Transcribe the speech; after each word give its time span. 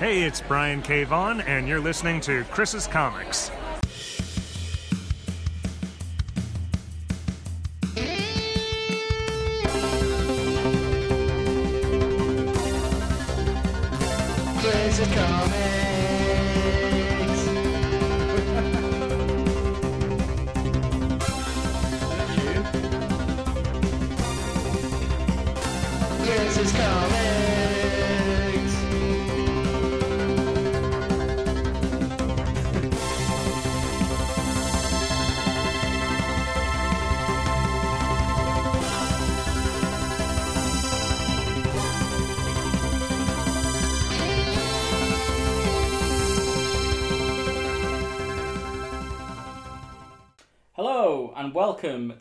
Hey, 0.00 0.22
it's 0.22 0.40
Brian 0.40 0.80
K. 0.80 1.04
Vaughan, 1.04 1.42
and 1.42 1.68
you're 1.68 1.78
listening 1.78 2.22
to 2.22 2.42
Chris's 2.44 2.86
Comics. 2.86 3.50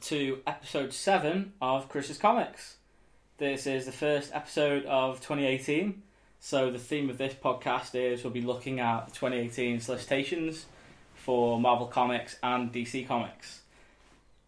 To 0.09 0.39
episode 0.47 0.91
7 0.91 1.53
of 1.61 1.87
Chris's 1.87 2.17
Comics. 2.17 2.77
This 3.37 3.67
is 3.67 3.85
the 3.85 3.91
first 3.91 4.31
episode 4.33 4.83
of 4.87 5.17
2018. 5.17 6.01
So, 6.39 6.71
the 6.71 6.79
theme 6.79 7.11
of 7.11 7.19
this 7.19 7.35
podcast 7.35 7.93
is 7.93 8.23
we'll 8.23 8.33
be 8.33 8.41
looking 8.41 8.79
at 8.79 9.05
the 9.05 9.11
2018 9.11 9.79
solicitations 9.79 10.65
for 11.13 11.59
Marvel 11.59 11.85
Comics 11.85 12.37
and 12.41 12.73
DC 12.73 13.07
Comics. 13.07 13.61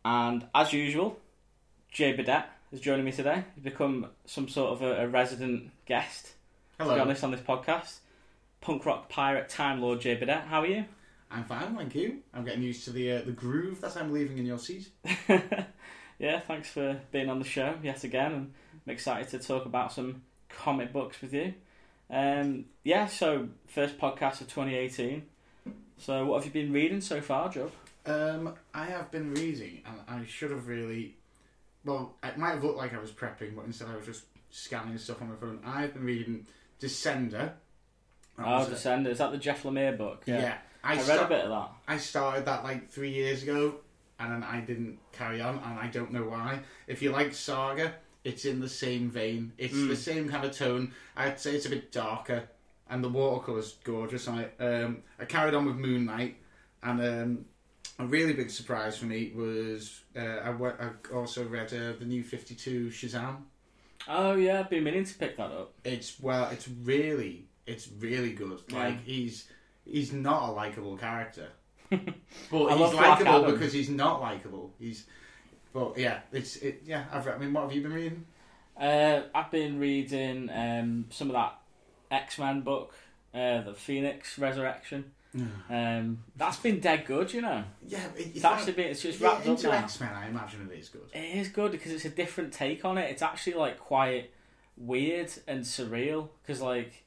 And 0.04 0.48
as 0.56 0.74
usual, 0.74 1.20
Jay 1.92 2.14
Burdett 2.14 2.50
is 2.72 2.82
joining 2.82 3.06
me 3.06 3.12
today. 3.12 3.44
He's 3.54 3.64
become 3.64 4.08
some 4.26 4.50
sort 4.50 4.72
of 4.72 4.82
a, 4.82 5.04
a 5.04 5.08
resident 5.08 5.70
guest, 5.86 6.24
to 6.80 6.86
be 6.86 6.90
Hello. 6.90 7.02
honest, 7.02 7.24
on 7.24 7.30
this 7.30 7.40
podcast. 7.40 8.00
Punk 8.62 8.84
rock 8.84 9.10
pirate 9.10 9.48
Time 9.48 9.80
Lord 9.80 10.02
Jay 10.02 10.16
Burdett, 10.16 10.46
how 10.46 10.62
are 10.62 10.68
you? 10.68 10.86
I'm 11.32 11.46
fine, 11.46 11.76
thank 11.76 11.96
you. 11.96 12.20
I'm 12.34 12.44
getting 12.44 12.64
used 12.64 12.84
to 12.86 12.92
the 12.92 13.12
uh, 13.14 13.22
the 13.22 13.32
groove 13.32 13.82
that 13.82 13.96
I'm 13.96 14.12
leaving 14.12 14.38
in 14.38 14.46
your 14.46 14.60
seat. 14.60 14.90
yeah, 16.20 16.40
thanks 16.42 16.70
for 16.70 17.00
being 17.12 17.30
on 17.30 17.40
the 17.40 17.46
show 17.46 17.76
yet 17.82 18.04
again, 18.04 18.32
and 18.34 18.54
I'm 18.86 18.92
excited 18.92 19.30
to 19.30 19.40
talk 19.40 19.66
about 19.66 19.94
some 19.94 20.24
comic 20.50 20.92
books 20.92 21.22
with 21.22 21.34
you. 21.34 21.54
Um, 22.10 22.66
yeah, 22.84 23.06
so 23.08 23.48
first 23.68 23.98
podcast 23.98 24.42
of 24.42 24.48
2018. 24.50 25.24
So, 25.98 26.26
what 26.26 26.44
have 26.44 26.54
you 26.54 26.64
been 26.64 26.74
reading 26.74 27.00
so 27.00 27.22
far, 27.22 27.50
Joe? 27.50 27.72
Um, 28.06 28.56
I 28.74 28.86
have 28.86 29.12
been 29.12 29.34
reading, 29.34 29.84
and 29.86 30.22
I 30.22 30.26
should 30.26 30.52
have 30.52 30.68
really. 30.68 31.16
Well, 31.86 32.16
it 32.24 32.38
might 32.38 32.52
have 32.52 32.64
looked 32.64 32.78
like 32.78 32.94
I 32.94 33.00
was 33.00 33.12
prepping, 33.12 33.56
but 33.56 33.66
instead 33.66 33.88
I 33.88 33.96
was 33.96 34.06
just 34.06 34.24
scanning 34.50 34.98
stuff 34.98 35.22
on 35.22 35.30
my 35.30 35.36
phone. 35.36 35.60
I've 35.66 35.94
been 35.94 36.04
reading 36.04 36.46
Descender. 36.80 37.54
Oh, 38.38 38.68
Descender. 38.70 39.08
Is 39.08 39.20
that 39.20 39.32
the 39.32 39.38
Jeff 39.38 39.64
Lemire 39.64 39.98
book? 39.98 40.24
yeah. 40.26 40.58
I, 40.84 40.94
I, 40.94 40.96
read 40.96 41.04
sta- 41.06 41.26
a 41.26 41.30
bit 41.30 41.46
of 41.46 41.50
that. 41.50 41.70
I 41.88 41.98
started 41.98 42.46
that 42.46 42.64
like 42.64 42.90
three 42.90 43.12
years 43.12 43.44
ago, 43.44 43.76
and 44.20 44.32
then 44.32 44.44
I 44.44 44.62
didn't 44.62 45.00
carry 45.12 45.42
on, 45.42 45.56
and 45.60 45.80
I 45.80 45.88
don't 45.88 46.12
know 46.12 46.24
why. 46.24 46.60
If 46.88 47.02
you 47.02 47.12
like 47.12 47.34
Saga, 47.34 47.94
it's 48.24 48.46
in 48.46 48.60
the 48.60 48.70
same 48.70 49.10
vein. 49.10 49.54
It's 49.58 49.74
Mm. 49.74 49.88
the 49.88 49.96
same 49.96 50.30
kind 50.30 50.46
of 50.46 50.52
tone. 50.56 50.94
I'd 51.16 51.40
say 51.40 51.56
it's 51.56 51.66
a 51.66 51.70
bit 51.70 51.92
darker, 51.92 52.50
and 52.90 53.04
the 53.04 53.10
watercolor's 53.10 53.78
gorgeous. 53.84 54.28
I 54.28 54.50
um, 54.60 55.04
I 55.20 55.26
carried 55.26 55.54
on 55.54 55.66
with 55.66 55.76
Moon 55.76 56.06
Knight, 56.06 56.38
and 56.84 57.02
um, 57.02 57.46
a 58.00 58.06
really 58.06 58.34
big 58.34 58.50
surprise 58.50 58.98
for 58.98 59.06
me 59.06 59.32
was 59.36 60.02
uh, 60.16 60.20
I, 60.20 61.14
also 61.14 61.46
read 61.48 61.74
uh, 61.74 61.94
the 62.00 62.06
new 62.06 62.24
Fifty 62.24 62.56
Two 62.56 62.90
Shazam. 62.90 63.44
Oh, 64.08 64.34
yeah, 64.34 64.62
I've 64.62 64.70
been 64.72 64.84
meaning 64.84 65.04
to 65.06 65.14
pick 65.14 65.38
that 65.38 65.52
up. 65.52 65.74
It's 65.84 66.20
well, 66.20 66.50
it's 66.52 66.68
really, 66.68 67.46
it's 67.68 67.88
really 68.00 68.34
good. 68.34 68.60
Yeah. 68.68 68.86
Like 68.86 69.04
he's 69.04 69.48
he's 69.86 70.14
not 70.14 70.50
a 70.50 70.52
likable 70.52 70.98
character, 70.98 71.50
but 71.90 72.00
he's 72.52 72.94
likable 72.94 73.52
because 73.52 73.74
he's 73.74 73.90
not 73.90 74.22
likable. 74.22 74.74
He's, 74.80 75.06
but 75.74 75.98
yeah, 75.98 76.20
it's 76.32 76.58
it. 76.58 76.84
Yeah, 76.86 77.06
I've. 77.12 77.28
I 77.28 77.38
mean, 77.38 77.54
what 77.54 77.64
have 77.64 77.74
you 77.74 77.82
been 77.82 77.94
reading? 77.94 78.26
Uh, 78.80 79.22
I've 79.36 79.52
been 79.52 79.80
reading 79.80 80.50
um, 80.50 81.06
some 81.10 81.30
of 81.30 81.34
that 81.34 81.60
X 82.10 82.40
Men 82.40 82.62
book, 82.62 82.94
uh, 83.34 83.62
the 83.62 83.74
Phoenix 83.74 84.38
Resurrection. 84.38 85.12
Um, 85.70 86.24
that's 86.36 86.58
been 86.58 86.82
dead 86.82 87.06
good, 87.06 87.34
you 87.34 87.42
know. 87.42 87.64
Yeah, 87.88 88.04
it, 88.18 88.36
It's 88.36 88.44
actually 88.44 88.74
been, 88.74 88.88
it's 88.88 89.02
just 89.02 89.22
wrapped 89.22 89.42
up 89.42 89.46
into 89.46 89.68
now. 89.68 89.76
X 89.76 90.00
Men. 90.02 90.10
I 90.14 90.28
imagine 90.28 90.70
it 90.70 90.78
is 90.78 90.90
good. 90.90 91.10
It 91.14 91.38
is 91.38 91.48
good 91.48 91.72
because 91.72 91.94
it's 91.94 92.04
a 92.04 92.10
different 92.10 92.52
take 92.52 92.84
on 92.84 92.98
it. 92.98 93.10
It's 93.10 93.22
actually 93.22 93.54
like 93.54 93.80
quite 93.80 94.32
weird 94.76 95.32
and 95.48 95.64
surreal 95.64 96.28
because 96.42 96.60
like 96.62 97.06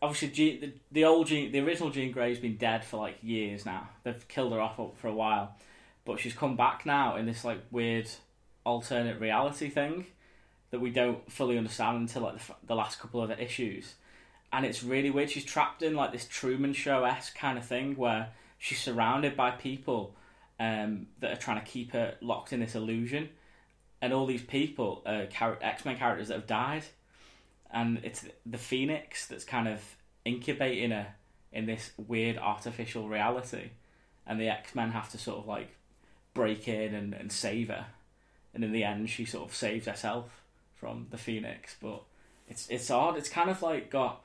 obviously 0.00 0.58
the, 0.58 0.72
the 0.92 1.04
old 1.04 1.28
the 1.28 1.60
original 1.60 1.90
Jean 1.90 2.12
Grey's 2.12 2.38
been 2.38 2.56
dead 2.56 2.84
for 2.84 2.98
like 2.98 3.18
years 3.22 3.66
now. 3.66 3.88
They've 4.04 4.28
killed 4.28 4.52
her 4.52 4.60
off 4.60 4.78
for 4.96 5.08
a 5.08 5.14
while, 5.14 5.56
but 6.04 6.18
she's 6.18 6.34
come 6.34 6.56
back 6.56 6.86
now 6.86 7.16
in 7.16 7.26
this 7.26 7.44
like 7.44 7.60
weird 7.70 8.08
alternate 8.64 9.20
reality 9.20 9.68
thing 9.68 10.06
that 10.70 10.80
we 10.80 10.90
don't 10.90 11.30
fully 11.30 11.56
understand 11.56 11.96
until 11.96 12.22
like 12.22 12.38
the, 12.38 12.54
the 12.66 12.74
last 12.74 13.00
couple 13.00 13.22
of 13.22 13.28
the 13.28 13.42
issues. 13.42 13.94
And 14.52 14.64
it's 14.64 14.82
really 14.82 15.10
weird. 15.10 15.30
She's 15.30 15.44
trapped 15.44 15.82
in 15.82 15.94
like 15.94 16.12
this 16.12 16.26
Truman 16.26 16.72
Show 16.72 17.04
esque 17.04 17.36
kind 17.36 17.58
of 17.58 17.64
thing 17.64 17.96
where 17.96 18.30
she's 18.58 18.80
surrounded 18.80 19.36
by 19.36 19.50
people 19.50 20.14
um, 20.58 21.06
that 21.20 21.32
are 21.32 21.36
trying 21.36 21.60
to 21.60 21.66
keep 21.66 21.92
her 21.92 22.14
locked 22.20 22.52
in 22.52 22.60
this 22.60 22.74
illusion, 22.74 23.28
and 24.00 24.12
all 24.12 24.26
these 24.26 24.42
people 24.42 25.02
X 25.06 25.84
Men 25.84 25.96
characters 25.96 26.28
that 26.28 26.34
have 26.34 26.46
died, 26.46 26.84
and 27.70 28.00
it's 28.02 28.24
the 28.46 28.58
Phoenix 28.58 29.26
that's 29.26 29.44
kind 29.44 29.68
of 29.68 29.80
incubating 30.24 30.90
her 30.90 31.14
in 31.52 31.66
this 31.66 31.92
weird 31.96 32.38
artificial 32.38 33.08
reality, 33.08 33.70
and 34.26 34.40
the 34.40 34.48
X 34.48 34.74
Men 34.74 34.90
have 34.90 35.10
to 35.10 35.18
sort 35.18 35.38
of 35.38 35.46
like 35.46 35.70
break 36.34 36.68
in 36.68 36.94
and, 36.94 37.14
and 37.14 37.32
save 37.32 37.68
her, 37.68 37.86
and 38.54 38.64
in 38.64 38.72
the 38.72 38.84
end 38.84 39.10
she 39.10 39.24
sort 39.24 39.48
of 39.48 39.54
saves 39.54 39.86
herself 39.86 40.42
from 40.74 41.06
the 41.10 41.18
Phoenix, 41.18 41.76
but 41.80 42.02
it's 42.48 42.68
it's 42.68 42.90
odd. 42.90 43.16
It's 43.16 43.28
kind 43.28 43.50
of 43.50 43.62
like 43.62 43.90
got 43.90 44.24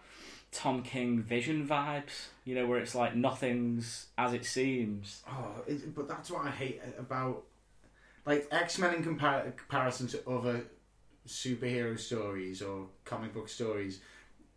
Tom 0.51 0.83
King 0.83 1.21
Vision 1.21 1.67
vibes, 1.67 2.27
you 2.45 2.55
know, 2.55 2.67
where 2.67 2.79
it's 2.79 2.95
like 2.95 3.15
nothing's 3.15 4.07
as 4.17 4.33
it 4.33 4.45
seems. 4.45 5.23
Oh, 5.27 5.61
it, 5.67 5.93
but 5.95 6.07
that's 6.07 6.29
what 6.29 6.45
I 6.45 6.51
hate 6.51 6.81
about 6.97 7.43
like 8.25 8.47
X 8.51 8.77
Men 8.77 8.95
in 8.95 9.03
compar- 9.03 9.55
comparison 9.57 10.07
to 10.09 10.29
other 10.29 10.65
superhero 11.27 11.97
stories 11.99 12.61
or 12.61 12.87
comic 13.05 13.33
book 13.33 13.49
stories. 13.49 13.99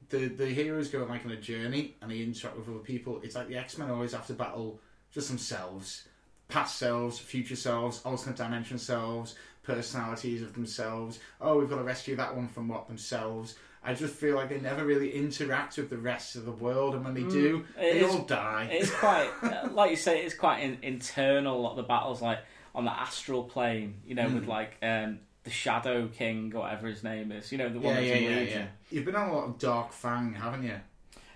The 0.09 0.29
the 0.29 0.47
heroes 0.47 0.89
go 0.89 1.05
like 1.05 1.25
on 1.25 1.33
a 1.33 1.37
journey 1.37 1.97
and 2.01 2.11
they 2.11 2.21
interact 2.23 2.57
with 2.57 2.69
other 2.69 2.79
people. 2.79 3.21
It's 3.23 3.35
like 3.35 3.49
the 3.49 3.57
X 3.57 3.79
Men 3.79 3.91
always 3.91 4.13
have 4.13 4.27
to 4.29 4.35
battle 4.35 4.81
just 5.13 5.29
themselves, 5.29 6.05
past 6.49 6.79
selves, 6.79 7.19
future 7.19 7.57
selves, 7.57 8.01
alternate 8.05 8.37
dimension 8.37 8.79
selves, 8.79 9.35
personalities 9.63 10.43
of 10.43 10.53
themselves. 10.55 11.19
Oh, 11.41 11.59
we've 11.59 11.69
got 11.69 11.77
to 11.79 11.83
rescue 11.85 12.17
that 12.17 12.35
one 12.37 12.49
from 12.49 12.69
what 12.69 12.87
themselves. 12.87 13.57
I 13.83 13.95
just 13.95 14.15
feel 14.15 14.35
like 14.35 14.49
they 14.49 14.59
never 14.61 14.85
really 14.85 15.13
interact 15.13 15.77
with 15.77 15.91
the 15.91 15.97
rest 15.99 16.35
of 16.35 16.45
the 16.45 16.51
world, 16.51 16.97
and 16.97 17.05
when 17.05 17.15
they 17.15 17.23
do, 17.23 17.59
Mm, 17.59 17.61
it 17.63 17.93
they 17.93 18.01
is- 18.01 18.13
all 18.15 18.23
die. 18.25 18.69
It's 18.73 18.91
quite, 18.91 19.31
uh, 19.43 19.69
like 19.73 19.91
you 19.93 19.97
say, 19.97 20.25
it's 20.25 20.35
quite 20.35 20.59
in, 20.61 20.79
internal. 20.83 21.57
A 21.57 21.63
lot 21.63 21.71
of 21.71 21.77
the 21.77 21.83
battles, 21.85 22.21
like 22.21 22.41
on 22.75 22.85
the 22.85 22.91
astral 22.93 23.45
plane, 23.45 24.01
you 24.05 24.15
know, 24.17 24.29
with 24.29 24.45
Mm. 24.45 24.49
like 24.49 24.77
um, 24.83 25.21
the 25.47 25.53
Shadow 25.53 26.09
King 26.09 26.51
whatever 26.51 26.89
his 26.89 27.05
name 27.05 27.31
is. 27.31 27.53
You 27.53 27.59
know, 27.59 27.69
the 27.69 27.79
one 27.79 27.95
yeah, 27.95 28.01
that's 28.01 28.07
yeah, 28.07 28.15
in 28.17 28.23
yeah, 28.25 28.39
Legion. 28.39 28.63
yeah. 28.63 28.67
You've 28.91 29.05
been 29.05 29.15
on 29.15 29.29
a 29.29 29.33
lot 29.33 29.45
of 29.45 29.59
Dark 29.59 29.93
Fang, 29.93 30.35
haven't 30.35 30.65
you? 30.65 30.75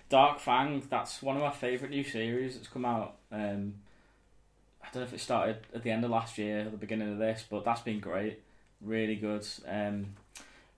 Dark 0.09 0.41
Fang. 0.41 0.83
That's 0.91 1.23
one 1.23 1.37
of 1.37 1.43
my 1.43 1.53
favourite 1.53 1.95
new 1.95 2.03
series 2.03 2.57
that's 2.57 2.67
come 2.67 2.85
out. 2.85 3.15
Um, 3.31 3.75
I 4.83 4.89
don't 4.93 5.03
know 5.03 5.07
if 5.07 5.13
it 5.13 5.21
started 5.21 5.59
at 5.73 5.85
the 5.85 5.93
end 5.93 6.05
of 6.05 6.11
last 6.11 6.39
year 6.39 6.67
or 6.67 6.71
the 6.71 6.77
beginning 6.77 7.13
of 7.13 7.19
this, 7.19 7.45
but 7.49 7.65
that's 7.65 7.83
been 7.83 8.01
great. 8.01 8.41
Really 8.81 9.15
good. 9.15 9.47
Um, 9.69 10.17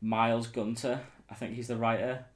Miles 0.02 0.48
Gunter, 0.48 1.00
I 1.30 1.34
think 1.34 1.54
he's 1.54 1.68
the 1.68 1.76
writer, 1.76 2.26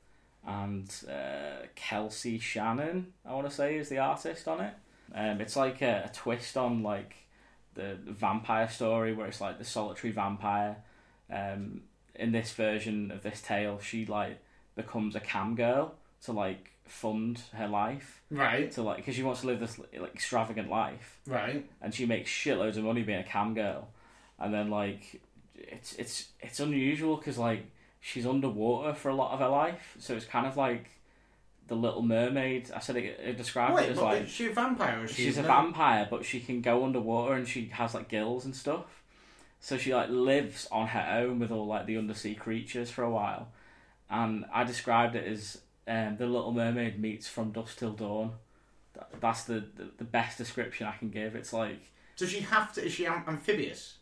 and 0.46 0.90
uh, 1.10 1.66
Kelsey 1.74 2.38
Shannon, 2.38 3.12
I 3.26 3.34
want 3.34 3.50
to 3.50 3.54
say, 3.54 3.76
is 3.76 3.90
the 3.90 3.98
artist 3.98 4.48
on 4.48 4.62
it. 4.62 4.72
Um, 5.14 5.42
it's 5.42 5.56
like 5.56 5.82
a, 5.82 6.04
a 6.06 6.14
twist 6.14 6.56
on 6.56 6.82
like 6.82 7.16
the 7.74 7.98
vampire 8.06 8.68
story 8.68 9.12
where 9.12 9.26
it's 9.26 9.42
like 9.42 9.58
the 9.58 9.64
solitary 9.64 10.12
vampire. 10.12 10.76
Um, 11.30 11.82
in 12.14 12.32
this 12.32 12.52
version 12.52 13.10
of 13.10 13.22
this 13.22 13.40
tale, 13.42 13.78
she 13.80 14.06
like 14.06 14.38
becomes 14.74 15.16
a 15.16 15.20
cam 15.20 15.54
girl 15.54 15.94
to 16.24 16.32
like 16.32 16.70
fund 16.84 17.40
her 17.54 17.66
life 17.68 18.22
Right, 18.30 18.70
to 18.72 18.82
like 18.82 18.98
because 18.98 19.14
she 19.14 19.22
wants 19.22 19.40
to 19.40 19.48
live 19.48 19.60
this 19.60 19.78
like 19.78 20.14
extravagant 20.14 20.70
life 20.70 21.18
right. 21.26 21.68
and 21.82 21.92
she 21.92 22.06
makes 22.06 22.30
shitloads 22.30 22.76
of 22.76 22.84
money 22.84 23.02
being 23.02 23.18
a 23.18 23.24
cam 23.24 23.54
girl 23.54 23.88
and 24.38 24.54
then 24.54 24.70
like 24.70 25.20
it's 25.56 25.94
it's 25.94 26.28
it's 26.40 26.60
unusual 26.60 27.16
because 27.16 27.38
like 27.38 27.66
she's 28.00 28.24
underwater 28.26 28.94
for 28.94 29.08
a 29.08 29.14
lot 29.14 29.32
of 29.32 29.40
her 29.40 29.48
life 29.48 29.96
so 29.98 30.14
it's 30.14 30.26
kind 30.26 30.46
of 30.46 30.56
like 30.56 30.90
the 31.68 31.74
Little 31.74 32.02
Mermaid. 32.02 32.70
I 32.74 32.78
said 32.78 32.96
it, 32.96 33.18
it 33.20 33.36
described 33.36 33.80
it 33.80 33.90
as 33.90 33.98
like 33.98 34.28
she's 34.28 34.50
a 34.50 34.52
vampire? 34.52 35.00
Or 35.00 35.04
is 35.04 35.10
she 35.10 35.24
she's 35.24 35.38
a 35.38 35.42
vampire, 35.42 36.06
but 36.08 36.24
she 36.24 36.40
can 36.40 36.60
go 36.60 36.84
underwater 36.84 37.34
and 37.34 37.48
she 37.48 37.66
has 37.72 37.94
like 37.94 38.08
gills 38.08 38.44
and 38.44 38.54
stuff. 38.54 38.84
So 39.60 39.76
she 39.76 39.94
like 39.94 40.08
lives 40.10 40.68
on 40.70 40.88
her 40.88 41.18
own 41.20 41.38
with 41.38 41.50
all 41.50 41.66
like 41.66 41.86
the 41.86 41.96
undersea 41.96 42.34
creatures 42.34 42.90
for 42.90 43.02
a 43.02 43.10
while. 43.10 43.48
And 44.08 44.44
I 44.52 44.64
described 44.64 45.16
it 45.16 45.26
as 45.26 45.60
um, 45.88 46.16
the 46.16 46.26
Little 46.26 46.52
Mermaid 46.52 47.00
meets 47.00 47.26
From 47.28 47.50
Dusk 47.50 47.78
Till 47.78 47.92
Dawn. 47.92 48.32
That's 49.20 49.44
the, 49.44 49.64
the 49.74 49.90
the 49.98 50.04
best 50.04 50.38
description 50.38 50.86
I 50.86 50.96
can 50.96 51.10
give. 51.10 51.34
It's 51.34 51.52
like 51.52 51.80
Does 52.16 52.30
she 52.30 52.40
have 52.40 52.72
to? 52.74 52.84
Is 52.84 52.92
she 52.92 53.06
amphibious? 53.06 53.96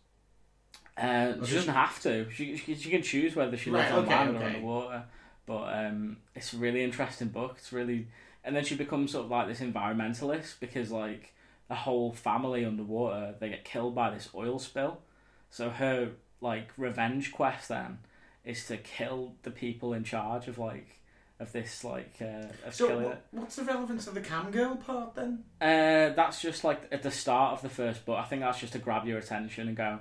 uh, 0.97 1.33
she 1.45 1.55
doesn't 1.55 1.63
she- 1.63 1.71
have 1.71 2.01
to. 2.03 2.31
She, 2.31 2.57
she 2.57 2.75
she 2.75 2.91
can 2.91 3.03
choose 3.03 3.35
whether 3.35 3.57
she 3.57 3.71
lives 3.71 3.91
Right, 3.91 3.99
on 3.99 4.05
okay, 4.05 4.15
land 4.15 4.37
or 4.37 4.39
okay. 4.39 4.47
underwater. 4.57 5.03
But 5.47 5.63
um, 5.87 6.17
it's 6.35 6.53
a 6.55 6.57
really 6.57 6.83
interesting 6.85 7.29
book. 7.29 7.57
It's 7.59 7.73
really, 7.73 8.07
and 8.45 8.55
then 8.55 8.65
she 8.65 8.77
becomes 8.77 9.13
sort 9.13 9.25
of 9.27 9.31
like 9.31 9.49
this 9.49 9.61
environmentalist 9.61 10.61
because 10.61 10.91
like 10.91 11.33
the 11.69 11.75
whole 11.75 12.13
family 12.13 12.65
underwater 12.65 13.35
they 13.41 13.49
get 13.49 13.65
killed 13.65 13.95
by 13.95 14.11
this 14.11 14.29
oil 14.35 14.59
spill. 14.59 15.01
So 15.55 15.71
her 15.71 16.09
like 16.41 16.71
revenge 16.77 17.31
quest 17.31 17.69
then 17.69 17.99
is 18.45 18.67
to 18.67 18.77
kill 18.77 19.35
the 19.45 19.53
people 19.53 19.93
in 19.95 20.03
charge 20.03 20.49
of 20.49 20.59
like 20.59 20.99
of 21.39 21.53
this 21.53 21.85
like 21.85 22.13
uh, 22.21 22.47
of 22.67 22.75
So 22.75 22.89
killing 22.89 23.05
what, 23.05 23.25
what's 23.31 23.55
the 23.55 23.63
relevance 23.63 24.09
of 24.09 24.15
the 24.15 24.21
cam 24.21 24.51
girl 24.51 24.75
part 24.75 25.15
then? 25.15 25.45
Uh, 25.61 26.11
that's 26.17 26.43
just 26.43 26.65
like 26.65 26.89
at 26.91 27.05
the 27.05 27.11
start 27.13 27.53
of 27.53 27.63
the 27.63 27.69
first 27.69 28.05
book. 28.05 28.19
I 28.19 28.25
think 28.25 28.43
that's 28.43 28.59
just 28.59 28.73
to 28.73 28.81
grab 28.81 29.07
your 29.07 29.19
attention 29.19 29.69
and 29.69 29.77
go 29.77 30.01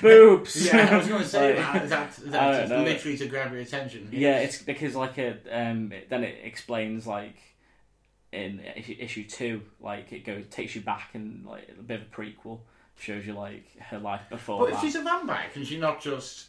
boobs. 0.00 0.66
yeah, 0.72 0.90
I 0.92 0.96
was 0.98 1.08
going 1.08 1.22
to 1.22 1.28
say 1.28 1.56
Like- 1.56 1.64
that. 1.66 1.82
Is 1.82 1.90
that, 1.90 2.08
is 2.18 2.30
that 2.30 2.50
don't 2.52 2.60
just 2.60 2.70
know. 2.70 2.82
literally 2.84 3.18
to 3.18 3.26
grab 3.26 3.50
your 3.50 3.60
attention? 3.62 4.08
Yeah, 4.12 4.38
it's 4.38 4.62
because 4.62 4.94
like 4.94 5.18
a 5.18 5.36
um, 5.50 5.90
it- 5.90 6.10
then 6.10 6.22
it 6.22 6.38
explains 6.44 7.08
like 7.08 7.34
in 8.30 8.60
issue, 8.76 8.96
issue 9.00 9.24
two, 9.24 9.62
like 9.80 10.12
it 10.12 10.24
goes 10.24 10.46
takes 10.48 10.76
you 10.76 10.80
back 10.80 11.10
and 11.14 11.44
like 11.44 11.68
a 11.76 11.82
bit 11.82 12.02
of 12.02 12.06
a 12.06 12.10
prequel, 12.22 12.60
shows 13.02 13.26
you 13.26 13.32
like 13.34 13.64
her 13.80 13.98
life 13.98 14.22
before 14.30 14.60
But 14.60 14.74
if 14.74 14.80
she's 14.80 14.94
a 14.94 15.02
vampire, 15.02 15.46
can 15.52 15.64
she 15.64 15.76
not 15.78 16.00
just 16.00 16.48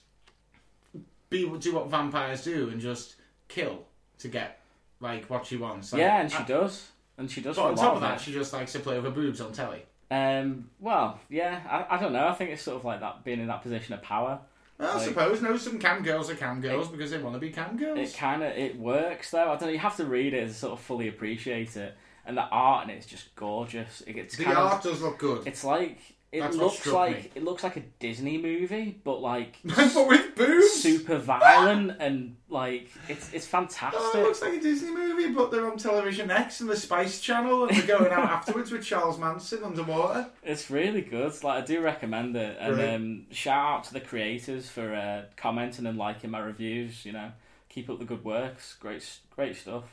be 1.29 1.49
do 1.57 1.73
what 1.75 1.89
vampires 1.89 2.43
do 2.43 2.69
and 2.69 2.79
just 2.79 3.15
kill 3.47 3.83
to 4.19 4.27
get 4.27 4.59
like 4.99 5.29
what 5.29 5.45
she 5.45 5.57
wants? 5.57 5.91
Like, 5.93 6.01
yeah, 6.01 6.21
and 6.21 6.31
she 6.31 6.37
uh, 6.37 6.45
does, 6.45 6.89
and 7.17 7.29
she 7.29 7.41
does. 7.41 7.55
But 7.55 7.65
on 7.65 7.75
top 7.75 7.95
of 7.97 8.03
it. 8.03 8.05
that, 8.05 8.21
she 8.21 8.31
just 8.31 8.53
likes 8.53 8.71
to 8.73 8.79
play 8.79 8.95
with 8.95 9.05
her 9.05 9.11
boobs 9.11 9.41
on 9.41 9.51
telly. 9.51 9.83
um, 10.11 10.69
well, 10.79 11.19
yeah, 11.29 11.61
I, 11.69 11.95
I 11.95 11.99
don't 12.01 12.13
know. 12.13 12.27
I 12.27 12.33
think 12.33 12.51
it's 12.51 12.61
sort 12.61 12.77
of 12.77 12.85
like 12.85 12.99
that 12.99 13.23
being 13.23 13.39
in 13.39 13.47
that 13.47 13.61
position 13.63 13.93
of 13.95 14.01
power. 14.01 14.39
Well, 14.77 14.91
I 14.91 14.95
Like- 14.97 15.07
suppose 15.07 15.41
no, 15.41 15.57
some 15.57 15.79
cam 15.79 16.03
girls 16.03 16.29
are 16.29 16.35
cam 16.35 16.61
girls 16.61 16.87
because 16.87 17.11
they 17.11 17.17
want 17.17 17.35
to 17.35 17.39
be 17.39 17.51
cam 17.51 17.77
girls. 17.77 17.99
It 17.99 18.15
kind 18.17 18.43
of 18.43 18.51
it 18.55 18.77
works 18.77 19.31
though. 19.31 19.51
I 19.51 19.55
don't 19.55 19.63
know. 19.63 19.69
You 19.69 19.79
have 19.79 19.97
to 19.97 20.05
read 20.05 20.33
it 20.33 20.47
to 20.47 20.53
sort 20.53 20.73
of 20.73 20.79
fully 20.79 21.07
appreciate 21.07 21.75
it, 21.77 21.95
and 22.25 22.37
the 22.37 22.43
art 22.43 22.85
in 22.85 22.89
it 22.91 22.99
is 22.99 23.05
just 23.05 23.33
gorgeous. 23.35 24.01
It, 24.05 24.17
it's 24.17 24.35
the 24.37 24.45
art 24.45 24.85
of 24.85 24.91
does 24.91 25.01
look 25.01 25.17
good, 25.17 25.47
it's 25.47 25.63
like 25.63 25.99
it 26.33 26.39
That's 26.41 26.57
what 26.57 26.63
looks 26.65 26.79
struck 26.79 26.95
like 26.95 27.15
me. 27.25 27.31
it 27.35 27.43
looks 27.43 27.63
like 27.63 27.77
a 27.77 27.83
Disney 27.99 28.37
movie, 28.39 28.99
but 29.03 29.21
like 29.21 29.57
but 29.63 30.07
with 30.07 30.35
boobs. 30.35 30.71
super 30.71 31.19
violent 31.19 31.97
and 31.99 32.35
like 32.49 32.89
it's 33.07 33.31
it's 33.33 33.45
fantastic. 33.45 34.01
Oh, 34.03 34.19
it 34.19 34.23
looks 34.23 34.41
like 34.41 34.53
a 34.53 34.59
Disney 34.59 34.91
movie, 34.91 35.31
but 35.31 35.51
they're 35.51 35.69
on 35.71 35.77
Television 35.77 36.31
X 36.31 36.59
and 36.61 36.69
the 36.69 36.75
Spice 36.75 37.21
Channel, 37.21 37.65
and 37.67 37.77
they're 37.77 37.97
going 37.99 38.11
out 38.11 38.25
afterwards 38.37 38.71
with 38.71 38.83
Charles 38.83 39.19
Manson 39.19 39.63
underwater. 39.63 40.27
It's 40.43 40.69
really 40.71 41.01
good. 41.01 41.31
Like 41.43 41.63
I 41.63 41.65
do 41.65 41.81
recommend 41.81 42.35
it, 42.35 42.57
and 42.59 42.77
Right. 42.77 42.93
um, 42.95 43.25
shout 43.31 43.65
out 43.77 43.83
to 43.85 43.93
the 43.93 44.01
creators 44.01 44.67
for 44.69 44.93
uh, 44.93 45.25
commenting 45.37 45.85
and 45.85 45.97
liking 45.99 46.31
my 46.31 46.39
reviews. 46.39 47.05
You 47.05 47.11
know, 47.11 47.31
keep 47.69 47.89
up 47.91 47.99
the 47.99 48.05
good 48.05 48.25
works. 48.25 48.75
Great, 48.79 49.07
great 49.35 49.55
stuff. 49.55 49.83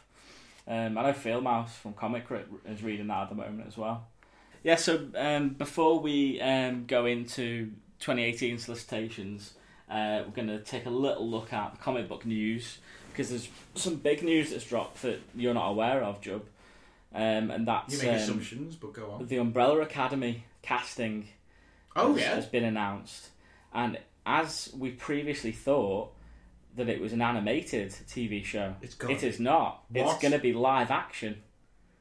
Um, 0.66 0.96
I 0.96 1.02
know 1.02 1.12
Phil 1.12 1.40
Mouse 1.40 1.76
from 1.76 1.92
Comic 1.94 2.26
Crit 2.26 2.46
is 2.66 2.82
reading 2.82 3.08
that 3.08 3.24
at 3.24 3.28
the 3.28 3.34
moment 3.34 3.66
as 3.66 3.76
well. 3.76 4.06
Yeah. 4.62 4.76
So 4.76 5.06
um, 5.16 5.50
before 5.50 6.00
we 6.00 6.40
um, 6.40 6.84
go 6.86 7.06
into 7.06 7.70
2018 8.00 8.58
solicitations, 8.58 9.54
uh, 9.90 10.22
we're 10.26 10.32
going 10.34 10.48
to 10.48 10.58
take 10.60 10.86
a 10.86 10.90
little 10.90 11.28
look 11.28 11.52
at 11.52 11.72
the 11.72 11.78
comic 11.78 12.08
book 12.08 12.24
news 12.26 12.78
because 13.10 13.28
there's 13.30 13.48
some 13.74 13.96
big 13.96 14.22
news 14.22 14.50
that's 14.50 14.64
dropped 14.64 15.02
that 15.02 15.20
you're 15.34 15.54
not 15.54 15.68
aware 15.70 16.02
of, 16.02 16.20
Jub. 16.20 16.42
Um, 17.12 17.50
and 17.50 17.66
that's 17.66 17.92
You 17.94 17.98
make 18.08 18.16
um, 18.16 18.22
assumptions, 18.22 18.76
but 18.76 18.92
go 18.92 19.10
on. 19.10 19.26
the 19.26 19.38
Umbrella 19.38 19.80
Academy 19.80 20.44
casting 20.62 21.26
Oh 21.96 22.12
has, 22.12 22.20
yeah, 22.22 22.34
has 22.36 22.46
been 22.46 22.62
announced, 22.62 23.30
and 23.74 23.98
as 24.24 24.72
we 24.78 24.90
previously 24.92 25.50
thought 25.50 26.12
that 26.76 26.88
it 26.88 27.00
was 27.00 27.12
an 27.12 27.20
animated 27.20 27.90
TV 27.90 28.44
show, 28.44 28.76
It's 28.80 28.94
gone. 28.94 29.10
it 29.10 29.24
is 29.24 29.40
not. 29.40 29.82
It's 29.92 30.18
going 30.18 30.30
to 30.30 30.38
be 30.38 30.52
live 30.52 30.92
action. 30.92 31.42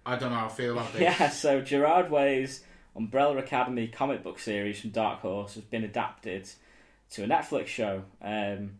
I 0.05 0.15
don't 0.15 0.29
know 0.31 0.37
how 0.37 0.45
I 0.45 0.49
feel 0.49 0.73
about 0.73 0.91
this. 0.93 1.01
Yeah, 1.01 1.29
so 1.29 1.61
Gerard 1.61 2.09
Way's 2.09 2.63
Umbrella 2.95 3.37
Academy 3.37 3.87
comic 3.87 4.23
book 4.23 4.39
series 4.39 4.79
from 4.81 4.89
Dark 4.91 5.19
Horse 5.21 5.55
has 5.55 5.63
been 5.63 5.83
adapted 5.83 6.49
to 7.11 7.23
a 7.23 7.27
Netflix 7.27 7.67
show. 7.67 8.03
Um, 8.21 8.71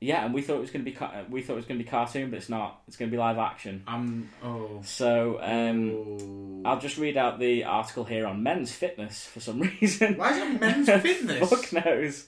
yeah, 0.00 0.24
and 0.24 0.34
we 0.34 0.42
thought 0.42 0.56
it 0.56 0.60
was 0.60 0.70
going 0.70 0.84
to 0.84 0.90
be 0.90 0.96
ca- 0.96 1.24
we 1.30 1.40
thought 1.42 1.54
it 1.54 1.56
was 1.56 1.64
going 1.64 1.78
to 1.78 1.84
be 1.84 1.88
cartoon, 1.88 2.30
but 2.30 2.36
it's 2.36 2.48
not. 2.50 2.82
It's 2.88 2.96
going 2.96 3.10
to 3.10 3.14
be 3.14 3.18
live 3.18 3.38
action. 3.38 3.84
I'm. 3.86 4.28
Oh. 4.42 4.80
So 4.84 5.38
um, 5.40 5.90
Oh. 5.92 6.62
I'll 6.70 6.80
just 6.80 6.98
read 6.98 7.16
out 7.16 7.38
the 7.38 7.64
article 7.64 8.04
here 8.04 8.26
on 8.26 8.42
men's 8.42 8.72
fitness 8.72 9.24
for 9.24 9.40
some 9.40 9.60
reason. 9.80 10.16
Why 10.18 10.32
is 10.32 10.38
it 10.38 10.60
men's 10.60 10.90
fitness? 11.02 11.48
Fuck 11.48 11.72
knows. 11.84 12.26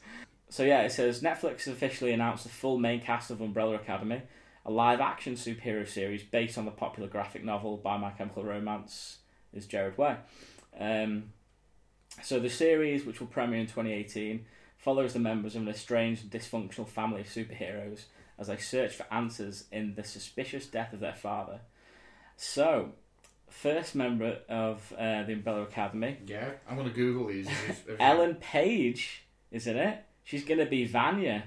So 0.49 0.62
yeah, 0.62 0.83
it 0.83 0.93
says 0.93 1.23
Netflix 1.23 1.65
has 1.65 1.69
officially 1.69 2.12
announced 2.12 2.44
the 2.44 2.50
full 2.50 2.79
main 2.79 3.00
cast 3.00 3.31
of 3.31 3.41
Umbrella 3.41 3.75
Academy, 3.75 4.23
a 4.66 4.70
live-action 4.70 5.34
superhero 5.36 5.88
series 5.88 6.22
based 6.24 6.58
on 6.58 6.64
the 6.66 6.70
popular 6.72 7.08
graphic 7.08 7.42
novel 7.44 7.76
by 7.78 7.96
My 7.96 8.10
Chemical 8.10 8.44
Romance, 8.44 9.18
is 9.54 9.64
Gerard 9.66 9.96
Way. 9.96 10.16
Um, 10.78 11.32
so 12.22 12.38
the 12.40 12.50
series, 12.50 13.06
which 13.06 13.20
will 13.20 13.28
premiere 13.28 13.60
in 13.60 13.66
2018, 13.66 14.44
follows 14.76 15.12
the 15.12 15.18
members 15.20 15.54
of 15.56 15.62
an 15.62 15.68
estranged 15.68 16.22
and 16.24 16.30
dysfunctional 16.30 16.88
family 16.88 17.20
of 17.22 17.28
superheroes 17.28 18.04
as 18.38 18.48
they 18.48 18.56
search 18.58 18.94
for 18.96 19.06
answers 19.10 19.64
in 19.72 19.94
the 19.94 20.04
suspicious 20.04 20.66
death 20.66 20.92
of 20.92 21.00
their 21.00 21.14
father. 21.14 21.60
So, 22.36 22.90
first 23.48 23.94
member 23.94 24.38
of 24.48 24.92
uh, 24.98 25.22
the 25.22 25.32
Umbrella 25.34 25.62
Academy, 25.62 26.18
Yeah, 26.26 26.50
I'm 26.68 26.76
gonna 26.76 26.90
Google 26.90 27.28
these. 27.28 27.46
if- 27.48 27.88
if- 27.88 27.96
Ellen 28.00 28.34
Page 28.34 29.22
is 29.50 29.66
in 29.66 29.76
it. 29.76 30.02
She's 30.24 30.44
going 30.44 30.58
to 30.58 30.66
be 30.66 30.84
Vanya. 30.86 31.44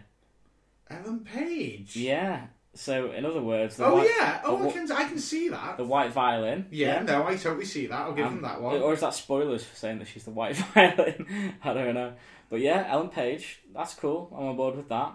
Ellen 0.90 1.20
Page. 1.20 1.98
Yeah. 1.98 2.48
So, 2.76 3.12
in 3.12 3.26
other 3.26 3.42
words, 3.42 3.78
the, 3.78 3.86
Oh 3.86 3.96
white, 3.96 4.10
yeah. 4.18 4.42
Oh, 4.44 4.62
the 4.62 4.70
I 4.70 4.72
can. 4.72 4.92
I 4.92 5.04
can 5.06 5.18
see 5.20 5.50
that. 5.50 5.78
the 5.78 5.84
white 5.84 6.12
violin. 6.14 6.68
Yeah, 6.72 7.02
no, 7.02 7.26
I 7.28 7.36
totally 7.36 7.66
see 7.66 7.88
that. 7.88 8.00
I'll 8.00 8.14
give 8.14 8.26
Um, 8.28 8.36
them 8.36 8.42
that 8.44 8.62
one. 8.62 8.80
Or 8.82 8.94
is 8.94 9.02
that 9.02 9.14
spoilers 9.16 9.64
for 9.64 9.76
saying 9.76 10.00
that 10.00 10.08
she's 10.08 10.24
the 10.24 10.32
white 10.32 10.56
violin? 10.76 11.56
I 11.64 11.74
don't 11.74 11.94
know. 11.96 12.14
But 12.50 12.60
yeah, 12.62 12.86
Ellen 12.88 13.10
Page. 13.10 13.62
That's 13.74 13.94
cool. 13.96 14.32
I'm 14.38 14.46
on 14.48 14.56
board 14.56 14.76
with 14.78 14.88
that. 14.90 15.14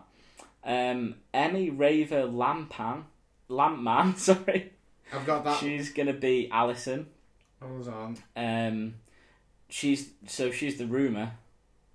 Um, 0.65 1.17
Emmy 1.33 1.71
Raver 1.71 2.23
Lampan. 2.27 3.05
Lampman, 3.49 4.17
sorry. 4.19 4.73
I've 5.13 5.27
got 5.27 5.45
that. 5.45 5.59
She's 5.61 5.93
going 5.93 6.07
to 6.09 6.13
be 6.13 6.49
Alison. 6.51 7.07
Hold 7.63 7.89
on. 7.89 8.17
Um, 8.37 8.95
she's 9.69 10.11
So, 10.27 10.51
she's 10.51 10.77
the 10.77 10.87
rumour, 10.87 11.33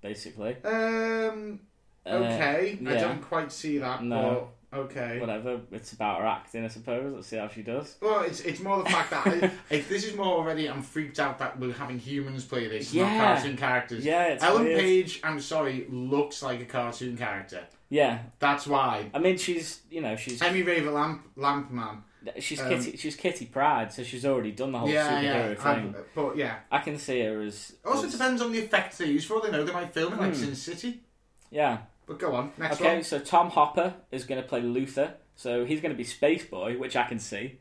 basically. 0.00 0.56
Um. 0.64 1.60
Uh, 2.06 2.10
Okay. 2.10 2.78
I 2.86 2.94
don't 2.94 3.20
quite 3.20 3.52
see 3.52 3.76
that. 3.78 4.02
No. 4.02 4.48
But 4.48 4.59
okay. 4.72 5.18
Whatever. 5.20 5.60
It's 5.72 5.92
about 5.92 6.20
her 6.20 6.26
acting, 6.26 6.64
I 6.64 6.68
suppose. 6.68 7.12
Let's 7.14 7.26
see 7.28 7.36
how 7.36 7.48
she 7.48 7.62
does. 7.62 7.96
Well, 8.00 8.22
it's 8.22 8.40
it's 8.40 8.60
more 8.60 8.82
the 8.82 8.88
fact 8.90 9.10
that 9.10 9.52
if 9.70 9.88
this 9.88 10.04
is 10.04 10.16
more 10.16 10.26
already, 10.38 10.68
I'm 10.68 10.82
freaked 10.82 11.18
out 11.18 11.38
that 11.38 11.58
we're 11.58 11.72
having 11.72 11.98
humans 11.98 12.44
play 12.44 12.68
this, 12.68 12.92
Yeah. 12.92 13.16
not 13.16 13.36
cartoon 13.36 13.56
characters. 13.56 14.04
Yeah, 14.04 14.24
it's 14.28 14.42
Ellen 14.44 14.64
weird. 14.64 14.80
Page, 14.80 15.20
I'm 15.24 15.40
sorry, 15.40 15.86
looks 15.90 16.42
like 16.42 16.60
a 16.60 16.64
cartoon 16.66 17.16
character. 17.16 17.64
Yeah, 17.92 18.20
That's 18.38 18.66
why. 18.68 19.10
I 19.12 19.18
mean, 19.18 19.36
she's 19.36 19.80
you 19.90 20.00
know 20.00 20.14
she's 20.16 20.40
Emmy 20.40 20.62
Raver 20.62 20.90
Lamp 20.92 21.28
Lamp 21.36 21.70
Man. 21.72 22.04
she's 22.38 22.60
um, 22.60 22.68
Kitty 22.68 22.96
she's 22.96 23.16
Kitty 23.16 23.46
Pryde, 23.46 23.92
so 23.92 24.04
she's 24.04 24.24
already 24.24 24.52
done 24.52 24.70
the 24.70 24.78
whole 24.78 24.88
yeah, 24.88 25.10
superhero 25.10 25.54
yeah. 25.56 25.74
thing. 25.74 25.94
I, 25.96 26.00
but 26.14 26.36
yeah. 26.36 26.54
I 26.70 26.78
can 26.78 26.98
see 26.98 27.20
her 27.22 27.40
as 27.42 27.72
Also, 27.84 28.06
as- 28.06 28.12
depends 28.12 28.42
on 28.42 28.52
the 28.52 28.58
effects 28.60 28.98
they 28.98 29.06
use. 29.06 29.24
For 29.24 29.34
all 29.34 29.40
they 29.42 29.50
know, 29.50 29.64
they 29.64 29.72
might 29.72 29.92
film 29.92 30.12
it 30.12 30.20
like 30.20 30.34
Hmm. 30.34 30.40
Sin 30.40 30.54
City. 30.54 31.00
Yeah. 31.50 31.78
But 32.10 32.18
go 32.18 32.34
on, 32.34 32.50
next 32.58 32.80
okay, 32.80 32.94
one. 32.96 33.04
so 33.04 33.20
Tom 33.20 33.50
Hopper 33.50 33.94
is 34.10 34.24
going 34.24 34.42
to 34.42 34.48
play 34.48 34.60
Luther, 34.62 35.14
so 35.36 35.64
he's 35.64 35.80
going 35.80 35.92
to 35.92 35.96
be 35.96 36.02
Space 36.02 36.44
Boy, 36.44 36.76
which 36.76 36.96
I 36.96 37.04
can 37.04 37.20
see 37.20 37.60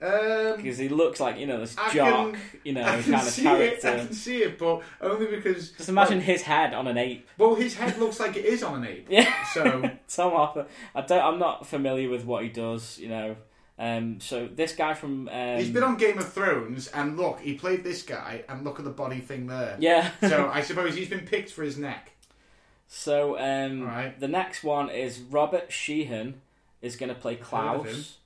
Um, 0.00 0.56
because 0.56 0.78
he 0.78 0.88
looks 0.88 1.18
like 1.18 1.38
you 1.38 1.46
know 1.48 1.58
this 1.58 1.74
I 1.76 1.92
jock, 1.92 2.34
can- 2.34 2.40
you 2.62 2.72
know, 2.74 2.82
I 2.84 3.02
kind 3.02 3.14
of 3.14 3.22
see 3.22 3.48
it. 3.48 3.84
I 3.84 3.96
can 3.96 4.12
see 4.12 4.42
it, 4.44 4.60
but 4.60 4.82
only 5.00 5.26
because 5.26 5.72
Just 5.72 5.88
imagine 5.88 6.20
his 6.20 6.42
head 6.42 6.72
on 6.72 6.86
an 6.86 6.96
ape. 6.96 7.28
Well, 7.36 7.56
his 7.56 7.74
head 7.74 7.98
looks 7.98 8.20
like 8.20 8.36
it 8.36 8.44
is 8.44 8.62
on 8.62 8.76
an 8.76 8.86
ape. 8.88 9.08
Yeah. 9.10 9.32
So 9.52 9.80
Tom 10.08 10.32
Hopper. 10.32 10.66
I 10.94 11.00
don't. 11.00 11.24
I'm 11.24 11.40
not 11.40 11.66
familiar 11.66 12.08
with 12.08 12.24
what 12.24 12.44
he 12.44 12.50
does. 12.50 12.96
You 13.00 13.08
know. 13.08 13.36
Um. 13.76 14.20
So 14.20 14.46
this 14.46 14.72
guy 14.72 14.94
from. 14.94 15.28
Um, 15.30 15.56
he's 15.58 15.70
been 15.70 15.82
on 15.82 15.96
Game 15.96 16.18
of 16.18 16.32
Thrones, 16.32 16.86
and 16.88 17.16
look, 17.16 17.40
he 17.40 17.54
played 17.54 17.82
this 17.82 18.02
guy, 18.04 18.44
and 18.48 18.62
look 18.62 18.78
at 18.78 18.84
the 18.84 18.92
body 18.92 19.18
thing 19.18 19.48
there. 19.48 19.76
Yeah. 19.80 20.12
so 20.20 20.48
I 20.52 20.60
suppose 20.60 20.94
he's 20.94 21.08
been 21.08 21.26
picked 21.26 21.50
for 21.50 21.64
his 21.64 21.76
neck. 21.76 22.12
So 22.86 23.38
um, 23.38 23.82
Alright. 23.82 24.20
the 24.20 24.28
next 24.28 24.62
one 24.62 24.90
is 24.90 25.18
Robert 25.20 25.72
Sheehan 25.72 26.40
is 26.82 26.96
going 26.96 27.08
to 27.08 27.14
play 27.14 27.34
heard 27.36 27.42
of 27.80 27.86
him. 27.86 27.94
Klaus. 27.94 28.18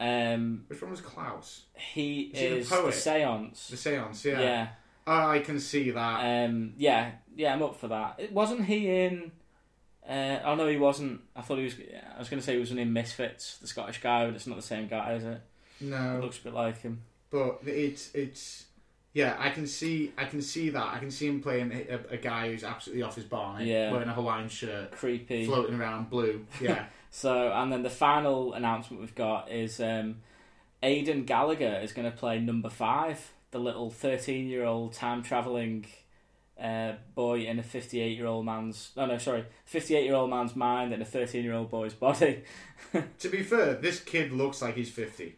Um, 0.00 0.64
Which 0.68 0.82
one 0.82 0.90
was 0.90 1.00
Klaus? 1.00 1.62
he 1.74 2.22
Is 2.34 2.38
he 2.40 2.48
the 2.48 2.56
is 2.56 2.68
the, 2.68 2.76
poet? 2.76 2.94
Seance. 2.94 3.68
The 3.68 3.76
Seance, 3.76 4.24
yeah. 4.24 4.40
yeah. 4.40 4.68
Oh, 5.06 5.26
I 5.30 5.40
can 5.40 5.58
see 5.60 5.90
that. 5.90 6.46
Um, 6.48 6.74
yeah, 6.76 7.12
yeah, 7.36 7.52
I'm 7.52 7.62
up 7.62 7.76
for 7.76 7.88
that. 7.88 8.16
It 8.18 8.32
wasn't 8.32 8.64
he 8.64 8.88
in? 8.88 9.32
Uh, 10.08 10.38
oh 10.44 10.54
no, 10.56 10.66
he 10.68 10.76
wasn't. 10.76 11.20
I 11.36 11.42
thought 11.42 11.58
he 11.58 11.64
was. 11.64 11.74
I 12.14 12.18
was 12.18 12.28
going 12.28 12.40
to 12.40 12.44
say 12.46 12.54
he 12.54 12.60
was 12.60 12.70
in 12.72 12.92
Misfits, 12.92 13.58
the 13.58 13.66
Scottish 13.68 14.00
guy, 14.00 14.26
but 14.26 14.34
it's 14.34 14.46
not 14.46 14.56
the 14.56 14.62
same 14.62 14.88
guy, 14.88 15.14
is 15.14 15.24
it? 15.24 15.40
no, 15.80 16.16
It 16.18 16.22
looks 16.22 16.38
a 16.38 16.42
bit 16.44 16.54
like 16.54 16.80
him. 16.82 17.02
but 17.30 17.58
it's 17.66 18.12
it's 18.14 18.64
yeah. 19.12 19.36
I 19.38 19.50
can 19.50 19.66
see 19.66 20.12
I 20.16 20.24
can 20.24 20.40
see 20.42 20.70
that. 20.70 20.86
I 20.94 20.98
can 20.98 21.10
see 21.10 21.26
him 21.28 21.40
playing 21.42 21.72
a, 21.72 22.14
a 22.14 22.16
guy 22.16 22.50
who's 22.50 22.64
absolutely 22.64 23.02
off 23.02 23.14
his 23.16 23.24
barney, 23.24 23.70
Yeah. 23.70 23.92
wearing 23.92 24.08
a 24.08 24.12
Hawaiian 24.14 24.48
shirt, 24.48 24.92
Creepy. 24.92 25.46
floating 25.46 25.74
around 25.78 26.10
blue. 26.10 26.46
Yeah, 26.60 26.86
So, 27.10 27.52
and 27.52 27.70
then 27.72 27.82
the 27.82 27.90
final 27.90 28.54
announcement 28.54 29.00
we've 29.00 29.14
got 29.14 29.50
is 29.50 29.80
um, 29.80 30.16
Aidan 30.82 31.24
Gallagher 31.24 31.80
is 31.82 31.92
going 31.92 32.10
to 32.10 32.16
play 32.16 32.40
number 32.40 32.70
five, 32.70 33.32
the 33.50 33.58
little 33.58 33.90
thirteen-year-old 33.90 34.94
time 34.94 35.22
traveling 35.22 35.84
uh, 36.60 36.92
boy 37.14 37.40
in 37.44 37.58
a 37.58 37.62
fifty-eight-year-old 37.62 38.44
man's. 38.46 38.92
No, 38.96 39.06
no, 39.06 39.18
sorry, 39.18 39.44
fifty-eight-year-old 39.64 40.30
man's 40.30 40.56
mind 40.56 40.92
and 40.92 41.02
a 41.02 41.04
thirteen-year-old 41.04 41.70
boy's 41.70 41.92
body. 41.94 42.42
to 43.18 43.28
be 43.28 43.42
fair, 43.42 43.74
this 43.74 44.00
kid 44.00 44.32
looks 44.32 44.62
like 44.62 44.76
he's 44.76 44.90
fifty. 44.90 45.36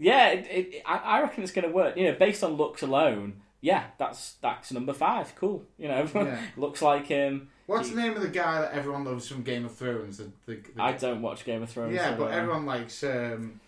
Yeah, 0.00 0.28
it, 0.30 0.46
it, 0.50 0.82
I, 0.86 0.96
I 0.96 1.20
reckon 1.22 1.42
it's 1.42 1.52
going 1.52 1.68
to 1.68 1.72
work. 1.74 1.96
You 1.96 2.04
know, 2.10 2.18
based 2.18 2.42
on 2.42 2.54
looks 2.54 2.82
alone, 2.82 3.34
yeah, 3.60 3.84
that's 3.98 4.32
that's 4.42 4.72
number 4.72 4.92
five. 4.94 5.34
Cool. 5.36 5.64
You 5.78 5.88
know, 5.88 6.08
Yeah. 6.14 6.40
looks 6.56 6.80
like 6.82 7.06
him. 7.06 7.48
What's 7.66 7.88
He- 7.88 7.94
the 7.94 8.00
name 8.02 8.16
of 8.16 8.22
the 8.22 8.28
guy 8.28 8.62
that 8.62 8.72
everyone 8.72 9.04
loves 9.04 9.28
from 9.28 9.42
Game 9.42 9.64
of 9.64 9.74
Thrones? 9.74 10.16
The, 10.18 10.30
the, 10.46 10.54
the 10.74 10.82
I 10.82 10.92
don't 10.92 11.22
watch 11.22 11.44
Game 11.44 11.62
of 11.62 11.70
Thrones. 11.70 11.94
yeah, 11.94 12.10
so, 12.12 12.16
but 12.24 12.32
everyone 12.32 12.66
likes 12.66 13.04
um, 13.04 13.60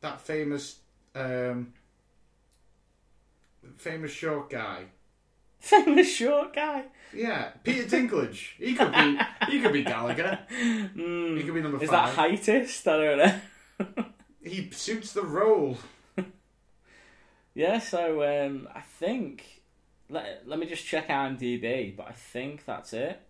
that 0.00 0.20
famous 0.20 0.76
um, 1.14 1.72
famous 3.76 4.12
short 4.12 4.50
guy. 4.50 4.84
famous 5.60 6.08
short 6.14 6.54
guy. 6.54 6.84
Yeah, 7.12 7.50
Peter 7.64 7.84
Dinklage. 7.84 8.50
He 8.58 8.74
could 8.74 8.92
be. 8.92 9.18
he 9.48 9.60
could 9.60 9.72
be 9.72 9.82
Gallagher. 9.82 10.38
Mm, 10.52 11.36
He 11.38 11.42
could 11.44 11.54
be 11.54 11.60
number 11.62 11.82
is 11.82 11.88
five. 11.90 12.14
that 12.14 12.30
heightist? 12.30 12.86
I 12.86 12.96
don't 13.16 13.96
know. 13.96 14.04
He 14.42 14.70
suits 14.70 15.12
the 15.12 15.22
role. 15.22 15.78
Yeah, 17.54 17.80
so 17.80 18.22
um, 18.22 18.68
I 18.72 18.82
think 18.82 19.62
let 20.08 20.44
let 20.46 20.60
me 20.60 20.66
just 20.66 20.86
check 20.86 21.08
IMDb, 21.08 21.96
but 21.96 22.06
I 22.06 22.12
think 22.12 22.64
that's 22.64 22.92
it. 22.92 23.20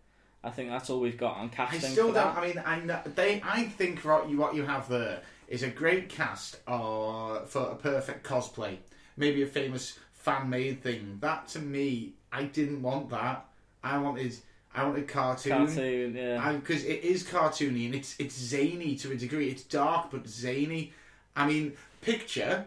I 0.45 0.51
think 0.51 0.69
that's 0.69 0.91
all 0.91 1.01
we've 1.01 1.17
got 1.17 1.39
on 1.39 1.49
casting. 1.49 1.83
I 1.83 1.93
still 1.93 2.13
don't. 2.13 2.37
I 2.37 2.47
mean, 2.47 2.63
I 2.65 2.81
know, 2.81 3.01
they. 3.15 3.43
I 3.43 3.65
think 3.65 4.01
what 4.01 4.29
you 4.29 4.37
what 4.37 4.55
you 4.55 4.65
have 4.65 4.89
there 4.89 5.23
is 5.49 5.63
a 5.63 5.69
great 5.69 6.11
cast 6.11 6.61
uh, 6.67 7.41
for 7.47 7.71
a 7.71 7.75
perfect 7.77 8.27
cosplay. 8.27 8.77
Maybe 9.17 9.43
a 9.43 9.47
famous 9.47 9.99
fan 10.13 10.51
made 10.51 10.83
thing. 10.83 11.19
That 11.21 11.49
to 11.49 11.59
me, 11.59 12.13
I 12.31 12.45
didn't 12.45 12.83
want 12.83 13.11
that. 13.11 13.47
I 13.83 13.99
wanted. 13.99 14.37
I 14.75 14.85
wanted 14.85 15.09
cartoon. 15.09 15.67
Cartoon, 15.67 16.15
yeah. 16.15 16.53
because 16.53 16.85
it 16.85 17.03
is 17.03 17.25
cartoony 17.25 17.87
and 17.87 17.95
it's 17.95 18.15
it's 18.19 18.39
zany 18.39 18.95
to 18.97 19.13
a 19.13 19.17
degree. 19.17 19.49
It's 19.49 19.63
dark 19.63 20.11
but 20.11 20.29
zany. 20.29 20.93
I 21.39 21.47
mean, 21.47 21.73
picture 22.01 22.67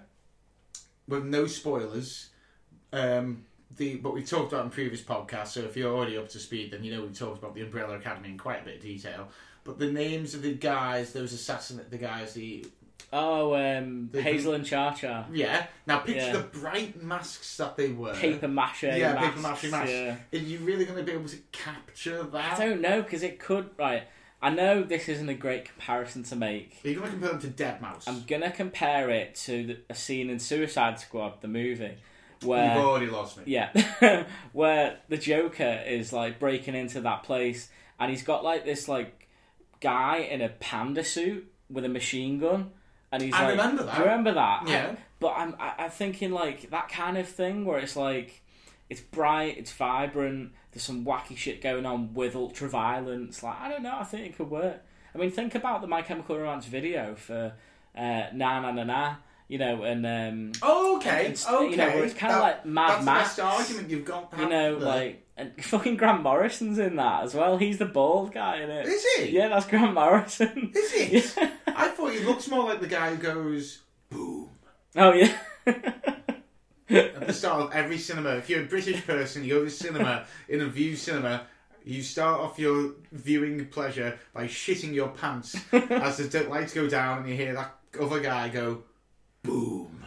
with 1.08 1.26
no 1.26 1.46
spoilers. 1.48 2.30
Um, 2.94 3.46
the 3.78 3.96
but 3.98 4.14
we 4.14 4.24
talked 4.24 4.54
about 4.54 4.66
in 4.66 4.72
previous 4.72 5.02
podcasts. 5.02 5.48
So 5.50 5.62
if 5.62 5.76
you're 5.78 5.96
already 5.96 6.18
up 6.18 6.30
to 6.30 6.40
speed, 6.40 6.72
then 6.72 6.84
you 6.84 6.94
know 6.96 7.04
we 7.04 7.10
talked 7.14 7.38
about 7.40 7.54
the 7.56 7.62
Umbrella 7.62 7.98
Academy 7.98 8.30
in 8.30 8.38
quite 8.38 8.62
a 8.62 8.66
bit 8.66 8.76
of 8.78 8.82
detail. 8.82 9.30
But 9.64 9.78
the 9.78 9.92
names 9.92 10.34
of 10.34 10.42
the 10.42 10.54
guys, 10.56 11.14
those 11.14 11.34
assassin, 11.34 11.80
the 11.90 11.98
guys, 11.98 12.34
the 12.34 12.66
Oh, 13.14 13.54
um, 13.56 14.08
They 14.12 14.22
Hazel 14.22 14.54
and 14.54 14.66
Cha-Cha. 14.66 15.26
yeah. 15.34 15.68
Now 15.86 16.00
picture 16.00 16.28
Yeah. 16.28 16.32
the 16.34 16.44
bright 16.44 17.02
masks 17.04 17.58
that 17.58 17.76
they 17.76 17.90
wear. 17.90 18.14
Paper 18.14 18.48
mache. 18.48 18.84
yeah, 18.84 19.14
masks, 19.14 19.28
paper 19.36 19.42
mache 19.42 19.72
masks. 19.72 19.92
Yeah. 19.92 20.16
Are 20.34 20.38
you 20.38 20.60
really 20.60 20.86
going 20.86 20.98
to 20.98 21.04
be 21.04 21.12
able 21.12 21.28
to 21.28 21.38
capture 21.52 22.24
that? 22.24 22.58
I 22.60 22.66
don't 22.66 22.80
know 22.80 23.02
because 23.02 23.22
it 23.24 23.38
could. 23.38 23.70
Right, 23.78 24.04
I 24.42 24.50
know 24.50 24.82
this 24.82 25.08
isn't 25.08 25.30
a 25.30 25.36
great 25.36 25.66
comparison 25.66 26.24
to 26.24 26.36
make. 26.36 26.80
Are 26.84 26.90
you 26.90 26.96
going 26.96 27.06
to 27.08 27.12
compare 27.12 27.30
them 27.38 27.42
to 27.42 27.48
Deadmau5? 27.64 28.04
I'm 28.08 28.24
gonna 28.24 28.52
compare 28.52 29.10
it 29.12 29.36
to 29.46 29.68
the, 29.68 29.78
a 29.90 29.96
scene 29.96 30.30
in 30.30 30.40
Suicide 30.40 31.00
Squad, 31.00 31.42
the 31.42 31.48
movie, 31.48 31.98
where 32.44 32.76
You've 32.76 32.84
already 32.84 33.08
lost 33.08 33.38
me. 33.38 33.44
Yeah, 33.46 34.26
where 34.54 34.98
the 35.10 35.18
Joker 35.18 35.84
is 35.86 36.12
like 36.12 36.40
breaking 36.40 36.74
into 36.74 37.02
that 37.02 37.22
place, 37.24 37.70
and 38.00 38.10
he's 38.10 38.24
got 38.24 38.44
like 38.44 38.66
this 38.66 38.88
like 38.88 39.28
guy 39.80 40.18
in 40.18 40.42
a 40.42 40.50
panda 40.50 41.04
suit 41.04 41.52
with 41.70 41.86
a 41.86 41.90
machine 41.90 42.40
gun, 42.40 42.72
and 43.12 43.22
he's 43.22 43.34
I 43.36 43.44
like, 43.44 43.52
remember 43.52 43.84
that. 43.84 43.96
Do 43.96 44.00
you 44.02 44.06
remember 44.06 44.34
that? 44.34 44.68
Yeah. 44.68 44.96
but 45.20 45.34
I'm 45.38 45.56
I, 45.60 45.74
I'm 45.78 45.92
thinking 45.92 46.32
like 46.32 46.72
that 46.72 46.90
kind 46.90 47.18
of 47.18 47.28
thing 47.28 47.64
where 47.64 47.78
it's 47.78 47.96
like 47.96 48.41
it's 48.92 49.02
bright, 49.02 49.58
it's 49.58 49.72
vibrant. 49.72 50.52
There's 50.72 50.84
some 50.84 51.04
wacky 51.06 51.36
shit 51.36 51.62
going 51.62 51.86
on 51.88 52.14
with 52.14 52.36
ultra 52.36 52.70
violence. 52.70 53.42
Like 53.42 53.60
I 53.60 53.70
don't 53.70 53.82
know, 53.84 53.98
I 54.00 54.04
think 54.04 54.28
it 54.28 54.38
could 54.38 54.50
work. 54.52 54.82
I 55.16 55.18
mean, 55.18 55.32
think 55.32 55.56
about 55.56 55.82
the 55.82 55.88
My 55.88 56.02
Chemical 56.04 56.38
Romance 56.38 56.66
video 56.68 57.16
for 57.16 57.54
uh, 57.98 58.24
Na 58.34 58.60
Na 58.62 58.72
Na 58.72 58.84
Na. 58.84 59.16
You 59.48 59.58
know, 59.58 59.84
and 59.84 60.06
um, 60.06 60.52
Oh, 60.62 60.96
okay, 60.98 61.22
It's- 61.24 61.46
okay. 61.46 61.70
you 61.72 61.76
know, 61.76 61.88
where 61.88 62.06
it's 62.06 62.14
kinda 62.14 62.40
like 62.40 62.66
Mad 62.66 63.06
that's 63.06 63.06
Max. 63.06 63.40
argument 63.40 63.90
you've 63.90 64.06
got. 64.06 64.32
you 64.40 64.48
know, 64.48 64.80
there. 64.80 64.88
like 64.88 65.28
and 65.36 65.52
fucking 65.64 65.98
Grant 65.98 66.22
Morrison's 66.24 66.80
in 66.80 66.96
that 66.98 67.24
as 67.24 67.34
well. 67.36 67.58
He's 67.58 67.78
the 67.78 67.86
bald 67.86 68.34
guy 68.34 68.62
in 68.62 68.70
it. 68.70 68.86
is 68.86 69.06
he? 69.18 69.32
Yeah, 69.32 69.50
that's 69.50 69.66
Grant 69.66 69.94
Morrison. 69.94 70.72
Is 70.76 70.92
he? 70.94 71.18
Yeah. 71.18 71.52
I 71.68 71.88
thought 71.90 72.14
he 72.14 72.20
looks 72.20 72.48
more 72.50 72.64
like 72.66 72.80
the 72.80 72.88
guy 72.88 73.10
who 73.14 73.18
goes 73.18 73.80
boom 74.10 74.50
Oh 74.96 75.12
yeah. 75.14 75.36
at 76.96 77.28
the 77.28 77.34
start 77.34 77.62
of 77.62 77.72
every 77.74 77.98
cinema. 77.98 78.32
If 78.36 78.50
you're 78.50 78.62
a 78.64 78.66
British 78.66 79.06
person, 79.06 79.44
you 79.44 79.56
go 79.56 79.64
to 79.66 79.70
cinema 79.70 80.26
in 80.50 80.62
a 80.62 80.66
Vue 80.68 80.96
cinema. 80.96 81.48
You 81.84 82.04
start 82.04 82.40
off 82.40 82.60
your 82.60 82.92
viewing 83.12 83.66
pleasure 83.68 84.20
by 84.34 84.46
shitting 84.46 84.94
your 84.94 85.10
pants 85.10 85.56
as 85.74 86.18
the 86.18 86.44
lights 86.44 86.74
go 86.74 86.88
down, 86.88 87.20
and 87.20 87.30
you 87.30 87.36
hear 87.36 87.54
that 87.56 87.76
other 88.00 88.20
guy 88.20 88.50
go 88.50 88.84
boom. 89.44 89.98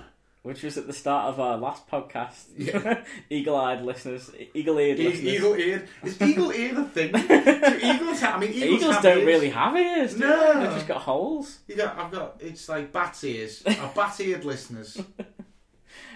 Which 0.42 0.62
was 0.62 0.76
at 0.76 0.86
the 0.86 0.92
start 0.92 1.32
of 1.32 1.40
our 1.40 1.56
last 1.56 1.88
podcast. 1.88 2.44
Yeah. 2.58 3.02
Eagle-eyed 3.30 3.80
listeners, 3.82 4.30
eagle-eared 4.52 5.00
E- 5.00 5.08
listeners. 5.08 5.34
eagle 5.34 5.54
eared. 5.54 5.88
Is 6.02 6.20
eagle 6.20 6.50
eared 6.52 6.76
a 6.76 6.84
thing? 6.84 7.12
Do 7.12 7.78
eagles 7.82 8.20
have? 8.20 8.34
I 8.36 8.38
mean, 8.40 8.52
eagles, 8.52 8.72
Eagles 8.82 8.94
have 8.96 9.02
don't 9.02 9.18
ears. 9.20 9.26
really 9.26 9.48
have 9.48 9.74
ears. 9.74 10.12
do 10.12 10.20
No. 10.20 10.52
they? 10.52 10.60
they've 10.66 10.74
just 10.74 10.86
got 10.86 11.00
holes. 11.00 11.60
You 11.66 11.76
got, 11.76 11.98
I've 11.98 12.12
got. 12.12 12.36
It's 12.40 12.68
like 12.68 12.92
bat 12.92 13.18
ears. 13.24 13.62
Or 13.66 13.90
bat 13.96 14.20
eared 14.20 14.44
listeners. 14.44 15.00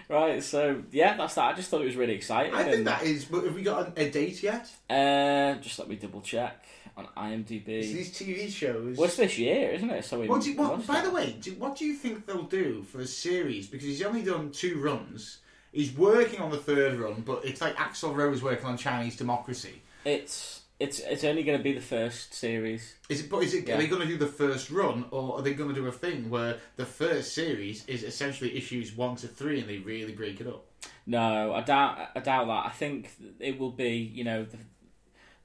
Right. 0.09 0.43
So 0.43 0.83
yeah, 0.91 1.17
that's 1.17 1.35
that. 1.35 1.45
I 1.45 1.53
just 1.55 1.71
thought 1.71 1.83
it 1.83 1.87
was 1.87 1.97
really 1.97 2.15
exciting. 2.15 2.55
I 2.55 2.65
think 2.65 2.77
and, 2.77 2.87
that 2.87 3.03
is. 3.03 3.25
But 3.27 3.45
have 3.45 3.55
we 3.55 3.63
got 3.63 3.99
a, 3.99 4.11
date 4.11 4.43
yet? 4.43 4.71
Uh, 4.89 5.61
just 5.61 5.79
let 5.79 5.89
me 5.89 5.97
double 5.97 6.21
check 6.23 6.65
on 6.97 7.05
It's 7.05 7.51
IMDb. 7.51 7.65
these 7.65 8.11
TV 8.11 8.51
shows. 8.51 8.97
Well, 8.97 9.07
it's 9.07 9.17
this 9.17 9.39
year, 9.39 9.71
isn't 9.73 9.91
it? 9.91 10.05
So 10.05 10.21
we. 10.21 10.27
Do 10.27 10.57
what, 10.57 10.87
by 10.87 11.03
the 11.03 11.11
way, 11.11 11.37
do, 11.41 11.53
what 11.53 11.77
do 11.77 11.85
you 11.85 11.95
think 11.95 12.27
they'll 12.27 12.43
do 12.43 12.83
for 12.85 13.01
a 13.01 13.07
series? 13.07 13.67
Because 13.67 13.87
he's 13.87 14.03
only 14.03 14.23
done 14.23 14.51
two 14.51 14.81
runs. 14.81 15.39
He's 15.73 15.95
working 15.95 16.41
on 16.41 16.51
the 16.51 16.57
third 16.57 16.99
run, 16.99 17.23
but 17.27 17.45
it's 17.45 17.61
like 17.61 17.77
Axl 17.77 18.17
Rose 18.17 18.43
working 18.43 18.67
on 18.67 18.79
Chinese 18.79 19.17
Democracy. 19.17 19.83
it's 20.05 20.63
it's 20.81 21.01
it's 21.01 21.25
only 21.25 21.43
going 21.43 21.59
to 21.59 21.65
be 21.65 21.73
the 21.73 21.81
first 21.81 22.35
series. 22.35 22.95
Is 23.09 23.21
it? 23.21 23.31
But 23.31 23.39
is 23.39 23.55
it? 23.55 23.67
Yeah. 23.67 23.75
Are 23.75 23.79
they 23.79 23.89
going 23.89 24.03
to 24.03 24.07
do 24.07 24.17
the 24.17 24.27
first 24.27 24.71
run, 24.71 25.07
or 25.11 25.39
are 25.39 25.43
they 25.43 25.55
going 25.55 25.71
to 25.71 25.75
do 25.75 25.87
a 25.87 25.93
thing 25.93 26.31
where 26.31 26.59
the 26.77 26.87
first 26.87 27.35
series 27.35 27.85
is 27.87 28.05
essentially 28.05 28.57
issues 28.57 28.97
one 28.97 29.17
to 29.17 29.29
three, 29.29 29.61
and 29.61 29.69
they 29.69 29.79
really 29.79 30.13
break 30.13 30.41
it 30.41 30.47
up? 30.47 30.65
No, 31.07 31.53
I 31.53 31.63
doubt. 31.63 32.11
I 32.15 32.21
doubt 32.21 32.47
that. 32.47 32.67
I 32.67 32.71
think 32.71 33.11
it 33.41 33.59
will 33.59 33.73
be. 33.73 33.97
You 33.97 34.25
know, 34.25 34.45
the, 34.45 34.59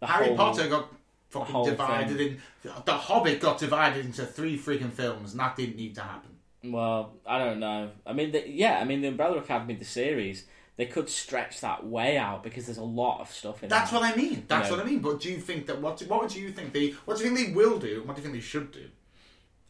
the 0.01 0.07
Harry 0.07 0.27
whole, 0.27 0.37
Potter 0.37 0.67
got 0.67 0.93
fucking 1.29 1.65
divided 1.65 2.21
in. 2.21 2.37
The 2.85 2.93
Hobbit 2.93 3.39
got 3.39 3.57
divided 3.57 4.05
into 4.05 4.25
three 4.25 4.57
freaking 4.57 4.91
films, 4.91 5.31
and 5.31 5.39
that 5.39 5.55
didn't 5.55 5.77
need 5.77 5.95
to 5.95 6.01
happen. 6.01 6.29
Well, 6.63 7.15
I 7.25 7.39
don't 7.39 7.59
know. 7.59 7.89
I 8.05 8.13
mean, 8.13 8.31
the, 8.31 8.47
yeah. 8.47 8.79
I 8.79 8.83
mean, 8.83 9.01
the 9.01 9.07
Umbrella 9.07 9.37
Academy, 9.37 9.73
the 9.73 9.83
series, 9.83 10.45
they 10.75 10.85
could 10.85 11.09
stretch 11.09 11.61
that 11.61 11.85
way 11.85 12.17
out 12.17 12.43
because 12.43 12.65
there's 12.65 12.77
a 12.77 12.83
lot 12.83 13.21
of 13.21 13.29
stuff 13.29 13.61
in. 13.61 13.69
That's 13.69 13.91
that. 13.91 14.01
what 14.01 14.11
I 14.11 14.15
mean. 14.15 14.45
That's 14.47 14.69
know. 14.69 14.77
what 14.77 14.85
I 14.85 14.89
mean. 14.89 14.99
But 14.99 15.19
do 15.19 15.29
you 15.31 15.39
think 15.39 15.67
that 15.67 15.79
what? 15.81 16.01
What 16.01 16.29
do 16.29 16.39
you 16.39 16.51
think 16.51 16.73
they? 16.73 16.91
What 17.05 17.17
do 17.17 17.23
you 17.23 17.35
think 17.35 17.47
they 17.47 17.53
will 17.53 17.77
do? 17.77 18.01
What 18.03 18.15
do 18.15 18.21
you 18.21 18.27
think 18.27 18.35
they 18.35 18.41
should 18.41 18.71
do? 18.71 18.87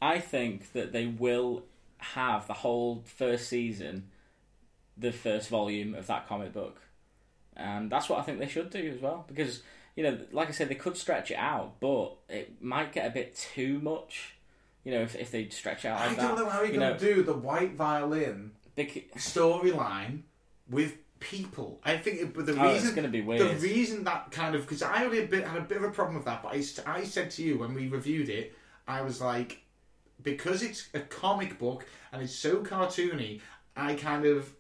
I 0.02 0.20
think 0.20 0.72
that 0.74 0.94
they 0.94 1.08
will 1.08 1.64
have 1.98 2.48
the 2.48 2.54
whole 2.54 3.04
first 3.06 3.48
season, 3.48 4.10
the 4.98 5.12
first 5.12 5.50
volume 5.50 5.94
of 5.96 6.08
that 6.08 6.28
comic 6.28 6.54
book, 6.54 6.82
and 7.56 7.90
that's 7.90 8.08
what 8.08 8.20
I 8.20 8.24
think 8.24 8.40
they 8.40 8.48
should 8.48 8.70
do 8.70 8.92
as 8.96 9.02
well. 9.02 9.26
Because 9.28 9.62
you 9.96 10.04
know, 10.04 10.20
like 10.32 10.48
I 10.48 10.52
said, 10.52 10.70
they 10.70 10.76
could 10.76 10.98
stretch 10.98 11.32
it 11.32 11.38
out, 11.38 11.80
but 11.82 12.16
it 12.30 12.62
might 12.62 12.94
get 12.94 13.06
a 13.06 13.10
bit 13.10 13.36
too 13.36 13.80
much. 13.80 14.36
You 14.86 14.94
know, 14.94 15.02
if 15.02 15.16
if 15.16 15.32
they 15.32 15.50
stretch 15.50 15.84
out 15.84 16.00
like 16.00 16.18
I 16.18 16.22
don't 16.22 16.38
know 16.38 16.50
how 16.50 16.60
you're 16.60 16.74
you 16.74 16.80
going 16.80 16.94
know, 16.94 16.98
to 16.98 17.14
do 17.14 17.24
the 17.24 17.34
white 17.34 17.74
violin 17.74 18.52
bec- 18.76 19.14
storyline 19.16 20.22
with 20.74 20.98
people. 21.20 21.80
I 21.84 21.98
think 21.98 22.20
it, 22.20 22.34
but 22.34 22.46
the 22.46 22.60
Oh, 22.60 22.66
it's 22.66 22.84
reason 22.84 22.96
gonna 22.96 23.08
be 23.08 23.22
the 23.22 23.56
reason 23.56 24.04
that 24.04 24.32
kind 24.32 24.56
of 24.56 24.64
because 24.64 24.82
I 24.82 25.06
only 25.06 25.24
a 25.24 25.28
bit 25.28 25.48
had 25.48 25.58
a 25.58 25.62
bit 25.62 25.78
of 25.78 25.84
a 25.84 25.92
problem 25.92 26.16
with 26.16 26.26
that, 26.26 26.44
but 26.44 26.54
I 26.54 27.04
said 27.04 27.32
to 27.32 27.44
you 27.44 27.58
when 27.58 27.74
we 27.74 27.88
reviewed 27.88 28.30
it, 28.30 28.54
I 28.88 29.02
was 29.02 29.22
like, 29.22 29.62
because 30.22 30.64
it's 30.64 30.90
a 30.94 31.00
comic 31.00 31.58
book 31.58 31.86
and 32.12 32.22
it's 32.22 32.36
so 32.36 32.58
cartoony, 32.58 33.42
I 33.76 33.96
kind 33.96 34.26
of 34.26 34.54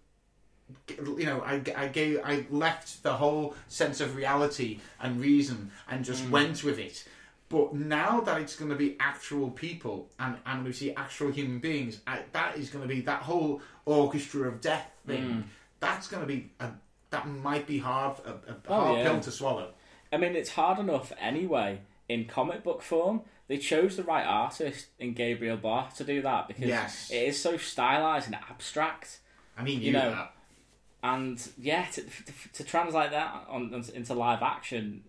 you 0.88 1.25
know, 1.25 1.41
I, 1.41 1.62
I 1.75 1.88
gave, 1.88 2.20
I 2.24 2.46
left 2.50 3.03
the 3.03 3.13
whole 3.13 3.55
sense 3.67 4.01
of 4.01 4.15
reality 4.15 4.79
and 5.00 5.20
reason 5.20 5.72
and 5.89 6.03
just 6.03 6.24
mm. 6.25 6.32
went 6.32 6.63
with 6.63 6.79
it. 6.79 7.05
But 7.50 7.75
now 7.75 8.22
that 8.22 8.41
it's 8.41 8.55
going 8.55 8.72
to 8.72 8.77
be 8.77 8.96
actual 9.00 9.51
people 9.51 10.10
and, 10.20 10.38
and 10.46 10.65
we 10.65 10.72
see 10.72 10.93
actual 10.93 11.32
human 11.32 11.60
beings, 11.60 12.00
I, 12.08 12.22
that 12.32 12.58
is 12.58 12.70
going 12.70 12.88
to 12.88 12.88
be 12.88 13.01
that 13.01 13.22
whole 13.22 13.62
orchestra 13.86 14.48
of 14.48 14.62
death 14.62 14.89
thing. 15.05 15.24
Mm. 15.24 15.43
That's 15.84 16.08
going 16.08 16.22
to 16.22 16.28
be 16.28 16.52
a, 16.60 16.70
that 17.10 17.28
might 17.28 17.68
be 17.68 17.80
hard 17.80 18.18
a, 18.25 18.32
a 18.32 18.56
Oh, 18.70 18.80
hard 18.86 18.98
yeah. 19.00 19.04
pill 19.04 19.20
to 19.22 19.32
swallow. 19.32 19.72
I 20.12 20.18
mean, 20.18 20.36
it's 20.36 20.52
hard 20.52 20.80
enough 20.80 21.12
anyway 21.20 21.82
in 22.08 22.25
comic 22.25 22.63
book 22.63 22.82
form. 22.82 23.22
They 23.48 23.58
chose 23.58 23.98
the 23.98 24.04
right 24.04 24.25
artist 24.25 24.88
in 25.00 25.13
Gabriel 25.13 25.58
Bá 25.58 25.94
to 25.96 26.04
do 26.04 26.22
that 26.22 26.48
because 26.48 26.63
Yes. 26.66 27.12
it 27.12 27.28
is 27.28 27.42
so 27.42 27.58
stylized 27.58 28.28
and 28.28 28.36
abstract. 28.36 29.20
I 29.58 29.63
mean, 29.63 29.80
You 29.82 29.88
you, 29.88 29.92
know, 29.94 30.12
that. 30.12 30.34
And 31.04 31.46
yeah, 31.58 31.86
to, 31.94 32.02
to, 32.02 32.34
to 32.54 32.63
translate 32.63 33.12
that 33.12 33.46
on, 33.50 33.84
into 33.94 34.13
live 34.13 34.42
action, 34.42 35.04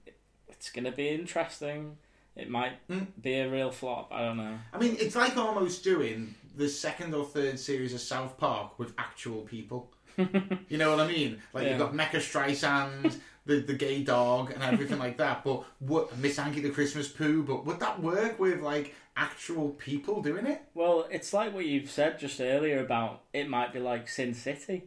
it's 0.48 0.70
going 0.70 0.84
to 0.84 0.90
be 0.92 1.08
interesting. 1.10 1.96
It 2.34 2.50
might 2.50 2.72
Mm. 2.88 3.06
be 3.22 3.34
a 3.34 3.48
real 3.48 3.70
flop. 3.70 4.12
I 4.12 4.22
don't 4.22 4.38
know. 4.38 4.58
I 4.72 4.78
mean, 4.78 4.96
it's 4.98 5.14
like 5.14 5.36
almost 5.36 5.84
doing 5.84 6.34
the 6.56 6.68
second 6.68 7.14
or 7.14 7.24
third 7.24 7.60
series 7.60 7.94
of 7.94 8.00
South 8.00 8.36
Park 8.38 8.76
with 8.80 8.92
actual 8.98 9.42
people. 9.42 9.92
you 10.68 10.78
know 10.78 10.90
what 10.90 11.00
I 11.00 11.06
mean? 11.08 11.40
Like 11.52 11.64
Yeah. 11.64 11.70
you've 11.70 11.78
got 11.78 11.92
Mecha 11.94 12.16
Streisand, 12.20 13.16
the 13.46 13.60
the 13.60 13.74
gay 13.74 14.02
dog, 14.02 14.50
and 14.52 14.62
everything 14.62 14.98
like 14.98 15.18
that. 15.18 15.44
But 15.44 15.64
what 15.80 16.10
Mr. 16.20 16.42
Hankey 16.44 16.60
the 16.60 16.70
Christmas 16.70 17.08
poo? 17.08 17.42
But 17.42 17.64
would 17.66 17.80
that 17.80 18.00
work 18.02 18.38
with 18.38 18.60
like 18.60 18.94
actual 19.16 19.70
people 19.70 20.22
doing 20.22 20.46
it? 20.46 20.62
Well, 20.74 21.06
it's 21.10 21.32
like 21.32 21.54
what 21.54 21.66
you've 21.66 21.90
said 21.90 22.18
just 22.18 22.40
earlier 22.40 22.80
about 22.80 23.22
it 23.32 23.48
might 23.48 23.72
be 23.72 23.78
like 23.80 24.08
Sin 24.08 24.34
City, 24.34 24.84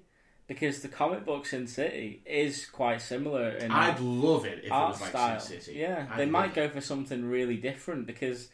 because 0.48 0.82
the 0.82 0.88
comic 0.90 1.26
book 1.26 1.46
Sin 1.46 1.66
City 1.68 2.22
is 2.26 2.66
quite 2.66 3.02
similar 3.02 3.50
in 3.52 3.72
I'd 3.72 4.00
love 4.00 4.46
it 4.46 4.60
if 4.60 4.66
it 4.66 4.72
art 4.72 4.92
was 4.94 5.02
like 5.02 5.10
style. 5.12 5.40
Sin 5.40 5.62
City. 5.62 5.80
Yeah, 5.80 6.08
I'd 6.12 6.20
they 6.20 6.26
might 6.26 6.50
it. 6.52 6.56
go 6.56 6.70
for 6.70 6.82
something 6.82 7.30
really 7.30 7.56
different 7.58 8.06
because, 8.08 8.50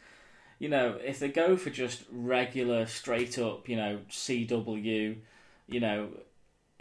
you 0.60 0.68
know, 0.68 0.96
if 1.04 1.18
they 1.18 1.28
go 1.28 1.56
for 1.56 1.70
just 1.70 2.04
regular, 2.12 2.86
straight 2.86 3.36
up, 3.38 3.68
you 3.68 3.76
know, 3.76 3.98
CW, 4.10 5.16
you 5.66 5.80
know, 5.80 6.08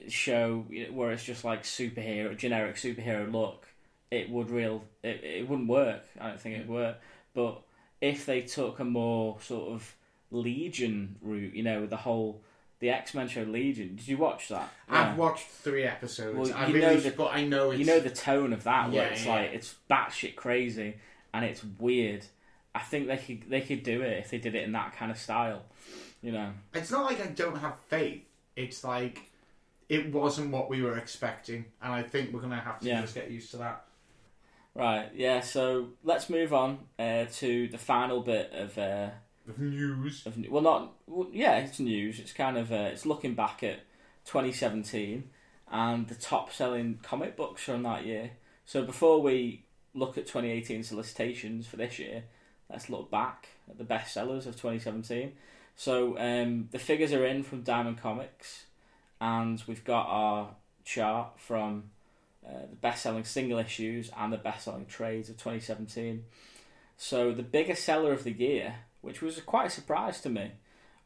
show 0.08 0.66
where 0.92 1.12
it's 1.12 1.24
just 1.24 1.44
like 1.44 1.64
superhero, 1.64 2.38
generic 2.38 2.76
superhero 2.76 3.32
look, 3.32 3.68
it 4.12 4.30
would 4.30 4.50
real, 4.50 4.84
it, 5.04 5.24
it 5.24 5.50
wouldn't 5.50 5.68
work. 5.70 6.04
I 6.20 6.30
don't 6.30 6.40
think 6.40 6.56
it'd 6.56 6.70
work. 6.70 6.98
But 7.34 7.62
if 8.02 8.26
they 8.26 8.42
took 8.42 8.80
a 8.80 8.84
more 8.86 9.38
sort 9.42 9.72
of 9.74 9.96
Legion 10.32 11.16
route, 11.22 11.54
you 11.54 11.64
know, 11.64 11.82
with 11.82 11.90
the 11.90 11.98
whole 11.98 12.42
the 12.80 12.90
X 12.90 13.14
Men 13.14 13.28
show 13.30 13.44
Legion, 13.44 13.96
did 13.96 14.08
you 14.08 14.18
watch 14.18 14.50
that? 14.50 14.70
I've 14.90 15.08
Yeah. 15.10 15.16
watched 15.16 15.48
three 15.48 15.84
episodes. 15.84 16.38
Well, 16.50 16.58
I 16.58 16.68
you 16.68 16.74
really, 16.76 16.96
know 16.96 17.00
the- 17.00 17.12
but 17.12 17.34
I 17.34 17.46
know 17.46 17.72
it's 17.72 17.80
you 17.80 17.86
know 17.86 18.00
the 18.00 18.10
tone 18.10 18.52
of 18.52 18.64
that 18.64 18.92
where 18.92 19.04
Yeah, 19.06 19.10
it's 19.14 19.26
yeah. 19.26 19.32
like 19.36 19.52
it's 19.54 19.76
batshit 19.90 20.36
crazy 20.36 20.96
and 21.34 21.46
it's 21.46 21.64
weird. 21.64 22.26
I 22.76 22.80
think 22.80 23.08
they 23.08 23.18
could 23.18 23.50
they 23.50 23.62
could 23.62 23.84
do 23.84 24.02
it 24.02 24.18
if 24.18 24.32
they 24.32 24.38
did 24.40 24.54
it 24.56 24.64
in 24.64 24.74
that 24.74 24.96
kind 24.98 25.12
of 25.12 25.18
style. 25.18 25.64
You 26.22 26.32
know. 26.34 26.52
It's 26.74 26.92
not 26.92 27.06
like 27.06 27.22
I 27.22 27.28
don't 27.28 27.58
have 27.60 27.78
faith. 27.88 28.24
It's 28.56 28.84
like 28.84 29.22
it 29.94 30.12
wasn't 30.12 30.52
what 30.52 30.70
we 30.70 30.82
were 30.82 30.98
expecting, 30.98 31.66
and 31.82 31.94
I 31.94 32.04
think 32.04 32.34
we're 32.34 32.42
gonna 32.42 32.60
have 32.60 32.80
to 32.80 32.88
Yeah. 32.88 33.02
just 33.02 33.16
get 33.16 33.30
used 33.32 33.52
to 33.52 33.58
that. 33.58 33.86
Right, 34.76 35.12
yeah, 35.14 35.42
so 35.42 35.90
let's 36.04 36.30
move 36.30 36.52
on 36.54 36.80
uh, 36.98 37.26
to 37.34 37.68
the 37.68 37.78
final 37.78 38.22
bit 38.22 38.52
of 38.54 38.78
uh, 38.78 39.10
With 39.46 39.60
news. 39.60 40.26
of 40.26 40.36
well 40.50 40.64
not 40.64 40.94
well, 41.06 41.30
yeah, 41.32 41.58
it's 41.60 41.80
news. 41.80 42.20
It's 42.20 42.34
kind 42.34 42.58
of 42.58 42.72
uh, 42.72 42.90
it's 42.92 43.06
looking 43.06 43.36
back 43.36 43.62
at 43.64 43.82
2017 44.26 45.30
and 45.72 46.08
the 46.08 46.16
top 46.16 46.52
selling 46.52 47.00
comic 47.04 47.36
books 47.36 47.64
from 47.64 47.84
that 47.84 48.06
year. 48.06 48.32
So 48.66 48.84
before 48.84 49.22
we 49.22 49.66
look 49.94 50.18
at 50.18 50.26
2018 50.26 50.84
solicitations 50.84 51.68
for 51.68 51.78
this 51.78 52.00
year, 52.00 52.24
let's 52.70 52.90
look 52.90 53.12
back 53.12 53.50
at 53.70 53.78
the 53.78 53.84
best 53.84 54.14
sellers 54.14 54.46
of 54.48 54.54
2017. 54.56 55.34
So 55.76 56.18
um, 56.18 56.70
the 56.72 56.80
figures 56.80 57.12
are 57.14 57.26
in 57.26 57.44
from 57.44 57.62
Diamond 57.62 58.00
Comics, 58.00 58.66
and 59.24 59.64
we've 59.68 59.86
got 59.86 60.06
our 60.10 60.50
chart 60.84 61.40
from 61.40 61.86
uh, 62.46 62.66
the 62.70 62.76
best 62.76 63.04
selling 63.04 63.24
single 63.24 63.58
issues 63.58 64.12
and 64.18 64.34
the 64.34 64.38
best 64.38 64.66
selling 64.66 64.86
trades 64.86 65.30
of 65.30 65.38
2017. 65.38 66.26
So 66.98 67.32
the 67.32 67.42
biggest 67.44 67.86
seller 67.86 68.12
of 68.12 68.24
the 68.26 68.32
year, 68.34 68.76
which 69.02 69.22
was 69.22 69.40
quite 69.42 69.68
a 69.68 69.70
surprise 69.70 70.20
to 70.22 70.30
me, 70.30 70.52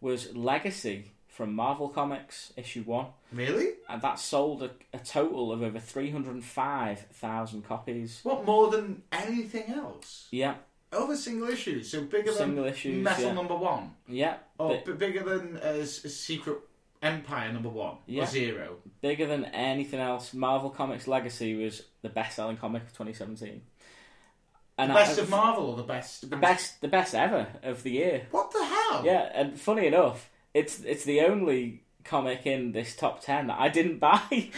was 0.01 0.35
Legacy 0.35 1.11
from 1.27 1.53
Marvel 1.53 1.89
Comics 1.89 2.51
issue 2.57 2.81
one, 2.83 3.07
Really? 3.31 3.73
and 3.87 4.01
that 4.01 4.17
sold 4.19 4.63
a, 4.63 4.71
a 4.93 4.97
total 4.97 5.51
of 5.51 5.61
over 5.61 5.79
305,000 5.79 7.61
copies. 7.63 8.19
What 8.23 8.45
more 8.45 8.71
than 8.71 9.03
anything 9.11 9.71
else? 9.71 10.27
Yeah, 10.31 10.55
Over 10.91 11.15
single 11.15 11.49
issues, 11.49 11.91
so 11.91 12.01
bigger 12.05 12.31
Single 12.31 12.63
than 12.63 12.73
issues, 12.73 13.03
Metal 13.03 13.25
yeah. 13.25 13.33
Number 13.33 13.55
One, 13.55 13.91
yeah, 14.07 14.37
or 14.57 14.69
bi- 14.77 14.83
b- 14.85 14.93
bigger 14.93 15.23
than 15.23 15.57
uh, 15.57 15.85
Secret 15.85 16.57
Empire 17.01 17.51
Number 17.53 17.69
One, 17.69 17.97
Yeah. 18.05 18.23
or 18.23 18.25
Zero. 18.27 18.77
bigger 19.01 19.25
than 19.25 19.45
anything 19.45 19.99
else. 19.99 20.33
Marvel 20.33 20.69
Comics 20.69 21.07
Legacy 21.07 21.55
was 21.55 21.83
the 22.01 22.09
best-selling 22.09 22.57
comic 22.57 22.83
of 22.83 22.89
2017. 22.89 23.61
And 24.79 24.89
The 24.91 24.93
best 24.95 25.17
I- 25.19 25.21
of 25.23 25.29
Marvel, 25.29 25.65
or 25.71 25.75
the 25.77 25.83
best? 25.83 26.29
the 26.29 26.35
best, 26.37 26.81
the 26.81 26.87
best 26.87 27.15
ever 27.15 27.47
of 27.63 27.83
the 27.83 27.91
year. 27.91 28.27
What 28.31 28.51
the 28.51 28.63
hell? 28.63 29.01
Yeah, 29.05 29.29
and 29.33 29.59
funny 29.59 29.87
enough, 29.87 30.29
it's 30.53 30.79
it's 30.81 31.03
the 31.03 31.21
only 31.21 31.83
comic 32.03 32.45
in 32.45 32.71
this 32.71 32.95
top 32.95 33.19
ten 33.21 33.47
that 33.47 33.59
I 33.59 33.69
didn't 33.69 33.97
buy, 33.99 34.21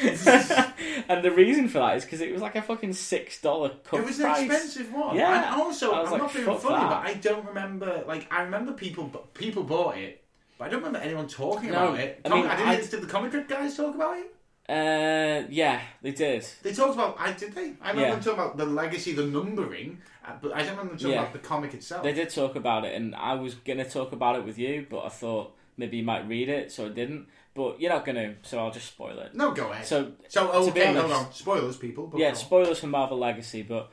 and 1.09 1.23
the 1.23 1.31
reason 1.31 1.67
for 1.67 1.79
that 1.79 1.97
is 1.97 2.03
because 2.05 2.21
it 2.21 2.31
was 2.31 2.41
like 2.41 2.55
a 2.55 2.61
fucking 2.61 2.93
six 2.93 3.41
dollar 3.41 3.69
cut 3.83 4.01
It 4.01 4.05
was 4.05 4.19
an 4.19 4.25
price. 4.25 4.41
expensive 4.45 4.93
one. 4.93 5.15
Yeah. 5.15 5.51
And 5.53 5.61
also, 5.61 5.93
I'm 5.93 6.11
like, 6.11 6.21
not 6.21 6.33
being 6.33 6.45
funny, 6.45 6.59
that. 6.61 6.89
but 6.89 7.07
I 7.09 7.13
don't 7.15 7.45
remember. 7.47 8.03
Like, 8.07 8.31
I 8.31 8.41
remember 8.43 8.73
people 8.73 9.05
but 9.05 9.33
people 9.33 9.63
bought 9.63 9.97
it, 9.97 10.23
but 10.59 10.65
I 10.65 10.69
don't 10.69 10.81
remember 10.83 10.99
anyone 10.99 11.27
talking 11.27 11.71
No, 11.71 11.87
about 11.87 11.99
it. 11.99 12.21
I 12.23 12.29
mean, 12.29 12.45
I 12.45 12.55
didn't, 12.55 12.67
I- 12.67 12.75
did 12.75 13.01
the 13.01 13.07
comic 13.07 13.31
strip 13.31 13.47
guys 13.49 13.75
talk 13.75 13.95
about 13.95 14.17
it? 14.17 14.35
Uh, 14.69 15.47
yeah, 15.49 15.81
they 16.03 16.11
did. 16.11 16.45
They 16.61 16.73
talked 16.73 16.93
about. 16.93 17.15
I 17.17 17.31
did 17.31 17.53
they? 17.53 17.73
I 17.81 17.89
remember 17.89 18.01
Yeah. 18.01 18.11
them 18.11 18.19
talking 18.23 18.39
about 18.39 18.57
the 18.57 18.65
legacy, 18.67 19.13
the 19.13 19.25
numbering, 19.25 19.99
uh, 20.23 20.33
but 20.39 20.53
I 20.53 20.59
don't 20.59 20.71
remember 20.77 20.89
them 20.91 20.97
talking 20.99 21.13
Yeah. 21.13 21.21
about 21.21 21.33
the 21.33 21.39
comic 21.39 21.73
itself. 21.73 22.03
They 22.03 22.13
did 22.13 22.29
talk 22.29 22.55
about 22.55 22.85
it, 22.85 22.93
and 22.93 23.15
I 23.15 23.33
was 23.33 23.55
gonna 23.55 23.89
talk 23.89 24.11
about 24.11 24.35
it 24.35 24.43
with 24.45 24.59
you, 24.59 24.85
but 24.87 25.05
I 25.05 25.09
thought 25.09 25.55
maybe 25.75 25.97
you 25.97 26.03
might 26.03 26.27
read 26.27 26.49
it, 26.49 26.71
so 26.71 26.85
I 26.85 26.89
didn't. 26.89 27.27
But 27.55 27.81
you're 27.81 27.91
not 27.91 28.05
gonna, 28.05 28.35
so 28.43 28.59
I'll 28.59 28.69
just 28.69 28.89
spoil 28.89 29.17
it. 29.19 29.33
No, 29.33 29.51
go 29.53 29.71
ahead. 29.71 29.87
So 29.87 30.11
so 30.27 30.45
to 30.67 30.71
be 30.71 30.81
okay, 30.81 30.93
hold 30.93 31.05
honest- 31.11 31.19
on. 31.29 31.33
Spoilers, 31.33 31.77
people. 31.77 32.05
But 32.05 32.19
yeah, 32.19 32.27
go 32.27 32.29
on. 32.31 32.35
spoilers 32.35 32.79
for 32.79 32.87
Marvel 32.87 33.17
Legacy, 33.17 33.63
but 33.63 33.89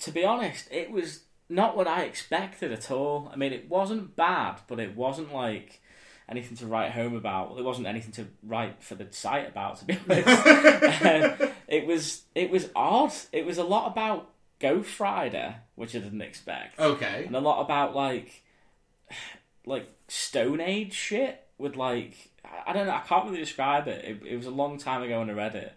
to 0.00 0.10
be 0.10 0.24
honest, 0.24 0.68
it 0.70 0.90
was 0.90 1.24
not 1.50 1.76
what 1.76 1.86
I 1.86 2.04
expected 2.04 2.72
at 2.72 2.90
all. 2.90 3.30
I 3.30 3.36
mean, 3.36 3.52
it 3.52 3.68
wasn't 3.68 4.16
bad, 4.16 4.60
but 4.68 4.80
it 4.80 4.96
wasn't 4.96 5.34
like 5.34 5.80
anything 6.28 6.56
to 6.58 6.66
write 6.66 6.92
home 6.92 7.14
about. 7.16 7.50
Well, 7.50 7.58
it 7.58 7.64
wasn't 7.64 7.86
anything 7.86 8.12
to 8.12 8.26
write 8.42 8.82
for 8.82 8.94
the 8.94 9.06
site 9.10 9.48
about, 9.48 9.78
to 9.78 9.84
be 9.86 9.98
honest. 10.08 11.02
Um, 11.42 11.50
it 11.68 11.86
was 11.86 12.22
it 12.34 12.50
was 12.50 12.68
odd. 12.76 13.12
It 13.32 13.44
was 13.46 13.58
a 13.58 13.64
lot 13.64 13.90
about 13.90 14.30
Ghost 14.58 14.98
Rider, 15.00 15.56
which 15.74 15.94
I 15.94 16.00
didn't 16.00 16.22
expect, 16.22 16.78
Okay. 16.80 17.24
and 17.26 17.34
a 17.36 17.40
lot 17.40 17.60
about 17.62 17.94
like 17.94 18.42
like 19.66 19.88
Stone 20.08 20.60
Age 20.60 20.92
shit 20.94 21.46
with 21.58 21.76
like 21.76 22.30
I- 22.44 22.70
I 22.70 22.72
don't 22.72 22.86
know. 22.86 22.94
I 22.94 23.00
can't 23.00 23.24
really 23.26 23.38
describe 23.38 23.88
it. 23.88 24.04
It, 24.04 24.22
it 24.26 24.36
was 24.36 24.46
a 24.46 24.50
long 24.50 24.78
time 24.78 25.02
ago 25.02 25.18
when 25.20 25.30
I 25.30 25.34
read 25.34 25.54
it, 25.54 25.72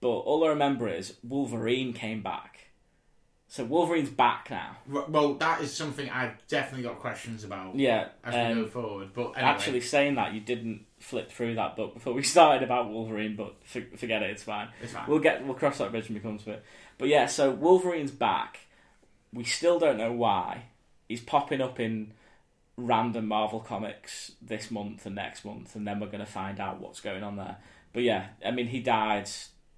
but 0.00 0.08
all 0.08 0.44
I 0.44 0.48
remember 0.48 0.88
is 0.88 1.14
Wolverine 1.22 1.92
came 1.92 2.22
back. 2.22 2.51
So 3.52 3.64
Wolverine's 3.64 4.08
back 4.08 4.48
now. 4.48 4.78
R- 4.90 5.04
Well, 5.10 5.34
that 5.34 5.60
is 5.60 5.74
something 5.74 6.08
I've 6.08 6.38
definitely 6.48 6.84
got 6.84 6.98
questions 7.00 7.44
about 7.44 7.76
Yeah. 7.76 8.08
as 8.24 8.32
we 8.32 8.40
um, 8.40 8.62
go 8.62 8.66
forward. 8.70 9.10
But 9.12 9.32
anyway, 9.32 9.42
Actually, 9.42 9.80
saying 9.82 10.14
that 10.14 10.32
you 10.32 10.40
didn't 10.40 10.86
flip 10.98 11.30
through 11.30 11.56
that 11.56 11.76
book 11.76 11.92
before 11.92 12.14
we 12.14 12.22
started 12.36 12.62
about 12.62 12.88
Wolverine, 12.88 13.36
but 13.36 13.56
forget 13.66 14.22
it. 14.22 14.30
It's 14.30 14.42
fine. 14.42 14.68
it's 14.82 14.94
fine. 14.94 15.04
We'll 15.06 15.18
get 15.18 15.44
we'll 15.44 15.52
cross 15.52 15.76
that 15.78 15.90
bridge 15.90 16.08
when 16.08 16.14
we 16.14 16.20
come 16.20 16.38
to 16.38 16.52
it. 16.52 16.64
But 16.96 17.08
yeah, 17.08 17.26
so 17.26 17.50
Wolverine's 17.50 18.10
back. 18.10 18.60
We 19.34 19.44
still 19.44 19.78
don't 19.78 19.98
know 19.98 20.12
why. 20.12 20.62
He's 21.06 21.20
popping 21.20 21.60
up 21.60 21.78
in 21.78 22.12
random 22.78 23.28
Marvel 23.28 23.60
comics 23.60 24.32
this 24.40 24.70
month 24.70 25.04
and 25.04 25.14
next 25.14 25.44
month, 25.44 25.76
and 25.76 25.86
then 25.86 26.00
we're 26.00 26.06
going 26.06 26.24
to 26.24 26.32
find 26.32 26.58
out 26.58 26.80
what's 26.80 27.02
going 27.02 27.22
on 27.22 27.36
there. 27.36 27.58
But 27.92 28.02
yeah, 28.02 28.28
I 28.42 28.50
mean, 28.50 28.68
he 28.68 28.80
died 28.80 29.28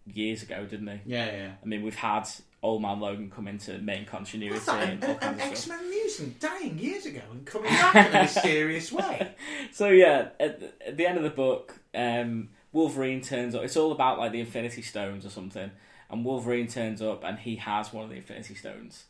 years 0.06 0.44
ago, 0.44 0.64
didn't 0.64 0.86
he? 0.86 1.00
yeah, 1.12 1.26
yeah. 1.36 1.52
I 1.60 1.66
mean, 1.66 1.82
we've 1.82 1.96
had 1.96 2.28
Old 2.64 2.80
Man 2.80 2.98
Logan 2.98 3.30
come 3.30 3.46
into 3.46 3.78
main 3.78 4.06
continuity 4.06 4.54
What's 4.54 4.64
that? 4.64 4.82
An, 4.84 4.90
and 4.90 5.04
all 5.04 5.18
an, 5.20 5.38
X. 5.38 5.68
Men 5.68 5.90
mutant 5.90 6.40
dying 6.40 6.78
years 6.78 7.04
ago 7.04 7.20
and 7.30 7.44
coming 7.44 7.70
back 7.70 7.94
in 7.94 8.16
a 8.16 8.22
mysterious 8.22 8.90
way. 8.90 9.34
So 9.72 9.88
yeah, 9.88 10.28
at 10.38 10.60
the, 10.60 10.88
at 10.88 10.96
the 10.96 11.06
end 11.06 11.18
of 11.18 11.24
the 11.24 11.30
book, 11.30 11.78
um, 11.94 12.50
Wolverine 12.72 13.20
turns 13.20 13.54
up. 13.54 13.64
It's 13.64 13.76
all 13.76 13.92
about 13.92 14.18
like 14.18 14.32
the 14.32 14.40
Infinity 14.40 14.82
Stones 14.82 15.26
or 15.26 15.30
something, 15.30 15.70
and 16.08 16.24
Wolverine 16.24 16.68
turns 16.68 17.02
up 17.02 17.24
and 17.24 17.38
he 17.38 17.56
has 17.56 17.92
one 17.92 18.04
of 18.04 18.10
the 18.10 18.16
Infinity 18.16 18.54
Stones. 18.54 19.04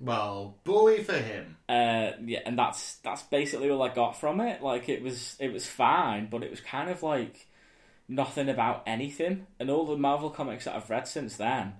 Well, 0.00 0.56
bully 0.64 1.02
for 1.02 1.14
him. 1.14 1.56
Uh, 1.68 2.12
yeah, 2.24 2.40
and 2.44 2.58
that's 2.58 2.96
that's 2.96 3.22
basically 3.22 3.70
all 3.70 3.82
I 3.82 3.94
got 3.94 4.20
from 4.20 4.40
it. 4.40 4.62
Like 4.62 4.88
it 4.88 5.02
was 5.02 5.36
it 5.38 5.52
was 5.52 5.66
fine, 5.66 6.26
but 6.26 6.42
it 6.42 6.50
was 6.50 6.60
kind 6.60 6.90
of 6.90 7.02
like 7.02 7.46
nothing 8.08 8.48
about 8.48 8.82
anything. 8.86 9.46
And 9.58 9.70
all 9.70 9.86
the 9.86 9.96
Marvel 9.96 10.30
comics 10.30 10.64
that 10.64 10.74
I've 10.74 10.90
read 10.90 11.06
since 11.08 11.36
then 11.36 11.74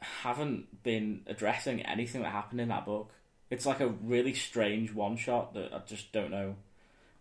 haven't 0.00 0.82
been 0.82 1.22
addressing 1.26 1.82
anything 1.82 2.22
that 2.22 2.32
happened 2.32 2.60
in 2.60 2.68
that 2.68 2.86
book. 2.86 3.10
It's 3.50 3.66
like 3.66 3.80
a 3.80 3.88
really 3.88 4.34
strange 4.34 4.92
one 4.92 5.16
shot 5.16 5.54
that 5.54 5.72
I 5.72 5.80
just 5.86 6.12
don't 6.12 6.30
know 6.30 6.56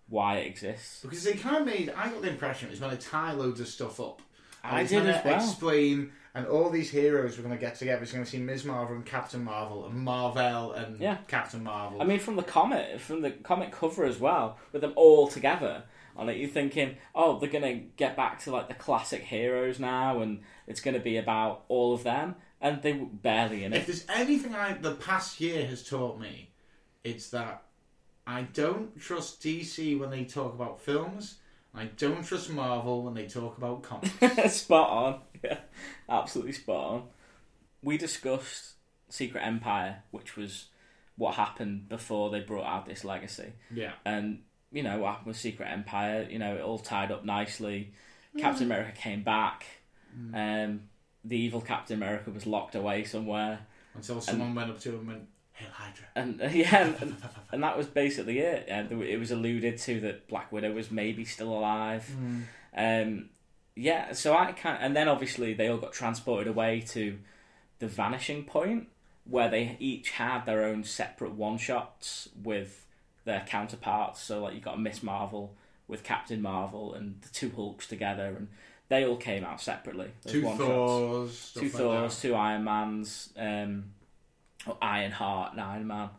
why 0.10 0.38
it 0.38 0.48
exists. 0.48 1.02
Because 1.02 1.24
they 1.24 1.34
kind 1.34 1.58
of 1.58 1.66
made, 1.66 1.90
I 1.96 2.10
got 2.10 2.22
the 2.22 2.30
impression 2.30 2.68
it 2.68 2.72
was 2.72 2.80
going 2.80 2.96
to 2.96 3.02
tie 3.02 3.32
loads 3.32 3.60
of 3.60 3.68
stuff 3.68 4.00
up. 4.00 4.22
And 4.64 4.76
I 4.76 4.82
it's 4.82 4.92
did 4.92 5.06
as 5.08 5.24
well. 5.24 5.36
Explain, 5.36 6.12
and 6.36 6.46
all 6.48 6.70
these 6.70 6.90
heroes 6.90 7.38
were 7.38 7.44
going 7.44 7.56
to 7.56 7.62
get 7.62 7.76
together. 7.76 8.04
It's 8.04 8.12
going 8.12 8.26
to 8.26 8.30
see 8.30 8.38
Ms. 8.40 8.66
Marvel 8.66 8.96
and 8.96 9.06
Captain 9.06 9.44
Marvel 9.44 9.86
and 9.86 9.96
Marvel 9.96 10.74
and 10.74 11.00
Yeah. 11.00 11.18
Captain 11.28 11.64
Marvel. 11.64 12.02
I 12.02 12.06
mean, 12.06 12.20
from 12.20 12.36
the 12.36 12.44
comic, 12.44 13.00
from 13.00 13.22
the 13.22 13.32
comic 13.32 13.72
cover 13.72 14.04
as 14.04 14.20
well, 14.20 14.58
with 14.72 14.82
them 14.82 14.94
all 14.96 15.28
together 15.28 15.84
on 16.18 16.28
it, 16.30 16.38
you're 16.38 16.50
thinking, 16.50 16.98
oh, 17.16 17.40
they're 17.40 17.50
gonna 17.50 17.76
get 17.76 18.18
back 18.18 18.40
to 18.44 18.52
like 18.52 18.68
the 18.68 18.74
classic 18.74 19.22
heroes 19.24 19.80
now, 19.80 20.20
and 20.20 20.42
it's 20.66 20.82
gonna 20.82 21.00
be 21.00 21.16
about 21.18 21.64
all 21.68 21.94
of 21.94 22.04
them, 22.04 22.36
and 22.62 22.82
they 22.82 22.94
were 22.94 23.06
barely 23.06 23.64
in 23.64 23.74
it. 23.74 23.78
if 23.78 23.86
there's 23.86 24.06
anything 24.10 24.56
I 24.56 24.74
the 24.74 24.96
past 24.96 25.40
year 25.40 25.66
has 25.66 25.88
taught 25.88 26.20
me, 26.20 26.50
it's 27.04 27.30
that 27.30 27.64
I 28.26 28.44
don't 28.44 29.00
trust 29.00 29.42
DC 29.42 29.98
when 30.00 30.10
they 30.10 30.26
talk 30.26 30.54
about 30.54 30.82
films. 30.82 31.36
I 31.74 31.86
don't 31.86 32.24
trust 32.26 32.50
Marvel 32.50 33.04
when 33.04 33.14
they 33.14 33.28
talk 33.28 33.58
about 33.58 33.84
comics. 33.84 34.54
spot 34.56 34.90
on, 34.90 35.22
yeah, 35.44 35.60
absolutely 36.10 36.54
spot 36.54 36.94
on. 36.94 37.04
We 37.84 37.98
discussed 37.98 38.74
Secret 39.10 39.42
Empire, 39.42 40.04
which 40.12 40.36
was 40.36 40.68
what 41.16 41.36
happened 41.36 41.88
before 41.90 42.30
they 42.32 42.40
brought 42.40 42.66
out 42.66 42.86
this 42.86 43.04
legacy. 43.04 43.54
yeah. 43.74 43.94
and 44.06 44.40
you 44.72 44.84
know 44.84 45.00
what 45.00 45.10
happened 45.12 45.28
with 45.28 45.38
Secret 45.38 45.68
Empire. 45.68 46.28
You 46.30 46.40
know, 46.40 46.56
it 46.56 46.62
all 46.62 46.80
tied 46.80 47.12
up 47.12 47.24
nicely. 47.24 47.94
Captain 48.38 48.66
America 48.66 48.92
came 48.92 49.24
back. 49.24 49.66
Um, 50.34 50.82
the 51.24 51.38
evil 51.38 51.62
Captain 51.62 51.98
America 51.98 52.32
was 52.32 52.46
locked 52.46 52.76
away 52.76 53.04
somewhere, 53.04 53.60
Until 53.96 54.22
someone 54.22 54.56
went 54.56 54.70
up 54.70 54.80
to 54.82 54.90
him 54.90 55.00
and 55.00 55.08
went, 55.08 55.28
Hail 55.54 55.70
Hydra. 55.72 56.06
and 56.16 56.42
uh, 56.42 56.46
yeah, 56.54 56.86
and, 56.86 56.96
and, 57.02 57.16
and 57.52 57.64
that 57.64 57.78
was 57.78 57.88
basically 57.88 58.40
it. 58.40 58.66
And 58.70 58.92
it 59.04 59.18
was 59.18 59.32
alluded 59.32 59.78
to 59.80 60.00
that 60.02 60.28
Black 60.28 60.52
Widow 60.52 60.72
was 60.74 60.92
maybe 60.92 61.26
still 61.26 61.52
alive. 61.52 62.10
Um, 62.76 63.30
yeah, 63.76 64.14
so 64.14 64.36
I 64.36 64.52
can't. 64.52 64.82
And 64.82 64.96
then 64.96 65.08
obviously 65.08 65.54
they 65.54 65.68
all 65.68 65.78
got 65.78 65.94
transported 65.94 66.48
away 66.48 66.82
to 66.90 67.18
the 67.80 67.88
vanishing 67.88 68.44
point, 68.44 68.88
where 69.26 69.50
they 69.50 69.76
each 69.80 70.12
had 70.12 70.46
their 70.46 70.64
own 70.64 70.84
separate 70.84 71.34
one 71.34 71.58
shots 71.58 72.30
with 72.44 72.86
their 73.26 73.42
counterparts. 73.48 74.22
So 74.22 74.44
like 74.44 74.54
you 74.54 74.62
got 74.62 74.80
Miss 74.80 75.02
Marvel 75.04 75.56
with 75.88 76.04
Captain 76.04 76.42
Marvel 76.42 76.94
and 76.94 77.22
the 77.22 77.30
two 77.30 77.52
Hulks 77.56 77.88
together, 77.88 78.36
and 78.38 78.48
they 78.90 79.06
all 79.06 79.18
came 79.18 79.44
out 79.44 79.62
separately. 79.62 80.12
those 80.24 80.32
Two. 80.34 80.42
Thors. 80.44 81.52
Two 81.54 81.62
like 81.64 81.72
Thors, 81.72 82.16
that. 82.16 82.28
two 82.28 82.36
Iron 82.36 82.64
Mans, 82.64 83.34
um, 83.38 83.86
Iron 84.82 85.12
Heart 85.12 85.54
and 85.54 85.62
Iron 85.62 85.88
Man. 85.88 86.10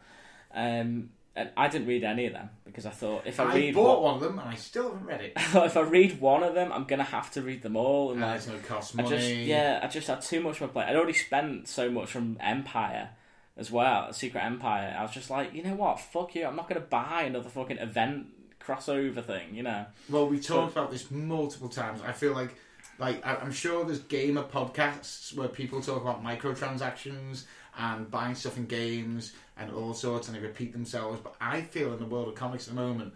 Um, 0.54 1.10
and 1.36 1.50
I 1.56 1.68
didn't 1.68 1.86
read 1.86 2.02
any 2.02 2.26
of 2.26 2.32
them 2.32 2.50
because 2.64 2.84
I 2.84 2.90
thought 2.90 3.22
if 3.24 3.38
I, 3.38 3.44
I, 3.44 3.54
read 3.54 3.74
bought 3.74 4.02
one, 4.02 4.14
one 4.14 4.14
of 4.16 4.20
them 4.22 4.38
and 4.40 4.48
I 4.48 4.54
still 4.56 4.90
haven't 4.90 5.06
read 5.06 5.20
it. 5.20 5.32
I 5.36 5.42
thought 5.42 5.66
if 5.66 5.76
I 5.76 5.82
read 5.82 6.20
one 6.20 6.42
of 6.42 6.54
them, 6.54 6.72
I'm 6.72 6.84
gonna 6.84 7.04
have 7.04 7.30
to 7.32 7.42
read 7.42 7.62
them 7.62 7.76
all. 7.76 8.10
And 8.10 8.20
And 8.22 8.30
like, 8.30 8.38
it's 8.38 8.46
going 8.46 8.60
to 8.60 8.66
cost 8.66 8.98
I 8.98 9.02
money. 9.02 9.16
just 9.16 9.28
yeah, 9.28 9.80
I 9.82 9.86
just 9.86 10.08
had 10.08 10.20
too 10.20 10.40
much 10.40 10.60
on 10.60 10.68
my 10.68 10.72
plate. 10.72 10.86
I'd 10.86 10.96
already 10.96 11.12
spent 11.12 11.68
so 11.68 11.90
much 11.90 12.10
from 12.10 12.38
Empire 12.40 13.10
as 13.56 13.70
well, 13.70 14.12
Secret 14.12 14.40
Empire. 14.42 14.96
I 14.98 15.02
was 15.02 15.12
just 15.12 15.30
like, 15.30 15.54
you 15.54 15.62
know 15.62 15.74
what, 15.74 16.00
fuck 16.00 16.34
you. 16.34 16.44
I'm 16.44 16.56
not 16.56 16.68
gonna 16.68 16.80
buy 16.80 17.22
another 17.22 17.48
fucking 17.48 17.78
event 17.78 18.26
crossover 18.72 19.24
thing. 19.24 19.54
You 19.54 19.62
know, 19.62 19.86
Well, 20.08 20.28
we 20.28 20.38
talked 20.40 20.72
about 20.72 20.90
this 20.90 21.10
multiple 21.10 21.68
times. 21.68 22.00
I 22.06 22.12
feel 22.12 22.32
like, 22.32 22.54
like 22.98 23.24
I'm 23.26 23.52
sure 23.52 23.84
there's 23.84 24.00
gamer 24.00 24.42
podcasts 24.42 25.34
where 25.34 25.48
people 25.48 25.80
talk 25.80 26.02
about 26.02 26.22
microtransactions 26.22 27.44
and 27.78 28.10
buying 28.10 28.34
stuff 28.34 28.56
in 28.56 28.66
games 28.66 29.32
and 29.56 29.72
all 29.72 29.94
sorts, 29.94 30.28
and 30.28 30.36
they 30.36 30.40
repeat 30.40 30.72
themselves. 30.72 31.20
But 31.22 31.34
I 31.40 31.62
feel 31.62 31.92
in 31.92 31.98
the 31.98 32.06
world 32.06 32.28
of 32.28 32.34
comics 32.34 32.68
at 32.68 32.74
the 32.74 32.80
moment, 32.80 33.14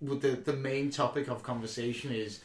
with 0.00 0.22
the 0.22 0.30
the 0.30 0.52
main 0.54 0.90
topic 0.90 1.28
of 1.28 1.42
conversation 1.42 2.10
is 2.12 2.40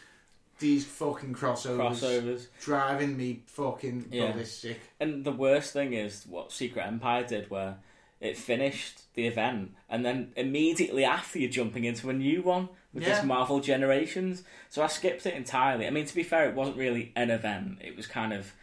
these 0.59 0.85
fucking 0.85 1.33
crossovers, 1.33 1.99
crossovers. 1.99 2.47
driving 2.61 3.17
me 3.17 3.41
fucking 3.47 4.07
Yeah. 4.11 4.31
ballistic. 4.31 4.79
And 4.99 5.25
the 5.25 5.31
worst 5.31 5.73
thing 5.73 5.93
is 5.93 6.25
what 6.27 6.51
Secret 6.51 6.85
Empire 6.85 7.23
did, 7.25 7.49
where 7.49 7.77
it 8.21 8.37
finished 8.37 9.01
the 9.15 9.27
event, 9.27 9.71
and 9.89 10.05
then 10.05 10.31
immediately 10.35 11.03
after 11.05 11.39
you're 11.39 11.49
jumping 11.49 11.83
into 11.85 12.09
a 12.09 12.13
new 12.13 12.41
one 12.41 12.69
with 12.93 13.03
Yeah. 13.03 13.15
this 13.15 13.23
Marvel 13.25 13.59
Generations. 13.59 14.43
So 14.69 14.81
I 14.83 14.87
skipped 14.87 15.25
it 15.25 15.33
entirely. 15.35 15.85
I 15.85 15.89
mean, 15.89 16.05
to 16.05 16.15
be 16.15 16.23
fair, 16.23 16.47
it 16.49 16.55
wasn't 16.55 16.77
really 16.77 17.11
an 17.15 17.29
event. 17.29 17.79
It 17.83 17.95
was 17.95 18.07
kind 18.07 18.33
of 18.33 18.53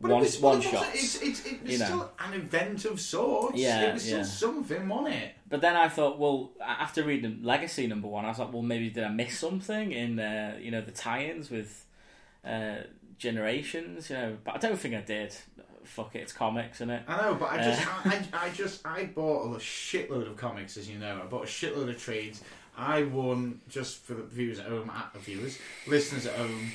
But 0.00 0.10
one 0.12 0.20
was, 0.20 0.40
one 0.40 0.58
but 0.58 0.66
it 0.66 0.72
was- 0.72 0.94
It's, 0.94 1.22
it's, 1.22 1.46
it 1.46 1.62
was 1.62 1.72
you 1.72 1.78
know. 1.78 1.84
still 1.84 2.12
an 2.18 2.34
event 2.34 2.84
of 2.86 3.00
sorts. 3.00 3.56
Yeah, 3.58 3.82
it 3.90 3.92
was 3.94 4.02
still 4.02 4.18
yeah. 4.18 4.24
something, 4.24 4.88
wasn't 4.88 5.14
it? 5.16 5.34
But 5.48 5.60
then 5.60 5.76
I 5.76 5.88
thought, 5.88 6.18
well, 6.18 6.50
after 6.60 7.04
reading 7.04 7.40
Legacy 7.42 7.86
number 7.86 8.08
one, 8.08 8.24
I 8.24 8.28
was 8.28 8.38
like, 8.40 8.52
well, 8.52 8.62
maybe 8.62 8.90
did 8.90 9.04
I 9.04 9.10
miss 9.10 9.38
something 9.38 9.92
in 9.92 10.18
uh, 10.18 10.56
you 10.60 10.70
know 10.72 10.80
the 10.80 10.90
tie-ins 10.92 11.50
with 11.50 11.84
uh, 12.44 12.78
Generations? 13.18 14.10
You 14.10 14.16
know, 14.16 14.36
but 14.44 14.54
I 14.56 14.58
don't 14.58 14.78
think 14.78 14.94
I 14.94 15.00
did. 15.02 15.36
Fuck 15.84 16.14
it, 16.16 16.20
it's 16.20 16.32
comics, 16.32 16.78
isn't 16.78 16.90
it? 16.90 17.02
I 17.08 17.16
know, 17.22 17.34
but 17.34 17.50
I 17.50 17.56
just, 17.58 17.86
Uh. 17.86 17.90
I, 18.04 18.46
I 18.46 18.50
just, 18.50 18.86
I 18.86 19.04
bought 19.06 19.54
a 19.54 19.58
shitload 19.58 20.28
of 20.30 20.36
comics, 20.36 20.76
as 20.76 20.88
you 20.88 20.98
know. 20.98 21.20
I 21.22 21.26
bought 21.26 21.44
a 21.44 21.46
shitload 21.46 21.88
of 21.90 21.98
trades. 21.98 22.42
I 22.76 23.02
won 23.02 23.60
just 23.68 23.98
for 23.98 24.14
the 24.14 24.22
viewers 24.22 24.58
at 24.58 24.66
home, 24.66 24.90
at 24.90 25.12
the 25.12 25.18
viewers, 25.18 25.58
listeners 25.86 26.26
at 26.26 26.34
home. 26.34 26.70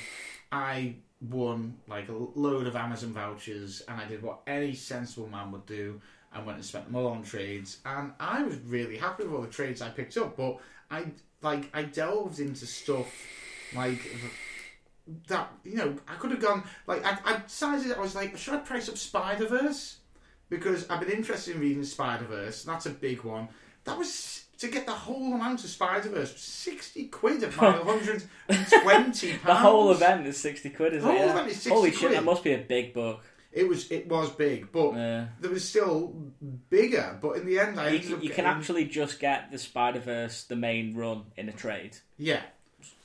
I 0.52 0.94
won 1.20 1.76
like 1.88 2.08
a 2.08 2.12
load 2.12 2.66
of 2.66 2.76
Amazon 2.76 3.12
vouchers, 3.12 3.82
and 3.88 4.00
I 4.00 4.04
did 4.06 4.22
what 4.22 4.40
any 4.46 4.74
sensible 4.74 5.28
man 5.28 5.50
would 5.52 5.66
do. 5.66 6.00
and 6.34 6.44
went 6.46 6.56
and 6.58 6.64
spent 6.64 6.84
them 6.84 6.94
all 6.96 7.08
on 7.08 7.22
trades, 7.22 7.78
and 7.86 8.12
I 8.20 8.42
was 8.42 8.56
really 8.58 8.98
happy 8.98 9.24
with 9.24 9.32
all 9.32 9.40
the 9.42 9.48
trades 9.48 9.80
I 9.82 9.88
picked 9.88 10.16
up. 10.18 10.36
But 10.36 10.58
I 10.90 11.06
like, 11.42 11.68
I 11.72 11.82
delved 11.84 12.38
into 12.38 12.66
stuff 12.66 13.06
like 13.74 13.98
that. 15.28 15.50
You 15.64 15.76
know, 15.76 15.96
I 16.08 16.14
could 16.16 16.30
have 16.30 16.40
gone 16.40 16.62
like 16.86 17.04
I, 17.04 17.18
I 17.24 17.36
decided 17.40 17.92
I 17.92 18.00
was 18.00 18.14
like, 18.14 18.36
should 18.36 18.54
I 18.54 18.58
price 18.58 18.88
up 18.88 18.96
Spider 18.98 19.46
Verse? 19.46 19.96
because 20.50 20.88
I've 20.88 21.00
been 21.00 21.10
interested 21.10 21.54
in 21.56 21.60
reading 21.60 21.84
Spider 21.84 22.24
Verse. 22.24 22.64
That's 22.64 22.86
a 22.86 22.90
big 22.90 23.22
one. 23.22 23.48
That 23.84 23.98
was 23.98 24.44
to 24.58 24.68
get 24.68 24.86
the 24.86 24.92
whole 24.92 25.34
amount 25.34 25.62
of 25.62 25.70
Spider 25.70 26.08
Verse, 26.08 26.34
sixty 26.40 27.04
quid 27.08 27.42
at 27.42 27.54
my 27.56 27.70
hundred 27.84 28.24
and 28.48 28.66
twenty 28.82 29.32
pounds. 29.32 29.44
The 29.46 29.54
whole 29.54 29.90
event 29.92 30.26
is 30.26 30.38
sixty 30.38 30.70
quid, 30.70 30.94
is 30.94 31.02
The 31.02 31.08
it? 31.10 31.12
whole 31.16 31.26
Yeah. 31.26 31.32
event 31.32 31.48
is 31.48 31.54
60 31.56 31.70
Holy 31.70 31.90
shit, 31.90 31.98
quid. 32.00 32.12
that 32.12 32.24
must 32.24 32.42
be 32.44 32.52
a 32.54 32.58
big 32.58 32.94
book. 32.94 33.22
It 33.52 33.66
was 33.68 33.90
it 33.90 34.08
was 34.08 34.30
big, 34.30 34.70
but 34.72 34.92
Yeah. 34.94 35.26
there 35.40 35.50
was 35.50 35.68
still 35.68 36.14
bigger. 36.70 37.18
But 37.20 37.36
in 37.38 37.46
the 37.46 37.58
end, 37.58 37.78
I 37.80 37.90
You, 37.90 38.16
up 38.16 38.22
can 38.34 38.44
actually 38.46 38.84
just 38.86 39.20
get 39.20 39.50
the 39.50 39.58
Spider 39.58 40.00
Verse, 40.00 40.44
the 40.44 40.56
main 40.56 40.94
run, 40.94 41.24
in 41.36 41.48
a 41.48 41.52
trade. 41.52 41.96
yeah. 42.18 42.42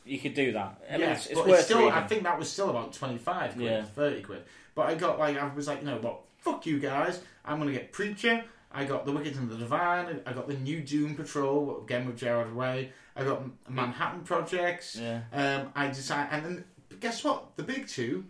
You 0.05 0.19
could 0.19 0.33
do 0.33 0.51
that. 0.53 0.81
I 0.89 0.91
mean, 0.93 1.01
yeah, 1.01 1.13
it's, 1.13 1.27
it's 1.27 1.35
but 1.39 1.47
worth 1.47 1.59
it's 1.59 1.65
still. 1.65 1.79
reading. 1.79 1.93
I 1.93 2.07
think 2.07 2.23
that 2.23 2.37
was 2.37 2.49
still 2.49 2.69
about 2.69 2.93
twenty 2.93 3.17
five 3.17 3.53
quid, 3.53 3.65
Yeah. 3.65 3.83
thirty 3.83 4.21
quid. 4.21 4.43
But 4.75 4.89
I 4.89 4.95
got 4.95 5.19
like 5.19 5.37
I 5.37 5.53
was 5.53 5.67
like, 5.67 5.83
no, 5.83 5.97
what? 5.97 6.21
Fuck 6.39 6.65
you 6.65 6.79
guys! 6.79 7.21
I'm 7.45 7.59
gonna 7.59 7.71
get 7.71 7.91
Preacher. 7.91 8.43
I 8.75 8.85
got 8.85 9.05
The 9.05 9.11
Wicked 9.11 9.35
and 9.35 9.49
the 9.49 9.55
Divine. 9.55 10.19
I 10.25 10.33
got 10.33 10.47
the 10.47 10.55
new 10.55 10.81
Doom 10.81 11.15
Patrol 11.15 11.81
again 11.83 12.07
with 12.07 12.17
Gerard 12.17 12.53
Way. 12.55 12.91
I 13.15 13.23
got 13.23 13.43
Manhattan 13.69 14.21
Projects. 14.21 14.95
Yeah. 14.95 15.21
Um, 15.31 15.71
I 15.75 15.87
decided, 15.89 16.33
and 16.33 16.43
then 16.45 16.65
guess 16.99 17.23
what? 17.23 17.55
The 17.55 17.61
big 17.63 17.87
two 17.87 18.25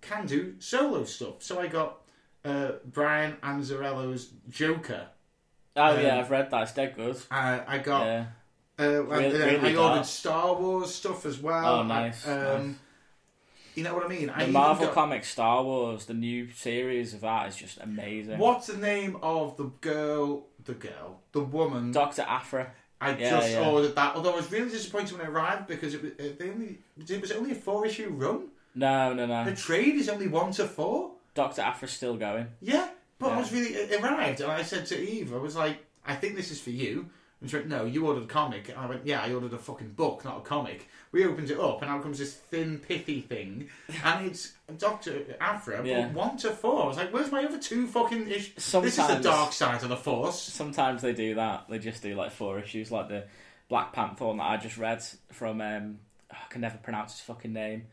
can 0.00 0.26
do 0.26 0.54
solo 0.60 1.04
stuff. 1.04 1.42
So 1.42 1.60
I 1.60 1.66
got 1.66 1.98
uh, 2.44 2.72
Brian 2.86 3.36
Azzarello's 3.42 4.30
Joker. 4.48 5.08
Oh 5.76 5.96
um, 5.96 6.00
yeah, 6.02 6.18
I've 6.20 6.30
read 6.30 6.50
that. 6.52 6.62
It's 6.62 6.72
dead 6.72 6.94
good. 6.96 7.16
Uh, 7.30 7.60
I 7.66 7.78
got 7.78 8.06
Yeah. 8.06 8.24
Uh, 8.78 8.82
and 8.82 9.08
Really- 9.08 9.30
then 9.38 9.62
really 9.62 9.76
I 9.76 9.80
ordered 9.80 9.94
dark. 9.96 10.06
Star 10.06 10.54
Wars 10.54 10.94
stuff 10.94 11.26
as 11.26 11.38
well. 11.40 11.80
Oh, 11.80 11.82
nice, 11.82 12.26
I- 12.26 12.54
um, 12.54 12.78
You 13.74 13.84
know 13.84 13.94
what 13.94 14.04
I 14.04 14.08
mean? 14.08 14.26
The 14.26 14.40
even 14.40 14.52
Marvel 14.52 14.86
got- 14.86 14.94
Comics 14.94 15.28
Star 15.30 15.62
Wars, 15.62 16.06
the 16.06 16.14
new 16.14 16.50
series 16.52 17.14
of 17.14 17.20
that 17.20 17.48
is 17.48 17.54
just 17.56 17.78
amazing. 17.80 18.38
What's 18.38 18.66
the 18.66 18.76
name 18.76 19.16
of 19.22 19.56
the 19.56 19.64
girl? 19.80 20.46
The 20.64 20.74
girl, 20.74 21.20
the 21.32 21.40
woman. 21.40 21.92
Doctor 21.92 22.22
Aphra. 22.22 22.72
I 23.00 23.10
Yeah, 23.16 23.30
just 23.30 23.50
yeah. 23.52 23.68
ordered 23.68 23.94
that. 23.94 24.16
Although 24.16 24.32
I 24.32 24.36
was 24.36 24.50
really 24.50 24.68
disappointed 24.70 25.12
when 25.16 25.26
it 25.26 25.30
arrived 25.30 25.68
because 25.68 25.94
it 25.94 26.02
was 26.02 26.12
uh, 26.18 26.32
they 26.38 26.50
only 26.50 26.78
it 27.08 27.20
was 27.20 27.30
only 27.30 27.52
a 27.52 27.54
four 27.54 27.86
issue 27.86 28.08
run. 28.10 28.48
No, 28.74 29.12
no, 29.14 29.26
no. 29.26 29.44
The 29.44 29.54
trade 29.54 29.94
is 29.94 30.08
only 30.08 30.26
one 30.26 30.50
to 30.52 30.66
four. 30.66 31.12
Doctor 31.34 31.62
Aphra's 31.62 31.92
still 31.92 32.16
going. 32.16 32.48
Yeah, 32.60 32.88
but 33.20 33.30
I 33.32 33.38
was 33.38 33.52
really 33.52 33.74
it 33.74 34.02
arrived, 34.02 34.40
and 34.40 34.50
I 34.50 34.62
said 34.64 34.86
to 34.86 34.98
Eve, 34.98 35.32
I 35.32 35.38
was 35.38 35.54
like, 35.54 35.78
I 36.04 36.16
think 36.16 36.34
this 36.34 36.50
is 36.50 36.60
for 36.60 36.70
you. 36.70 37.08
And 37.40 37.48
she 37.48 37.56
went, 37.56 37.68
no, 37.68 37.84
you 37.84 38.04
ordered 38.06 38.24
a 38.24 38.26
comic. 38.26 38.68
And 38.68 38.78
I 38.78 38.86
went, 38.86 39.06
yeah, 39.06 39.22
I 39.22 39.32
ordered 39.32 39.52
a 39.52 39.58
fucking 39.58 39.90
book, 39.90 40.24
not 40.24 40.38
a 40.38 40.40
comic. 40.40 40.88
We 41.12 41.24
opened 41.24 41.50
it 41.50 41.58
up, 41.60 41.80
and 41.82 41.90
out 41.90 42.02
comes 42.02 42.18
this 42.18 42.34
thin, 42.34 42.80
pithy 42.80 43.20
thing, 43.20 43.68
and 44.04 44.26
it's 44.26 44.54
Doctor 44.76 45.36
Aphra, 45.40 45.86
Yeah. 45.86 46.06
but 46.08 46.12
one 46.14 46.36
to 46.38 46.50
four. 46.50 46.82
I 46.82 46.86
was 46.86 46.96
like, 46.96 47.12
where's 47.12 47.30
my 47.30 47.44
other 47.44 47.58
two 47.58 47.86
fucking 47.86 48.28
issues? 48.28 48.54
This 48.56 48.66
is 48.66 48.72
the 48.82 48.90
Sometimes- 48.90 49.24
dark 49.24 49.52
side 49.52 49.82
of 49.84 49.88
the 49.88 49.96
Force. 49.96 50.40
Sometimes 50.42 51.00
they 51.02 51.12
do 51.14 51.36
that. 51.36 51.66
They 51.70 51.78
just 51.78 52.02
do 52.02 52.14
like 52.16 52.32
four 52.32 52.58
issues, 52.58 52.90
like 52.90 53.08
the 53.08 53.24
Black 53.68 53.92
Panther 53.92 54.26
one 54.26 54.38
that 54.38 54.50
I 54.50 54.56
just 54.56 54.76
read 54.76 55.02
from. 55.30 55.60
Um, 55.60 56.00
I 56.30 56.36
can 56.50 56.60
never 56.60 56.76
pronounce 56.78 57.12
his 57.12 57.20
fucking 57.22 57.52
name. 57.52 57.84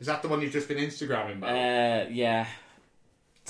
Is 0.00 0.08
that 0.08 0.20
the 0.22 0.28
one 0.28 0.40
you've 0.42 0.52
just 0.52 0.68
been 0.68 0.78
Instagramming 0.78 1.38
about? 1.38 1.50
Uh, 1.50 2.08
yeah, 2.10 2.46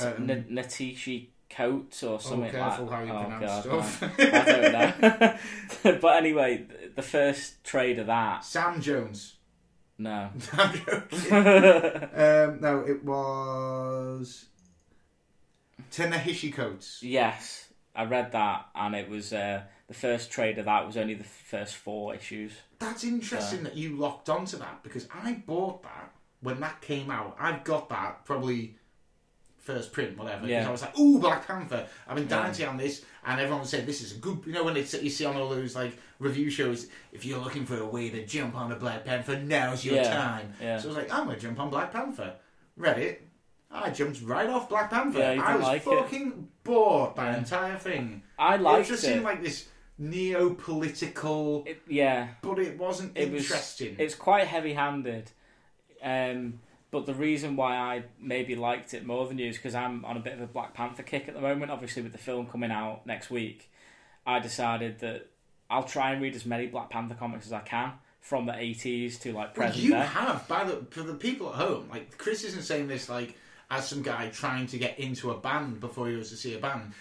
Um, 0.01 0.31
N- 0.31 0.47
Natishi 0.51 1.27
Coates 1.51 2.03
or 2.03 2.21
something 2.21 2.51
oh, 2.51 2.53
careful 2.53 2.87
like. 2.87 2.95
how 2.95 3.05
you 3.05 3.13
oh, 3.13 3.25
pronounce 3.25 3.67
God, 3.67 3.85
stuff. 3.85 4.03
I 4.19 4.45
don't 4.45 5.83
know. 5.83 5.99
but 6.01 6.17
anyway, 6.17 6.67
the 6.95 7.03
first 7.03 7.65
trade 7.65 7.99
of 7.99 8.07
that. 8.07 8.45
Sam 8.45 8.81
Jones. 8.81 9.37
No. 9.99 10.31
Um, 11.31 12.61
no, 12.61 12.85
it 12.87 13.05
was 13.05 14.47
Ta-Nehisi 15.91 16.53
Coates. 16.53 17.03
yes, 17.03 17.69
I 17.95 18.05
read 18.05 18.33
that, 18.33 18.67
and 18.75 18.95
it 18.95 19.09
was 19.09 19.33
uh, 19.33 19.63
the 19.89 19.95
first 19.95 20.31
trade 20.31 20.59
of 20.59 20.67
that 20.67 20.87
was 20.87 20.97
only 20.97 21.15
the 21.15 21.25
first 21.25 21.75
four 21.75 22.15
issues. 22.15 22.53
That's 22.79 23.05
interesting 23.05 23.65
that 23.65 23.77
you 23.77 23.97
locked 23.97 24.29
onto 24.29 24.57
that 24.59 24.83
because 24.83 25.09
I 25.13 25.43
bought 25.47 25.83
that 25.83 26.13
when 26.41 26.61
that 26.61 26.81
came 26.81 27.11
out. 27.11 27.37
I've 27.39 27.65
got 27.65 27.89
that 27.89 28.25
probably 28.25 28.77
first 29.73 29.93
print, 29.93 30.17
whatever. 30.19 30.47
Yeah. 30.47 30.67
I 30.69 30.73
was 30.73 30.83
like, 30.83 30.99
"Ooh, 30.99 31.19
Black 31.19 31.47
Panther!" 31.47 31.87
I've 32.07 32.17
been 32.17 32.27
dying 32.27 32.53
to 32.55 32.65
on 32.67 32.77
this, 32.79 33.05
and 33.27 33.41
everyone 33.41 33.65
said 33.67 33.87
this 33.87 34.01
is 34.03 34.11
a 34.17 34.19
good. 34.19 34.39
You 34.47 34.53
know 34.55 34.65
when 34.65 34.77
it's 34.77 34.93
you 34.95 35.11
see 35.11 35.25
on 35.27 35.37
all 35.37 35.49
those 35.51 35.75
like 35.77 35.93
review 36.19 36.49
shows, 36.51 36.89
if 37.13 37.25
you're 37.27 37.39
looking 37.47 37.65
for 37.67 37.79
a 37.79 37.87
way 37.87 38.09
to 38.11 38.25
jump 38.27 38.55
on 38.57 38.73
a 38.73 38.77
Black 38.77 39.05
Panther, 39.05 39.39
now's 39.39 39.85
your 39.85 39.97
Yeah. 39.97 40.15
time. 40.15 40.53
Yeah. 40.61 40.79
So 40.79 40.85
I 40.85 40.89
was 40.89 40.97
like, 40.97 41.13
I'm 41.13 41.27
gonna 41.27 41.39
jump 41.39 41.61
on 41.61 41.71
Black 41.71 41.93
Panther. 41.93 42.35
Read 42.77 42.99
it. 42.99 43.29
I 43.71 43.91
jumped 43.91 44.23
right 44.23 44.49
off 44.49 44.69
Black 44.71 44.89
Panther. 44.91 45.19
Yeah, 45.19 45.43
I 45.45 45.57
was 45.57 45.65
like 45.65 45.83
it. 45.83 45.85
fucking 45.85 46.49
bored 46.65 47.15
by 47.15 47.33
the 47.33 47.39
entire 47.39 47.77
thing. 47.79 48.23
I 48.39 48.57
liked 48.57 48.87
it 48.87 48.93
just 48.93 49.05
it. 49.05 49.09
seemed 49.09 49.25
like 49.25 49.43
this 49.43 49.69
neo-political, 49.99 51.65
It- 51.67 51.83
yeah, 51.89 52.29
but 52.43 52.59
it 52.59 52.79
wasn't 52.79 53.17
it 53.17 53.31
was. 53.33 53.43
interesting. 53.43 53.97
It's 53.99 54.15
quite 54.15 54.47
heavy-handed, 54.47 55.31
um, 56.03 56.61
but 56.91 57.07
the 57.07 57.15
reason 57.15 57.57
why 57.57 57.77
I 57.77 58.05
maybe 58.21 58.55
liked 58.57 58.95
it 58.95 59.05
more 59.05 59.27
than 59.27 59.39
you 59.39 59.49
is 59.49 59.57
because 59.57 59.75
I'm 59.75 60.05
on 60.05 60.17
a 60.17 60.21
bit 60.21 60.33
of 60.35 60.41
a 60.41 60.47
Black 60.47 60.75
Panther 60.75 61.03
kick 61.03 61.29
at 61.29 61.35
the 61.35 61.41
moment. 61.41 61.71
Obviously, 61.71 62.03
with 62.03 62.13
the 62.13 62.19
film 62.19 62.47
coming 62.47 62.71
out 62.71 63.07
next 63.07 63.31
week, 63.31 63.71
I 64.27 64.39
decided 64.39 65.01
that 65.01 65.27
I'll 65.71 65.83
try 65.85 66.13
and 66.13 66.23
read 66.23 66.35
as 66.35 66.47
many 66.47 66.67
Black 66.67 66.91
Panther 66.91 67.15
comics 67.15 67.47
as 67.47 67.53
I 67.53 67.61
can 67.61 67.93
from 68.21 68.47
the 68.47 68.53
80s 68.53 69.21
to 69.21 69.33
like 69.33 69.57
Well, 69.57 69.69
present 69.69 69.85
you 69.85 69.91
day. 69.93 70.01
have, 70.01 70.47
by 70.49 70.65
the 70.65 70.85
for 70.91 71.03
the 71.03 71.15
people 71.15 71.49
at 71.51 71.57
home, 71.57 71.89
like 71.91 72.17
Chris 72.19 72.43
isn't 72.45 72.63
saying 72.63 72.89
this 72.89 73.09
like 73.09 73.37
as 73.71 73.87
some 73.87 74.03
guy 74.03 74.29
trying 74.31 74.67
to 74.67 74.79
get 74.79 74.99
into 74.99 75.31
a 75.31 75.37
band 75.37 75.79
before 75.81 76.09
he 76.09 76.17
goes 76.17 76.31
to 76.31 76.37
see 76.37 76.55
a 76.55 76.59
band. 76.59 76.93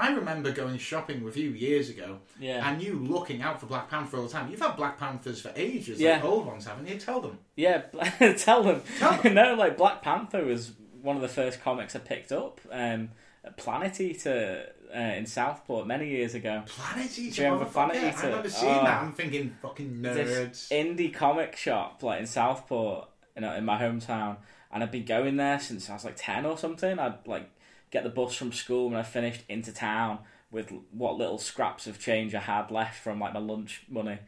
I 0.00 0.12
remember 0.12 0.50
going 0.52 0.78
shopping 0.78 1.22
with 1.24 1.36
you 1.36 1.50
years 1.50 1.90
ago, 1.90 2.18
Yeah. 2.40 2.68
and 2.68 2.82
you 2.82 2.94
looking 2.98 3.42
out 3.42 3.60
for 3.60 3.66
Black 3.66 3.88
Panther 3.90 4.16
all 4.18 4.24
the 4.24 4.28
time. 4.30 4.50
You've 4.50 4.60
had 4.60 4.76
Black 4.76 4.98
Panthers 4.98 5.40
for 5.40 5.52
ages, 5.56 6.00
Yeah. 6.00 6.14
like 6.16 6.24
old 6.24 6.46
ones, 6.46 6.66
haven't 6.66 6.88
you? 6.88 6.98
Tell 6.98 7.20
them. 7.20 7.38
Yeah, 7.56 7.82
tell 8.38 8.62
them. 8.62 8.82
Tell 8.98 9.12
them. 9.22 9.34
no, 9.34 9.54
like 9.54 9.76
Black 9.76 10.02
Panther 10.02 10.44
was 10.44 10.72
one 11.02 11.16
of 11.16 11.22
the 11.22 11.28
first 11.28 11.62
comics 11.62 11.94
I 11.96 11.98
picked 12.00 12.32
up 12.32 12.60
um, 12.70 13.10
at 13.44 13.56
Planet 13.56 14.00
Eater 14.00 14.66
uh, 14.94 14.98
in 14.98 15.26
Southport 15.26 15.86
many 15.86 16.08
years 16.08 16.34
ago. 16.34 16.62
Planet 16.66 17.18
Eater. 17.18 17.34
Do 17.36 17.42
you 17.42 17.48
remember. 17.50 17.70
Planet 17.72 17.96
I 17.96 18.08
Eater? 18.10 18.26
remember 18.28 18.48
seeing 18.50 18.72
Oh. 18.74 18.84
that. 18.84 19.02
I'm 19.02 19.12
thinking 19.12 19.56
fucking 19.62 19.90
nerds. 20.02 20.14
This 20.14 20.68
indie 20.70 21.12
comic 21.12 21.56
shop, 21.56 22.02
like 22.02 22.20
in 22.20 22.26
Southport, 22.26 23.08
you 23.34 23.42
know, 23.42 23.52
in 23.54 23.64
my 23.64 23.80
hometown, 23.80 24.36
and 24.70 24.82
I'd 24.82 24.90
been 24.90 25.04
going 25.04 25.36
there 25.36 25.58
since 25.58 25.90
I 25.90 25.94
was 25.94 26.04
like 26.04 26.14
ten 26.16 26.46
or 26.46 26.56
something. 26.56 26.98
I'd 26.98 27.26
like 27.26 27.50
get 27.92 28.02
the 28.02 28.10
bus 28.10 28.34
from 28.34 28.50
school 28.50 28.90
when 28.90 28.98
I 28.98 29.04
finished 29.04 29.44
into 29.48 29.72
town 29.72 30.18
with 30.50 30.72
what 30.90 31.16
little 31.16 31.38
scraps 31.38 31.86
of 31.86 32.00
change 32.00 32.34
I 32.34 32.40
had 32.40 32.72
left 32.72 32.98
from 32.98 33.20
like 33.20 33.32
my 33.32 33.38
lunch 33.38 33.84
money, 33.88 34.18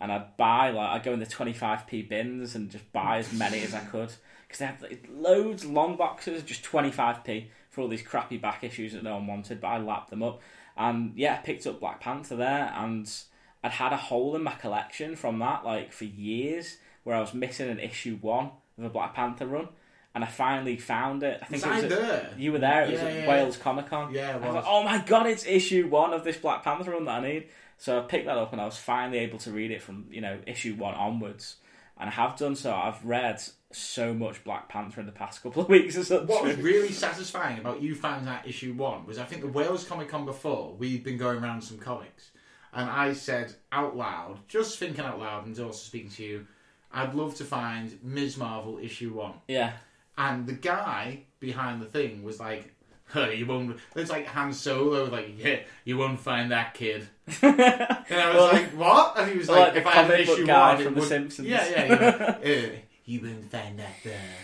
and 0.00 0.10
I'd 0.10 0.36
buy 0.36 0.70
like 0.70 0.90
I'd 0.90 1.04
go 1.04 1.12
in 1.12 1.20
the 1.20 1.26
twenty 1.26 1.52
five 1.52 1.86
p 1.86 2.02
bins 2.02 2.56
and 2.56 2.68
just 2.68 2.92
buy 2.92 3.18
as 3.18 3.32
many 3.32 3.60
as 3.60 3.72
I 3.72 3.80
could. 3.80 4.12
Because 4.48 4.58
they 4.58 4.66
had 4.66 4.82
like, 4.82 5.08
loads 5.08 5.64
long 5.64 5.96
boxes, 5.96 6.42
just 6.42 6.64
twenty 6.64 6.90
five 6.90 7.22
p 7.22 7.52
for 7.68 7.82
all 7.82 7.88
these 7.88 8.02
crappy 8.02 8.38
back 8.38 8.64
issues 8.64 8.94
that 8.94 9.04
no 9.04 9.14
one 9.14 9.28
wanted, 9.28 9.60
but 9.60 9.68
I 9.68 9.78
lapped 9.78 10.10
them 10.10 10.24
up, 10.24 10.40
and 10.76 11.12
yeah, 11.14 11.34
I 11.34 11.36
picked 11.36 11.68
up 11.68 11.78
Black 11.78 12.00
Panther 12.00 12.34
there 12.34 12.72
and. 12.74 13.08
I'd 13.62 13.72
had 13.72 13.92
a 13.92 13.98
hole 13.98 14.34
in 14.36 14.42
my 14.42 14.54
collection 14.54 15.16
from 15.16 15.38
that, 15.40 15.66
like 15.66 15.92
for 15.92 16.06
years, 16.06 16.78
where 17.04 17.14
I 17.14 17.20
was 17.20 17.34
missing 17.34 17.68
an 17.68 17.78
issue 17.78 18.16
one 18.22 18.52
of 18.78 18.84
a 18.84 18.88
Black 18.88 19.12
Panther 19.12 19.46
run, 19.46 19.68
and 20.14 20.24
I 20.24 20.26
finally 20.26 20.76
found 20.76 21.22
it. 21.22 21.38
I 21.42 21.44
think 21.46 21.64
Was 21.64 21.82
it 21.82 21.84
was 21.84 21.92
I 21.92 21.96
there? 21.96 22.30
you 22.36 22.52
were 22.52 22.58
there. 22.58 22.82
It 22.84 22.90
was 22.92 23.00
Yeah, 23.00 23.06
at 23.08 23.14
yeah. 23.14 23.28
Wales 23.28 23.56
Comic 23.56 23.86
Con. 23.88 24.12
Yeah, 24.12 24.30
it 24.30 24.34
I 24.34 24.36
was 24.38 24.46
was. 24.46 24.54
like, 24.56 24.64
oh 24.66 24.82
my 24.82 24.98
god, 24.98 25.26
it's 25.26 25.46
issue 25.46 25.86
one 25.88 26.12
of 26.12 26.24
this 26.24 26.36
Black 26.36 26.62
Panther 26.64 26.90
run 26.92 27.04
that 27.04 27.22
I 27.22 27.28
need. 27.28 27.48
So 27.78 27.98
I 27.98 28.02
picked 28.02 28.26
that 28.26 28.36
up, 28.36 28.52
and 28.52 28.60
I 28.60 28.64
was 28.66 28.76
finally 28.76 29.18
able 29.20 29.38
to 29.38 29.50
read 29.50 29.70
it 29.70 29.82
from 29.82 30.06
you 30.10 30.20
know 30.20 30.38
issue 30.46 30.74
one 30.74 30.94
onwards, 30.94 31.56
and 31.98 32.08
I 32.08 32.12
have 32.12 32.36
done 32.36 32.54
so. 32.56 32.74
I've 32.74 33.02
read 33.04 33.40
so 33.72 34.12
much 34.12 34.42
Black 34.42 34.68
Panther 34.68 35.00
in 35.00 35.06
the 35.06 35.12
past 35.12 35.42
couple 35.42 35.62
of 35.62 35.68
weeks. 35.68 35.96
Or 35.96 36.04
something. 36.04 36.26
What 36.26 36.44
was 36.44 36.56
really 36.56 36.90
satisfying 36.92 37.58
about 37.58 37.80
you 37.80 37.94
finding 37.94 38.26
that 38.26 38.46
issue 38.46 38.74
one 38.74 39.06
was 39.06 39.18
I 39.18 39.24
think 39.24 39.40
the 39.42 39.48
Wales 39.48 39.84
Comic 39.84 40.08
Con 40.08 40.26
before 40.26 40.74
we'd 40.74 41.04
been 41.04 41.16
going 41.18 41.42
around 41.42 41.62
some 41.62 41.78
comics, 41.78 42.30
and 42.74 42.90
I 42.90 43.12
said 43.14 43.54
out 43.72 43.96
loud, 43.96 44.40
just 44.48 44.78
thinking 44.78 45.04
out 45.04 45.18
loud, 45.20 45.46
and 45.46 45.58
also 45.60 45.78
speaking 45.78 46.10
to 46.10 46.22
you, 46.24 46.46
I'd 46.92 47.14
love 47.14 47.34
to 47.36 47.44
find 47.44 47.96
Ms. 48.02 48.36
Marvel 48.36 48.78
issue 48.78 49.14
one, 49.14 49.34
yeah, 49.48 49.72
and 50.28 50.46
the 50.46 50.52
guy 50.52 51.24
behind 51.40 51.80
the 51.82 51.86
thing 51.86 52.22
was 52.22 52.38
like. 52.40 52.74
Huh, 53.12 53.26
you 53.30 53.44
won't. 53.44 53.76
It's 53.96 54.08
like 54.08 54.24
Han 54.28 54.52
Solo, 54.52 55.06
like 55.06 55.34
yeah, 55.36 55.58
you 55.84 55.98
won't 55.98 56.20
find 56.20 56.52
that 56.52 56.74
kid. 56.74 57.08
And 57.42 57.60
I 57.60 58.04
was 58.06 58.08
Well, 58.36 58.52
like, 58.52 58.70
what? 58.78 59.18
And 59.18 59.32
he 59.32 59.36
was 59.38 59.48
like, 59.48 59.68
like 59.74 59.76
if 59.78 59.86
I 59.88 59.90
had 59.90 60.10
an 60.12 60.20
issue 60.20 60.46
guy 60.46 60.68
one, 60.74 60.80
it 60.80 60.84
from 60.84 60.94
The 60.94 61.00
would- 61.00 61.08
Simpsons. 61.08 61.48
Yeah, 61.48 61.68
yeah. 61.68 61.82
You, 61.82 61.88
know, 61.98 62.66
uh, 62.68 62.70
you 63.06 63.20
won't 63.20 63.50
find 63.50 63.80
that 63.80 63.94
there. 64.04 64.36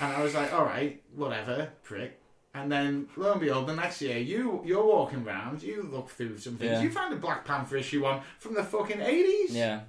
And 0.00 0.12
I 0.12 0.20
was 0.24 0.34
like, 0.34 0.52
all 0.52 0.64
right, 0.64 1.00
whatever, 1.14 1.68
prick. 1.84 2.18
And 2.52 2.72
then 2.72 3.06
lo 3.16 3.30
and 3.30 3.40
behold, 3.40 3.68
the 3.68 3.76
next 3.76 4.02
year, 4.02 4.18
you 4.18 4.60
you're 4.64 4.84
walking 4.84 5.24
around, 5.24 5.62
you 5.62 5.88
look 5.88 6.08
through 6.10 6.38
some 6.38 6.56
things, 6.56 6.72
Yeah. 6.72 6.82
you 6.82 6.90
find 6.90 7.14
a 7.14 7.16
Black 7.16 7.44
Panther 7.44 7.76
issue 7.76 8.02
one 8.02 8.22
from 8.40 8.54
the 8.54 8.64
fucking 8.64 9.02
eighties. 9.02 9.54
yeah, 9.54 9.82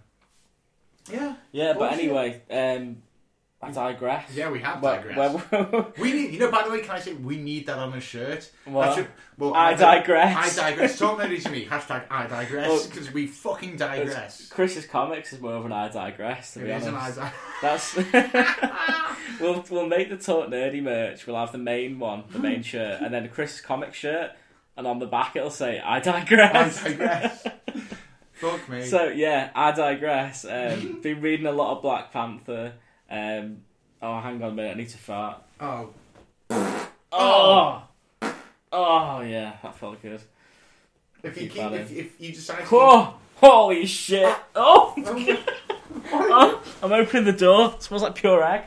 yeah, 1.11 1.33
yeah. 1.51 1.73
But 1.73 1.93
anyway, 1.93 2.43
um, 2.51 2.97
I 3.65 3.71
digress. 3.71 4.29
yeah. 4.33 4.49
We 4.49 4.59
have 4.59 4.81
Well- 4.81 4.95
digressed. 5.01 5.51
well- 5.51 5.91
we 5.99 6.13
need, 6.13 6.33
you 6.33 6.39
know. 6.39 6.51
By 6.51 6.63
the 6.63 6.71
way, 6.71 6.81
can 6.81 6.91
I 6.91 6.99
say 6.99 7.13
we 7.13 7.37
need 7.37 7.65
that 7.67 7.77
on 7.77 7.93
a 7.93 7.99
shirt? 8.01 8.49
What? 8.65 8.95
Should- 8.95 9.07
well, 9.37 9.53
I 9.53 9.73
digress. 9.73 10.57
I 10.59 10.69
digress. 10.71 10.97
Talk 10.97 11.19
nerdy 11.19 11.43
to 11.43 11.49
me. 11.49 11.65
Hashtag 11.65 12.03
I 12.09 12.25
digress 12.27 12.67
Well, 12.69 12.83
because 12.87 13.11
we 13.11 13.27
fucking 13.27 13.75
digress. 13.77 14.47
Chris's 14.47 14.85
comics 14.85 15.33
is 15.33 15.41
more 15.41 15.53
of 15.53 15.65
an 15.65 15.71
I 15.73 15.89
digress. 15.89 16.53
To 16.53 16.61
It 16.61 16.65
be 16.65 16.71
is 16.71 16.85
an 16.85 16.95
honest, 16.95 17.19
I 17.19 17.31
That's 17.61 17.95
we'll 19.39 19.63
we'll 19.69 19.87
make 19.87 20.09
the 20.09 20.17
talk 20.17 20.49
nerdy 20.49 20.81
merch. 20.81 21.27
We'll 21.27 21.35
have 21.37 21.51
the 21.51 21.57
main 21.57 21.99
one, 21.99 22.23
the 22.31 22.39
main 22.39 22.63
shirt, 22.71 23.01
and 23.01 23.13
then 23.13 23.27
Chris's 23.29 23.61
comic 23.61 23.93
shirt, 23.93 24.31
and 24.77 24.87
on 24.87 24.99
the 24.99 25.05
back 25.05 25.35
it'll 25.35 25.49
say 25.49 25.79
"I 25.79 25.99
digress. 25.99 26.83
I 26.85 26.89
digress." 26.89 27.43
digress. 27.43 27.47
Fuck 28.33 28.67
me. 28.69 28.85
so 28.85 29.07
yeah, 29.07 29.49
I 29.55 29.71
digress. 29.71 30.45
Um, 30.45 30.99
been 31.01 31.21
reading 31.21 31.45
a 31.45 31.51
lot 31.51 31.75
of 31.75 31.81
Black 31.81 32.11
Panther. 32.11 32.73
Um, 33.09 33.57
oh, 34.01 34.19
hang 34.19 34.41
on 34.43 34.51
a 34.51 34.53
minute, 34.53 34.71
I 34.71 34.79
need 34.79 34.89
to 34.89 34.97
fart. 34.97 35.41
oh, 35.59 35.89
Oh, 37.11 37.83
oh 38.71 39.21
yeah, 39.21 39.53
that 39.63 39.75
felt 39.75 40.01
good. 40.01 40.21
if 41.23 41.35
you 41.37 41.43
Keep 41.43 41.51
keep, 41.51 41.61
that 41.61 41.73
if, 41.73 41.91
in. 41.91 41.97
if 41.97 42.21
you 42.21 42.31
decide 42.33 42.65
to 42.65 42.75
Oh, 42.75 43.13
holy 43.35 43.85
shit! 43.85 44.35
Oh, 44.55 44.93
keep, 45.15 45.39
oh, 46.11 46.61
I'm 46.83 46.91
opening 46.91 47.25
the 47.25 47.31
door. 47.33 47.73
It 47.75 47.83
smells 47.83 48.03
like 48.03 48.15
pure 48.15 48.43
egg. 48.43 48.63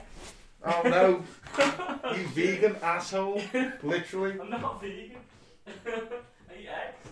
oh 0.64 0.82
no, 0.84 1.22
you 2.16 2.26
vegan 2.28 2.76
asshole! 2.82 3.42
Literally. 3.82 4.40
I'm 4.40 4.50
not 4.50 4.80
vegan. 4.80 5.16
I 5.86 5.90
eat 6.58 6.68
eggs. 6.68 7.07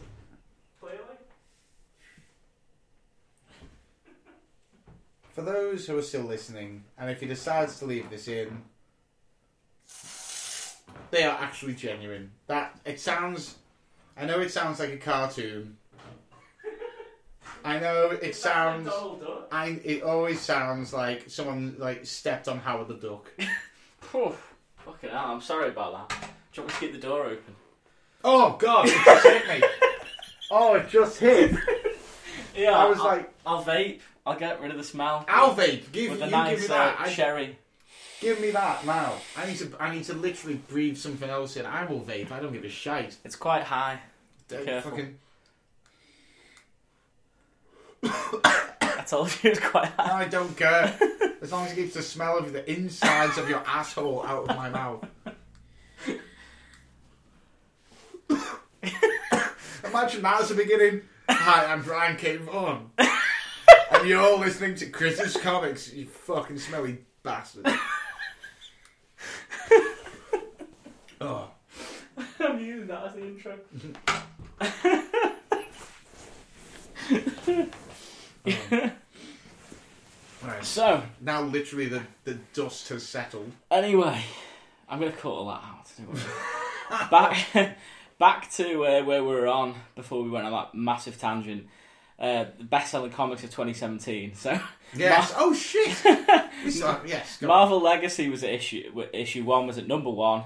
For 5.37 5.43
those 5.43 5.87
who 5.87 5.99
are 5.99 6.03
still 6.03 6.23
listening, 6.23 6.83
and 6.97 7.11
if 7.11 7.21
he 7.21 7.27
decides 7.27 7.79
to 7.81 7.85
leave 7.85 8.09
this 8.09 8.27
in, 8.27 8.63
they 11.11 11.25
are 11.25 11.39
actually 11.39 11.75
genuine. 11.75 12.31
That 12.47 12.81
it 12.87 12.99
sounds. 12.99 13.57
I 14.17 14.25
know 14.25 14.41
it 14.41 14.51
sounds 14.51 14.81
like 14.81 14.95
a 14.95 14.97
cartoon. 14.97 15.77
I 17.63 17.79
know 17.79 18.17
it 18.23 18.35
sounds. 18.35 18.89
I 19.53 19.79
it 19.85 20.03
always 20.03 20.41
sounds 20.41 20.95
like 20.95 21.29
someone 21.29 21.77
like 21.79 22.07
stepped 22.07 22.49
on 22.49 22.59
Howard 22.59 22.89
the 22.89 22.95
Duck. 22.95 23.31
Oh, 24.15 24.35
fucking 24.79 25.11
hell, 25.11 25.33
I'm 25.33 25.41
sorry 25.41 25.69
about 25.69 26.09
that. 26.09 26.21
Do 26.53 26.63
you 26.63 26.63
want 26.63 26.69
me 26.69 26.73
to 26.75 26.93
keep 26.93 26.93
the 26.93 27.07
door 27.09 27.25
open? 27.25 27.57
Oh 28.25 28.57
God! 28.57 28.87
It 28.89 29.05
just 29.05 29.27
hit 29.27 29.49
me. 29.49 29.69
Oh, 30.51 30.75
it 30.77 30.89
just 30.89 31.19
hit. 31.19 31.55
Yeah, 32.57 32.71
I 32.71 32.89
was 32.89 32.99
I'll, 33.01 33.05
like, 33.05 33.35
I'll 33.45 33.65
vape. 33.65 34.01
I'll 34.27 34.39
get 34.39 34.61
rid 34.61 34.73
of 34.73 34.77
the 34.77 34.85
smell. 34.85 35.25
I'll 35.29 35.55
vape. 35.55 35.93
Give 35.93 36.11
with 36.11 36.21
you 36.21 36.27
the 36.31 36.45
give 36.51 36.61
me 36.61 36.67
that. 36.67 36.99
uh, 36.99 37.03
I, 37.05 37.09
cherry. 37.13 37.59
give 38.21 38.41
me 38.41 38.51
that 38.51 38.85
now. 38.85 39.15
I 39.37 39.47
need 39.47 39.57
to. 39.59 39.71
I 39.79 39.95
need 39.95 40.05
to 40.05 40.15
literally 40.15 40.57
breathe 40.69 40.97
something 40.97 41.31
else 41.31 41.57
in. 41.57 41.65
I 41.65 41.85
will 41.87 42.01
vape. 42.01 42.33
I 42.33 42.41
don't 42.41 42.53
give 42.53 42.65
a 42.65 42.69
shite. 42.69 43.17
It's 43.25 43.37
quite 43.37 43.63
high. 43.63 44.01
Don't 44.49 44.65
Careful. 44.65 44.91
Fucking, 44.91 45.19
I 48.05 49.05
told 49.07 49.31
you 49.43 49.51
it's 49.51 49.61
quite 49.61 49.87
high. 49.89 50.25
I 50.25 50.29
don't 50.29 50.57
care. 50.57 50.99
As 51.43 51.53
long 51.53 51.67
as 51.67 51.73
it 51.73 51.77
keeps 51.77 51.95
the 51.95 52.03
smell 52.03 52.39
of 52.39 52.53
the 52.53 52.69
insides 52.71 53.39
of 53.39 53.49
your 53.49 53.63
asshole 53.67 54.25
out 54.25 54.49
of 54.49 54.57
my 54.57 54.69
mouth. 54.71 55.05
Imagine 59.85 60.23
that 60.23 60.41
as 60.41 60.49
the 60.49 60.55
beginning. 60.57 61.03
Hi, 61.29 61.67
I'm 61.73 61.83
Brian 61.83 62.17
K. 62.17 62.39
Vaughan. 62.39 62.91
and 63.93 64.09
you're 64.09 64.21
all 64.21 64.39
listening 64.39 64.75
to 64.77 64.87
Chris's 64.87 65.37
Comics, 65.37 65.93
you 65.93 66.07
fucking 66.07 66.59
smelly 66.59 66.99
bastard. 67.23 67.67
oh. 71.21 71.51
I'm 72.41 72.59
using 72.59 72.87
that 72.87 73.05
as 73.07 73.15
the 73.15 73.27
intro. 73.27 73.59
Right. 80.43 80.65
So, 80.65 81.03
Now, 81.21 81.43
literally, 81.43 81.87
the, 81.87 82.03
the 82.25 82.35
dust 82.55 82.89
has 82.91 83.07
settled. 83.07 83.51
anyway, 83.71 84.23
I'm 84.89 85.01
going 85.01 85.11
to 85.13 85.19
cut 85.19 85.31
all 85.31 85.47
that 85.47 85.63
out. 85.65 87.11
back, 87.11 87.77
back 88.19 88.51
to 88.53 88.85
uh, 88.85 89.03
where 89.05 89.25
we 89.25 89.35
were 89.35 89.49
on 89.49 89.75
before 89.97 90.23
we 90.23 90.31
went 90.31 90.47
on 90.47 90.53
that 90.53 90.75
massive 90.75 91.19
tangent. 91.19 91.67
Uh, 92.19 92.47
the 92.57 92.65
best-selling 92.65 93.11
comics 93.11 93.45
of 93.45 93.51
2017. 93.51 94.35
So, 94.35 94.59
Yes. 94.95 95.35
oh, 95.37 95.53
shit. 95.53 95.93
Saw, 96.73 97.01
yes. 97.05 97.37
Go 97.37 97.47
on. 97.51 97.59
Marvel 97.59 97.81
Legacy 97.83 98.31
was 98.31 98.43
at 98.43 98.51
issue 98.51 99.05
issue 99.13 99.45
one 99.45 99.67
was 99.67 99.77
at 99.77 99.87
number 99.87 100.09
one, 100.11 100.45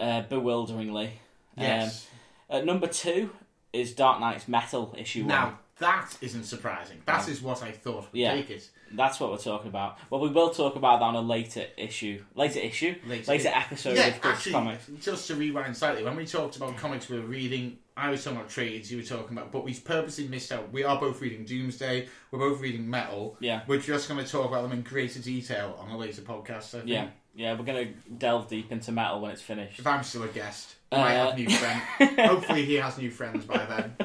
uh, 0.00 0.22
bewilderingly. 0.22 1.20
Yes. 1.56 2.08
Um, 2.48 2.56
at 2.56 2.64
number 2.64 2.86
two 2.86 3.30
is 3.74 3.92
Dark 3.94 4.20
Nights 4.20 4.48
Metal 4.48 4.94
issue 4.96 5.20
one. 5.20 5.28
Now, 5.28 5.58
that 5.84 6.16
isn't 6.20 6.44
surprising. 6.44 6.98
That 7.06 7.28
is 7.28 7.40
what 7.42 7.62
I 7.62 7.70
thought 7.70 8.10
would 8.12 8.20
Yeah. 8.20 8.34
take 8.34 8.50
it. 8.50 8.68
That's 8.92 9.18
what 9.20 9.30
we're 9.30 9.38
talking 9.38 9.68
about. 9.68 9.98
Well, 10.10 10.20
we 10.20 10.28
will 10.30 10.50
talk 10.50 10.76
about 10.76 11.00
that 11.00 11.04
on 11.06 11.14
a 11.14 11.20
later 11.20 11.66
issue, 11.76 12.22
later 12.34 12.60
issue, 12.60 12.94
Later- 13.06 13.30
later, 13.32 13.48
episode 13.54 13.96
yeah, 13.96 14.06
of 14.06 14.20
Chris 14.20 14.34
actually, 14.34 14.52
Comics. 14.52 14.86
just 15.00 15.26
to 15.28 15.34
rewind 15.34 15.76
slightly, 15.76 16.02
when 16.04 16.16
we 16.16 16.26
talked 16.26 16.56
about 16.56 16.76
comics 16.76 17.08
we 17.08 17.18
were 17.18 17.26
reading, 17.26 17.78
I 17.96 18.10
was 18.10 18.22
talking 18.24 18.38
about 18.38 18.50
trades, 18.50 18.90
you 18.90 18.98
were 18.98 19.04
talking 19.04 19.36
about, 19.36 19.52
but 19.52 19.64
we 19.64 19.74
purposely 19.74 20.26
missed 20.28 20.50
out. 20.52 20.72
We 20.72 20.84
are 20.84 20.98
both 20.98 21.20
reading 21.20 21.44
Doomsday, 21.44 22.08
we're 22.30 22.38
both 22.38 22.60
reading 22.60 22.88
Metal. 22.88 23.36
Yeah. 23.40 23.62
We're 23.66 23.78
just 23.80 24.08
going 24.08 24.24
to 24.24 24.30
talk 24.30 24.46
about 24.48 24.62
them 24.62 24.72
in 24.72 24.82
greater 24.82 25.20
detail 25.20 25.76
on 25.80 25.90
a 25.90 25.98
later 25.98 26.22
podcast, 26.22 26.74
I 26.74 26.78
think. 26.78 26.88
Yeah, 26.88 27.08
yeah, 27.36 27.54
we're 27.58 27.64
gonna 27.64 27.86
delve 28.18 28.48
deep 28.48 28.70
into 28.72 28.92
metal 28.92 29.20
when 29.20 29.32
it's 29.32 29.42
finished. 29.42 29.78
If 29.80 29.86
I'm 29.86 30.02
still 30.04 30.22
a 30.22 30.28
guest, 30.28 30.76
I 30.92 30.96
might 30.98 31.16
Uh, 31.16 31.26
have 31.30 31.38
new 31.38 31.50
friends. 31.50 31.82
Hopefully, 32.28 32.64
he 32.64 32.74
has 32.74 32.96
new 32.96 33.10
friends 33.10 33.44
by 33.44 33.58
then. 33.66 33.96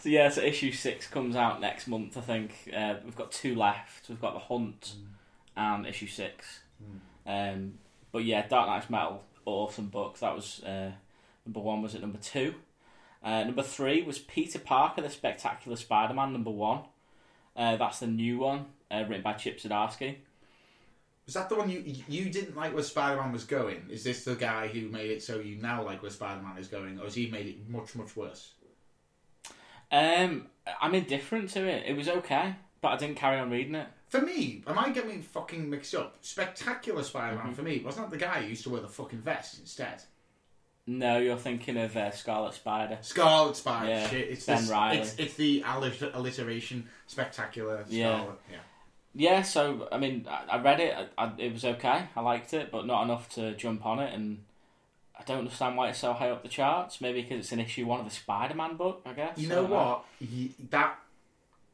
So 0.00 0.08
yeah, 0.08 0.28
so 0.28 0.42
issue 0.42 0.70
six 0.72 1.06
comes 1.08 1.34
out 1.34 1.60
next 1.60 1.88
month. 1.88 2.16
I 2.16 2.20
think 2.20 2.52
uh, 2.74 2.94
we've 3.04 3.16
got 3.16 3.32
two 3.32 3.56
left. 3.56 4.08
We've 4.08 4.20
got 4.20 4.34
the 4.34 4.40
Hunt 4.40 4.94
and 5.56 5.86
issue 5.86 6.06
six. 6.06 6.60
Um, 7.26 7.74
but 8.12 8.24
yeah, 8.24 8.46
Dark 8.46 8.68
Nights 8.68 8.88
Metal, 8.88 9.22
awesome 9.44 9.88
book. 9.88 10.18
That 10.20 10.34
was 10.34 10.62
uh, 10.62 10.92
number 11.44 11.60
one. 11.60 11.82
Was 11.82 11.94
at 11.94 12.00
number 12.00 12.18
two. 12.18 12.54
Uh, 13.22 13.42
number 13.42 13.62
three 13.62 14.02
was 14.02 14.18
Peter 14.18 14.60
Parker, 14.60 15.02
the 15.02 15.10
Spectacular 15.10 15.76
Spider-Man. 15.76 16.32
Number 16.32 16.50
one. 16.50 16.82
Uh, 17.56 17.76
that's 17.76 17.98
the 17.98 18.06
new 18.06 18.38
one, 18.38 18.66
uh, 18.92 19.04
written 19.08 19.22
by 19.22 19.32
Chip 19.32 19.58
Zdarsky. 19.58 20.18
Was 21.26 21.34
that 21.34 21.48
the 21.48 21.56
one 21.56 21.68
you 21.68 21.82
you 22.08 22.30
didn't 22.30 22.56
like 22.56 22.72
where 22.72 22.84
Spider 22.84 23.20
Man 23.20 23.32
was 23.32 23.44
going? 23.44 23.82
Is 23.90 24.04
this 24.04 24.24
the 24.24 24.36
guy 24.36 24.68
who 24.68 24.88
made 24.88 25.10
it 25.10 25.22
so 25.22 25.40
you 25.40 25.56
now 25.56 25.84
like 25.84 26.00
where 26.00 26.10
Spider 26.10 26.40
Man 26.40 26.56
is 26.56 26.68
going, 26.68 27.00
or 27.00 27.04
has 27.04 27.14
he 27.14 27.28
made 27.28 27.46
it 27.46 27.68
much, 27.68 27.94
much 27.96 28.16
worse? 28.16 28.52
Um, 29.90 30.46
I'm 30.80 30.94
indifferent 30.94 31.50
to 31.50 31.66
it. 31.66 31.84
It 31.86 31.96
was 31.96 32.08
okay, 32.08 32.56
but 32.80 32.88
I 32.88 32.96
didn't 32.96 33.16
carry 33.16 33.38
on 33.38 33.50
reading 33.50 33.74
it. 33.74 33.88
For 34.08 34.20
me, 34.20 34.62
am 34.66 34.78
I 34.78 34.90
getting 34.90 35.20
fucking 35.22 35.68
mixed 35.68 35.94
up? 35.94 36.16
Spectacular 36.22 37.02
Spider 37.02 37.36
Mm-hmm. 37.36 37.52
For 37.52 37.62
me 37.62 37.82
wasn't 37.84 38.10
that 38.10 38.18
the 38.18 38.24
guy 38.24 38.40
who 38.42 38.48
used 38.48 38.64
to 38.64 38.70
wear 38.70 38.80
the 38.80 38.88
fucking 38.88 39.20
vest 39.20 39.58
instead? 39.60 40.02
No, 40.86 41.18
you're 41.18 41.36
thinking 41.36 41.76
of 41.76 41.94
uh, 41.94 42.10
Scarlet 42.12 42.54
Spider. 42.54 42.96
Scarlet 43.02 43.54
Spider. 43.56 43.90
Yeah, 43.90 44.08
Shit, 44.08 44.28
it's 44.30 44.46
Ben 44.46 44.56
this, 44.62 44.70
Reilly. 44.70 44.98
It's, 44.98 45.14
it's 45.18 45.34
the 45.34 45.62
allit- 45.66 46.14
alliteration. 46.14 46.88
Spectacular 47.06 47.84
Scarlet. 47.86 47.90
Yeah. 47.90 48.24
Yeah. 48.50 48.58
Yeah, 49.14 49.42
so 49.42 49.88
I 49.92 49.98
mean, 49.98 50.26
I, 50.30 50.56
I 50.56 50.62
read 50.62 50.80
it. 50.80 50.94
I, 51.18 51.24
I, 51.24 51.32
it 51.36 51.52
was 51.52 51.64
okay. 51.64 52.04
I 52.16 52.20
liked 52.20 52.54
it, 52.54 52.70
but 52.70 52.86
not 52.86 53.02
enough 53.02 53.28
to 53.34 53.54
jump 53.56 53.84
on 53.84 53.98
it. 53.98 54.14
And 54.14 54.38
I 55.18 55.24
don't 55.24 55.38
understand 55.38 55.76
why 55.76 55.90
it's 55.90 55.98
so 55.98 56.12
high 56.12 56.30
up 56.30 56.42
the 56.42 56.48
charts. 56.48 57.00
Maybe 57.00 57.22
because 57.22 57.38
it's 57.38 57.52
an 57.52 57.60
issue 57.60 57.86
one 57.86 58.00
of 58.00 58.06
the 58.06 58.14
Spider-Man 58.14 58.76
book. 58.76 59.02
I 59.04 59.12
guess. 59.12 59.38
You 59.38 59.48
know 59.48 59.64
what? 59.64 60.04
That 60.70 60.98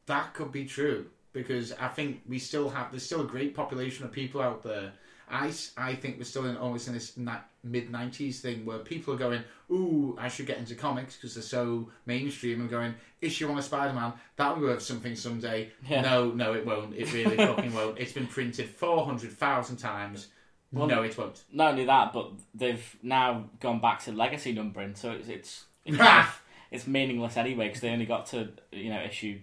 that 0.07 0.33
could 0.33 0.51
be 0.51 0.65
true 0.65 1.07
because 1.33 1.73
I 1.73 1.87
think 1.89 2.21
we 2.27 2.39
still 2.39 2.69
have 2.69 2.91
there's 2.91 3.05
still 3.05 3.21
a 3.21 3.27
great 3.27 3.55
population 3.55 4.05
of 4.05 4.11
people 4.11 4.41
out 4.41 4.63
there. 4.63 4.93
I, 5.29 5.51
I 5.75 5.95
think 5.95 6.19
we're 6.19 6.23
still 6.23 6.45
in 6.45 6.55
almost 6.55 6.87
in 6.87 6.93
this 6.93 7.17
ni- 7.17 7.31
mid 7.63 7.91
'90s 7.91 8.39
thing 8.39 8.63
where 8.65 8.79
people 8.79 9.13
are 9.13 9.17
going, 9.17 9.43
"Ooh, 9.71 10.15
I 10.19 10.27
should 10.27 10.45
get 10.45 10.59
into 10.59 10.75
comics 10.75 11.15
because 11.15 11.33
they're 11.33 11.43
so 11.43 11.89
mainstream." 12.05 12.61
And 12.61 12.69
going, 12.69 12.93
"Issue 13.21 13.49
on 13.49 13.57
a 13.57 13.61
Spider-Man 13.61 14.13
that'll 14.35 14.57
be 14.57 14.61
worth 14.61 14.83
something 14.83 15.15
someday." 15.15 15.71
Yeah. 15.89 16.01
No, 16.01 16.29
no, 16.31 16.53
it 16.53 16.65
won't. 16.65 16.95
It 16.95 17.11
really 17.11 17.37
fucking 17.47 17.73
won't. 17.73 17.97
It's 17.97 18.13
been 18.13 18.27
printed 18.27 18.69
four 18.69 19.05
hundred 19.05 19.31
thousand 19.31 19.77
times. 19.77 20.27
Well, 20.71 20.87
no, 20.87 21.03
it 21.03 21.17
won't. 21.17 21.43
Not 21.51 21.71
only 21.71 21.85
that, 21.85 22.11
but 22.11 22.31
they've 22.53 22.95
now 23.01 23.45
gone 23.59 23.79
back 23.79 24.03
to 24.03 24.11
legacy 24.11 24.51
numbering, 24.51 24.95
so 24.95 25.11
it's 25.11 25.27
it's 25.29 25.65
it's, 25.85 25.97
kind 25.97 26.25
of- 26.27 26.41
it's 26.71 26.87
meaningless 26.87 27.37
anyway 27.37 27.67
because 27.67 27.81
they 27.81 27.89
only 27.89 28.05
got 28.05 28.25
to 28.27 28.49
you 28.71 28.89
know 28.89 29.01
issue 29.01 29.39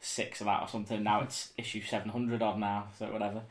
six 0.00 0.40
of 0.40 0.46
that 0.46 0.62
or 0.62 0.68
something. 0.68 1.02
Now 1.02 1.20
it's 1.22 1.52
issue 1.58 1.82
seven 1.82 2.10
hundred 2.10 2.42
odd 2.42 2.58
now, 2.58 2.88
so 2.98 3.06
whatever. 3.06 3.42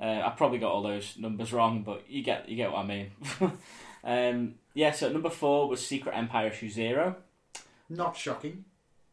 Uh, 0.00 0.22
I 0.24 0.30
probably 0.36 0.58
got 0.58 0.72
all 0.72 0.82
those 0.82 1.16
numbers 1.18 1.52
wrong, 1.52 1.82
but 1.82 2.04
you 2.08 2.22
get 2.22 2.48
you 2.48 2.56
get 2.56 2.72
what 2.72 2.84
I 2.84 2.86
mean. 2.86 3.10
um, 4.04 4.54
yeah, 4.74 4.90
so 4.90 5.12
number 5.12 5.30
four 5.30 5.68
was 5.68 5.86
Secret 5.86 6.12
Empire 6.16 6.48
issue 6.48 6.68
zero. 6.70 7.16
Not 7.88 8.16
shocking. 8.16 8.64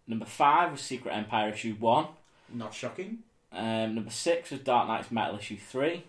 Number 0.08 0.26
five 0.26 0.72
was 0.72 0.82
Secret 0.82 1.12
Empire 1.12 1.50
issue 1.50 1.76
one. 1.76 2.08
Not 2.52 2.74
shocking. 2.74 3.19
Um, 3.52 3.95
number 3.95 4.10
six 4.10 4.50
was 4.52 4.62
Dark 4.62 4.88
Nights 4.88 5.12
Metal 5.12 5.38
issue 5.38 5.58
three. 5.58 6.06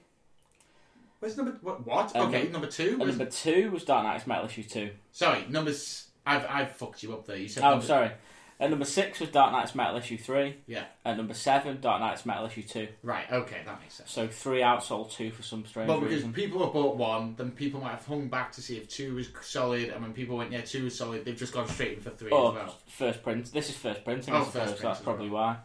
Where's 1.21 1.37
number 1.37 1.53
what? 1.61 1.87
what? 1.87 2.17
Um, 2.17 2.29
okay, 2.29 2.49
number 2.49 2.67
two. 2.67 2.99
Was, 2.99 3.09
number 3.17 3.27
two 3.31 3.71
was 3.71 3.85
Dark 3.85 4.05
Nights 4.05 4.27
Metal 4.27 4.47
issue 4.47 4.63
two. 4.65 4.91
sorry, 5.13 5.45
numbers. 5.49 6.09
I've 6.27 6.45
I've 6.49 6.73
fucked 6.73 7.03
you 7.03 7.13
up 7.13 7.27
there. 7.27 7.37
You 7.37 7.49
said. 7.49 7.63
Oh, 7.65 7.71
number- 7.71 7.87
sorry. 7.87 8.11
At 8.59 8.69
number 8.69 8.85
six 8.85 9.21
was 9.21 9.31
Dark 9.31 9.53
Nights 9.53 9.75
Metal 9.75 9.97
issue 9.97 10.19
three. 10.19 10.57
Yeah. 10.67 10.85
And 11.03 11.17
number 11.17 11.33
seven, 11.33 11.81
Dark 11.81 12.01
Nights 12.01 12.27
Metal 12.27 12.45
issue 12.45 12.63
two. 12.63 12.89
Right. 13.03 13.25
Okay, 13.33 13.63
that 13.65 13.81
makes 13.81 13.95
sense. 13.95 14.11
So 14.11 14.29
three 14.29 14.61
outsold 14.61 15.11
two 15.13 15.31
for 15.31 15.43
some 15.43 15.65
strange 15.65 15.89
Well, 15.89 15.99
because 15.99 16.17
reason. 16.17 16.35
people 16.35 16.63
have 16.63 16.75
bought 16.75 16.99
one, 16.99 17.37
then 17.39 17.53
people 17.53 17.81
might 17.81 17.93
have 17.93 18.05
hung 18.05 18.29
back 18.29 18.53
to 18.53 18.61
see 18.61 18.77
if 18.77 18.87
two 18.87 19.15
was 19.15 19.31
solid, 19.41 19.89
and 19.89 20.03
when 20.03 20.13
people 20.13 20.37
went, 20.37 20.53
yeah, 20.53 20.61
two 20.61 20.85
was 20.85 20.95
solid, 20.95 21.25
they've 21.25 21.39
just 21.39 21.55
gone 21.55 21.69
straight 21.69 21.95
in 21.95 22.01
for 22.03 22.11
three 22.11 22.31
Oh, 22.31 22.49
as 22.51 22.55
well. 22.55 22.79
first 22.87 23.23
print. 23.23 23.51
This 23.51 23.71
is 23.71 23.77
first 23.79 24.05
printing, 24.05 24.35
Oh, 24.35 24.45
first 24.45 24.77
print 24.77 24.83
That's 24.83 25.01
probably 25.01 25.31
why. 25.31 25.57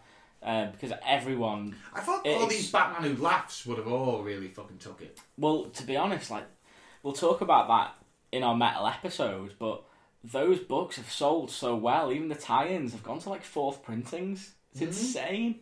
Um, 0.48 0.70
because 0.72 0.94
everyone. 1.04 1.76
I 1.92 2.02
thought 2.02 2.26
all 2.28 2.46
these 2.46 2.72
Batman 2.72 3.16
who 3.16 3.22
laughs 3.24 3.66
would 3.66 3.80
have 3.80 3.88
all 3.88 4.22
really 4.22 4.48
fucking 4.48 4.78
took 4.78 5.02
it. 5.02 5.20
Well, 5.40 5.66
to 5.66 5.84
be 5.84 5.98
honest, 5.98 6.30
like 6.30 6.46
we'll 7.02 7.14
talk 7.14 7.42
about 7.42 7.68
that 7.68 7.96
in 8.32 8.44
our 8.44 8.56
metal 8.56 8.86
episode, 8.88 9.54
but 9.58 9.82
those 10.24 10.60
books 10.60 10.98
have 10.98 11.12
sold 11.12 11.50
so 11.50 11.76
well. 11.76 12.12
Even 12.12 12.28
the 12.28 12.36
tie-ins 12.36 12.92
have 12.92 13.02
gone 13.04 13.18
to 13.20 13.30
like 13.30 13.44
fourth 13.44 13.82
printings. 13.82 14.54
It's 14.72 14.82
Mhm. 14.82 14.88
insane. 14.88 15.60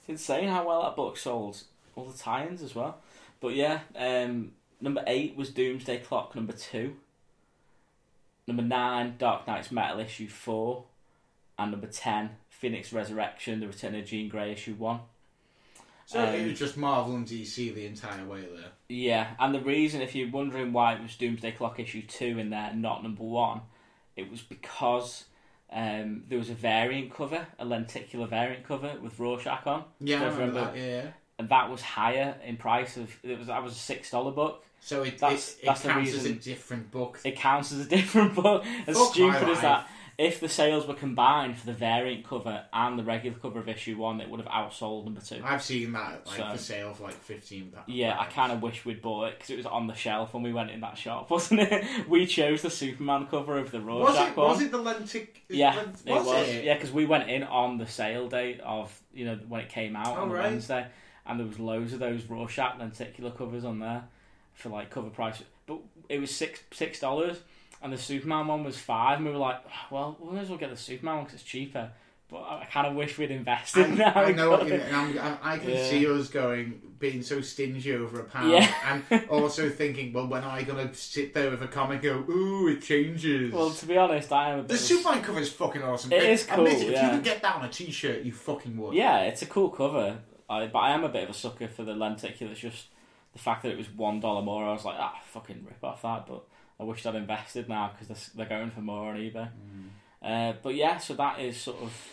It's 0.00 0.08
insane 0.08 0.48
how 0.50 0.66
well 0.68 0.82
that 0.82 0.96
book 0.96 1.16
sold. 1.16 1.62
All 1.94 2.04
the 2.04 2.18
tie-ins 2.18 2.60
as 2.62 2.74
well. 2.74 2.98
But 3.40 3.54
yeah, 3.54 3.80
um, 3.94 4.52
number 4.82 5.02
eight 5.06 5.34
was 5.34 5.48
Doomsday 5.50 5.98
Clock. 6.00 6.34
Number 6.34 6.52
two. 6.52 6.96
Number 8.46 8.62
nine, 8.62 9.16
Dark 9.18 9.46
Nights 9.46 9.72
Metal 9.72 9.98
issue 10.00 10.28
four, 10.28 10.84
and 11.58 11.70
number 11.72 11.86
ten, 11.88 12.36
Phoenix 12.58 12.92
Resurrection: 12.92 13.60
The 13.60 13.68
Return 13.68 13.94
of 13.94 14.04
Jean 14.06 14.28
Grey 14.28 14.52
issue 14.52 14.74
one. 14.74 15.00
So 16.06 16.20
Um, 16.20 16.34
it 16.34 16.46
was 16.50 16.58
just 16.58 16.76
Marvel 16.76 17.16
and 17.16 17.26
DC 17.26 17.74
the 17.74 17.84
entire 17.86 18.24
way 18.24 18.40
there. 18.42 18.70
Yeah, 18.88 19.30
and 19.40 19.52
the 19.54 19.60
reason, 19.60 20.00
if 20.02 20.14
you're 20.14 20.30
wondering 20.30 20.72
why 20.72 20.94
it 20.94 21.02
was 21.02 21.16
Doomsday 21.16 21.52
Clock 21.52 21.80
issue 21.80 22.02
two 22.02 22.38
in 22.38 22.50
there, 22.50 22.72
not 22.74 23.02
number 23.02 23.24
one, 23.24 23.62
it 24.14 24.30
was 24.30 24.40
because 24.40 25.24
um, 25.72 26.22
there 26.28 26.38
was 26.38 26.48
a 26.48 26.54
variant 26.54 27.12
cover, 27.12 27.44
a 27.58 27.64
lenticular 27.64 28.28
variant 28.28 28.64
cover 28.64 28.94
with 29.02 29.18
Rorschach 29.18 29.66
on, 29.66 29.82
Yeah, 30.00 30.18
I 30.22 30.24
remember 30.26 30.40
remember. 30.60 30.60
that. 30.72 30.76
Yeah. 30.78 31.06
and 31.40 31.48
that 31.48 31.68
was 31.70 31.82
higher 31.82 32.36
in 32.44 32.56
price. 32.56 32.96
Of 32.96 33.10
it 33.24 33.36
was 33.36 33.48
that 33.48 33.60
was 33.64 33.72
a 33.72 33.76
six 33.76 34.10
dollar 34.12 34.30
book. 34.30 34.64
So 34.78 35.02
it 35.02 35.18
That's- 35.18 35.54
it, 35.54 35.62
it 35.62 35.66
that's 35.66 35.80
the 35.80 35.88
counts 35.88 36.10
as 36.10 36.14
a 36.14 36.28
reason- 36.28 36.38
different 36.38 36.90
book. 36.92 37.18
It 37.24 37.34
counts 37.34 37.72
as 37.72 37.80
a 37.80 37.88
different 37.96 38.36
book. 38.36 38.64
As 38.86 38.96
Fuck 38.96 39.12
stupid 39.12 39.48
as 39.48 39.60
that, 39.62 39.90
if 40.18 40.40
the 40.40 40.48
sales 40.48 40.86
were 40.86 40.94
combined 40.94 41.58
for 41.58 41.66
the 41.66 41.74
variant 41.74 42.26
cover 42.26 42.64
and 42.72 42.98
the 42.98 43.02
regular 43.04 43.36
cover 43.38 43.58
of 43.58 43.68
issue 43.68 43.98
one, 43.98 44.20
it 44.20 44.30
would 44.30 44.40
have 44.40 44.48
outsold 44.48 45.04
number 45.04 45.20
two. 45.20 45.42
I've 45.44 45.62
seen 45.62 45.92
that 45.92 46.26
like 46.26 46.36
So- 46.38 46.50
for 46.52 46.58
sale 46.58 46.94
for 46.94 47.02
like 47.04 47.14
fifteen. 47.14 47.70
pounds. 47.70 47.84
Yeah, 47.88 48.18
I 48.18 48.24
kind 48.26 48.50
of 48.50 48.62
wish 48.62 48.84
we'd 48.86 49.02
bought 49.02 49.28
it 49.28 49.34
because 49.34 49.50
it 49.50 49.56
was 49.58 49.66
on 49.66 49.86
the 49.88 49.94
shelf 49.94 50.32
when 50.32 50.42
we 50.42 50.52
went 50.54 50.70
in 50.70 50.80
that 50.80 50.96
shop, 50.96 51.28
wasn't 51.30 51.60
it? 51.60 52.08
We 52.08 52.24
chose 52.26 52.62
the 52.62 52.70
Superman 52.70 53.26
cover 53.26 53.58
of 53.58 53.70
the 53.70 53.80
Rorschach 53.80 54.14
Was 54.16 54.28
it? 54.30 54.36
one. 54.36 54.48
Was 54.48 54.62
it 54.62 54.70
the 54.70 54.78
Lentic? 54.78 55.28
Yeah, 55.50 55.76
Lent- 55.76 56.02
it 56.06 56.12
was. 56.12 56.54
Yeah, 56.64 56.74
because 56.74 56.92
we 56.92 57.04
went 57.04 57.28
in 57.28 57.42
on 57.42 57.76
the 57.76 57.86
sale 57.86 58.28
date 58.28 58.60
of 58.60 58.98
you 59.12 59.26
know 59.26 59.38
when 59.48 59.60
it 59.60 59.68
came 59.68 59.96
out 59.96 60.16
Oh, 60.16 60.22
on 60.22 60.28
the 60.30 60.34
right. 60.36 60.44
Wednesday, 60.44 60.86
and 61.26 61.38
there 61.38 61.46
was 61.46 61.58
loads 61.58 61.92
of 61.92 61.98
those 61.98 62.24
Rorschach 62.24 62.78
lenticular 62.78 63.32
covers 63.32 63.64
on 63.66 63.80
there 63.80 64.04
for 64.54 64.70
like 64.70 64.88
cover 64.90 65.10
price, 65.10 65.42
but 65.66 65.78
it 66.08 66.18
was 66.20 66.34
six 66.34 66.60
six 66.72 66.98
dollars, 67.00 67.38
and 67.86 67.92
the 67.94 67.98
Superman 67.98 68.46
one 68.46 68.64
was 68.64 68.76
five, 68.76 69.16
and 69.18 69.26
we 69.26 69.32
were 69.32 69.38
like, 69.38 69.60
well, 69.90 70.16
we 70.20 70.34
may 70.34 70.40
as 70.40 70.48
well 70.48 70.58
get 70.58 70.70
the 70.70 70.76
Superman 70.76 71.16
one 71.16 71.24
because 71.24 71.40
it's 71.40 71.48
cheaper. 71.48 71.90
But 72.28 72.38
I, 72.42 72.66
kind 72.72 72.88
of 72.88 72.94
wish 72.96 73.16
we'd 73.18 73.30
invested 73.30 73.86
I, 73.86 73.94
now. 73.94 74.12
I 74.14 74.32
know 74.32 74.50
what 74.50 74.64
you 74.66 74.72
mean. 74.78 74.82
I, 74.82 75.38
I 75.40 75.58
can 75.58 75.70
Yeah. 75.70 75.84
see 75.88 76.04
us 76.10 76.28
going, 76.28 76.80
being 76.98 77.22
so 77.22 77.40
stingy 77.40 77.94
over 77.94 78.18
a 78.18 78.24
pound, 78.24 78.50
Yeah. 78.50 79.02
and 79.10 79.28
also 79.28 79.70
thinking, 79.70 80.12
well, 80.12 80.26
when 80.26 80.42
am 80.42 80.50
I 80.50 80.64
going 80.64 80.88
to 80.88 80.92
sit 80.92 81.34
there 81.34 81.50
with 81.52 81.62
a 81.62 81.68
comic 81.68 82.02
and 82.04 82.26
go, 82.26 82.32
ooh, 82.32 82.66
it 82.66 82.82
changes? 82.82 83.52
Well, 83.52 83.70
to 83.70 83.86
be 83.86 83.96
honest, 83.96 84.32
I 84.32 84.50
am 84.50 84.58
a 84.58 84.62
bit. 84.62 84.68
the 84.70 84.74
of 84.74 84.80
Superman 84.80 85.22
cover 85.22 85.38
is 85.38 85.52
fucking 85.52 85.82
awesome. 85.84 86.12
It 86.12 86.24
is 86.24 86.42
Admit 86.50 86.56
cool, 86.56 86.66
If 86.66 86.90
yeah. 86.90 87.04
you 87.10 87.16
could 87.16 87.24
get 87.24 87.42
that 87.42 87.54
on 87.54 87.64
a 87.64 87.68
t-shirt, 87.68 88.22
you 88.24 88.32
fucking 88.32 88.76
would. 88.76 88.94
Yeah, 88.94 89.20
it's 89.20 89.42
a 89.42 89.46
cool 89.46 89.70
cover. 89.70 90.18
I, 90.50 90.66
but 90.66 90.78
I 90.80 90.90
am 90.94 91.04
a 91.04 91.08
bit 91.08 91.22
of 91.24 91.30
a 91.30 91.34
sucker 91.34 91.68
for 91.68 91.84
the 91.84 91.94
lenticular. 91.94 92.50
It's 92.50 92.60
just 92.60 92.86
the 93.34 93.38
fact 93.38 93.62
that 93.62 93.70
it 93.70 93.78
was 93.78 93.88
one 93.90 94.18
dollar 94.18 94.42
more. 94.42 94.64
I 94.64 94.72
was 94.72 94.84
like, 94.84 94.96
ah, 94.98 95.20
fucking 95.26 95.64
rip 95.64 95.84
off 95.84 96.02
that. 96.02 96.26
But 96.26 96.42
I 96.78 96.84
wish 96.84 97.04
I'd 97.06 97.14
invested 97.14 97.68
now 97.68 97.92
because 97.92 98.08
they're, 98.34 98.46
they're 98.46 98.58
going 98.58 98.70
for 98.70 98.80
more 98.80 99.10
on 99.10 99.16
eBay. 99.16 99.48
Mm. 99.48 99.88
Uh, 100.22 100.54
but 100.62 100.74
yeah, 100.74 100.98
so 100.98 101.14
that 101.14 101.40
is 101.40 101.56
sort 101.56 101.82
of. 101.82 102.12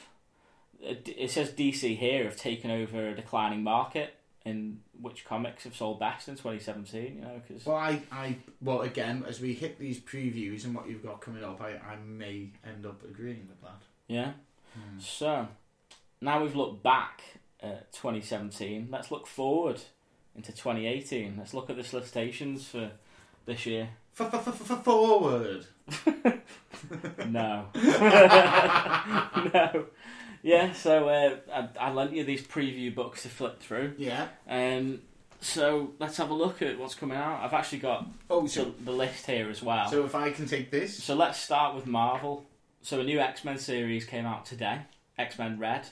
Uh, 0.83 0.89
it 0.89 1.09
it 1.17 1.31
says 1.31 1.51
DC 1.51 1.97
here 1.97 2.25
have 2.25 2.37
taken 2.37 2.69
over 2.71 3.09
a 3.09 3.15
declining 3.15 3.63
market 3.63 4.15
in 4.45 4.79
which 4.99 5.23
comics 5.25 5.63
have 5.63 5.75
sold 5.75 5.99
best 5.99 6.27
in 6.27 6.35
2017. 6.35 7.15
You 7.15 7.21
know, 7.21 7.41
because 7.47 7.65
Well, 7.65 7.77
I, 7.77 8.01
I, 8.11 8.37
well, 8.61 8.81
again, 8.81 9.23
as 9.27 9.39
we 9.39 9.53
hit 9.53 9.79
these 9.79 9.99
previews 9.99 10.65
and 10.65 10.75
what 10.75 10.87
you've 10.89 11.03
got 11.03 11.21
coming 11.21 11.43
up, 11.43 11.61
I, 11.61 11.71
I 11.77 11.95
may 12.05 12.49
end 12.65 12.85
up 12.85 13.03
agreeing 13.03 13.47
with 13.47 13.61
that. 13.61 13.81
yeah. 14.07 14.33
Hmm. 14.73 14.99
So 14.99 15.47
now 16.19 16.41
we've 16.41 16.55
looked 16.55 16.83
back 16.83 17.21
at 17.61 17.91
2017. 17.93 18.89
Let's 18.91 19.11
look 19.11 19.27
forward 19.27 19.81
into 20.35 20.51
2018. 20.51 21.35
Let's 21.37 21.53
look 21.53 21.69
at 21.69 21.75
the 21.77 21.83
solicitations 21.83 22.67
for 22.67 22.91
this 23.45 23.65
year. 23.65 23.89
Forward. 24.13 25.65
No. 27.27 27.67
no. 29.53 29.85
Yeah, 30.41 30.73
so 30.73 31.07
uh, 31.07 31.37
I, 31.53 31.69
I 31.87 31.91
lent 31.93 32.11
you 32.13 32.23
these 32.25 32.45
preview 32.45 32.93
books 32.93 33.23
to 33.23 33.29
flip 33.29 33.61
through. 33.61 33.93
Yeah. 33.97 34.27
Um, 34.49 35.01
so 35.39 35.91
let's 35.99 36.17
have 36.17 36.29
a 36.29 36.33
look 36.33 36.61
at 36.61 36.77
what's 36.77 36.95
coming 36.95 37.17
out. 37.17 37.41
I've 37.41 37.53
actually 37.53 37.79
got 37.79 38.07
Oh, 38.29 38.41
the, 38.43 38.49
so 38.49 38.73
the 38.83 38.91
list 38.91 39.25
here 39.25 39.49
as 39.49 39.63
well. 39.63 39.89
So, 39.89 40.03
if 40.05 40.13
I 40.15 40.31
can 40.31 40.45
take 40.47 40.69
this, 40.71 41.01
So 41.01 41.15
let's 41.15 41.39
start 41.39 41.75
with 41.75 41.87
Marvel. 41.87 42.45
So 42.81 42.99
a 42.99 43.03
new 43.03 43.19
X 43.19 43.45
Men 43.45 43.57
series 43.57 44.03
came 44.05 44.25
out 44.25 44.45
today. 44.45 44.81
X 45.17 45.39
Men 45.39 45.57
Red, 45.59 45.87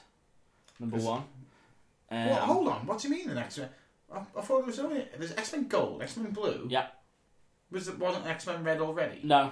number 0.80 0.98
one. 0.98 1.24
Um, 2.10 2.28
Well, 2.28 2.36
hold 2.46 2.68
on. 2.68 2.86
What 2.86 3.00
do 3.00 3.08
you 3.08 3.16
mean 3.16 3.30
an 3.30 3.38
X 3.38 3.58
Men? 3.58 3.70
I, 4.14 4.18
I 4.20 4.42
thought 4.42 4.58
there 4.60 4.66
was 4.66 4.80
only 4.80 5.06
there's 5.18 5.32
X 5.32 5.54
Men 5.54 5.68
Gold, 5.70 6.02
X 6.04 6.18
Men 6.18 6.32
Blue. 6.32 6.68
Yeah. 6.70 6.88
Was 7.72 7.88
it 7.88 7.98
wasn't 7.98 8.26
X 8.28 8.46
Men 8.48 8.64
Red 8.64 8.82
already? 8.82 9.20
No, 9.24 9.52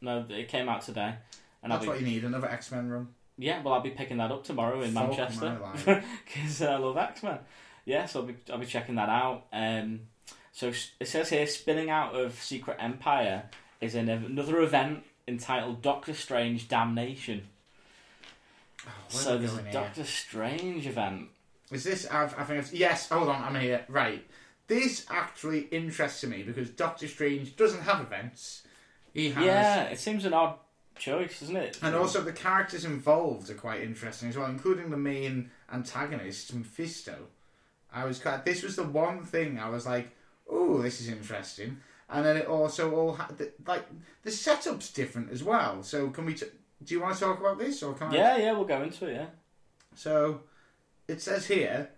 no, 0.00 0.24
it 0.28 0.48
came 0.48 0.68
out 0.68 0.82
today. 0.82 1.14
And 1.62 1.72
I'll 1.72 1.78
That's 1.78 1.86
be, 1.86 1.88
what 1.88 2.00
you 2.00 2.06
need 2.06 2.24
another 2.24 2.48
X 2.48 2.70
Men 2.70 2.88
run. 2.88 3.08
yeah, 3.36 3.62
well, 3.62 3.74
I'll 3.74 3.80
be 3.80 3.90
picking 3.90 4.18
that 4.18 4.30
up 4.30 4.44
tomorrow 4.44 4.80
in 4.82 4.92
Fuck 4.92 5.08
Manchester. 5.16 5.58
because 6.24 6.62
I 6.62 6.76
love 6.76 6.96
X 6.96 7.22
Men. 7.22 7.38
Yeah, 7.84 8.06
so 8.06 8.20
I'll 8.20 8.26
be 8.26 8.34
I'll 8.52 8.58
be 8.58 8.66
checking 8.66 8.96
that 8.96 9.08
out. 9.08 9.46
Um, 9.52 10.00
so 10.52 10.72
it 11.00 11.06
says 11.08 11.30
here, 11.30 11.46
spinning 11.46 11.88
out 11.90 12.14
of 12.14 12.34
Secret 12.42 12.76
Empire 12.80 13.44
is 13.80 13.94
an, 13.94 14.08
another 14.08 14.60
event 14.60 15.04
entitled 15.26 15.82
Doctor 15.82 16.12
Strange 16.14 16.68
Damnation. 16.68 17.42
Oh, 18.86 18.90
so 19.08 19.38
there's 19.38 19.56
a 19.56 19.62
here? 19.62 19.72
Doctor 19.72 20.04
Strange 20.04 20.86
event. 20.86 21.28
Is 21.70 21.84
this? 21.84 22.06
I've, 22.06 22.38
I 22.38 22.44
think. 22.44 22.60
It's, 22.60 22.72
yes. 22.72 23.08
Hold 23.08 23.28
on. 23.28 23.42
I'm 23.42 23.60
here. 23.60 23.84
Right. 23.88 24.24
This 24.68 25.06
actually 25.10 25.60
interests 25.70 26.22
me 26.24 26.42
because 26.42 26.70
Doctor 26.70 27.08
Strange 27.08 27.56
doesn't 27.56 27.82
have 27.82 28.00
events. 28.00 28.62
He 29.14 29.30
has. 29.30 29.44
Yeah, 29.44 29.82
it 29.84 29.98
seems 29.98 30.24
an 30.24 30.34
odd 30.34 30.56
choice, 30.96 31.40
doesn't 31.40 31.56
it? 31.56 31.78
And 31.82 31.94
also 31.94 32.20
the 32.20 32.32
characters 32.32 32.84
involved 32.84 33.50
are 33.50 33.54
quite 33.54 33.80
interesting 33.82 34.28
as 34.28 34.36
well, 34.36 34.50
including 34.50 34.90
the 34.90 34.96
main 34.96 35.50
antagonist, 35.72 36.54
Mephisto. 36.54 37.26
I 37.92 38.04
was 38.04 38.18
quite. 38.18 38.44
This 38.44 38.62
was 38.62 38.76
the 38.76 38.84
one 38.84 39.24
thing 39.24 39.58
I 39.58 39.70
was 39.70 39.86
like, 39.86 40.10
"Oh, 40.48 40.82
this 40.82 41.00
is 41.00 41.08
interesting." 41.08 41.78
And 42.10 42.24
then 42.24 42.36
it 42.36 42.46
also 42.46 42.94
all 42.94 43.14
ha- 43.14 43.30
the, 43.36 43.52
like 43.66 43.84
the 44.22 44.30
setup's 44.30 44.90
different 44.92 45.30
as 45.30 45.42
well. 45.42 45.82
So 45.82 46.10
can 46.10 46.26
we? 46.26 46.34
T- 46.34 46.46
do 46.84 46.94
you 46.94 47.00
want 47.00 47.14
to 47.14 47.20
talk 47.24 47.40
about 47.40 47.58
this 47.58 47.82
or 47.82 47.94
can 47.94 48.08
I? 48.08 48.14
yeah, 48.14 48.36
yeah, 48.36 48.52
we'll 48.52 48.64
go 48.64 48.82
into 48.82 49.06
it. 49.06 49.14
Yeah, 49.14 49.26
So 49.94 50.42
it 51.08 51.20
says 51.22 51.46
here, 51.46 51.90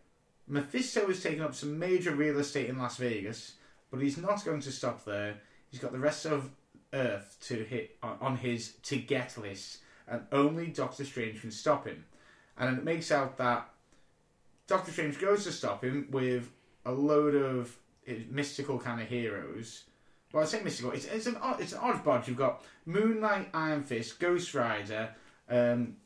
Mephisto 0.50 1.06
has 1.06 1.22
taken 1.22 1.42
up 1.42 1.54
some 1.54 1.78
major 1.78 2.10
real 2.10 2.40
estate 2.40 2.68
in 2.68 2.76
Las 2.76 2.96
Vegas, 2.96 3.52
but 3.90 4.00
he's 4.00 4.18
not 4.18 4.44
going 4.44 4.60
to 4.60 4.72
stop 4.72 5.04
there. 5.04 5.36
He's 5.70 5.80
got 5.80 5.92
the 5.92 5.98
rest 5.98 6.26
of 6.26 6.50
Earth 6.92 7.36
to 7.42 7.62
hit 7.62 7.96
on, 8.02 8.36
his 8.36 8.72
to 8.82 8.96
get 8.96 9.38
list, 9.38 9.78
and 10.08 10.22
only 10.32 10.66
Doctor 10.66 11.04
Strange 11.04 11.40
can 11.40 11.52
stop 11.52 11.86
him. 11.86 12.04
And 12.58 12.76
it 12.76 12.84
makes 12.84 13.12
out 13.12 13.38
that 13.38 13.68
Doctor 14.66 14.90
Strange 14.90 15.20
goes 15.20 15.44
to 15.44 15.52
stop 15.52 15.84
him 15.84 16.08
with 16.10 16.50
a 16.84 16.90
load 16.90 17.36
of 17.36 17.76
uh, 18.08 18.14
mystical 18.28 18.78
kind 18.78 19.00
of 19.00 19.06
heroes. 19.06 19.84
Well, 20.32 20.42
I 20.42 20.46
say 20.46 20.62
mystical. 20.64 20.90
It's, 20.90 21.06
it's 21.06 21.26
an 21.26 21.36
odd, 21.36 21.60
it's 21.60 21.72
an 21.72 21.78
odd 21.80 22.02
bunch. 22.02 22.26
You've 22.26 22.36
got 22.36 22.64
Moon 22.86 23.20
Knight, 23.20 23.50
Iron 23.54 23.84
Fist, 23.84 24.18
Ghost 24.18 24.52
Rider. 24.52 25.10
Um, 25.48 25.96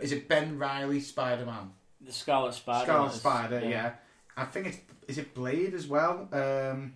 is 0.00 0.12
it 0.12 0.28
Ben 0.28 0.58
Reilly, 0.58 1.00
Spider 1.00 1.44
Man? 1.44 1.72
The 2.04 2.12
Scarlet 2.12 2.54
Spider. 2.54 2.84
Scarlet 2.84 3.08
is- 3.12 3.14
Spider, 3.20 3.60
yeah. 3.64 3.92
I 4.36 4.44
think 4.44 4.66
it's 4.66 4.78
is 5.08 5.18
it 5.18 5.34
Blade 5.34 5.74
as 5.74 5.86
well. 5.86 6.28
Um, 6.32 6.94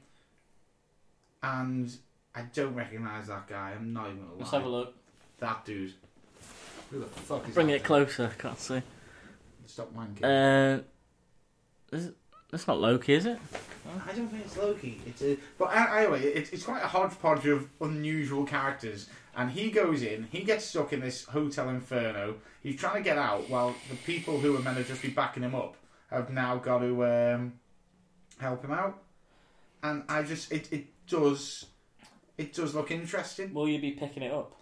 and 1.42 1.90
I 2.34 2.42
don't 2.54 2.74
recognise 2.74 3.26
that 3.28 3.46
guy. 3.46 3.72
I'm 3.76 3.92
not 3.92 4.06
even 4.06 4.18
gonna 4.20 4.32
lie. 4.32 4.38
Let's 4.38 4.50
have 4.50 4.64
a 4.64 4.68
look. 4.68 4.94
That 5.38 5.64
dude. 5.64 5.94
Who 6.90 7.00
the 7.00 7.06
fuck 7.06 7.46
is 7.48 7.54
Bring 7.54 7.68
that? 7.68 7.74
it 7.76 7.84
closer. 7.84 8.30
Can't 8.38 8.58
see. 8.58 8.82
Stop 9.66 9.92
wanking. 9.94 10.24
Uh, 10.24 10.82
is 11.92 12.06
it, 12.06 12.14
that's 12.50 12.66
not 12.66 12.80
Loki, 12.80 13.12
is 13.12 13.26
it? 13.26 13.38
I 14.08 14.12
don't 14.12 14.28
think 14.28 14.44
it's 14.44 14.56
Loki. 14.56 15.00
It's 15.06 15.22
a, 15.22 15.36
but 15.58 15.66
anyway, 15.66 16.22
it's, 16.22 16.50
it's 16.50 16.64
quite 16.64 16.82
a 16.82 16.86
hodgepodge 16.86 17.46
of 17.46 17.68
unusual 17.80 18.44
characters. 18.44 19.08
And 19.38 19.52
he 19.52 19.70
goes 19.70 20.02
in, 20.02 20.26
he 20.32 20.40
gets 20.40 20.64
stuck 20.64 20.92
in 20.92 20.98
this 20.98 21.24
hotel 21.24 21.68
inferno. 21.68 22.38
He's 22.60 22.74
trying 22.74 22.96
to 22.96 23.02
get 23.08 23.18
out, 23.18 23.48
while 23.48 23.72
the 23.88 23.94
people 23.98 24.40
who 24.40 24.56
are 24.56 24.60
meant 24.60 24.78
to 24.78 24.82
just 24.82 25.00
be 25.00 25.10
backing 25.10 25.44
him 25.44 25.54
up 25.54 25.76
have 26.10 26.30
now 26.30 26.56
got 26.56 26.80
to 26.80 27.06
um, 27.06 27.52
help 28.40 28.64
him 28.64 28.72
out. 28.72 29.00
And 29.84 30.02
I 30.08 30.24
just, 30.24 30.50
it, 30.50 30.72
it 30.72 30.86
does, 31.06 31.66
it 32.36 32.52
does 32.52 32.74
look 32.74 32.90
interesting. 32.90 33.54
Will 33.54 33.68
you 33.68 33.80
be 33.80 33.92
picking 33.92 34.24
it 34.24 34.32
up? 34.32 34.56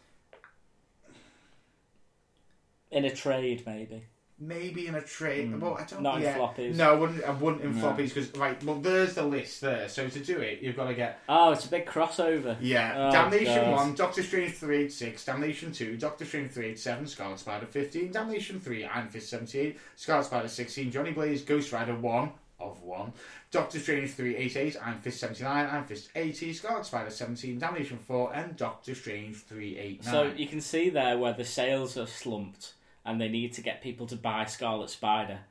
In 2.91 3.07
a 3.07 3.17
trade, 3.17 3.63
maybe. 3.65 4.05
Maybe 4.39 4.87
in 4.87 4.95
a 4.95 5.01
trade. 5.01 5.51
Mm. 5.51 5.61
Well, 5.61 5.79
I 5.81 5.85
don't. 5.85 6.03
Not 6.03 6.21
in 6.23 6.35
floppies. 6.35 6.75
No, 6.75 6.91
I 6.93 6.95
wouldn't. 6.95 7.25
I 7.25 7.31
wouldn't 7.31 7.63
in 7.63 7.81
No. 7.81 7.87
floppies 7.87 8.13
because 8.13 8.31
right. 8.37 8.63
Well, 8.63 8.77
there's 8.81 9.15
the 9.15 9.23
list 9.23 9.63
there. 9.63 9.89
So 9.89 10.09
to 10.11 10.21
do 10.21 10.39
it, 10.41 10.61
you've 10.61 10.77
got 10.77 10.89
to 10.89 10.95
get 10.95 11.21
Oh, 11.27 11.53
it's 11.53 11.65
a 11.65 11.71
big 11.71 11.87
crossover. 11.87 12.55
Yeah, 12.61 12.93
Oh, 13.09 13.11
Damnation 13.13 13.65
God. 13.71 13.73
1, 13.73 13.95
Doctor 13.95 14.23
Strange 14.23 14.53
386, 14.53 15.25
Damnation 15.25 15.73
2, 15.73 15.97
Doctor 15.97 16.27
Strange 16.27 16.51
387, 16.51 17.07
Scarlet 17.07 17.39
Spider 17.39 17.65
15, 17.67 18.13
Damnation 18.13 18.61
3, 18.61 18.85
Iron 18.85 19.09
Fist 19.09 19.31
78, 19.31 19.79
Scarlet 19.97 20.25
Spider 20.25 20.49
16, 20.49 20.91
Johnny 20.91 21.13
Blaze, 21.13 21.41
Ghost 21.43 21.73
Rider 21.73 21.95
1 21.95 22.31
of 22.61 22.83
1, 22.83 23.13
Doctor 23.51 23.79
Strange 23.79 24.11
388, 24.11 24.77
Iron 24.85 24.99
Fist 24.99 25.19
79, 25.21 25.67
Iron 25.67 25.85
Fist 25.85 26.11
80, 26.15 26.53
Scarlet 26.53 26.85
Spider 26.85 27.11
17, 27.11 27.59
Damnation 27.59 27.97
4, 28.07 28.35
and 28.35 28.55
Doctor 28.59 28.95
Strange 28.95 29.37
389. 29.37 30.03
So 30.13 30.25
you 30.37 30.47
can 30.47 30.61
see 30.61 30.91
there 30.91 31.17
where 31.17 31.33
the 31.33 31.45
sales 31.47 31.97
are 31.97 32.07
slumped 32.07 32.75
and 33.07 33.21
they 33.21 33.29
need 33.29 33.53
to 33.55 33.63
get 33.63 33.83
people 33.83 34.07
to 34.09 34.17
buy 34.17 34.45
Scarlet 34.45 34.91
Spider. 34.91 35.41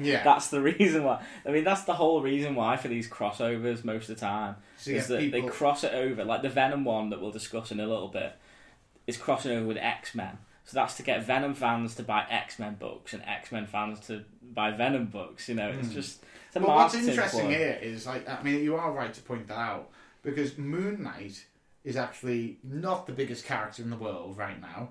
Yeah. 0.00 0.24
That's 0.24 0.48
the 0.48 0.60
reason 0.60 1.04
why. 1.04 1.22
I 1.46 1.50
mean, 1.50 1.62
that's 1.62 1.84
the 1.84 1.94
whole 1.94 2.20
reason 2.20 2.56
why 2.56 2.76
for 2.76 2.88
these 2.88 3.08
crossovers 3.08 3.84
most 3.84 4.08
of 4.08 4.16
the 4.16 4.20
time. 4.20 4.56
So 4.76 4.90
is 4.90 5.06
that 5.06 5.20
people- 5.20 5.42
they 5.42 5.46
cross 5.46 5.84
it 5.84 5.92
over. 5.94 6.24
Like 6.24 6.42
the 6.42 6.48
Venom 6.48 6.84
one 6.84 7.10
that 7.10 7.20
we'll 7.20 7.30
discuss 7.30 7.70
in 7.70 7.78
a 7.78 7.86
little 7.86 8.08
bit 8.08 8.34
is 9.06 9.16
crossing 9.16 9.52
over 9.52 9.66
with 9.66 9.76
X 9.76 10.14
Men. 10.14 10.38
So 10.64 10.74
that's 10.74 10.96
to 10.96 11.02
get 11.02 11.24
Venom 11.24 11.54
fans 11.54 11.94
to 11.96 12.02
buy 12.02 12.26
X 12.28 12.58
Men 12.58 12.74
books 12.74 13.12
and 13.12 13.22
X 13.24 13.52
Men 13.52 13.66
fans 13.66 14.00
to 14.06 14.24
buy 14.42 14.72
Venom 14.72 15.06
books. 15.06 15.48
You 15.48 15.54
know, 15.54 15.68
it's 15.68 15.88
hmm. 15.88 15.94
just 15.94 16.22
it's 16.46 16.54
But 16.54 16.68
what's 16.68 16.94
interesting 16.94 17.40
ploy. 17.42 17.50
here 17.50 17.78
is, 17.80 18.06
like, 18.06 18.28
I 18.28 18.42
mean, 18.42 18.62
you 18.62 18.74
are 18.74 18.92
right 18.92 19.12
to 19.14 19.22
point 19.22 19.46
that 19.48 19.58
out 19.58 19.90
because 20.22 20.58
Moon 20.58 21.02
Knight 21.02 21.44
is 21.84 21.96
actually 21.96 22.58
not 22.64 23.06
the 23.06 23.12
biggest 23.12 23.44
character 23.44 23.82
in 23.82 23.90
the 23.90 23.96
world 23.96 24.36
right 24.36 24.60
now. 24.60 24.90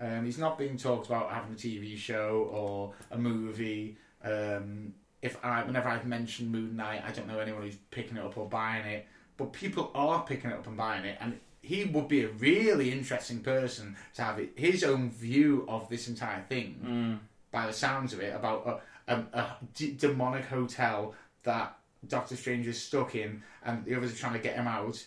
Um, 0.00 0.24
he's 0.24 0.38
not 0.38 0.58
being 0.58 0.76
talked 0.76 1.06
about 1.06 1.30
having 1.30 1.52
a 1.52 1.56
TV 1.56 1.96
show 1.96 2.48
or 2.50 2.94
a 3.10 3.18
movie. 3.18 3.98
Um, 4.24 4.94
if 5.22 5.36
I, 5.44 5.62
whenever 5.62 5.88
I've 5.88 6.06
mentioned 6.06 6.50
Moon 6.50 6.76
Knight, 6.76 7.02
I 7.06 7.12
don't 7.12 7.28
know 7.28 7.38
anyone 7.38 7.62
who's 7.62 7.76
picking 7.90 8.16
it 8.16 8.24
up 8.24 8.38
or 8.38 8.48
buying 8.48 8.86
it, 8.86 9.06
but 9.36 9.52
people 9.52 9.90
are 9.94 10.24
picking 10.24 10.50
it 10.50 10.54
up 10.54 10.66
and 10.66 10.76
buying 10.76 11.04
it, 11.04 11.18
and 11.20 11.38
he 11.62 11.84
would 11.84 12.08
be 12.08 12.24
a 12.24 12.28
really 12.28 12.90
interesting 12.90 13.40
person 13.40 13.96
to 14.14 14.22
have 14.22 14.38
it, 14.38 14.52
his 14.56 14.82
own 14.82 15.10
view 15.10 15.66
of 15.68 15.88
this 15.90 16.08
entire 16.08 16.42
thing. 16.48 16.80
Mm. 16.82 17.18
By 17.50 17.66
the 17.66 17.72
sounds 17.72 18.12
of 18.12 18.20
it, 18.20 18.34
about 18.34 18.82
a, 19.06 19.14
a, 19.14 19.16
a 19.38 19.56
d- 19.74 19.96
demonic 19.98 20.46
hotel 20.46 21.14
that 21.42 21.76
Doctor 22.06 22.36
Strange 22.36 22.66
is 22.66 22.82
stuck 22.82 23.14
in, 23.14 23.42
and 23.62 23.84
the 23.84 23.94
others 23.94 24.12
are 24.14 24.16
trying 24.16 24.32
to 24.32 24.38
get 24.38 24.54
him 24.54 24.66
out, 24.66 25.04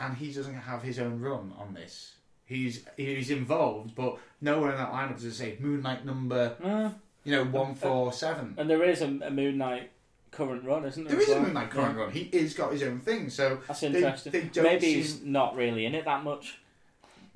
and 0.00 0.16
he 0.16 0.32
doesn't 0.32 0.54
have 0.54 0.82
his 0.82 0.98
own 0.98 1.20
run 1.20 1.52
on 1.56 1.74
this. 1.74 2.14
He's 2.50 2.84
he's 2.96 3.30
involved, 3.30 3.94
but 3.94 4.18
nowhere 4.40 4.72
in 4.72 4.76
that 4.76 4.90
lineup 4.92 5.14
does 5.14 5.24
it 5.24 5.34
say 5.34 5.56
Moon 5.60 5.82
Knight 5.82 6.04
number 6.04 6.56
Uh, 6.62 6.90
you 7.22 7.30
know 7.32 7.44
one 7.44 7.76
four 7.76 8.12
seven. 8.12 8.54
and 8.58 8.68
there 8.68 8.82
is 8.82 9.02
a, 9.02 9.06
a 9.22 9.30
Moon 9.30 9.56
Knight 9.56 9.90
current 10.32 10.64
run, 10.64 10.84
isn't 10.84 11.04
there? 11.04 11.12
There 11.12 11.22
is 11.22 11.28
is 11.28 11.34
a 11.34 11.36
well? 11.36 11.44
Moon 11.44 11.54
Knight 11.54 11.70
current 11.70 11.96
run. 11.96 12.10
He 12.10 12.22
is 12.32 12.54
got 12.54 12.72
his 12.72 12.82
own 12.82 12.98
thing, 12.98 13.30
so 13.30 13.60
That's 13.68 13.84
interesting. 13.84 14.32
they 14.32 14.42
don't 14.42 14.64
Maybe 14.64 14.86
seem- 14.86 14.96
he's 14.96 15.22
not 15.22 15.54
really 15.54 15.86
in 15.86 15.94
it 15.94 16.04
that 16.06 16.24
much. 16.24 16.58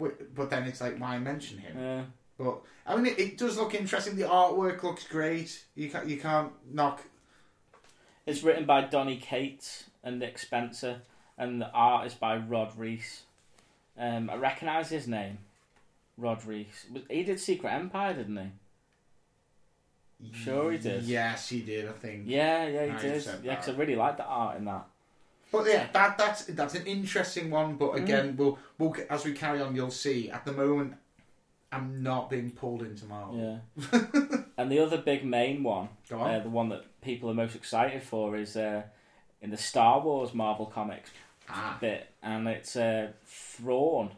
but 0.00 0.34
but 0.34 0.50
then 0.50 0.64
it's 0.64 0.80
like 0.80 0.98
why 0.98 1.16
mention 1.20 1.58
him? 1.58 1.76
Uh, 1.78 2.02
But 2.36 2.58
I 2.84 2.96
mean, 2.96 3.06
it, 3.12 3.18
it 3.20 3.38
does 3.38 3.56
look 3.56 3.72
interesting. 3.74 4.16
The 4.16 4.24
artwork 4.24 4.82
looks 4.82 5.06
great. 5.06 5.64
You 5.76 5.90
can't 5.90 6.08
you 6.08 6.18
can't 6.18 6.50
knock. 6.72 7.02
it's 8.26 8.42
written 8.42 8.64
by 8.66 8.80
Donny 8.82 9.18
Cates 9.18 9.84
and 10.02 10.18
Nick 10.18 10.38
Spencer, 10.38 11.02
and 11.38 11.60
the 11.62 11.70
art 11.70 12.06
is 12.08 12.14
by 12.14 12.36
Rod 12.36 12.76
Reis. 12.76 13.22
Um, 13.98 14.28
I 14.28 14.36
recognise 14.36 14.88
his 14.90 15.06
name, 15.06 15.38
Rod 16.16 16.44
Reis. 16.44 16.86
He 17.08 17.22
did 17.22 17.38
Secret 17.38 17.70
Empire, 17.70 18.14
didn't 18.14 18.36
he? 18.36 18.50
Sure 20.32 20.72
he 20.72 20.78
did. 20.78 21.04
Yes, 21.04 21.48
he 21.48 21.60
did. 21.60 21.88
I 21.88 21.92
think. 21.92 22.24
Yeah, 22.26 22.66
yeah, 22.66 22.98
he 22.98 23.08
did. 23.08 23.24
Yeah, 23.42 23.56
because 23.56 23.68
I 23.68 23.78
really 23.78 23.96
like 23.96 24.16
the 24.16 24.24
art 24.24 24.56
in 24.56 24.64
that. 24.64 24.86
But 25.52 25.66
yeah, 25.66 25.86
that 25.92 26.18
that's 26.18 26.44
that's 26.46 26.74
an 26.74 26.86
interesting 26.86 27.50
one. 27.50 27.74
Mm. 27.74 27.78
But 27.78 27.90
again, 27.92 28.36
we'll 28.36 28.58
we'll 28.78 28.94
as 29.10 29.24
we 29.24 29.32
carry 29.32 29.60
on, 29.60 29.76
you'll 29.76 29.90
see. 29.90 30.30
At 30.30 30.44
the 30.44 30.52
moment, 30.52 30.94
I'm 31.70 32.02
not 32.02 32.30
being 32.30 32.50
pulled 32.50 32.82
into 32.82 33.04
Marvel. 33.06 33.60
Yeah. 33.92 34.00
and 34.56 34.70
the 34.70 34.78
other 34.80 34.98
big 34.98 35.24
main 35.24 35.62
one, 35.62 35.88
on. 36.12 36.30
uh, 36.30 36.40
the 36.40 36.48
one 36.50 36.70
that 36.70 36.84
people 37.02 37.30
are 37.30 37.34
most 37.34 37.54
excited 37.54 38.02
for, 38.02 38.36
is 38.36 38.56
uh, 38.56 38.82
in 39.42 39.50
the 39.50 39.56
Star 39.56 40.00
Wars 40.00 40.34
Marvel 40.34 40.66
comics 40.66 41.10
ah, 41.48 41.76
bit, 41.80 42.08
and 42.22 42.46
it's 42.48 42.76
uh, 42.76 43.12
Thrawn. 43.26 44.10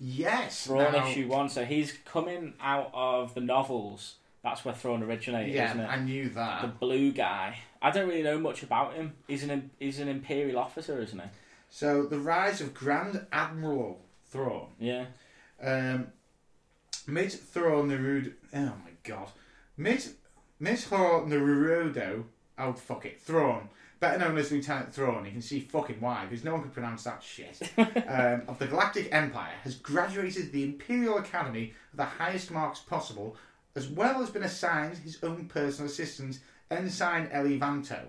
yes. 0.00 0.66
Thrawn 0.66 0.92
now- 0.92 1.08
issue 1.08 1.28
one. 1.28 1.48
So 1.48 1.64
he's 1.64 1.92
coming 2.04 2.54
out 2.60 2.90
of 2.94 3.34
the 3.34 3.40
novels. 3.40 4.16
That's 4.42 4.64
where 4.64 4.72
Thrawn 4.74 5.02
originated, 5.02 5.54
Yeah, 5.54 5.70
isn't 5.70 5.80
it? 5.80 5.86
I 5.88 5.96
knew 5.98 6.28
that. 6.30 6.62
The 6.62 6.68
blue 6.68 7.10
guy. 7.12 7.58
I 7.82 7.90
don't 7.90 8.08
really 8.08 8.22
know 8.22 8.38
much 8.38 8.62
about 8.62 8.94
him. 8.94 9.14
He's 9.26 9.42
an 9.44 9.70
he's 9.78 9.98
an 9.98 10.08
Imperial 10.08 10.58
officer, 10.58 11.00
isn't 11.02 11.18
he? 11.18 11.28
So 11.70 12.04
the 12.06 12.18
rise 12.18 12.60
of 12.60 12.72
Grand 12.72 13.26
Admiral 13.32 14.00
Thrawn. 14.30 14.68
Yeah. 14.78 15.06
Um, 15.62 16.08
Mid 17.06 17.32
Thrawn 17.32 17.88
Narudo. 17.90 18.32
Oh 18.54 18.58
my 18.84 18.92
god. 19.02 19.30
Mid 19.76 20.04
Mid 20.60 20.78
Thrawn 20.78 21.28
Narudo. 21.28 22.24
Oh 22.58 22.72
fuck 22.72 23.06
it. 23.06 23.20
Thrawn. 23.20 23.68
Better 24.00 24.18
known 24.18 24.38
as 24.38 24.52
Lieutenant 24.52 24.94
Thrawn. 24.94 25.24
You 25.24 25.32
can 25.32 25.42
see 25.42 25.60
fucking 25.60 26.00
why, 26.00 26.24
because 26.24 26.44
no 26.44 26.52
one 26.52 26.62
can 26.62 26.70
pronounce 26.70 27.02
that 27.04 27.22
shit. 27.22 27.60
um, 27.78 28.42
of 28.46 28.58
the 28.58 28.66
Galactic 28.66 29.08
Empire 29.12 29.54
has 29.64 29.74
graduated 29.74 30.52
the 30.52 30.62
Imperial 30.62 31.18
Academy 31.18 31.72
with 31.90 31.98
the 31.98 32.04
highest 32.04 32.50
marks 32.50 32.78
possible, 32.78 33.36
as 33.74 33.88
well 33.88 34.22
as 34.22 34.30
been 34.30 34.44
assigned 34.44 34.98
his 34.98 35.22
own 35.24 35.46
personal 35.46 35.90
assistant, 35.90 36.38
Ensign 36.70 37.28
Eli 37.34 37.58
Vanto. 37.58 38.00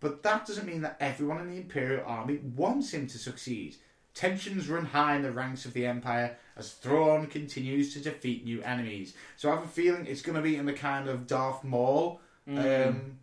But 0.00 0.22
that 0.22 0.46
doesn't 0.46 0.66
mean 0.66 0.82
that 0.82 0.96
everyone 1.00 1.40
in 1.40 1.50
the 1.50 1.56
Imperial 1.56 2.04
Army 2.06 2.38
wants 2.56 2.92
him 2.92 3.06
to 3.08 3.18
succeed. 3.18 3.76
Tensions 4.14 4.68
run 4.68 4.86
high 4.86 5.16
in 5.16 5.22
the 5.22 5.32
ranks 5.32 5.64
of 5.64 5.72
the 5.72 5.86
Empire 5.86 6.36
as 6.56 6.72
Thrawn 6.72 7.26
continues 7.26 7.92
to 7.94 8.00
defeat 8.00 8.44
new 8.44 8.62
enemies. 8.62 9.14
So 9.36 9.50
I 9.50 9.56
have 9.56 9.64
a 9.64 9.68
feeling 9.68 10.06
it's 10.06 10.22
going 10.22 10.36
to 10.36 10.42
be 10.42 10.56
in 10.56 10.66
the 10.66 10.72
kind 10.72 11.08
of 11.08 11.26
Darth 11.26 11.64
Maul 11.64 12.20
um, 12.46 13.18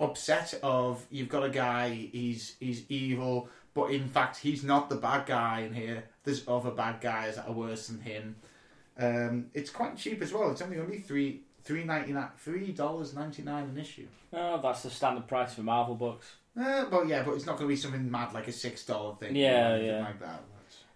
upset 0.00 0.58
of 0.62 1.04
you've 1.10 1.28
got 1.28 1.44
a 1.44 1.50
guy, 1.50 2.08
he's 2.12 2.56
he's 2.60 2.84
evil, 2.88 3.48
but 3.74 3.90
in 3.90 4.08
fact 4.08 4.38
he's 4.38 4.64
not 4.64 4.88
the 4.88 4.96
bad 4.96 5.26
guy 5.26 5.60
in 5.60 5.74
here. 5.74 6.04
There's 6.24 6.46
other 6.48 6.70
bad 6.70 7.00
guys 7.00 7.36
that 7.36 7.48
are 7.48 7.52
worse 7.52 7.88
than 7.88 8.00
him. 8.00 8.36
Um, 8.98 9.46
it's 9.54 9.70
quite 9.70 9.96
cheap 9.96 10.22
as 10.22 10.32
well. 10.32 10.50
It's 10.50 10.62
only 10.62 10.78
only 10.78 10.98
three 10.98 11.42
three 11.62 11.84
ninety 11.84 12.12
nine 12.12 12.28
three 12.38 12.72
dollars 12.72 13.14
ninety 13.14 13.42
nine 13.42 13.64
an 13.64 13.78
issue. 13.78 14.06
Oh, 14.32 14.60
that's 14.60 14.82
the 14.82 14.90
standard 14.90 15.26
price 15.26 15.54
for 15.54 15.62
Marvel 15.62 15.94
books. 15.94 16.26
Uh, 16.58 16.84
well, 16.90 17.04
yeah, 17.04 17.22
but 17.24 17.34
it's 17.34 17.46
not 17.46 17.56
going 17.56 17.68
to 17.68 17.74
be 17.74 17.76
something 17.76 18.08
mad 18.08 18.32
like 18.32 18.46
a 18.46 18.52
six 18.52 18.84
dollar 18.84 19.16
thing. 19.16 19.34
Yeah, 19.34 19.70
or 19.70 19.74
anything 19.74 19.88
yeah. 19.88 20.00
like 20.00 20.20
that. 20.20 20.42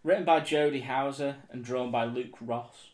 Written 0.05 0.25
by 0.25 0.41
jody 0.41 0.81
Houser 0.81 1.37
and 1.51 1.65
drawn 1.65 1.91
by 1.91 2.05
Luke 2.05 2.37
Ross. 2.41 2.88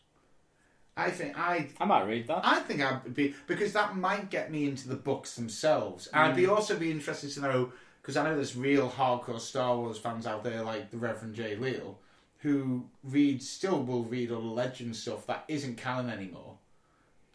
I 0.96 1.10
think 1.10 1.38
I 1.38 1.68
I 1.80 1.84
might 1.84 2.04
read 2.04 2.28
that. 2.28 2.40
I 2.44 2.60
think 2.60 2.80
I'd 2.80 3.14
be 3.14 3.34
because 3.46 3.72
that 3.72 3.96
might 3.96 4.30
get 4.30 4.50
me 4.50 4.68
into 4.68 4.88
the 4.88 4.96
books 4.96 5.34
themselves. 5.34 6.06
And 6.08 6.22
I'd 6.22 6.36
be 6.36 6.44
mm. 6.44 6.56
also 6.56 6.76
be 6.76 6.90
interested 6.90 7.30
to 7.32 7.40
know 7.40 7.72
because 8.00 8.16
I 8.16 8.24
know 8.24 8.34
there's 8.34 8.56
real 8.56 8.88
hardcore 8.88 9.40
Star 9.40 9.76
Wars 9.76 9.98
fans 9.98 10.26
out 10.26 10.44
there 10.44 10.62
like 10.62 10.90
the 10.90 10.98
Reverend 10.98 11.34
Jay 11.34 11.56
Leal 11.56 11.98
who 12.44 12.84
read 13.02 13.42
still 13.42 13.82
will 13.82 14.04
read 14.04 14.30
all 14.30 14.42
the 14.42 14.46
legend 14.46 14.94
stuff 14.94 15.26
that 15.26 15.44
isn't 15.48 15.76
canon 15.78 16.10
anymore, 16.10 16.58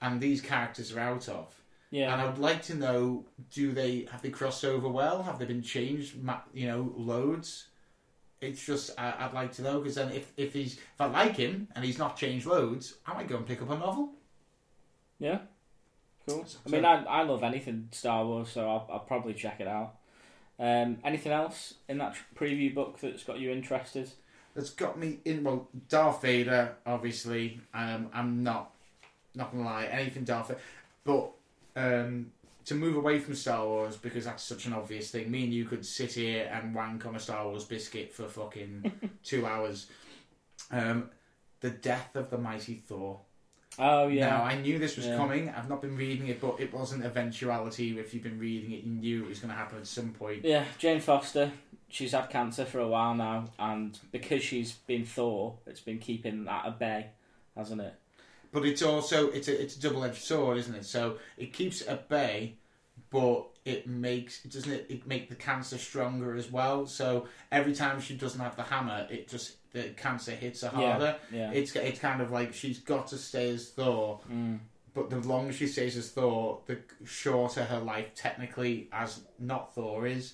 and 0.02 0.22
these 0.22 0.40
characters 0.40 0.94
are 0.94 1.00
out 1.00 1.28
of. 1.28 1.52
Yeah. 1.90 2.14
And 2.14 2.22
I'd 2.22 2.38
like 2.38 2.62
to 2.64 2.76
know: 2.76 3.26
Do 3.52 3.72
they 3.72 4.08
have 4.12 4.22
they 4.22 4.30
crossed 4.30 4.64
over 4.64 4.88
well? 4.88 5.24
Have 5.24 5.40
they 5.40 5.46
been 5.46 5.64
changed? 5.64 6.16
You 6.54 6.68
know, 6.68 6.94
loads. 6.96 7.69
It's 8.42 8.66
just 8.66 8.92
I, 8.98 9.14
I'd 9.20 9.34
like 9.34 9.52
to 9.54 9.62
know 9.62 9.80
because 9.80 9.96
then 9.96 10.12
if 10.12 10.32
if 10.38 10.54
he's 10.54 10.74
if 10.78 11.00
I 11.02 11.06
like 11.08 11.36
him 11.36 11.68
and 11.76 11.84
he's 11.84 11.98
not 11.98 12.16
changed 12.16 12.46
loads, 12.46 12.96
I 13.06 13.14
might 13.14 13.28
go 13.28 13.38
and 13.38 13.46
pick 13.46 13.62
up 13.62 13.70
a 13.70 13.78
novel. 13.78 14.14
Yeah. 15.20 15.40
Cool. 16.28 16.46
So- 16.46 16.60
I 16.66 16.70
mean, 16.70 16.86
I, 16.86 17.04
I 17.04 17.24
love 17.24 17.44
anything 17.44 17.90
Star 17.92 18.26
Wars, 18.26 18.50
so 18.50 18.62
I'll, 18.62 18.88
I'll 18.92 19.00
probably 19.00 19.34
check 19.34 19.60
it 19.60 19.68
out. 19.68 19.96
Um, 20.58 20.98
anything 21.04 21.32
else 21.32 21.76
in 21.88 21.98
that 22.00 22.16
preview 22.36 22.74
book 22.74 23.00
that's 23.00 23.24
got 23.24 23.40
you 23.40 23.52
interested? 23.52 24.12
that's 24.56 24.72
got 24.72 24.98
me 24.98 25.20
in. 25.26 25.44
Well, 25.44 25.70
Darth 25.88 26.22
Vader, 26.22 26.76
obviously. 26.86 27.62
Um, 27.74 28.10
I'm 28.14 28.44
not 28.44 28.72
not 29.36 29.52
gonna 29.52 29.64
lie, 29.64 29.86
anything 29.86 30.24
Darth 30.24 30.48
Vader, 30.50 30.60
but 31.04 31.32
um, 31.76 32.32
to 32.70 32.76
move 32.76 32.96
away 32.96 33.20
from 33.20 33.36
Star 33.36 33.66
Wars 33.68 33.98
because 33.98 34.26
that's 34.26 34.44
such 34.44 34.66
an 34.66 34.74
obvious 34.74 35.12
thing. 35.12 35.30
Me 35.30 35.44
and 35.44 35.54
you 35.54 35.66
could 35.66 35.86
sit 35.86 36.14
here 36.14 36.50
and 36.54 36.74
wank 36.74 37.06
on 37.06 37.16
a 37.16 37.20
Star 37.20 37.46
Wars 37.48 37.66
biscuit 37.66 38.14
for 38.14 38.28
fucking 38.28 38.92
two 39.24 39.46
hours. 39.46 39.88
Um, 40.72 41.10
the 41.62 41.70
death 41.72 42.16
of 42.16 42.30
the 42.30 42.38
mighty 42.38 42.76
Thor. 42.76 43.20
Oh 43.78 44.08
yeah. 44.08 44.30
Now 44.30 44.44
I 44.44 44.60
knew 44.60 44.78
this 44.80 44.98
was 44.98 45.06
Yeah. 45.06 45.18
coming. 45.18 45.50
I've 45.50 45.70
not 45.70 45.82
been 45.82 45.96
reading 45.96 46.28
it, 46.28 46.42
but 46.42 46.60
it 46.60 46.74
wasn't 46.74 47.04
eventuality. 47.06 47.98
If 47.98 48.14
you've 48.14 48.24
been 48.24 48.40
reading 48.40 48.72
it, 48.72 48.84
you 48.84 48.92
knew 48.92 49.24
it 49.24 49.30
was 49.30 49.40
going 49.40 49.52
to 49.52 49.58
happen 49.58 49.78
at 49.78 49.88
some 49.88 50.10
point. 50.12 50.44
Yeah, 50.46 50.66
Jane 50.78 51.00
Foster. 51.00 51.52
She's 51.92 52.12
had 52.12 52.30
cancer 52.30 52.66
for 52.66 52.80
a 52.80 52.88
while 52.88 53.16
now, 53.16 53.46
and 53.58 53.98
because 54.12 54.44
she's 54.44 54.74
been 54.74 55.06
Thor, 55.06 55.56
it's 55.66 55.80
been 55.80 55.98
keeping 55.98 56.44
that 56.46 56.66
at 56.68 56.78
bay, 56.78 57.08
hasn't 57.58 57.82
it? 57.82 57.96
But 58.52 58.66
it's 58.66 58.82
also 58.84 59.30
it's 59.32 59.48
a 59.48 59.60
it's 59.62 59.76
a 59.76 59.82
double 59.82 60.04
edged 60.04 60.22
sword, 60.24 60.58
isn't 60.58 60.76
it? 60.76 60.86
So 60.86 61.18
it 61.38 61.52
keeps 61.54 61.82
at 61.88 62.08
bay, 62.10 62.56
but 63.12 63.48
it 63.66 63.88
makes 63.88 64.44
it 64.46 64.52
doesn't 64.52 64.72
it, 64.72 64.86
it 64.90 65.08
make 65.08 65.30
the 65.30 65.36
cancer 65.36 65.78
stronger 65.78 66.36
as 66.36 66.52
well. 66.52 66.86
So 66.88 67.28
every 67.52 67.74
time 67.74 68.00
she 68.02 68.16
doesn't 68.16 68.40
have 68.40 68.56
the 68.56 68.64
hammer, 68.64 69.08
it 69.10 69.28
just 69.28 69.56
the 69.72 69.90
cancer 69.98 70.32
hits 70.32 70.62
her 70.62 70.70
harder. 70.70 71.16
Yeah. 71.32 71.52
It's 71.52 71.76
it's 71.76 72.00
kind 72.00 72.22
of 72.22 72.32
like 72.32 72.54
she's 72.54 72.80
got 72.80 73.08
to 73.08 73.18
stay 73.18 73.50
as 73.52 73.70
Thor, 73.70 74.20
Mm. 74.32 74.60
but 74.94 75.10
the 75.10 75.20
longer 75.20 75.54
she 75.54 75.68
stays 75.68 75.96
as 75.98 76.10
Thor, 76.12 76.62
the 76.66 76.80
shorter 77.06 77.64
her 77.64 77.80
life 77.80 78.14
technically 78.16 78.90
as 78.92 79.22
not 79.38 79.74
Thor 79.76 80.08
is. 80.08 80.34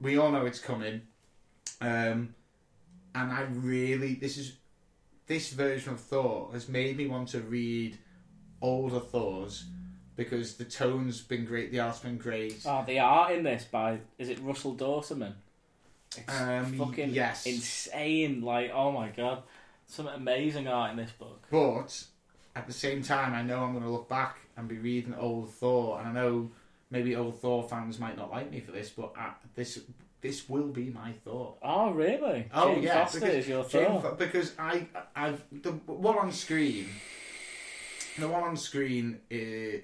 We 0.00 0.18
all 0.18 0.30
know 0.32 0.44
it's 0.44 0.58
coming, 0.58 1.02
um, 1.80 2.34
and 3.14 3.32
I 3.32 3.42
really 3.50 4.14
this 4.14 4.36
is 4.38 4.56
this 5.26 5.52
version 5.52 5.92
of 5.94 6.00
Thor 6.00 6.50
has 6.52 6.68
made 6.68 6.96
me 6.96 7.06
want 7.06 7.28
to 7.28 7.40
read 7.40 7.98
older 8.60 9.00
Thors 9.00 9.64
because 10.16 10.54
the 10.54 10.64
tone's 10.64 11.20
been 11.20 11.44
great, 11.44 11.70
the 11.72 11.80
art's 11.80 12.00
been 12.00 12.16
great. 12.18 12.60
Oh, 12.66 12.84
the 12.86 12.98
art 13.00 13.32
in 13.32 13.42
this 13.42 13.64
by 13.64 13.98
is 14.18 14.28
it 14.28 14.38
Russell 14.40 14.74
Dauterman? 14.74 15.34
It's 16.16 16.40
Um, 16.40 16.72
fucking 16.78 17.10
yes. 17.10 17.46
insane. 17.46 18.40
Like, 18.42 18.70
oh 18.72 18.92
my 18.92 19.08
god, 19.08 19.42
some 19.86 20.06
amazing 20.06 20.68
art 20.68 20.92
in 20.92 20.96
this 20.96 21.10
book. 21.12 21.44
But 21.50 22.04
at 22.54 22.66
the 22.66 22.72
same 22.72 23.02
time, 23.02 23.34
I 23.34 23.42
know 23.42 23.64
I'm 23.64 23.72
going 23.72 23.84
to 23.84 23.90
look 23.90 24.08
back 24.08 24.38
and 24.56 24.68
be 24.68 24.78
reading 24.78 25.14
old 25.14 25.50
Thor, 25.54 25.98
and 25.98 26.08
I 26.08 26.12
know 26.12 26.50
maybe 26.90 27.16
old 27.16 27.40
Thor 27.40 27.68
fans 27.68 27.98
might 27.98 28.16
not 28.16 28.30
like 28.30 28.50
me 28.50 28.60
for 28.60 28.70
this, 28.72 28.90
but 28.90 29.12
uh, 29.18 29.30
this 29.56 29.80
this 30.20 30.48
will 30.48 30.68
be 30.68 30.88
my 30.90 31.12
Thor. 31.24 31.54
Oh, 31.62 31.90
really? 31.90 32.48
Oh 32.54 32.74
Jane 32.74 32.82
yeah, 32.84 33.04
Foster 33.04 33.18
because 33.20 33.34
is 33.34 33.48
your 33.48 33.64
Jane. 33.64 34.00
Fo- 34.00 34.14
because 34.14 34.52
I 34.58 34.86
I've 35.16 35.42
the 35.50 35.72
one 35.72 36.16
on 36.16 36.30
screen, 36.32 36.86
the 38.18 38.28
one 38.28 38.44
on 38.44 38.56
screen, 38.56 39.18
uh, 39.32 39.78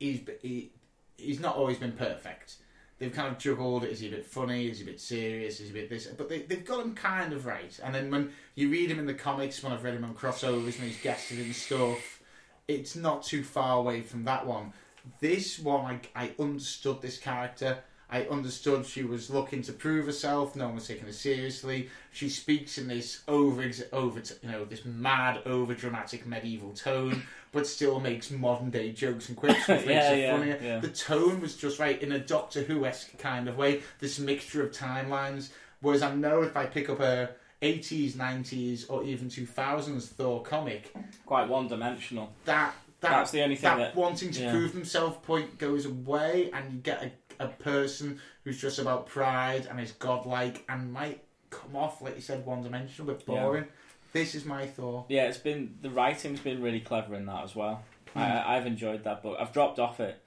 he's 0.00 0.20
he, 0.42 0.72
he's 1.16 1.38
not 1.38 1.54
always 1.54 1.78
been 1.78 1.92
perfect. 1.92 2.56
They've 2.98 3.12
kind 3.12 3.28
of 3.28 3.38
juggled. 3.38 3.84
Is 3.84 4.00
he 4.00 4.08
a 4.08 4.10
bit 4.10 4.26
funny? 4.26 4.68
Is 4.68 4.78
he 4.78 4.84
a 4.84 4.86
bit 4.86 5.00
serious? 5.00 5.60
Is 5.60 5.70
he 5.70 5.78
a 5.78 5.80
bit 5.82 5.88
this? 5.88 6.06
But 6.06 6.28
they 6.28 6.40
they've 6.40 6.64
got 6.64 6.84
him 6.84 6.94
kind 6.94 7.32
of 7.32 7.46
right. 7.46 7.78
And 7.84 7.94
then 7.94 8.10
when 8.10 8.32
you 8.56 8.68
read 8.68 8.90
him 8.90 8.98
in 8.98 9.06
the 9.06 9.14
comics, 9.14 9.62
when 9.62 9.72
I've 9.72 9.84
read 9.84 9.94
him 9.94 10.04
on 10.04 10.14
crossovers 10.14 10.78
and 10.78 10.88
he's 10.88 11.00
guested 11.00 11.38
in 11.38 11.54
stuff, 11.54 12.20
it's 12.66 12.96
not 12.96 13.22
too 13.22 13.44
far 13.44 13.78
away 13.78 14.00
from 14.00 14.24
that 14.24 14.46
one. 14.46 14.72
This 15.20 15.58
one, 15.58 16.00
I, 16.14 16.24
I 16.24 16.34
understood 16.38 17.00
this 17.00 17.18
character. 17.18 17.78
I 18.10 18.24
understood 18.24 18.84
she 18.86 19.04
was 19.04 19.30
looking 19.30 19.62
to 19.62 19.72
prove 19.72 20.06
herself. 20.06 20.56
No 20.56 20.66
one 20.66 20.74
was 20.76 20.86
taking 20.88 21.06
her 21.06 21.12
seriously. 21.12 21.88
She 22.12 22.28
speaks 22.28 22.76
in 22.76 22.88
this 22.88 23.22
over, 23.28 23.70
over, 23.92 24.22
you 24.42 24.50
know, 24.50 24.64
this 24.64 24.84
mad, 24.84 25.42
over 25.46 25.74
dramatic 25.74 26.26
medieval 26.26 26.72
tone, 26.72 27.22
but 27.52 27.66
still 27.66 28.00
makes 28.00 28.30
modern 28.30 28.70
day 28.70 28.90
jokes 28.92 29.28
and 29.28 29.36
quips, 29.36 29.68
which 29.68 29.78
makes 29.86 29.88
Yeah, 29.88 30.12
it 30.12 30.18
yeah, 30.20 30.36
funnier. 30.36 30.58
yeah. 30.62 30.78
The 30.80 30.88
tone 30.88 31.40
was 31.40 31.56
just 31.56 31.78
right 31.78 32.02
in 32.02 32.10
a 32.12 32.18
Doctor 32.18 32.62
Who 32.62 32.84
esque 32.84 33.16
kind 33.18 33.48
of 33.48 33.56
way. 33.56 33.82
This 34.00 34.18
mixture 34.18 34.64
of 34.64 34.72
timelines. 34.72 35.50
Whereas 35.80 36.02
I 36.02 36.14
know 36.14 36.42
if 36.42 36.56
I 36.56 36.66
pick 36.66 36.90
up 36.90 37.00
a 37.00 37.30
80s, 37.62 38.14
90s, 38.14 38.86
or 38.90 39.04
even 39.04 39.28
2000s 39.28 40.08
Thor 40.08 40.42
comic, 40.42 40.92
Quite 41.26 41.48
one 41.48 41.68
dimensional. 41.68 42.32
that 42.44 42.74
that 43.00 43.10
That's 43.12 43.30
the 43.30 43.42
only 43.42 43.56
thing 43.56 43.62
that, 43.62 43.78
that- 43.78 43.96
wanting 43.96 44.30
to 44.32 44.42
yeah. 44.42 44.50
prove 44.50 44.72
himself 44.74 45.22
point 45.22 45.56
goes 45.58 45.86
away, 45.86 46.50
and 46.52 46.70
you 46.72 46.78
get 46.80 47.02
a, 47.02 47.10
a 47.40 47.48
person 47.48 48.20
who's 48.44 48.60
just 48.60 48.78
about 48.78 49.06
pride 49.08 49.66
and 49.68 49.80
is 49.80 49.92
godlike 49.92 50.64
and 50.68 50.92
might 50.92 51.22
come 51.50 51.74
off 51.74 52.00
like 52.00 52.14
you 52.14 52.20
said 52.20 52.46
one 52.46 52.62
dimensional, 52.62 53.12
but 53.12 53.22
Yeah. 53.26 53.42
boring. 53.42 53.64
This 54.12 54.34
is 54.34 54.44
my 54.44 54.66
thought. 54.66 55.06
Yeah, 55.08 55.24
it's 55.28 55.38
been 55.38 55.76
the 55.82 55.90
writing's 55.90 56.40
been 56.40 56.62
really 56.62 56.80
clever 56.80 57.14
in 57.14 57.26
that 57.26 57.42
as 57.44 57.56
well. 57.56 57.82
Hmm. 58.12 58.18
I, 58.20 58.56
I've 58.56 58.66
enjoyed 58.66 59.04
that 59.04 59.22
book. 59.22 59.36
I've 59.40 59.52
dropped 59.52 59.78
off 59.78 60.00
it, 60.00 60.20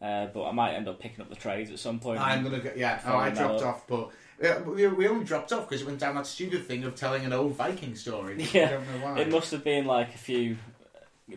uh, 0.00 0.26
but 0.26 0.44
I 0.44 0.52
might 0.52 0.74
end 0.74 0.88
up 0.88 1.00
picking 1.00 1.20
up 1.22 1.28
the 1.30 1.36
trades 1.36 1.70
at 1.70 1.78
some 1.78 1.98
point. 1.98 2.20
I'm 2.20 2.42
gonna 2.42 2.60
go. 2.60 2.70
Yeah, 2.76 3.00
oh, 3.06 3.16
I 3.16 3.30
dropped 3.30 3.62
off, 3.62 3.86
but. 3.86 4.10
uh, 4.44 4.60
we, 4.66 4.86
we 4.88 5.08
only 5.08 5.24
dropped 5.24 5.52
off 5.52 5.68
because 5.68 5.82
it 5.82 5.86
went 5.86 5.98
down 5.98 6.14
that 6.16 6.26
stupid 6.26 6.66
thing 6.66 6.84
of 6.84 6.94
telling 6.94 7.24
an 7.24 7.32
old 7.32 7.54
Viking 7.56 7.94
story. 7.96 8.36
Yeah, 8.52 8.66
I 8.66 8.70
don't 8.72 8.86
know 8.86 9.06
why. 9.06 9.18
It 9.20 9.30
must 9.30 9.50
have 9.52 9.64
been 9.64 9.86
like 9.86 10.14
a 10.14 10.18
few. 10.18 10.58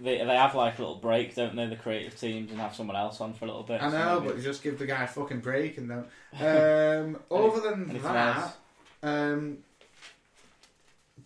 They, 0.04 0.18
they 0.18 0.36
have 0.36 0.56
like 0.56 0.78
a 0.78 0.82
little 0.82 0.98
break, 0.98 1.36
don't 1.36 1.56
they? 1.56 1.66
The 1.66 1.76
creative 1.76 2.20
teams 2.20 2.52
and 2.52 2.60
have 2.60 2.76
someone 2.76 2.96
else 2.96 3.22
on 3.22 3.34
for 3.34 3.46
a 3.46 3.48
little 3.48 3.64
bit. 3.64 3.82
I 3.82 3.90
so 3.90 3.98
know, 3.98 4.20
maybe- 4.20 4.34
but 4.34 4.44
just 4.44 4.64
give 4.64 4.80
the 4.80 4.86
guy 4.86 5.04
a 5.04 5.08
fucking 5.08 5.40
break 5.40 5.78
and 5.78 5.90
then. 5.90 6.06
Um, 6.36 7.18
other 7.32 7.62
than 7.62 7.90
anything 7.90 8.02
that, 8.02 8.56
um, 9.04 9.58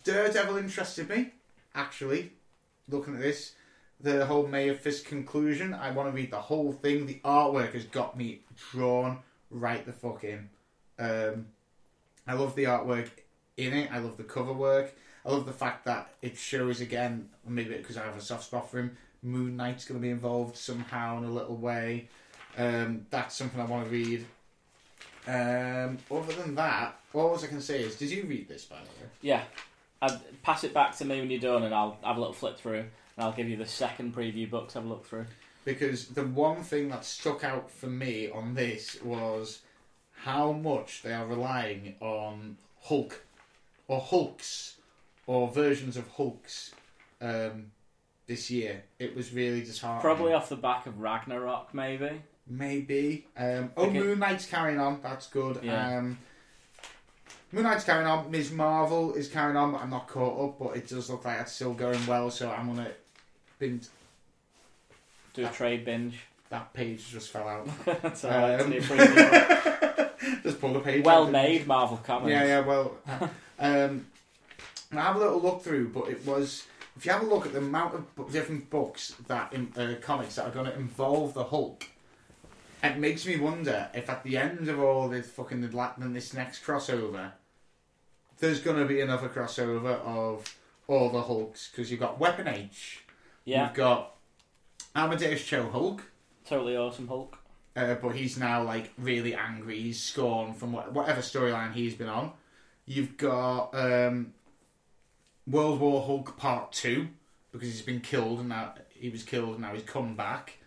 Daredevil 0.04 0.56
interested 0.56 1.08
me. 1.08 1.32
Actually, 1.74 2.32
looking 2.88 3.14
at 3.14 3.20
this, 3.20 3.54
the 4.00 4.24
whole 4.26 4.46
Mayor 4.46 4.74
Fisk 4.74 5.04
conclusion. 5.06 5.74
I 5.74 5.90
want 5.90 6.08
to 6.08 6.12
read 6.14 6.30
the 6.30 6.40
whole 6.40 6.72
thing. 6.72 7.06
The 7.06 7.20
artwork 7.24 7.74
has 7.74 7.84
got 7.84 8.16
me 8.16 8.40
drawn 8.70 9.18
right 9.50 9.84
the 9.84 9.92
fuck 9.92 10.24
in. 10.24 10.48
Um, 10.98 11.46
I 12.26 12.34
love 12.34 12.54
the 12.54 12.64
artwork 12.64 13.08
in 13.56 13.72
it. 13.72 13.90
I 13.92 13.98
love 13.98 14.16
the 14.16 14.24
cover 14.24 14.52
work. 14.52 14.94
I 15.24 15.30
love 15.30 15.46
the 15.46 15.52
fact 15.52 15.84
that 15.84 16.14
it 16.22 16.36
shows 16.36 16.80
again. 16.80 17.28
Maybe 17.46 17.76
because 17.76 17.96
I 17.96 18.04
have 18.04 18.16
a 18.16 18.20
soft 18.20 18.44
spot 18.44 18.70
for 18.70 18.78
him. 18.78 18.96
Moon 19.22 19.56
Knight's 19.56 19.84
going 19.84 20.00
to 20.00 20.02
be 20.02 20.10
involved 20.10 20.56
somehow 20.56 21.18
in 21.18 21.24
a 21.24 21.30
little 21.30 21.56
way. 21.56 22.08
Um, 22.56 23.06
that's 23.10 23.34
something 23.34 23.60
I 23.60 23.64
want 23.64 23.84
to 23.84 23.90
read. 23.90 24.26
Um, 25.26 25.98
other 26.10 26.32
than 26.32 26.54
that, 26.54 26.98
all 27.12 27.38
I 27.38 27.46
can 27.46 27.60
say 27.60 27.82
is, 27.82 27.96
did 27.96 28.10
you 28.10 28.24
read 28.24 28.48
this 28.48 28.64
by 28.64 28.76
the 28.76 28.82
way? 28.82 29.10
Yeah, 29.20 29.42
I'd 30.00 30.42
pass 30.42 30.64
it 30.64 30.72
back 30.72 30.96
to 30.96 31.04
me 31.04 31.20
when 31.20 31.30
you're 31.30 31.40
done, 31.40 31.62
and 31.64 31.74
I'll 31.74 31.98
have 32.02 32.16
a 32.16 32.20
little 32.20 32.34
flip 32.34 32.58
through, 32.58 32.78
and 32.78 32.88
I'll 33.18 33.32
give 33.32 33.48
you 33.48 33.56
the 33.56 33.66
second 33.66 34.14
preview 34.14 34.48
book 34.50 34.68
to 34.68 34.78
have 34.78 34.86
a 34.86 34.88
look 34.88 35.06
through. 35.06 35.26
Because 35.64 36.06
the 36.08 36.26
one 36.26 36.62
thing 36.62 36.88
that 36.88 37.04
stuck 37.04 37.44
out 37.44 37.70
for 37.70 37.86
me 37.86 38.30
on 38.30 38.54
this 38.54 39.00
was 39.02 39.60
how 40.22 40.52
much 40.52 41.02
they 41.02 41.12
are 41.12 41.26
relying 41.26 41.96
on 42.00 42.56
Hulk 42.82 43.22
or 43.88 44.00
Hulks 44.00 44.76
or 45.30 45.46
versions 45.46 45.96
of 45.96 46.08
Hulks 46.08 46.72
um, 47.20 47.66
this 48.26 48.50
year. 48.50 48.82
It 48.98 49.14
was 49.14 49.32
really 49.32 49.60
disheartening. 49.60 50.00
Probably 50.02 50.32
off 50.32 50.48
the 50.48 50.56
back 50.56 50.86
of 50.86 50.98
Ragnarok, 51.00 51.72
maybe. 51.72 52.22
Maybe. 52.48 53.28
Um, 53.36 53.70
oh, 53.76 53.84
Okay. 53.86 54.00
Moon 54.00 54.18
Knight's 54.18 54.46
carrying 54.46 54.80
on. 54.80 54.98
That's 55.04 55.28
good. 55.28 55.60
Yeah. 55.62 55.98
Um, 55.98 56.18
Moon 57.52 57.62
Knight's 57.62 57.84
carrying 57.84 58.08
on. 58.08 58.28
Ms. 58.28 58.50
Marvel 58.50 59.14
is 59.14 59.28
carrying 59.28 59.56
on, 59.56 59.70
but 59.70 59.82
I'm 59.82 59.90
not 59.90 60.08
caught 60.08 60.48
up. 60.48 60.58
But 60.58 60.76
it 60.78 60.88
does 60.88 61.08
look 61.08 61.24
like 61.24 61.40
it's 61.42 61.52
still 61.52 61.74
going 61.74 62.04
well, 62.08 62.28
so 62.32 62.50
I'm 62.50 62.66
gonna. 62.66 62.90
Bin- 63.60 63.82
Do 65.34 65.46
a 65.46 65.50
trade 65.50 65.84
binge. 65.84 66.18
that 66.48 66.72
page 66.72 67.08
just 67.08 67.30
fell 67.30 67.46
out. 67.46 67.68
That's 68.02 68.24
alright. 68.24 68.60
Um, 68.62 68.72
it's 68.72 68.86
a 68.90 68.96
preview 68.96 70.42
just 70.42 70.60
pull 70.60 70.72
the 70.72 70.80
page. 70.80 71.04
well 71.04 71.30
made 71.30 71.68
Marvel 71.68 71.98
comics. 71.98 72.30
Yeah, 72.32 72.44
yeah. 72.46 72.60
Well, 72.66 72.96
um, 73.60 74.06
and 74.90 74.98
I 75.00 75.04
have 75.04 75.16
a 75.16 75.18
little 75.18 75.40
look 75.40 75.62
through, 75.62 75.88
but 75.90 76.08
it 76.08 76.24
was. 76.26 76.66
If 76.96 77.06
you 77.06 77.12
have 77.12 77.22
a 77.22 77.26
look 77.26 77.46
at 77.46 77.52
the 77.52 77.58
amount 77.58 77.94
of 77.94 78.14
bu- 78.16 78.30
different 78.30 78.68
books 78.68 79.14
that 79.28 79.52
in 79.52 79.72
uh, 79.76 79.94
comics 80.02 80.34
that 80.34 80.46
are 80.46 80.50
going 80.50 80.66
to 80.66 80.74
involve 80.74 81.34
the 81.34 81.44
Hulk, 81.44 81.84
it 82.82 82.98
makes 82.98 83.24
me 83.26 83.36
wonder 83.36 83.88
if 83.94 84.10
at 84.10 84.22
the 84.24 84.36
end 84.36 84.68
of 84.68 84.80
all 84.80 85.08
this 85.08 85.30
fucking 85.30 85.62
in 85.62 86.12
this 86.12 86.34
next 86.34 86.64
crossover, 86.64 87.32
there's 88.38 88.60
going 88.60 88.76
to 88.78 88.84
be 88.84 89.00
another 89.00 89.28
crossover 89.28 90.00
of 90.00 90.44
all 90.88 91.10
the 91.10 91.22
Hulks 91.22 91.70
because 91.70 91.90
you've 91.90 92.00
got 92.00 92.18
Weapon 92.18 92.48
H, 92.48 93.04
Yeah, 93.44 93.66
you've 93.66 93.74
got 93.74 94.16
Amadeus 94.94 95.44
Cho 95.44 95.70
Hulk, 95.70 96.02
totally 96.44 96.76
awesome 96.76 97.06
Hulk. 97.06 97.38
uh, 97.76 97.94
but 97.94 98.16
he's 98.16 98.36
now 98.36 98.62
like 98.64 98.92
really 98.98 99.34
angry. 99.34 99.80
He's 99.80 100.02
scorned 100.02 100.56
from 100.56 100.72
what, 100.72 100.92
whatever 100.92 101.20
storyline 101.20 101.72
he's 101.72 101.94
been 101.94 102.08
on. 102.08 102.32
You've 102.84 103.16
got 103.16 103.70
um, 103.74 104.34
World 105.50 105.80
War 105.80 106.02
Hulk 106.04 106.36
Part 106.36 106.72
Two 106.72 107.08
because 107.52 107.68
he's 107.68 107.82
been 107.82 108.00
killed 108.00 108.40
and 108.40 108.48
now 108.50 108.74
he 108.90 109.08
was 109.10 109.22
killed 109.22 109.50
and 109.50 109.60
now 109.60 109.72
he's 109.74 109.82
come 109.82 110.14
back. 110.14 110.58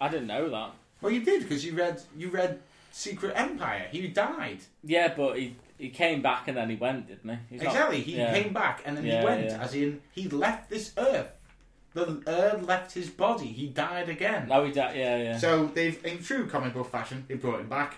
I 0.00 0.08
didn't 0.08 0.26
know 0.26 0.48
that. 0.50 0.70
Well, 1.00 1.12
you 1.12 1.24
did 1.24 1.42
because 1.42 1.64
you 1.64 1.74
read 1.74 2.00
you 2.16 2.28
read 2.28 2.60
Secret 2.90 3.32
Empire. 3.34 3.86
He 3.90 4.06
died 4.08 4.58
Yeah, 4.84 5.14
but 5.16 5.38
he 5.38 5.56
he 5.78 5.88
came 5.88 6.22
back 6.22 6.46
and 6.48 6.56
then 6.56 6.70
he 6.70 6.76
went, 6.76 7.08
didn't 7.08 7.28
he? 7.28 7.36
He's 7.50 7.62
not- 7.62 7.72
exactly. 7.72 8.00
he 8.02 8.16
yeah. 8.16 8.32
came 8.40 8.52
back 8.52 8.82
and 8.84 8.96
then 8.96 9.04
Yeah, 9.04 9.20
he 9.20 9.24
went, 9.26 9.44
yeah. 9.46 9.62
as 9.62 9.74
in 9.74 10.00
he 10.12 10.28
left 10.28 10.70
this 10.70 10.92
earth. 10.96 11.28
The 11.94 12.22
earth 12.26 12.62
left 12.66 12.92
his 12.94 13.10
body. 13.10 13.48
He 13.48 13.66
died 13.66 14.08
again. 14.08 14.48
No, 14.48 14.64
he 14.64 14.72
died. 14.72 14.96
Yeah, 14.96 15.16
yeah. 15.18 15.38
So 15.38 15.66
they've, 15.66 16.02
in 16.06 16.22
true 16.22 16.46
comic 16.46 16.72
book 16.72 16.90
fashion, 16.90 17.24
they 17.28 17.34
brought 17.34 17.60
him 17.60 17.68
back. 17.68 17.96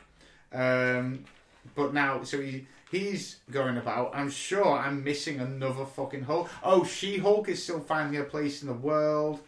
Um, 0.53 1.25
but 1.77 1.95
now, 1.95 2.25
so 2.25 2.41
he 2.41 2.67
he's 2.91 3.41
going 3.51 3.77
about. 3.77 4.15
I'm 4.15 4.31
sure 4.31 4.79
I'm 4.79 5.05
missing 5.05 5.41
another 5.41 5.85
fucking 5.85 6.25
Hulk. 6.25 6.51
Oh, 6.63 6.85
She 6.85 7.19
Hulk 7.19 7.49
is 7.49 7.63
still 7.63 7.81
finding 7.81 8.15
her 8.15 8.25
place 8.25 8.63
in 8.63 8.69
the 8.69 8.75
world. 8.75 9.41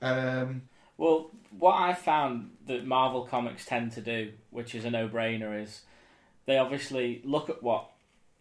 Um, 0.00 0.62
Well, 0.96 1.30
what 1.56 1.74
I 1.74 1.94
found 1.94 2.50
that 2.66 2.84
Marvel 2.84 3.24
comics 3.24 3.64
tend 3.64 3.92
to 3.92 4.00
do, 4.00 4.32
which 4.50 4.74
is 4.74 4.84
a 4.84 4.90
no-brainer, 4.90 5.62
is 5.62 5.82
they 6.44 6.58
obviously 6.58 7.22
look 7.24 7.48
at 7.48 7.62
what 7.62 7.90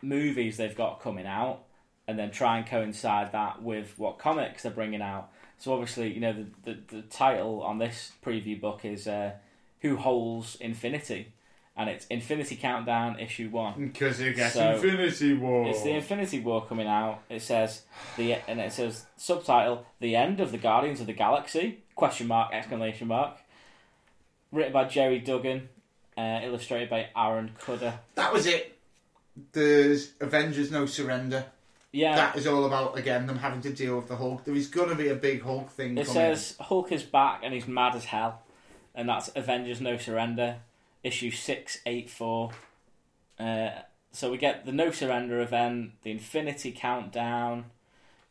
movies 0.01 0.57
they've 0.57 0.75
got 0.75 1.01
coming 1.01 1.27
out, 1.27 1.63
and 2.07 2.17
then 2.17 2.31
try 2.31 2.57
and 2.57 2.65
coincide 2.65 3.31
that 3.33 3.61
with 3.61 3.93
what 3.99 4.17
comics 4.17 4.63
they're 4.63 4.71
bringing 4.71 5.01
out. 5.01 5.29
So 5.59 5.73
obviously, 5.73 6.13
you 6.13 6.19
know, 6.19 6.33
the 6.33 6.73
the, 6.73 6.95
the 6.95 7.01
title 7.03 7.61
on 7.61 7.77
this 7.77 8.11
preview 8.25 8.59
book 8.59 8.85
is 8.85 9.07
uh, 9.07 9.33
"Who 9.81 9.97
Holds 9.97 10.55
Infinity," 10.55 11.33
and 11.77 11.89
it's 11.89 12.05
Infinity 12.07 12.55
Countdown 12.55 13.19
issue 13.19 13.49
one. 13.49 13.87
because 13.87 14.19
it 14.19 14.35
gets 14.35 14.55
So, 14.55 14.71
Infinity 14.73 15.35
War. 15.35 15.67
It's 15.69 15.83
the 15.83 15.91
Infinity 15.91 16.39
War 16.39 16.65
coming 16.65 16.87
out. 16.87 17.19
It 17.29 17.41
says 17.41 17.83
the 18.17 18.33
and 18.49 18.59
it 18.59 18.73
says 18.73 19.05
subtitle: 19.17 19.85
"The 19.99 20.15
End 20.15 20.39
of 20.39 20.51
the 20.51 20.57
Guardians 20.57 20.99
of 21.01 21.07
the 21.07 21.13
Galaxy?" 21.13 21.79
Question 21.95 22.27
mark! 22.27 22.53
Exclamation 22.53 23.07
mark. 23.07 23.37
Written 24.51 24.71
by 24.73 24.85
Gerry 24.85 25.19
Duggan, 25.19 25.67
uh, 26.17 26.39
illustrated 26.43 26.89
by 26.89 27.07
Aaron 27.15 27.51
Kuder. 27.61 27.93
that 28.15 28.31
was 28.33 28.45
it. 28.47 28.77
There's 29.51 30.13
Avengers 30.19 30.71
No 30.71 30.85
Surrender. 30.85 31.45
Yeah, 31.91 32.15
That 32.15 32.35
is 32.35 32.45
all 32.47 32.65
about 32.65 32.97
again 32.97 33.27
them 33.27 33.37
having 33.37 33.61
to 33.61 33.71
deal 33.71 33.95
with 33.95 34.07
the 34.07 34.15
Hulk. 34.15 34.43
There 34.45 34.53
is 34.55 34.67
gonna 34.67 34.95
be 34.95 35.07
a 35.09 35.15
big 35.15 35.41
Hulk 35.41 35.69
thing. 35.71 35.97
it 35.97 36.05
coming. 36.05 36.13
says 36.13 36.55
Hulk 36.59 36.91
is 36.91 37.03
back 37.03 37.41
and 37.43 37.53
he's 37.53 37.67
mad 37.67 37.95
as 37.95 38.05
hell, 38.05 38.41
and 38.95 39.07
that's 39.09 39.29
Avengers 39.35 39.79
No 39.81 39.97
Surrender, 39.97 40.57
issue 41.07 41.31
six 41.31 41.79
eight 41.85 42.09
four. 42.09 42.51
Uh, 43.39 43.69
so 44.11 44.31
we 44.31 44.37
get 44.37 44.65
the 44.65 44.71
No 44.71 44.91
Surrender 44.91 45.39
event, 45.41 45.91
the 46.03 46.11
Infinity 46.11 46.71
Countdown. 46.71 47.65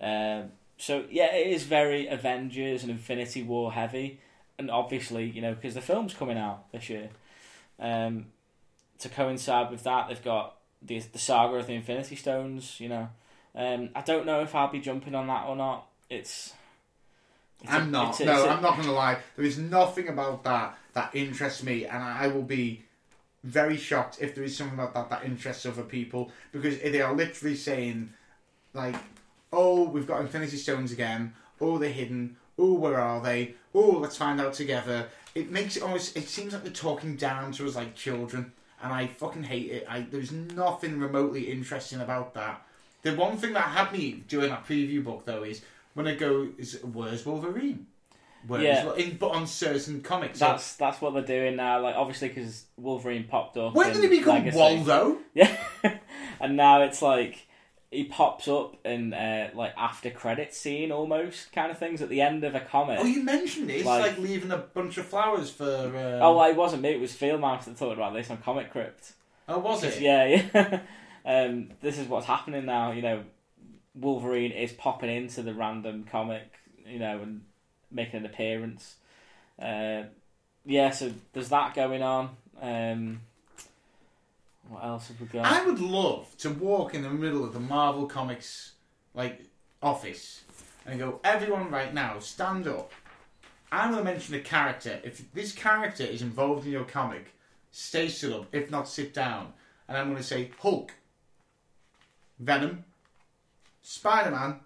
Um 0.00 0.50
so 0.78 1.04
yeah, 1.10 1.34
it 1.34 1.46
is 1.46 1.62
very 1.62 2.06
Avengers 2.06 2.82
and 2.82 2.90
Infinity 2.90 3.42
War 3.42 3.72
heavy, 3.72 4.20
and 4.58 4.70
obviously, 4.70 5.24
you 5.24 5.40
know, 5.40 5.54
because 5.54 5.72
the 5.74 5.80
film's 5.80 6.12
coming 6.12 6.36
out 6.36 6.70
this 6.70 6.90
year, 6.90 7.08
um, 7.80 8.26
to 8.98 9.08
coincide 9.08 9.70
with 9.70 9.84
that, 9.84 10.08
they've 10.08 10.22
got 10.22 10.56
the 10.82 10.98
the 10.98 11.18
saga 11.18 11.54
of 11.56 11.66
the 11.66 11.72
Infinity 11.72 12.16
Stones. 12.16 12.78
You 12.78 12.90
know, 12.90 13.08
um, 13.54 13.88
I 13.94 14.02
don't 14.02 14.26
know 14.26 14.42
if 14.42 14.54
I'll 14.54 14.70
be 14.70 14.80
jumping 14.80 15.14
on 15.14 15.26
that 15.28 15.46
or 15.46 15.56
not. 15.56 15.86
It's, 16.10 16.52
it's 17.62 17.72
I'm 17.72 17.88
a- 17.88 17.90
not. 17.90 18.10
it's 18.10 18.20
a- 18.20 18.26
no, 18.26 18.46
I'm 18.46 18.62
not 18.62 18.74
going 18.74 18.88
to 18.88 18.92
lie. 18.92 19.16
There 19.36 19.46
is 19.46 19.56
nothing 19.58 20.08
about 20.08 20.44
that 20.44 20.76
that 20.96 21.10
interests 21.14 21.62
me, 21.62 21.84
and 21.84 22.02
I 22.02 22.26
will 22.26 22.42
be 22.42 22.82
very 23.44 23.76
shocked 23.76 24.16
if 24.18 24.34
there 24.34 24.42
is 24.42 24.56
something 24.56 24.78
about 24.78 24.94
that 24.94 25.10
that 25.10 25.26
interests 25.26 25.66
other 25.66 25.82
people 25.82 26.32
because 26.52 26.78
they 26.78 27.02
are 27.02 27.14
literally 27.14 27.54
saying, 27.54 28.14
like, 28.72 28.96
"Oh, 29.52 29.84
we've 29.90 30.06
got 30.06 30.22
Infinity 30.22 30.56
Stones 30.56 30.92
again. 30.92 31.34
Oh, 31.60 31.76
they're 31.76 31.92
hidden. 31.92 32.38
Oh, 32.58 32.72
where 32.72 32.98
are 32.98 33.20
they? 33.20 33.56
Oh, 33.74 33.98
let's 34.00 34.16
find 34.16 34.40
out 34.40 34.54
together." 34.54 35.08
It 35.34 35.50
makes 35.50 35.76
it 35.76 35.82
almost. 35.82 36.16
It 36.16 36.28
seems 36.28 36.54
like 36.54 36.62
they're 36.62 36.72
talking 36.72 37.16
down 37.16 37.52
to 37.52 37.68
us 37.68 37.76
like 37.76 37.94
children, 37.94 38.52
and 38.82 38.90
I 38.90 39.06
fucking 39.06 39.44
hate 39.44 39.70
it. 39.70 39.86
I 39.86 40.00
there's 40.00 40.32
nothing 40.32 40.98
remotely 40.98 41.50
interesting 41.52 42.00
about 42.00 42.32
that. 42.32 42.66
The 43.02 43.14
one 43.14 43.36
thing 43.36 43.52
that 43.52 43.68
had 43.68 43.92
me 43.92 44.24
during 44.26 44.48
that 44.48 44.66
preview 44.66 45.04
book 45.04 45.26
though 45.26 45.42
is 45.42 45.60
when 45.92 46.06
I 46.06 46.14
go, 46.14 46.48
is 46.56 46.82
where's 46.82 47.26
Wolverine? 47.26 47.86
Where's 48.46 48.62
Yeah. 48.64 48.94
In, 48.94 49.16
but 49.16 49.28
on 49.30 49.46
certain 49.46 50.00
comics. 50.02 50.38
So 50.38 50.46
That's 50.46 50.76
that's 50.76 51.00
what 51.00 51.14
they're 51.14 51.22
doing 51.22 51.56
now. 51.56 51.80
Like 51.80 51.94
obviously 51.96 52.28
because 52.28 52.66
Wolverine 52.76 53.24
popped 53.24 53.56
up. 53.56 53.74
when 53.74 53.92
did 53.92 54.02
he 54.02 54.18
become 54.18 54.36
Legacy. 54.36 54.58
Waldo? 54.58 55.18
Yeah, 55.34 55.56
and 56.40 56.56
now 56.56 56.82
it's 56.82 57.02
like 57.02 57.46
he 57.90 58.04
pops 58.04 58.48
up 58.48 58.76
in 58.84 59.14
uh, 59.14 59.50
like 59.54 59.72
after 59.76 60.10
credit 60.10 60.52
scene 60.54 60.90
almost 60.92 61.52
kind 61.52 61.70
of 61.70 61.78
things 61.78 62.02
at 62.02 62.08
the 62.08 62.20
end 62.20 62.42
of 62.44 62.54
a 62.54 62.60
comic. 62.60 62.98
Oh, 63.00 63.04
you 63.06 63.22
mentioned 63.22 63.70
it. 63.70 63.76
It's 63.76 63.84
Like- 63.86 64.02
like, 64.02 64.18
leaving 64.18 64.50
a 64.50 64.56
bunch 64.58 64.98
of 64.98 65.06
flowers 65.06 65.50
for. 65.50 65.64
Um, 65.64 65.94
Oh, 65.96 66.36
well, 66.36 66.50
it 66.50 66.56
wasn't 66.56 66.82
me. 66.82 66.90
It 66.90 67.00
was 67.00 67.12
Fieldmouse 67.12 67.64
that 67.64 67.76
talked 67.78 67.96
about 67.96 68.12
this 68.14 68.28
on 68.30 68.38
Comic 68.38 68.70
Crypt. 68.72 69.12
oh, 69.48 69.58
was 69.60 69.84
it? 69.84 70.00
Yeah, 70.00 70.24
yeah. 70.54 70.80
um, 71.24 71.70
this 71.80 71.98
is 71.98 72.08
what's 72.08 72.26
happening 72.26 72.64
now. 72.66 72.90
You 72.92 73.02
know, 73.02 73.24
Wolverine 73.94 74.52
is 74.52 74.72
popping 74.72 75.10
into 75.14 75.42
the 75.42 75.54
random 75.54 76.04
comic. 76.10 76.52
You 76.86 76.98
know, 76.98 77.20
and 77.22 77.42
making 77.90 78.20
an 78.20 78.26
appearance. 78.26 78.96
Uh, 79.60 80.02
yeah, 80.64 80.90
so 80.90 81.12
there's 81.32 81.48
that 81.50 81.74
going 81.74 82.02
on. 82.02 82.30
Um, 82.60 83.20
what 84.68 84.84
else 84.84 85.08
have 85.08 85.20
we 85.20 85.26
got? 85.26 85.46
I 85.46 85.64
would 85.64 85.80
love 85.80 86.36
to 86.38 86.50
walk 86.50 86.94
in 86.94 87.02
the 87.02 87.10
middle 87.10 87.44
of 87.44 87.52
the 87.52 87.60
Marvel 87.60 88.06
Comics 88.06 88.72
like 89.14 89.42
office 89.82 90.42
and 90.84 90.98
go, 90.98 91.20
everyone 91.24 91.70
right 91.70 91.92
now, 91.92 92.18
stand 92.18 92.66
up. 92.66 92.92
I'm 93.72 93.92
going 93.92 94.04
to 94.04 94.10
mention 94.10 94.34
a 94.34 94.40
character. 94.40 95.00
If 95.02 95.32
this 95.32 95.52
character 95.52 96.04
is 96.04 96.22
involved 96.22 96.66
in 96.66 96.72
your 96.72 96.84
comic, 96.84 97.34
stay 97.72 98.08
stood 98.08 98.32
up. 98.32 98.46
If 98.52 98.70
not, 98.70 98.88
sit 98.88 99.12
down. 99.12 99.52
And 99.88 99.96
I'm 99.96 100.06
going 100.06 100.16
to 100.16 100.22
say 100.22 100.50
Hulk, 100.60 100.92
Venom, 102.38 102.84
Spider 103.82 104.30
Man. 104.30 104.60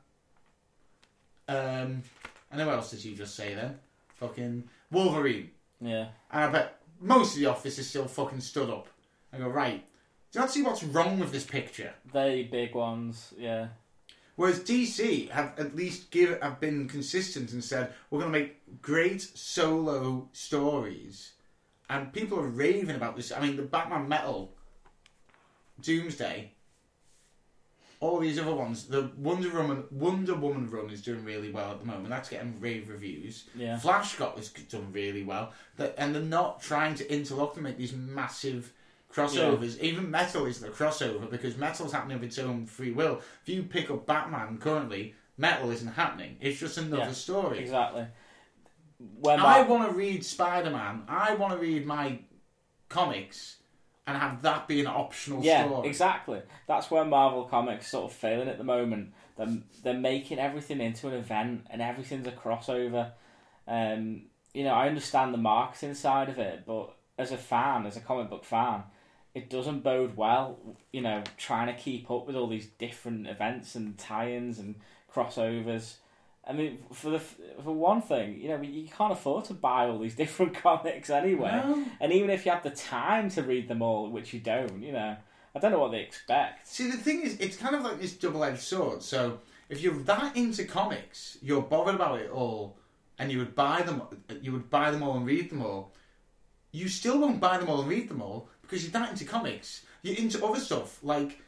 Um, 1.49 2.03
and 2.51 2.61
who 2.61 2.69
else 2.71 2.91
did 2.91 3.05
you 3.05 3.15
just 3.15 3.35
say 3.35 3.55
then? 3.55 3.79
Fucking 4.17 4.65
Wolverine. 4.91 5.51
yeah, 5.81 6.09
And 6.31 6.45
I 6.45 6.51
bet 6.51 6.81
most 7.01 7.35
of 7.35 7.41
the 7.41 7.47
office 7.47 7.79
is 7.79 7.89
still 7.89 8.07
fucking 8.07 8.41
stood 8.41 8.69
up. 8.69 8.89
I 9.33 9.39
go, 9.39 9.49
right, 9.49 9.85
do 10.33 10.39
you 10.39 10.41
not 10.41 10.51
see 10.51 10.63
what's 10.63 10.83
wrong 10.85 11.19
with 11.19 11.33
this 11.33 11.45
picture? 11.45 11.93
they 12.13 12.43
big 12.45 12.75
ones. 12.75 13.33
Yeah, 13.39 13.69
Whereas 14.37 14.61
DC 14.61 15.29
have 15.31 15.53
at 15.59 15.77
least 15.77 16.11
give 16.11 16.41
have 16.41 16.61
been 16.61 16.89
consistent 16.89 17.53
and 17.53 17.63
said 17.63 17.93
we're 18.09 18.21
going 18.21 18.33
to 18.33 18.39
make 18.39 18.81
great 18.81 19.21
solo 19.21 20.29
stories, 20.33 21.33
and 21.91 22.13
people 22.13 22.39
are 22.41 22.47
raving 22.49 22.97
about 22.97 23.17
this. 23.17 23.33
I 23.33 23.41
mean, 23.41 23.57
the 23.57 23.63
Batman 23.63 24.09
Metal, 24.09 24.53
Doomsday, 25.83 26.53
all 28.01 28.19
these 28.19 28.39
other 28.39 28.55
ones. 28.55 28.87
The 28.87 29.11
Wonder 29.17 29.51
Woman 29.51 29.85
Wonder 29.91 30.35
Woman 30.35 30.69
run 30.71 30.91
is 30.91 31.03
doing 31.03 31.25
really 31.25 31.51
well 31.51 31.71
at 31.71 31.81
the 31.81 31.87
moment. 31.87 32.09
That's 32.09 32.29
getting 32.31 32.59
rave 32.61 32.89
reviews. 32.89 33.45
yeah. 33.55 33.79
Flash 33.79 34.17
got 34.17 34.37
this 34.37 34.49
done 34.49 34.91
really 34.93 35.23
well, 35.23 35.53
that, 35.77 35.95
and 35.99 36.15
they're 36.15 36.23
not 36.23 36.63
trying 36.63 36.95
to 36.97 37.15
interlock 37.15 37.55
and 37.55 37.65
make 37.65 37.77
these 37.77 37.93
massive 37.93 38.73
crossovers. 39.15 39.79
Even 39.81 40.11
Metal 40.11 40.47
is 40.47 40.61
the 40.61 40.69
crossover 40.69 41.29
because 41.31 41.57
Metal's 41.59 41.93
happening 41.93 42.17
of 42.17 42.23
its 42.23 42.39
own 42.39 42.65
free 42.67 42.93
will. 42.93 43.21
If 43.43 43.49
you 43.49 43.63
pick 43.65 43.91
up 43.91 44.07
Batman 44.07 44.59
currently, 44.59 45.15
Metal 45.37 45.71
isn't 45.71 45.93
happening. 45.95 46.37
It's 46.41 46.59
just 46.59 46.79
another 46.79 47.03
Yeah, 47.03 47.13
story. 47.13 47.59
Exactly. 47.59 48.07
When 49.19 49.41
I 49.41 49.63
want 49.63 49.91
to 49.91 49.97
read 49.97 50.25
Spider 50.25 50.71
Man. 50.71 51.05
I 51.09 51.35
want 51.35 51.55
to 51.55 51.59
read 51.59 51.87
my 51.87 52.19
comics 52.89 53.57
and 54.07 54.17
have 54.17 54.43
that 54.43 54.67
be 54.67 54.81
an 54.81 54.87
optional 54.87 55.43
yeah, 55.43 55.67
story. 55.67 55.89
exactly. 55.89 56.43
That's 56.67 56.91
where 56.91 57.05
Marvel 57.05 57.45
Comics 57.45 57.89
sort 57.89 58.11
of 58.11 58.17
failing 58.17 58.49
at 58.49 58.59
the 58.59 58.65
moment. 58.65 59.13
They're 59.37 59.59
they're 59.83 59.95
making 59.95 60.39
everything 60.39 60.81
into 60.81 61.09
an 61.09 61.15
event 61.15 61.67
and 61.71 61.81
everything's 61.81 62.27
a 62.27 62.33
crossover. 62.33 63.13
Um, 63.69 64.23
you 64.53 64.65
know, 64.65 64.73
I 64.73 64.89
understand 64.89 65.33
the 65.33 65.39
marketing 65.39 65.95
side 65.95 66.29
of 66.29 66.39
it, 66.39 66.65
but 66.67 66.95
as 67.19 67.33
a 67.33 67.37
fan, 67.37 67.87
as 67.87 67.97
a 67.97 68.01
comic 68.01 68.31
book 68.31 68.45
fan, 68.45 68.83
it 69.35 69.49
doesn't 69.49 69.85
bode 69.85 70.17
well. 70.17 70.59
You 70.93 71.03
know, 71.03 71.23
trying 71.37 71.69
to 71.69 71.81
keep 71.81 72.11
up 72.11 72.27
with 72.27 72.37
all 72.37 72.49
these 72.49 72.67
different 72.67 73.29
events 73.29 73.75
and 73.75 73.97
tie-ins 73.97 74.59
and 74.59 74.77
crossovers. 75.13 75.95
I 76.47 76.53
mean, 76.53 76.79
for 76.93 77.11
the 77.11 77.19
for 77.19 77.73
one 77.73 78.03
thing, 78.03 78.41
you 78.41 78.49
know, 78.49 78.61
you 78.61 78.89
can't 78.89 79.13
afford 79.13 79.45
to 79.47 79.55
buy 79.55 79.87
all 79.87 79.99
these 79.99 80.15
different 80.25 80.55
comics 80.55 81.11
anyway. 81.11 81.51
No. 81.65 81.85
And 82.01 82.13
even 82.13 82.31
if 82.31 82.47
you 82.47 82.53
have 82.53 82.63
the 82.63 82.71
time 82.71 83.31
to 83.31 83.43
read 83.43 83.69
them 83.69 83.83
all, 83.83 84.11
which 84.11 84.33
you 84.33 84.41
don't, 84.41 84.83
you 84.83 84.93
know, 84.93 85.17
I 85.55 85.59
don't 85.59 85.73
know 85.73 85.81
what 85.81 85.93
they 85.93 86.01
expect. 86.01 86.67
See, 86.67 86.91
the 86.91 86.97
thing 86.97 87.23
is, 87.23 87.37
it's 87.39 87.57
kind 87.57 87.75
of 87.75 87.83
like 87.83 88.01
this 88.01 88.13
double-edged 88.15 88.61
sword. 88.61 89.03
So, 89.03 89.41
if 89.69 89.81
you're 89.81 89.95
that 89.95 90.37
into 90.37 90.65
comics, 90.65 91.39
you're 91.43 91.63
bothered 91.63 91.97
about 91.97 92.21
it 92.21 92.31
all, 92.31 92.77
and 93.19 93.31
you 93.31 93.39
would 93.39 93.55
buy 93.55 93.83
them, 93.83 94.03
you 94.41 94.53
would 94.53 94.71
buy 94.71 94.91
them 94.91 95.03
all 95.03 95.17
and 95.17 95.27
read 95.27 95.51
them 95.51 95.63
all. 95.63 95.93
You 96.73 96.89
still 96.89 97.21
won't 97.21 97.41
buy 97.41 97.59
them 97.59 97.69
all 97.69 97.81
and 97.81 97.89
read 97.89 98.09
them 98.09 98.23
all 98.23 98.49
because 98.63 98.85
you're 98.85 98.93
that 98.93 99.11
into 99.11 99.25
comics. 99.25 99.85
You're 100.03 100.17
into 100.17 100.45
other 100.45 100.61
stuff 100.61 101.03
like 101.03 101.41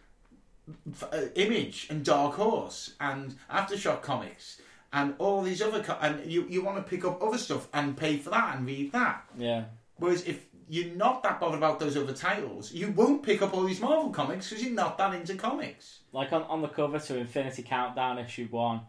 uh, 1.10 1.22
Image 1.36 1.86
and 1.90 2.04
Dark 2.04 2.34
Horse 2.34 2.94
and 3.00 3.36
Aftershock 3.50 4.02
comics 4.02 4.60
and 4.92 5.14
all 5.18 5.42
these 5.42 5.62
other, 5.62 5.82
co- 5.82 5.98
and 6.00 6.30
you 6.30 6.46
you 6.48 6.62
want 6.62 6.76
to 6.76 6.82
pick 6.82 7.04
up 7.04 7.22
other 7.22 7.38
stuff 7.38 7.68
and 7.72 7.96
pay 7.96 8.16
for 8.16 8.30
that 8.30 8.56
and 8.56 8.66
read 8.66 8.92
that. 8.92 9.24
Yeah, 9.36 9.64
Whereas 9.96 10.24
if 10.24 10.44
you're 10.68 10.94
not 10.94 11.22
that 11.22 11.38
bothered 11.40 11.58
about 11.58 11.78
those 11.80 11.96
other 11.96 12.12
titles, 12.12 12.72
you 12.72 12.90
won't 12.90 13.22
pick 13.22 13.42
up 13.42 13.54
all 13.54 13.64
these 13.64 13.80
Marvel 13.80 14.10
comics 14.10 14.48
because 14.48 14.64
you're 14.64 14.74
not 14.74 14.98
that 14.98 15.14
into 15.14 15.34
comics. 15.34 16.00
like 16.12 16.32
on 16.32 16.42
on 16.44 16.62
the 16.62 16.68
cover 16.68 16.98
to 16.98 17.18
Infinity 17.18 17.62
Countdown 17.62 18.18
issue 18.18 18.48
one, 18.50 18.82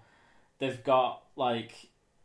they've 0.60 0.84
got 0.84 1.24
like 1.36 1.72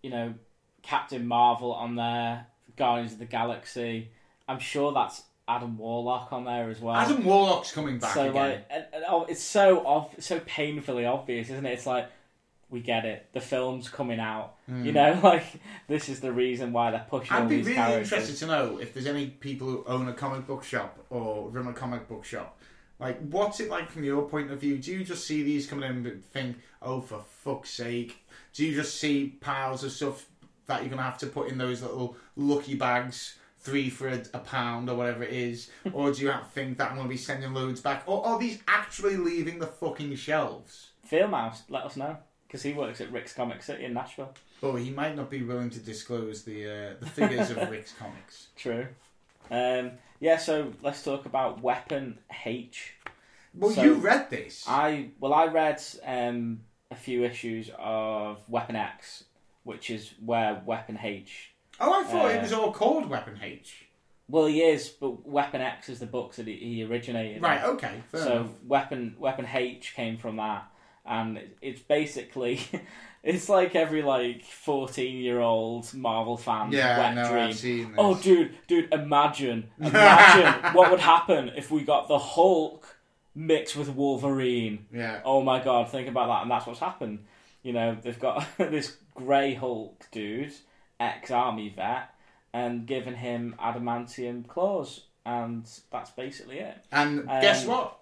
you 0.03 0.11
know 0.11 0.35
Captain 0.83 1.27
Marvel 1.27 1.73
on 1.73 1.97
there, 1.97 2.47
Guardians 2.77 3.13
of 3.13 3.19
the 3.19 3.27
Galaxy. 3.27 4.11
I'm 4.49 4.59
sure 4.59 4.93
that's 4.93 5.23
Adam 5.47 5.77
Warlock 5.79 6.33
on 6.33 6.45
there 6.45 6.71
as 6.71 6.81
well. 6.81 6.95
Adam 6.95 7.25
Warlock's 7.25 7.73
coming 7.73 7.99
back 7.99 8.15
so 8.15 8.31
again. 8.31 8.35
like, 8.35 8.67
and, 8.71 8.85
and, 8.93 9.05
oh, 9.09 9.25
it's 9.25 9.43
so 9.43 9.81
off, 9.81 10.15
so 10.19 10.41
painfully 10.41 11.05
obvious, 11.05 11.51
isn't 11.51 11.67
it? 11.67 11.73
It's 11.73 11.87
like 11.87 12.09
we 12.71 12.81
get 12.81 13.05
it. 13.05 13.27
The 13.33 13.41
film's 13.41 13.89
coming 13.89 14.21
out. 14.21 14.55
Hmm. 14.67 14.85
You 14.85 14.93
know, 14.93 15.19
like 15.23 15.45
this 15.87 16.09
is 16.09 16.21
the 16.21 16.33
reason 16.33 16.73
why 16.73 16.91
they're 16.91 17.07
pushing 17.09 17.37
all. 17.37 17.43
I'd 17.43 17.49
be 17.49 17.63
really 17.63 17.75
characters. 17.75 18.13
interested 18.13 18.37
to 18.39 18.47
know 18.47 18.79
if 18.79 18.93
there's 18.93 19.07
any 19.07 19.27
people 19.27 19.67
who 19.67 19.85
own 19.87 20.09
a 20.09 20.13
comic 20.13 20.47
book 20.47 20.65
shop 20.65 20.99
or 21.11 21.49
run 21.49 21.67
a 21.67 21.73
comic 21.73 22.09
book 22.09 22.25
shop. 22.25 22.59
Like, 23.01 23.21
what's 23.21 23.61
it 23.61 23.71
like 23.71 23.91
from 23.91 24.03
your 24.03 24.29
point 24.29 24.51
of 24.51 24.61
view? 24.61 24.77
Do 24.79 24.91
you 24.91 25.05
just 25.05 25.27
see 25.27 25.45
these 25.45 25.69
coming 25.69 25.89
in 25.89 26.05
and 26.05 26.25
think, 26.25 26.59
oh, 26.83 27.01
for 27.01 27.23
fuck's 27.29 27.71
sake? 27.71 28.27
Do 28.53 28.67
you 28.67 28.75
just 28.75 28.99
see 28.99 29.37
piles 29.41 29.85
of 29.85 29.93
stuff 29.93 30.27
that 30.67 30.81
you're 30.81 30.89
going 30.89 30.99
to 30.99 31.05
have 31.05 31.19
to 31.19 31.29
put 31.29 31.49
in 31.49 31.59
those 31.59 31.81
little 31.81 32.17
lucky 32.35 32.75
bags, 32.75 33.37
three 33.61 33.89
for 33.89 34.09
a, 34.09 34.21
a 34.35 34.41
pound 34.41 34.91
or 34.91 34.97
whatever 34.97 35.23
it 35.23 35.33
is? 35.33 35.71
or 35.93 36.11
do 36.11 36.23
you 36.23 36.31
have, 36.31 36.43
to 36.43 36.51
think 36.51 36.79
that 36.79 36.91
I'm 36.91 36.97
going 36.97 37.07
to 37.07 37.13
be 37.13 37.17
sending 37.17 37.55
loads 37.55 37.81
back? 37.81 38.03
Or 38.07 38.27
are 38.27 38.37
these 38.37 38.59
actually 38.67 39.17
leaving 39.17 39.61
the 39.61 39.69
fucking 39.69 40.17
shelves? 40.17 40.89
Mouse, 41.11 41.63
let 41.71 41.85
us 41.85 41.97
know 41.97 42.19
because 42.49 42.63
he 42.63 42.73
works 42.73 43.01
at 43.01 43.13
Rick's 43.13 43.33
Comic 43.33 43.63
City 43.63 43.85
in 43.85 43.95
Nashville. 43.95 44.33
Oh, 44.63 44.75
he 44.75 44.91
might 44.91 45.15
not 45.15 45.31
be 45.31 45.43
willing 45.43 45.71
to 45.71 45.79
disclose 45.79 46.43
the 46.43 46.65
uh, 46.67 46.95
the 46.99 47.07
figures 47.07 47.51
of 47.51 47.57
Rick's 47.71 47.93
comics. 47.93 48.49
True. 48.57 48.87
Um, 49.51 49.93
yeah, 50.21 50.37
so 50.37 50.73
let's 50.83 51.03
talk 51.03 51.27
about 51.27 51.63
Weapon 51.63 52.19
H. 52.45 52.95
Well, 53.55 53.71
So- 53.71 53.83
you 53.83 53.95
read 53.95 54.31
this. 54.31 54.65
I 54.67 55.11
well, 55.21 55.33
I 55.33 55.47
read 55.47 55.81
um, 56.05 56.61
a 56.91 56.97
few 56.97 57.25
issues 57.25 57.71
of 57.79 58.39
Weapon 58.49 58.77
X, 58.77 59.25
which 59.65 59.91
is 59.91 60.13
where 60.25 60.61
Weapon 60.67 60.99
H. 61.03 61.51
Oh, 61.81 62.01
I 62.03 62.05
thought 62.05 62.27
Uh, 62.27 62.29
it 62.31 62.43
was 62.43 62.53
all 62.53 62.73
called 62.73 63.09
Weapon 63.09 63.39
H. 63.43 63.85
Well, 64.31 64.47
he 64.47 64.61
is, 64.61 64.89
but 64.89 65.27
Weapon 65.27 65.61
X 65.63 65.89
is 65.89 66.01
the 66.01 66.07
books 66.07 66.37
that 66.37 66.47
he, 66.47 66.57
he 66.57 66.85
originated. 66.85 67.37
in. 67.37 67.43
Right, 67.43 67.63
okay. 67.65 68.03
Fair 68.11 68.21
so 68.23 68.33
enough. 68.33 68.51
Weapon 68.67 69.15
Weapon 69.19 69.47
H 69.51 69.95
came 69.95 70.19
from 70.19 70.37
that, 70.37 70.69
and 71.09 71.41
it's 71.63 71.81
basically 71.81 72.61
it's 73.23 73.49
like 73.49 73.75
every 73.75 74.03
like 74.03 74.45
fourteen 74.45 75.17
year 75.19 75.41
old 75.41 75.93
Marvel 75.95 76.37
fan 76.37 76.71
Yeah, 76.73 76.99
wet 76.99 77.15
know, 77.15 77.31
dream. 77.31 77.49
I've 77.49 77.57
seen 77.57 77.89
this. 77.89 77.95
Oh, 77.99 78.15
dude, 78.15 78.55
dude, 78.69 78.93
imagine, 78.93 79.71
imagine 79.81 80.75
what 80.75 80.91
would 80.91 81.01
happen 81.01 81.51
if 81.57 81.71
we 81.71 81.83
got 81.83 82.09
the 82.09 82.19
Hulk 82.19 82.97
mixed 83.35 83.77
with 83.77 83.89
Wolverine. 83.89 84.87
Yeah. 84.93 85.21
Oh 85.25 85.43
my 85.43 85.63
god, 85.63 85.91
think 85.91 86.09
about 86.09 86.29
that, 86.29 86.43
and 86.43 86.51
that's 86.51 86.67
what's 86.67 86.81
happened. 86.81 87.25
You 87.63 87.73
know, 87.73 87.97
they've 88.01 88.19
got 88.19 88.47
this 88.59 88.97
grey 89.15 89.55
Hulk 89.55 90.07
dude, 90.13 90.53
ex 91.01 91.31
army 91.31 91.71
vet, 91.75 92.11
and 92.53 92.87
given 92.87 93.15
him 93.15 93.55
adamantium 93.61 94.47
claws, 94.47 95.05
and 95.27 95.69
that's 95.91 96.11
basically 96.11 96.59
it. 96.59 96.77
And 96.93 97.21
Um, 97.21 97.41
guess 97.41 97.65
what? 97.67 97.99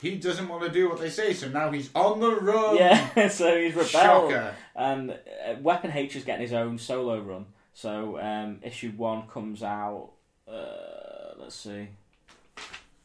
He 0.00 0.16
doesn't 0.16 0.48
want 0.48 0.62
to 0.62 0.70
do 0.70 0.88
what 0.88 1.00
they 1.00 1.10
say, 1.10 1.32
so 1.32 1.48
now 1.48 1.72
he's 1.72 1.90
on 1.94 2.20
the 2.20 2.30
run. 2.30 2.76
Yeah, 2.76 3.28
so 3.28 3.56
he's 3.60 3.74
rebelled. 3.74 4.30
Shocker. 4.30 4.54
And 4.76 5.10
uh, 5.10 5.54
Weapon 5.60 5.90
H 5.92 6.14
is 6.14 6.24
getting 6.24 6.42
his 6.42 6.52
own 6.52 6.78
solo 6.78 7.18
run. 7.20 7.46
So 7.74 8.20
um, 8.20 8.60
issue 8.62 8.92
one 8.96 9.26
comes 9.26 9.62
out. 9.62 10.10
Uh, 10.46 11.34
let's 11.38 11.56
see. 11.56 11.88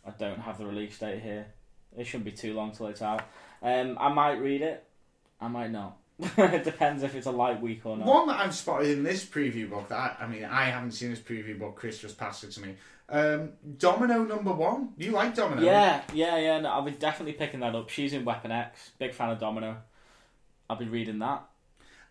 I 0.05 0.11
don't 0.17 0.39
have 0.39 0.57
the 0.57 0.65
release 0.65 0.97
date 0.99 1.21
here. 1.21 1.47
It 1.97 2.05
shouldn't 2.05 2.25
be 2.25 2.31
too 2.31 2.53
long 2.53 2.71
till 2.71 2.87
it's 2.87 3.01
out. 3.01 3.23
Um, 3.61 3.97
I 3.99 4.09
might 4.09 4.33
read 4.33 4.61
it. 4.61 4.83
I 5.39 5.47
might 5.47 5.71
not. 5.71 5.97
it 6.37 6.63
depends 6.63 7.03
if 7.03 7.15
it's 7.15 7.25
a 7.25 7.31
light 7.31 7.61
week 7.61 7.85
or 7.85 7.97
not. 7.97 8.05
One 8.05 8.27
that 8.27 8.39
I've 8.39 8.53
spotted 8.53 8.89
in 8.89 9.03
this 9.03 9.25
preview 9.25 9.69
book 9.69 9.89
that 9.89 10.17
I, 10.19 10.23
I 10.23 10.27
mean 10.27 10.45
I 10.45 10.65
haven't 10.65 10.91
seen 10.91 11.09
this 11.09 11.19
preview 11.19 11.57
book. 11.57 11.75
Chris 11.75 11.99
just 11.99 12.17
passed 12.17 12.43
it 12.43 12.51
to 12.51 12.61
me. 12.61 12.75
Um, 13.09 13.51
Domino 13.77 14.23
number 14.23 14.53
one. 14.53 14.89
You 14.97 15.11
like 15.11 15.35
Domino? 15.35 15.61
Yeah, 15.61 16.01
yeah, 16.13 16.37
yeah. 16.37 16.59
No, 16.59 16.69
I'll 16.69 16.83
be 16.83 16.91
definitely 16.91 17.33
picking 17.33 17.59
that 17.61 17.75
up. 17.75 17.89
She's 17.89 18.13
in 18.13 18.25
Weapon 18.25 18.51
X. 18.51 18.91
Big 18.99 19.13
fan 19.13 19.29
of 19.29 19.39
Domino. 19.39 19.77
I'll 20.69 20.77
be 20.77 20.85
reading 20.85 21.19
that. 21.19 21.43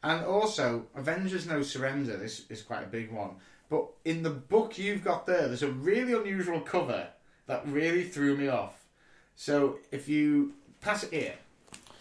And 0.03 0.24
also, 0.24 0.86
Avengers 0.94 1.46
No 1.46 1.62
Surrender, 1.62 2.16
this 2.16 2.44
is 2.50 2.62
quite 2.62 2.82
a 2.82 2.88
big 2.88 3.12
one. 3.12 3.36
But 3.70 3.86
in 4.05 4.22
the 4.22 4.30
book 4.30 4.78
you've 4.78 5.05
got 5.05 5.26
there, 5.26 5.46
there's 5.46 5.62
a 5.62 5.70
really 5.70 6.12
unusual 6.12 6.61
cover 6.61 7.09
that 7.46 7.66
really 7.66 8.05
threw 8.05 8.36
me 8.36 8.48
off. 8.48 8.84
So 9.36 9.78
if 9.90 10.09
you 10.09 10.53
pass 10.80 11.05
it 11.05 11.12
here, 11.12 11.34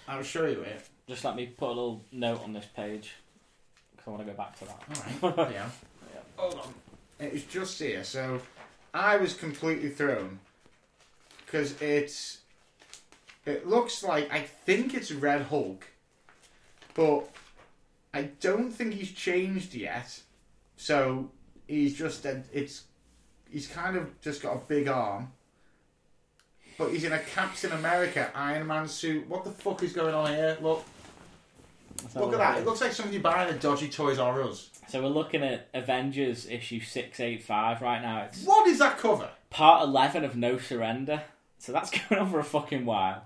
I'll 0.07 0.23
show 0.23 0.45
you 0.45 0.61
it. 0.61 0.87
Just 1.11 1.25
let 1.25 1.35
me 1.35 1.45
put 1.47 1.65
a 1.67 1.73
little 1.75 2.05
note 2.13 2.41
on 2.41 2.53
this 2.53 2.63
page 2.73 3.15
because 3.91 4.07
I 4.07 4.11
want 4.11 4.25
to 4.25 4.31
go 4.31 4.37
back 4.37 4.57
to 4.59 4.65
that. 4.65 5.21
Alright, 5.21 5.51
yeah. 5.51 5.65
Hold 6.37 6.53
on. 6.53 6.73
It 7.19 7.33
was 7.33 7.43
just 7.43 7.77
here, 7.79 8.05
so 8.05 8.39
I 8.93 9.17
was 9.17 9.33
completely 9.33 9.89
thrown. 9.89 10.39
Because 11.45 11.79
it's. 11.81 12.37
It 13.45 13.67
looks 13.67 14.03
like. 14.05 14.31
I 14.31 14.39
think 14.39 14.93
it's 14.93 15.11
Red 15.11 15.41
Hulk. 15.41 15.85
But 16.93 17.29
I 18.13 18.29
don't 18.39 18.71
think 18.71 18.93
he's 18.93 19.11
changed 19.11 19.75
yet. 19.75 20.17
So 20.77 21.29
he's 21.67 21.93
just. 21.93 22.23
a- 22.23 22.43
It's. 22.53 22.85
He's 23.49 23.67
kind 23.67 23.97
of 23.97 24.21
just 24.21 24.41
got 24.41 24.53
a 24.55 24.59
big 24.59 24.87
arm. 24.87 25.33
But 26.77 26.91
he's 26.91 27.03
in 27.03 27.11
a 27.11 27.19
Captain 27.19 27.73
America 27.73 28.31
Iron 28.33 28.65
Man 28.67 28.87
suit. 28.87 29.27
What 29.27 29.43
the 29.43 29.51
fuck 29.51 29.83
is 29.83 29.91
going 29.91 30.15
on 30.15 30.27
here? 30.33 30.57
Look. 30.61 30.85
Let's 32.03 32.13
have 32.13 32.23
a 32.23 32.25
Look 32.25 32.33
at 32.33 32.37
that. 32.39 32.55
at 32.57 32.61
It 32.61 32.65
looks 32.65 32.81
like 32.81 32.91
somebody 32.91 33.17
buying 33.19 33.53
a 33.53 33.57
dodgy 33.57 33.89
Toys 33.89 34.19
R 34.19 34.43
Us. 34.43 34.69
So 34.87 35.01
we're 35.01 35.07
looking 35.09 35.43
at 35.43 35.69
Avengers 35.73 36.47
issue 36.47 36.79
six 36.81 37.19
eight 37.19 37.43
five 37.43 37.81
right 37.81 38.01
now. 38.01 38.23
It's 38.23 38.43
What 38.43 38.67
is 38.67 38.79
that 38.79 38.97
cover? 38.97 39.29
part 39.49 39.83
eleven 39.83 40.23
of 40.23 40.35
No 40.35 40.57
Surrender. 40.57 41.23
So 41.59 41.71
that's 41.71 41.91
going 42.09 42.21
on 42.21 42.29
for 42.31 42.39
a 42.39 42.43
fucking 42.43 42.85
while. 42.85 43.23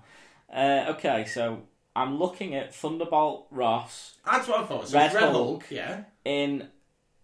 Uh, 0.52 0.86
okay, 0.90 1.24
so 1.24 1.62
I'm 1.96 2.18
looking 2.18 2.54
at 2.54 2.74
Thunderbolt 2.74 3.46
Ross 3.50 4.14
That's 4.24 4.46
what 4.46 4.60
I 4.60 4.66
thought. 4.66 4.88
So 4.88 4.98
Red 4.98 5.06
it's 5.06 5.14
Red 5.14 5.22
Hulk. 5.24 5.34
Hulk, 5.34 5.64
yeah. 5.70 6.04
in 6.24 6.68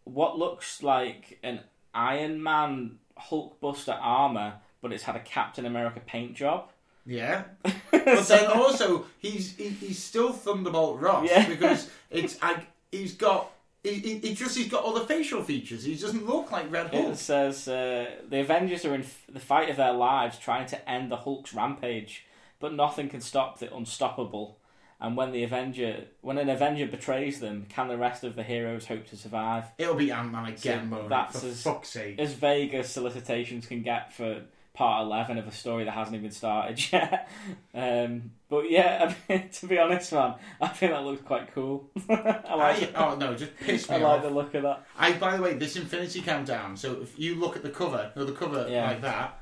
what 0.05 0.39
looks 0.39 0.83
like 0.83 1.39
an 1.45 1.61
Iron 1.95 2.43
Man 2.43 2.99
Hulkbuster 3.19 3.97
armor, 4.01 4.55
but 4.81 4.93
it's 4.93 5.05
had 5.05 5.15
a 5.15 5.21
Captain 5.21 5.67
America 5.67 6.01
paint 6.05 6.35
job. 6.35 6.71
Yeah, 7.05 7.45
but 7.91 8.27
then 8.29 8.47
also 8.47 9.07
he's 9.19 9.57
he, 9.57 9.69
he's 9.71 10.03
still 10.03 10.33
Thunderbolt 10.33 11.01
Ross 11.01 11.29
Yeah. 11.29 11.49
because 11.49 11.91
it's 12.11 12.39
I, 12.41 12.63
he's 12.93 13.15
got 13.15 13.51
he, 13.83 13.95
he, 13.95 14.19
he 14.19 14.35
just 14.35 14.57
he's 14.57 14.69
got 14.69 14.85
all 14.85 14.95
the 14.95 15.01
facial 15.07 15.43
features. 15.43 15.83
He 15.85 15.97
doesn't 15.97 16.25
look 16.27 16.53
like 16.53 16.71
Red 16.71 16.95
Hulk. 16.95 17.13
It 17.15 17.17
says 17.17 17.67
uh, 17.67 18.07
the 18.29 18.41
Avengers 18.41 18.85
are 18.85 18.95
in 18.95 19.01
f- 19.03 19.25
the 19.29 19.41
fight 19.41 19.69
of 19.71 19.77
their 19.77 19.93
lives, 19.93 20.39
trying 20.39 20.67
to 20.67 20.89
end 20.89 21.11
the 21.11 21.17
Hulk's 21.17 21.53
rampage, 21.53 22.25
but 22.61 22.73
nothing 22.73 23.09
can 23.09 23.21
stop 23.21 23.59
the 23.59 23.75
unstoppable. 23.75 24.59
And 25.01 25.17
when 25.17 25.33
the 25.33 25.43
Avenger, 25.43 26.05
when 26.21 26.39
an 26.39 26.49
Avenger 26.49 26.87
betrays 26.87 27.41
them, 27.41 27.67
can 27.69 27.89
the 27.89 27.97
rest 27.99 28.23
of 28.23 28.37
the 28.37 28.45
heroes 28.45 28.87
hope 28.87 29.05
to 29.09 29.17
survive? 29.17 29.65
It'll 29.77 29.97
be 29.97 30.13
Ant 30.13 30.31
Man 30.31 30.45
again, 30.47 30.59
So 30.61 30.85
Mona, 30.97 31.09
that's 31.09 31.41
for 31.41 31.47
as- 31.49 31.63
fuck's 31.65 31.89
sake. 31.89 32.21
As 32.21 32.35
vague 32.35 32.73
as 32.75 32.89
solicitations 32.89 33.67
can 33.67 33.83
get 33.83 34.13
for 34.13 34.43
part 34.75 35.05
eleven 35.05 35.37
of 35.39 35.47
a 35.47 35.53
story 35.53 35.85
that 35.85 35.91
hasn't 35.93 36.17
even 36.17 36.31
started 36.31 36.81
yet. 36.93 37.29
um, 37.75 38.31
but 38.49 38.71
yeah, 38.71 39.15
I 39.29 39.33
mean, 39.33 39.49
to 39.49 39.67
be 39.67 39.79
honest, 39.79 40.13
man, 40.13 40.35
I 40.61 40.69
think 40.69 40.93
that 40.93 41.05
looks 41.05 41.23
quite 41.23 41.55
cool. 41.55 41.91
I 42.09 42.55
like. 42.55 42.57
I, 42.57 42.73
it. 42.81 42.93
oh 42.97 43.15
no, 43.17 43.35
just 43.35 43.57
piss 43.59 43.89
me 43.89 43.97
I 43.97 43.99
like 44.01 44.19
off. 44.19 44.23
the 44.23 44.31
look 44.31 44.55
of 44.55 44.63
that. 44.63 44.87
I 44.99 45.13
by 45.15 45.37
the 45.37 45.43
way, 45.43 45.55
this 45.55 45.77
Infinity 45.77 46.23
Countdown. 46.23 46.77
So 46.77 47.01
if 47.03 47.19
you 47.19 47.35
look 47.35 47.57
at 47.57 47.63
the 47.63 47.71
cover, 47.71 48.13
no, 48.17 48.25
the 48.25 48.33
cover 48.33 48.67
Yeah. 48.69 48.87
like 48.89 49.01
that, 49.03 49.41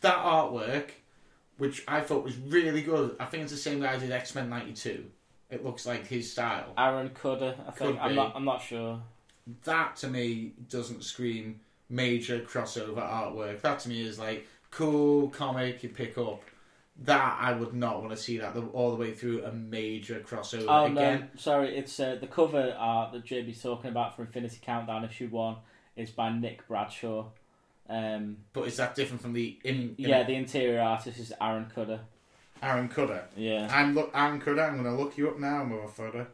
that 0.00 0.16
artwork, 0.16 0.90
which 1.58 1.82
I 1.86 2.00
thought 2.00 2.24
was 2.24 2.36
really 2.36 2.82
good. 2.82 3.16
I 3.20 3.24
think 3.26 3.42
it's 3.44 3.52
the 3.52 3.58
same 3.58 3.80
guy 3.80 3.94
who 3.94 4.00
did 4.00 4.10
X 4.12 4.34
Men 4.34 4.48
'92. 4.50 5.04
It 5.50 5.64
looks 5.64 5.84
like 5.86 6.06
his 6.06 6.32
style. 6.32 6.72
Aaron 6.78 7.10
Kuder, 7.10 7.54
I 7.68 7.70
think. 7.72 7.76
Could 7.92 7.98
I'm 7.98 8.08
be. 8.10 8.14
not. 8.16 8.32
I'm 8.34 8.44
not 8.44 8.62
sure. 8.62 9.00
that 9.64 9.96
to 9.96 10.08
me 10.08 10.52
doesn't 10.70 11.04
scream 11.04 11.60
major 11.92 12.40
crossover 12.40 12.96
artwork. 12.96 13.60
That 13.60 13.78
to 13.80 13.88
me 13.88 14.02
is 14.02 14.18
like 14.18 14.48
cool 14.70 15.28
comic 15.28 15.82
you 15.82 15.90
pick 15.90 16.18
up. 16.18 16.42
That 17.04 17.38
I 17.40 17.52
would 17.52 17.72
not 17.74 18.00
want 18.00 18.10
to 18.10 18.16
see 18.16 18.38
that 18.38 18.54
the- 18.54 18.66
all 18.66 18.90
the 18.90 18.96
way 18.96 19.12
through 19.14 19.44
a 19.44 19.52
major 19.52 20.20
crossover 20.20 20.66
Oh 20.68 20.84
again. 20.86 21.20
no, 21.20 21.26
sorry. 21.40 21.76
It's 21.76 21.98
uh, 22.00 22.16
the 22.20 22.26
cover 22.26 22.74
art 22.78 23.12
that 23.12 23.24
JB's 23.24 23.62
talking 23.62 23.90
about 23.90 24.14
for 24.16 24.22
Infinity 24.22 24.58
Countdown 24.62 25.04
issue 25.04 25.28
one 25.28 25.56
is 25.96 26.10
by 26.10 26.30
Nick 26.32 26.66
Bradshaw. 26.68 27.26
Um, 27.88 28.38
But 28.52 28.68
is 28.68 28.76
that 28.76 28.94
different 28.94 29.20
from 29.22 29.32
the 29.32 29.58
in, 29.64 29.94
in 29.98 30.08
yeah, 30.08 30.22
the 30.22 30.34
interior 30.34 30.80
artist 30.80 31.18
is 31.18 31.32
Aaron 31.40 31.66
Kuder. 31.74 32.00
Aaron 32.62 32.88
Kuder? 32.88 33.24
Yeah, 33.36 33.68
I'm 33.72 33.94
look 33.94 34.10
Aaron 34.14 34.40
Kuder. 34.40 34.66
I'm 34.68 34.82
going 34.82 34.96
to 34.96 35.02
look 35.02 35.18
you 35.18 35.28
up 35.28 35.38
now, 35.38 35.64
motherfucker. 35.64 36.26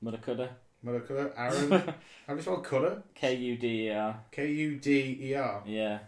Mother 0.00 0.18
Cudder. 0.18 0.50
Motherfucker. 0.84 1.32
Aaron. 1.36 1.70
How 2.26 2.32
do 2.32 2.36
you 2.36 2.42
spell 2.42 2.62
Kuder? 2.62 3.02
K 3.14 3.34
U 3.34 3.56
D 3.56 3.88
E 3.88 3.90
R. 3.90 4.20
K 4.30 4.50
U 4.50 4.76
D 4.76 5.18
E 5.20 5.34
R. 5.34 5.62
Yeah. 5.66 5.98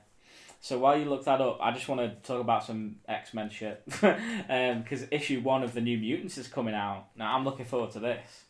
So 0.60 0.78
while 0.78 0.98
you 0.98 1.04
look 1.04 1.24
that 1.26 1.40
up, 1.40 1.58
I 1.60 1.70
just 1.72 1.88
want 1.88 2.00
to 2.00 2.28
talk 2.28 2.40
about 2.40 2.64
some 2.64 2.96
X 3.08 3.32
Men 3.34 3.50
shit 3.50 3.82
because 3.86 5.06
issue 5.10 5.40
one 5.40 5.62
of 5.62 5.74
the 5.74 5.80
New 5.80 5.96
Mutants 5.98 6.38
is 6.38 6.48
coming 6.48 6.74
out. 6.74 7.06
Now 7.16 7.36
I'm 7.36 7.44
looking 7.44 7.66
forward 7.66 7.92
to 7.92 8.00
this. 8.00 8.44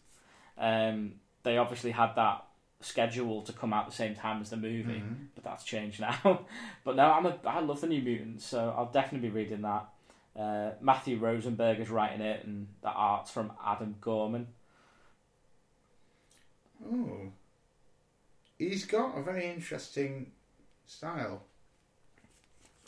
Um, 0.56 1.14
they 1.42 1.58
obviously 1.58 1.90
had 1.90 2.14
that 2.16 2.44
schedule 2.80 3.42
to 3.42 3.52
come 3.52 3.72
out 3.72 3.86
the 3.88 3.94
same 3.94 4.14
time 4.14 4.40
as 4.40 4.50
the 4.50 4.56
movie, 4.56 5.02
but 5.34 5.44
that's 5.44 5.64
changed 5.64 6.00
now. 6.24 6.46
but 6.84 6.96
no, 6.96 7.04
I'm 7.12 7.26
a 7.26 7.36
I 7.44 7.60
love 7.60 7.80
the 7.80 7.86
New 7.86 8.02
Mutants, 8.02 8.46
so 8.46 8.74
I'll 8.76 8.90
definitely 8.90 9.28
be 9.28 9.34
reading 9.34 9.62
that. 9.62 9.88
Uh, 10.38 10.70
Matthew 10.80 11.18
Rosenberg 11.18 11.80
is 11.80 11.90
writing 11.90 12.20
it, 12.20 12.44
and 12.44 12.68
the 12.82 12.88
art's 12.90 13.30
from 13.30 13.52
Adam 13.64 13.96
Gorham. 14.00 14.48
Oh. 16.84 17.32
He's 18.58 18.84
got 18.86 19.16
a 19.18 19.22
very 19.22 19.46
interesting 19.46 20.32
style. 20.86 21.42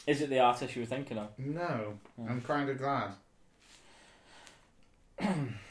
Is 0.06 0.22
it 0.22 0.30
the 0.30 0.38
artist 0.40 0.74
you 0.76 0.82
were 0.82 0.86
thinking 0.86 1.18
of? 1.18 1.28
No, 1.38 1.98
Hmm. 2.16 2.28
I'm 2.28 2.40
kind 2.40 2.68
of 2.70 2.78
glad. 2.78 3.10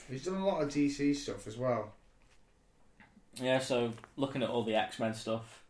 He's 0.09 0.25
done 0.25 0.35
a 0.35 0.45
lot 0.45 0.61
of 0.61 0.69
DC 0.69 1.15
stuff 1.15 1.47
as 1.47 1.57
well. 1.57 1.93
Yeah, 3.35 3.59
so 3.59 3.93
looking 4.15 4.43
at 4.43 4.49
all 4.49 4.63
the 4.63 4.75
X 4.75 4.99
Men 4.99 5.13
stuff, 5.13 5.63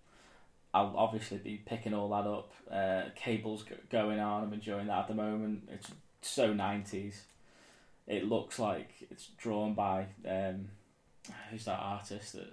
I'll 0.74 0.94
obviously 0.98 1.38
be 1.38 1.62
picking 1.66 1.94
all 1.94 2.10
that 2.10 2.28
up. 2.30 2.52
Uh, 2.72 3.10
Cable's 3.16 3.66
going 3.90 4.20
on. 4.20 4.44
I'm 4.44 4.54
enjoying 4.54 4.88
that 4.88 5.00
at 5.00 5.08
the 5.08 5.14
moment. 5.16 5.70
It's 5.72 5.92
so 6.22 6.54
90s. 6.54 7.16
It 8.08 8.26
looks 8.26 8.58
like 8.60 8.90
it's 9.12 9.28
drawn 9.38 9.74
by 9.74 10.06
um, 10.28 10.70
who's 11.50 11.66
that 11.66 11.80
artist 11.80 12.34
that's 12.34 12.46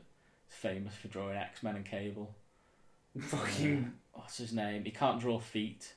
famous 0.49 0.95
for 0.95 1.09
drawing 1.09 1.37
X 1.37 1.63
Men 1.63 1.77
and 1.77 1.85
Cable? 1.85 2.35
Fucking. 3.21 3.93
What's 4.13 4.37
his 4.39 4.53
name? 4.53 4.85
He 4.85 4.91
can't 4.91 5.21
draw 5.21 5.39
feet. 5.39 5.95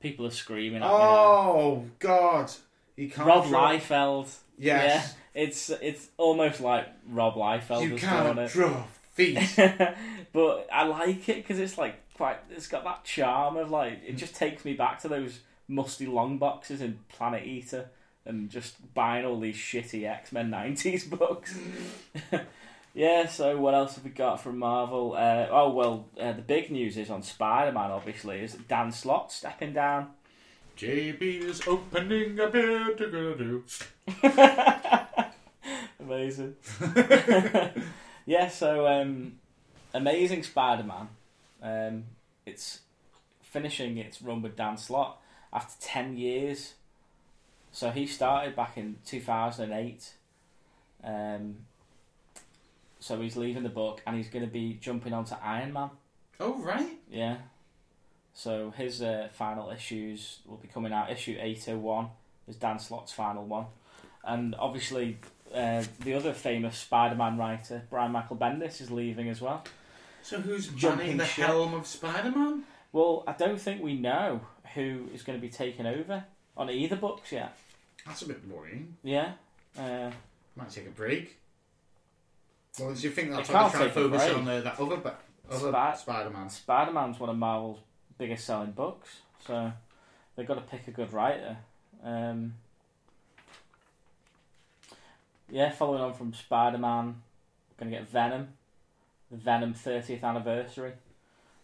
People 0.00 0.26
are 0.26 0.30
screaming 0.30 0.82
at 0.82 0.88
me. 0.88 0.94
Oh 0.94 1.84
God! 1.98 2.50
He 2.96 3.08
can't. 3.08 3.26
Rob 3.26 3.48
draw- 3.48 3.70
Liefeld. 3.72 4.28
Yes. 4.58 5.14
Yeah, 5.34 5.42
it's 5.42 5.70
it's 5.70 6.08
almost 6.16 6.60
like 6.60 6.86
Rob 7.08 7.34
Liefeld 7.34 7.82
You 7.82 7.90
has 7.90 8.00
can't 8.00 8.38
it. 8.38 8.50
draw 8.52 8.84
feet. 9.12 9.38
but 10.32 10.68
I 10.72 10.84
like 10.84 11.28
it 11.28 11.36
because 11.36 11.58
it's 11.58 11.78
like 11.78 11.96
quite. 12.14 12.38
It's 12.50 12.68
got 12.68 12.84
that 12.84 13.04
charm 13.04 13.56
of 13.56 13.70
like. 13.70 14.00
It 14.06 14.16
just 14.16 14.34
takes 14.34 14.64
me 14.64 14.74
back 14.74 15.00
to 15.00 15.08
those 15.08 15.40
musty 15.66 16.06
long 16.06 16.36
boxes 16.38 16.82
in 16.82 16.98
Planet 17.08 17.44
Eater 17.46 17.88
and 18.26 18.50
just 18.50 18.94
buying 18.94 19.24
all 19.24 19.40
these 19.40 19.56
shitty 19.56 20.08
X 20.08 20.32
Men 20.32 20.50
'90s 20.50 21.08
books. 21.08 21.58
yeah. 22.94 23.26
So 23.26 23.58
what 23.58 23.74
else 23.74 23.96
have 23.96 24.04
we 24.04 24.10
got 24.10 24.40
from 24.40 24.58
Marvel? 24.58 25.14
Uh, 25.16 25.46
oh 25.50 25.70
well, 25.70 26.08
uh, 26.20 26.32
the 26.32 26.42
big 26.42 26.70
news 26.70 26.96
is 26.96 27.10
on 27.10 27.22
Spider 27.22 27.72
Man. 27.72 27.90
Obviously, 27.90 28.40
is 28.40 28.54
Dan 28.68 28.92
Slott 28.92 29.32
stepping 29.32 29.72
down. 29.72 30.08
JB 30.76 31.22
is 31.22 31.62
opening 31.68 32.38
a 32.40 32.48
beer 32.48 32.94
to 32.94 33.06
go 33.06 33.34
do. 33.34 33.64
Amazing. 36.00 36.56
yeah, 38.26 38.48
so 38.48 38.86
um, 38.86 39.38
Amazing 39.92 40.42
Spider-Man. 40.42 41.08
Um, 41.62 42.04
it's 42.44 42.80
finishing 43.40 43.98
its 43.98 44.20
run 44.20 44.42
with 44.42 44.56
Dan 44.56 44.76
Slott 44.76 45.20
after 45.52 45.74
ten 45.80 46.16
years. 46.16 46.74
So 47.74 47.90
he 47.90 48.06
started 48.06 48.54
back 48.54 48.76
in 48.76 48.96
two 49.04 49.20
thousand 49.20 49.72
and 49.72 49.80
eight. 49.80 50.12
Um, 51.02 51.56
so 53.00 53.20
he's 53.20 53.36
leaving 53.36 53.64
the 53.64 53.68
book 53.68 54.00
and 54.06 54.16
he's 54.16 54.28
going 54.28 54.44
to 54.44 54.50
be 54.50 54.78
jumping 54.80 55.12
onto 55.12 55.34
Iron 55.42 55.72
Man. 55.72 55.90
Oh 56.38 56.54
right. 56.54 56.96
Yeah. 57.10 57.38
So 58.32 58.72
his 58.76 59.02
uh, 59.02 59.28
final 59.32 59.72
issues 59.72 60.38
will 60.46 60.56
be 60.56 60.68
coming 60.68 60.92
out. 60.92 61.10
Issue 61.10 61.36
eight 61.40 61.64
oh 61.68 61.76
one 61.76 62.10
is 62.46 62.54
Dan 62.54 62.78
Slott's 62.78 63.10
final 63.10 63.44
one, 63.44 63.66
and 64.22 64.54
obviously 64.56 65.18
uh, 65.52 65.82
the 66.00 66.14
other 66.14 66.32
famous 66.32 66.78
Spider-Man 66.78 67.36
writer 67.38 67.82
Brian 67.90 68.12
Michael 68.12 68.36
Bendis 68.36 68.80
is 68.80 68.92
leaving 68.92 69.28
as 69.28 69.40
well. 69.40 69.64
So 70.22 70.38
who's 70.38 70.68
Jumping 70.68 71.16
the 71.16 71.26
ship. 71.26 71.46
helm 71.46 71.74
of 71.74 71.88
Spider-Man? 71.88 72.62
Well, 72.92 73.24
I 73.26 73.32
don't 73.32 73.60
think 73.60 73.82
we 73.82 73.96
know 73.98 74.42
who 74.74 75.08
is 75.12 75.22
going 75.22 75.38
to 75.38 75.42
be 75.42 75.50
taking 75.50 75.86
over 75.86 76.24
on 76.56 76.70
either 76.70 76.94
books 76.94 77.32
yet. 77.32 77.56
That's 78.06 78.22
a 78.22 78.28
bit 78.28 78.40
worrying. 78.48 78.96
Yeah. 79.02 79.32
Uh, 79.78 80.10
Might 80.56 80.70
take 80.70 80.86
a 80.86 80.90
break. 80.90 81.38
Well, 82.78 82.92
do 82.94 83.00
you 83.00 83.10
think 83.10 83.30
that's 83.30 83.48
why 83.48 83.62
they're 83.62 83.70
trying 83.70 83.84
to 83.88 83.90
focus 83.94 84.30
on 84.30 84.48
uh, 84.48 84.60
that 84.62 84.80
other, 84.80 84.96
ba- 84.96 85.16
other 85.50 85.70
Spi- 85.70 85.94
Spider-Man? 85.96 86.50
Spider-Man's 86.50 87.20
one 87.20 87.30
of 87.30 87.36
Marvel's 87.36 87.78
biggest 88.18 88.44
selling 88.44 88.72
books, 88.72 89.20
so 89.46 89.72
they've 90.36 90.46
got 90.46 90.54
to 90.54 90.60
pick 90.60 90.86
a 90.88 90.90
good 90.90 91.12
writer. 91.12 91.56
Um, 92.02 92.54
yeah, 95.50 95.70
following 95.70 96.02
on 96.02 96.14
from 96.14 96.34
Spider-Man, 96.34 97.16
going 97.78 97.90
to 97.92 97.96
get 97.98 98.08
Venom, 98.08 98.48
the 99.30 99.36
Venom 99.36 99.74
30th 99.74 100.22
anniversary. 100.24 100.92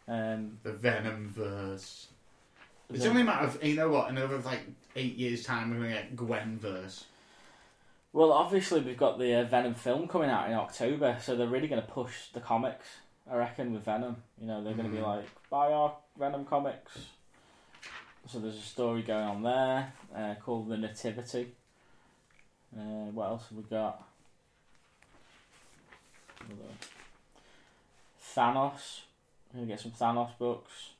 Um, 0.07 0.59
The 0.62 0.72
Venom 0.72 1.28
verse. 1.28 2.07
It's 2.93 3.07
only 3.07 3.22
a 3.22 3.24
matter 3.24 3.47
of 3.47 3.62
you 3.64 3.74
know 3.76 3.88
what, 3.88 4.11
another 4.11 4.38
like 4.38 4.61
eight 4.97 5.16
years' 5.16 5.45
time, 5.45 5.70
we're 5.70 5.76
gonna 5.88 5.95
get 5.95 6.16
Gwen 6.16 6.59
verse. 6.59 7.05
well, 8.12 8.32
obviously 8.32 8.80
we've 8.80 8.97
got 8.97 9.18
the 9.18 9.34
uh, 9.41 9.45
Venom 9.45 9.74
film 9.74 10.09
coming 10.09 10.30
out 10.30 10.49
in 10.49 10.55
October, 10.55 11.16
so 11.22 11.36
they're 11.36 11.47
really 11.47 11.68
going 11.68 11.80
to 11.80 11.86
push 11.88 12.28
the 12.32 12.41
comics. 12.41 12.86
I 13.30 13.36
reckon 13.36 13.72
with 13.72 13.84
Venom, 13.84 14.16
you 14.41 14.49
know, 14.49 14.64
they're 14.64 14.74
going 14.74 14.91
to 14.91 14.97
be 14.97 15.01
Mhm. 15.01 15.07
like 15.07 15.26
buy 15.49 15.72
our 15.72 15.95
Venom 16.18 16.45
comics. 16.45 17.07
So 18.26 18.41
there's 18.41 18.57
a 18.57 18.61
story 18.62 19.03
going 19.03 19.24
on 19.24 19.43
there 19.45 19.93
uh, 20.14 20.34
called 20.45 20.68
the 20.68 20.76
Nativity. 20.76 21.55
Uh, 22.76 23.11
what 23.14 23.26
else 23.28 23.49
have 23.49 23.59
we 23.59 23.64
got? 23.64 24.03
Thanos. 28.34 29.01
We're 29.53 29.61
gonna 29.61 29.66
get 29.66 29.80
some 29.80 29.93
Thanos 29.93 30.36
books. 30.38 30.91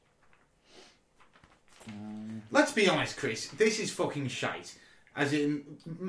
Let's 2.51 2.73
be 2.73 2.89
honest, 2.89 3.17
Chris. 3.17 3.47
This 3.49 3.79
is 3.79 3.91
fucking 3.93 4.29
shite. 4.29 4.75
As 5.17 5.33
in, 5.33 5.65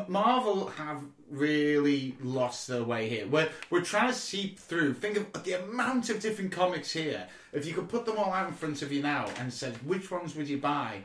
Marvel 0.08 0.68
have 0.68 1.02
really 1.30 2.16
lost 2.22 2.68
their 2.68 2.84
way 2.84 3.10
here. 3.10 3.28
We're, 3.28 3.50
we're 3.70 3.82
trying 3.82 4.10
to 4.10 4.14
seep 4.14 4.60
through. 4.60 4.94
Think 4.94 5.18
of 5.18 5.44
the 5.44 5.54
amount 5.64 6.10
of 6.10 6.20
different 6.20 6.52
comics 6.52 6.92
here. 6.92 7.28
If 7.52 7.66
you 7.66 7.74
could 7.74 7.90
put 7.90 8.06
them 8.06 8.18
all 8.18 8.32
out 8.32 8.48
in 8.48 8.54
front 8.54 8.82
of 8.82 8.92
you 8.92 9.02
now 9.02 9.28
and 9.40 9.52
said, 9.52 9.74
which 9.86 10.12
ones 10.12 10.36
would 10.36 10.48
you 10.48 10.58
buy? 10.58 11.02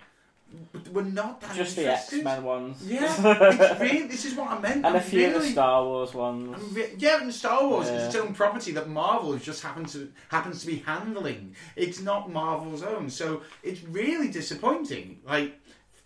We're 0.93 1.03
not 1.03 1.41
that 1.41 1.55
just 1.57 1.77
the 1.77 1.83
interested. 1.83 2.17
X 2.19 2.25
Men 2.25 2.45
ones. 2.45 2.83
Yeah, 2.87 3.05
it's 3.51 3.81
really, 3.81 4.07
this 4.07 4.25
is 4.25 4.35
what 4.35 4.51
I 4.51 4.59
meant. 4.61 4.85
and 4.85 4.97
a 4.97 4.99
I'm 4.99 5.01
few 5.01 5.27
of 5.27 5.33
the 5.35 5.39
really- 5.41 5.53
Star 5.53 5.85
Wars 5.85 6.15
ones. 6.15 6.55
I'm 6.57 6.75
re- 6.75 6.93
yeah, 6.99 7.21
and 7.23 7.33
Star 7.35 7.67
Wars 7.67 7.89
is 7.89 8.05
its 8.07 8.15
own 8.17 8.35
property 8.35 8.73
that 8.73 8.89
Marvel 8.89 9.33
has 9.33 9.43
just 9.45 9.63
happened 9.63 9.89
to 9.91 10.11
happens 10.29 10.61
to 10.61 10.67
be 10.67 10.77
handling. 10.77 11.55
It's 11.77 12.01
not 12.01 12.31
Marvel's 12.33 12.83
own, 12.83 13.11
so 13.11 13.43
it's 13.63 13.83
really 13.85 14.29
disappointing. 14.29 15.21
Like 15.27 15.59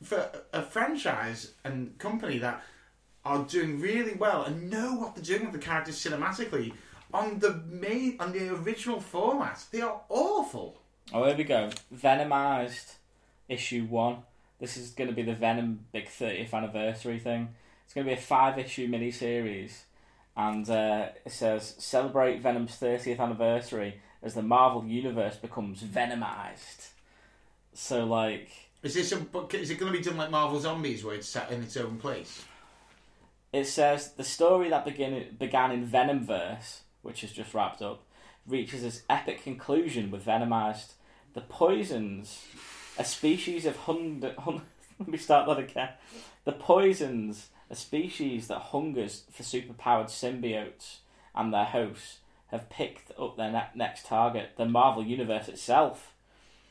for 0.03 0.31
a 0.53 0.63
franchise 0.63 1.53
and 1.65 1.97
company 1.99 2.39
that 2.39 2.63
are 3.25 3.45
doing 3.45 3.79
really 3.81 4.15
well 4.15 4.45
and 4.45 4.71
know 4.71 4.95
what 4.95 5.15
they're 5.15 5.25
doing 5.25 5.45
with 5.51 5.53
the 5.61 5.65
characters 5.67 6.03
cinematically 6.03 6.73
on 7.13 7.39
the 7.39 7.55
main 7.69 8.17
on 8.19 8.33
the 8.33 8.49
original 8.55 8.99
format, 9.01 9.63
they 9.73 9.81
are 9.83 10.01
awful. 10.09 10.81
Oh, 11.13 11.25
here 11.27 11.37
we 11.37 11.45
go. 11.45 11.71
Venomized 11.95 12.95
issue 13.49 13.85
one. 13.85 14.19
This 14.61 14.77
is 14.77 14.91
going 14.91 15.09
to 15.09 15.17
be 15.17 15.23
the 15.23 15.35
Venom 15.35 15.87
big 15.93 16.07
30th 16.07 16.53
anniversary 16.53 17.19
thing. 17.19 17.49
It's 17.85 17.95
going 17.95 18.07
to 18.07 18.13
be 18.13 18.19
a 18.19 18.21
five 18.21 18.59
issue 18.59 18.89
miniseries. 18.89 19.73
And 20.37 20.69
uh, 20.69 21.09
it 21.25 21.33
says, 21.33 21.75
celebrate 21.79 22.41
Venom's 22.41 22.79
30th 22.79 23.19
anniversary 23.19 24.01
as 24.23 24.35
the 24.35 24.43
Marvel 24.43 24.85
Universe 24.85 25.37
becomes 25.37 25.83
Venomized. 25.83 26.91
So, 27.73 28.05
like, 28.05 28.51
Is 28.83 28.95
this 28.95 29.13
a? 29.13 29.27
Is 29.57 29.71
it 29.71 29.79
going 29.79 29.93
to 29.93 29.99
be 29.99 30.05
done 30.05 30.17
like 30.17 30.31
Marvel 30.31 30.61
Zombies, 30.61 31.05
where 31.05 31.15
it's 31.15 31.29
set 31.29 31.51
in 31.51 31.63
its 31.63 31.77
own 31.77 31.97
place? 31.97 32.45
it 33.53 33.67
says, 33.67 34.13
the 34.13 34.25
story 34.25 34.71
that 34.71 34.85
begin, 34.85 35.37
began 35.39 35.73
in 35.73 35.89
Venomverse, 35.89 36.81
which 37.03 37.25
is 37.25 37.33
just 37.33 37.53
wrapped 37.53 37.83
up, 37.83 38.03
reaches 38.47 38.85
its 38.85 39.03
epic 39.11 39.43
conclusion 39.43 40.11
with 40.11 40.25
Venomized. 40.25 40.93
The 41.35 41.41
poisons, 41.41 42.45
a 43.01 43.05
species 43.05 43.65
of 43.65 43.77
hunger. 43.77 44.35
Hun- 44.39 44.61
let 44.99 45.09
me 45.09 45.17
start 45.17 45.47
that 45.47 45.59
again. 45.59 45.89
The 46.45 46.53
poisons, 46.53 47.49
a 47.71 47.75
species 47.75 48.49
that 48.49 48.59
hungers 48.59 49.25
for 49.33 49.43
superpowered 49.43 50.11
symbiotes 50.11 50.99
and 51.35 51.53
their 51.53 51.65
hosts, 51.65 52.19
have 52.49 52.69
picked 52.69 53.11
up 53.19 53.37
their 53.37 53.51
ne- 53.51 53.71
next 53.75 54.05
target, 54.05 54.51
the 54.59 54.67
Marvel 54.67 55.03
Universe 55.03 55.49
itself. 55.49 56.13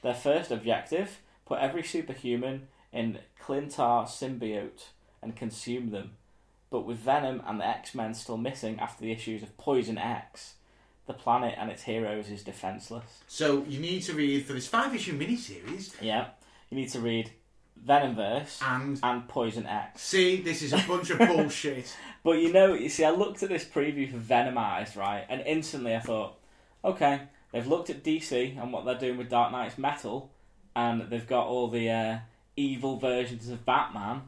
Their 0.04 0.14
first 0.14 0.52
objective: 0.52 1.18
put 1.48 1.60
every 1.60 1.82
superhuman 1.82 2.68
in 2.94 3.20
Klyntar 3.44 4.06
symbiote 4.06 4.90
and 5.24 5.36
consume 5.36 5.90
them. 5.90 6.12
But 6.70 6.86
with 6.86 7.00
Venom 7.00 7.42
and 7.48 7.60
the 7.60 7.68
X 7.68 7.96
Men 7.96 8.14
still 8.14 8.38
missing 8.38 8.80
after 8.80 9.02
the 9.02 9.12
issues 9.12 9.42
of 9.42 9.58
Poison 9.58 9.98
X, 9.98 10.54
the 11.10 11.14
planet 11.16 11.56
and 11.58 11.70
its 11.72 11.82
heroes 11.84 12.30
is 12.30 12.44
defenseless. 12.44 13.24
So 13.28 13.64
you 13.68 13.80
need 13.80 14.02
to 14.04 14.14
read 14.14 14.46
for 14.46 14.54
this 14.54 14.68
five 14.68 14.94
issue 14.94 15.18
miniseries 15.20 16.00
Yeah, 16.02 16.28
you 16.70 16.78
need 16.78 16.90
to 16.90 17.00
read 17.00 17.32
Venomverse 17.86 18.62
and 18.62 19.00
and 19.02 19.28
Poison 19.28 19.66
X. 19.66 20.02
see 20.02 20.42
this 20.42 20.62
is 20.62 20.72
a 20.74 20.84
bunch 20.88 21.10
of 21.10 21.18
bullshit. 21.30 21.96
But 22.24 22.34
you 22.40 22.54
know, 22.54 22.74
you 22.74 22.90
see, 22.90 23.04
I 23.06 23.10
looked 23.10 23.42
at 23.44 23.50
this 23.50 23.66
preview 23.66 24.10
for 24.12 24.18
Venomized, 24.18 24.96
right, 24.98 25.26
and 25.30 25.42
instantly 25.46 25.96
I 25.96 26.00
thought, 26.00 26.38
okay, 26.86 27.22
they've 27.52 27.66
looked 27.68 27.90
at 27.90 28.04
DC 28.04 28.62
and 28.62 28.72
what 28.72 28.86
they're 28.86 28.98
doing 29.00 29.18
with 29.18 29.30
Dark 29.30 29.52
Nights 29.52 29.78
Metal, 29.78 30.30
and 30.76 31.02
they've 31.10 31.26
got 31.28 31.48
all 31.48 31.70
the 31.70 31.90
uh, 31.90 32.18
evil 32.56 32.98
versions 32.98 33.50
of 33.50 33.66
Batman, 33.66 34.24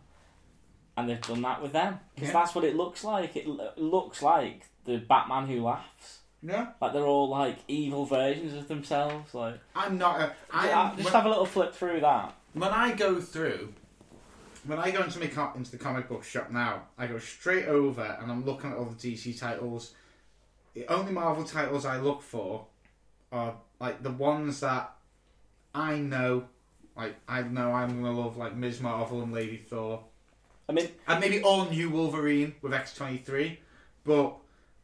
and 0.98 1.08
they've 1.10 1.22
done 1.22 1.42
that 1.44 1.62
with 1.62 1.74
them 1.74 2.00
because 2.16 2.30
Yeah. 2.30 2.34
that's 2.34 2.56
what 2.56 2.64
it 2.64 2.76
looks 2.76 3.04
like. 3.04 3.36
It 3.36 3.48
looks 3.78 4.22
like 4.24 4.64
the 4.86 4.98
Batman 4.98 5.46
who 5.48 5.62
laughs. 5.62 6.20
No, 6.44 6.68
Like 6.82 6.94
they're 6.94 7.06
all 7.06 7.30
like 7.30 7.58
evil 7.68 8.06
versions 8.06 8.54
of 8.54 8.68
themselves. 8.68 9.34
Like 9.34 9.60
I'm 9.76 9.98
not. 9.98 10.20
A, 10.22 10.34
I 10.52 10.68
Yeah, 10.70 10.92
just 10.96 11.06
when, 11.06 11.14
have 11.14 11.26
a 11.26 11.30
little 11.30 11.46
flip 11.46 11.74
through 11.74 12.00
that. 12.02 12.34
when 12.54 12.70
I 12.72 12.94
go 12.94 13.22
through, 13.22 13.74
when 14.66 14.80
I 14.80 14.90
go 14.92 15.04
into 15.04 15.20
my 15.20 15.28
co- 15.28 15.52
into 15.56 15.70
the 15.72 15.78
comic 15.78 16.10
book 16.10 16.24
shop 16.24 16.50
now, 16.52 16.84
I 16.98 17.06
go 17.08 17.20
straight 17.20 17.66
over 17.68 18.18
and 18.20 18.32
I'm 18.32 18.44
looking 18.44 18.72
at 18.72 18.78
all 18.78 18.86
the 18.86 18.96
DC 18.96 19.40
titles. 19.40 19.94
The 20.74 20.88
only 20.88 21.12
Marvel 21.12 21.44
titles 21.44 21.86
I 21.86 21.98
look 22.00 22.22
for 22.24 22.66
are 23.32 23.56
like 23.80 24.02
the 24.02 24.12
ones 24.12 24.62
that 24.62 24.96
I 25.76 25.98
know. 25.98 26.46
Like 26.96 27.16
I 27.28 27.44
know 27.44 27.72
I'm 27.72 28.02
gonna 28.02 28.20
love 28.20 28.38
like 28.38 28.56
Ms. 28.56 28.82
Marvel 28.82 29.22
and 29.22 29.32
Lady 29.32 29.58
Thor. 29.58 30.04
I 30.68 30.74
mean, 30.74 30.90
and 31.08 31.20
maybe 31.20 31.44
all 31.44 31.66
new 31.66 31.90
Wolverine 31.92 32.56
with 32.62 32.74
X 32.74 32.96
twenty 32.96 33.18
three, 33.18 33.60
but 34.04 34.38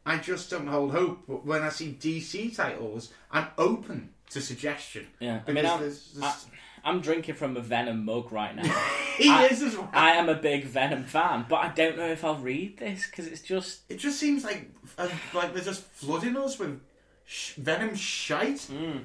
I 0.07 0.17
just 0.17 0.49
don't 0.49 0.67
hold 0.67 0.91
hope. 0.91 1.23
But 1.27 1.45
when 1.45 1.61
I 1.63 1.69
see 1.69 1.95
DC 1.99 2.55
titles, 2.55 3.11
I'm 3.29 3.47
open 3.57 4.09
to 4.29 4.41
suggestion. 4.41 5.07
yeah. 5.19 5.41
I 5.47 5.51
mean, 5.51 5.65
I'm, 5.65 5.79
there's, 5.81 6.11
there's, 6.13 6.45
I'm 6.83 7.01
drinking 7.01 7.35
from 7.35 7.57
a 7.57 7.61
Venom 7.61 8.05
mug 8.05 8.31
right 8.31 8.55
now. 8.55 8.63
he 9.17 9.29
I- 9.29 9.45
is 9.47 9.61
as 9.61 9.75
well. 9.77 9.89
I 9.93 10.11
am 10.11 10.29
a 10.29 10.35
big 10.35 10.63
Venom 10.65 11.03
fan, 11.03 11.45
but 11.49 11.57
I 11.57 11.69
don't 11.69 11.97
know 11.97 12.07
if 12.07 12.23
I'll 12.23 12.35
read 12.37 12.77
this 12.77 13.05
because 13.05 13.27
it's 13.27 13.41
just 13.41 13.81
it 13.89 13.97
just 13.97 14.17
seems 14.19 14.43
like 14.45 14.69
uh, 14.97 15.09
like 15.33 15.53
they're 15.53 15.63
just 15.63 15.83
flooding 15.83 16.37
us 16.37 16.57
with 16.57 16.79
sh- 17.25 17.53
Venom 17.55 17.93
shite. 17.95 18.67
mm, 18.71 19.01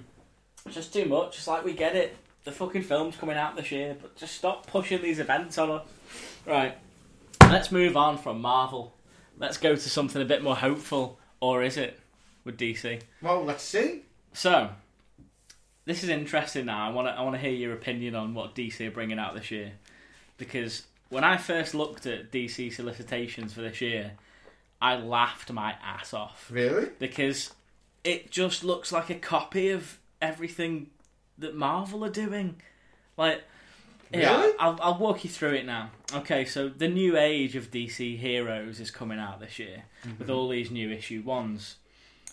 it's 0.66 0.74
just 0.76 0.92
too 0.92 1.04
much. 1.06 1.38
It's 1.38 1.48
like 1.48 1.64
we 1.64 1.72
get 1.72 1.96
it. 1.96 2.16
The 2.44 2.52
fucking 2.52 2.82
film's 2.82 3.16
coming 3.16 3.36
out 3.36 3.54
this 3.56 3.70
year, 3.70 3.96
but 4.00 4.16
just 4.16 4.34
stop 4.34 4.66
pushing 4.66 5.00
these 5.02 5.18
events 5.20 5.58
on 5.58 5.70
us. 5.70 5.86
Right. 6.46 6.76
let's 7.42 7.70
move 7.72 7.96
on 7.96 8.18
from 8.18 8.40
Marvel. 8.40 8.92
Let's 9.38 9.56
go 9.58 9.74
to 9.74 9.88
something 9.90 10.20
a 10.22 10.24
bit 10.24 10.42
more 10.42 10.56
hopeful, 10.56 11.18
or 11.40 11.62
is 11.62 11.76
it 11.76 11.98
with 12.44 12.58
DC? 12.58 13.00
Well, 13.20 13.44
let's 13.44 13.62
see. 13.64 14.02
So, 14.32 14.70
this 15.84 16.02
is 16.04 16.08
interesting. 16.08 16.66
Now, 16.66 16.88
I 16.88 16.92
want 16.92 17.08
to 17.08 17.12
I 17.12 17.22
want 17.22 17.34
to 17.34 17.40
hear 17.40 17.50
your 17.50 17.72
opinion 17.72 18.14
on 18.14 18.34
what 18.34 18.54
DC 18.54 18.86
are 18.86 18.90
bringing 18.90 19.18
out 19.18 19.34
this 19.34 19.50
year, 19.50 19.72
because 20.36 20.84
when 21.08 21.24
I 21.24 21.36
first 21.36 21.74
looked 21.74 22.06
at 22.06 22.30
DC 22.32 22.72
solicitations 22.72 23.52
for 23.52 23.60
this 23.62 23.80
year, 23.80 24.12
I 24.80 24.96
laughed 24.96 25.52
my 25.52 25.74
ass 25.84 26.14
off 26.14 26.48
Really? 26.50 26.88
because 26.98 27.52
it 28.04 28.30
just 28.30 28.64
looks 28.64 28.90
like 28.92 29.10
a 29.10 29.14
copy 29.14 29.70
of 29.70 29.98
everything 30.20 30.88
that 31.38 31.54
Marvel 31.54 32.04
are 32.04 32.10
doing. 32.10 32.56
Like, 33.16 33.42
yeah, 34.12 34.36
Really? 34.40 34.54
I'll, 34.58 34.78
I'll 34.82 34.98
walk 34.98 35.24
you 35.24 35.30
through 35.30 35.54
it 35.54 35.66
now. 35.66 35.90
Okay, 36.14 36.44
so 36.44 36.68
the 36.68 36.88
new 36.88 37.16
age 37.16 37.56
of 37.56 37.70
DC 37.70 38.18
heroes 38.18 38.80
is 38.80 38.90
coming 38.90 39.18
out 39.18 39.40
this 39.40 39.58
year 39.58 39.84
with 40.18 40.28
all 40.30 40.48
these 40.48 40.70
new 40.70 40.90
issue 40.90 41.22
ones. 41.22 41.76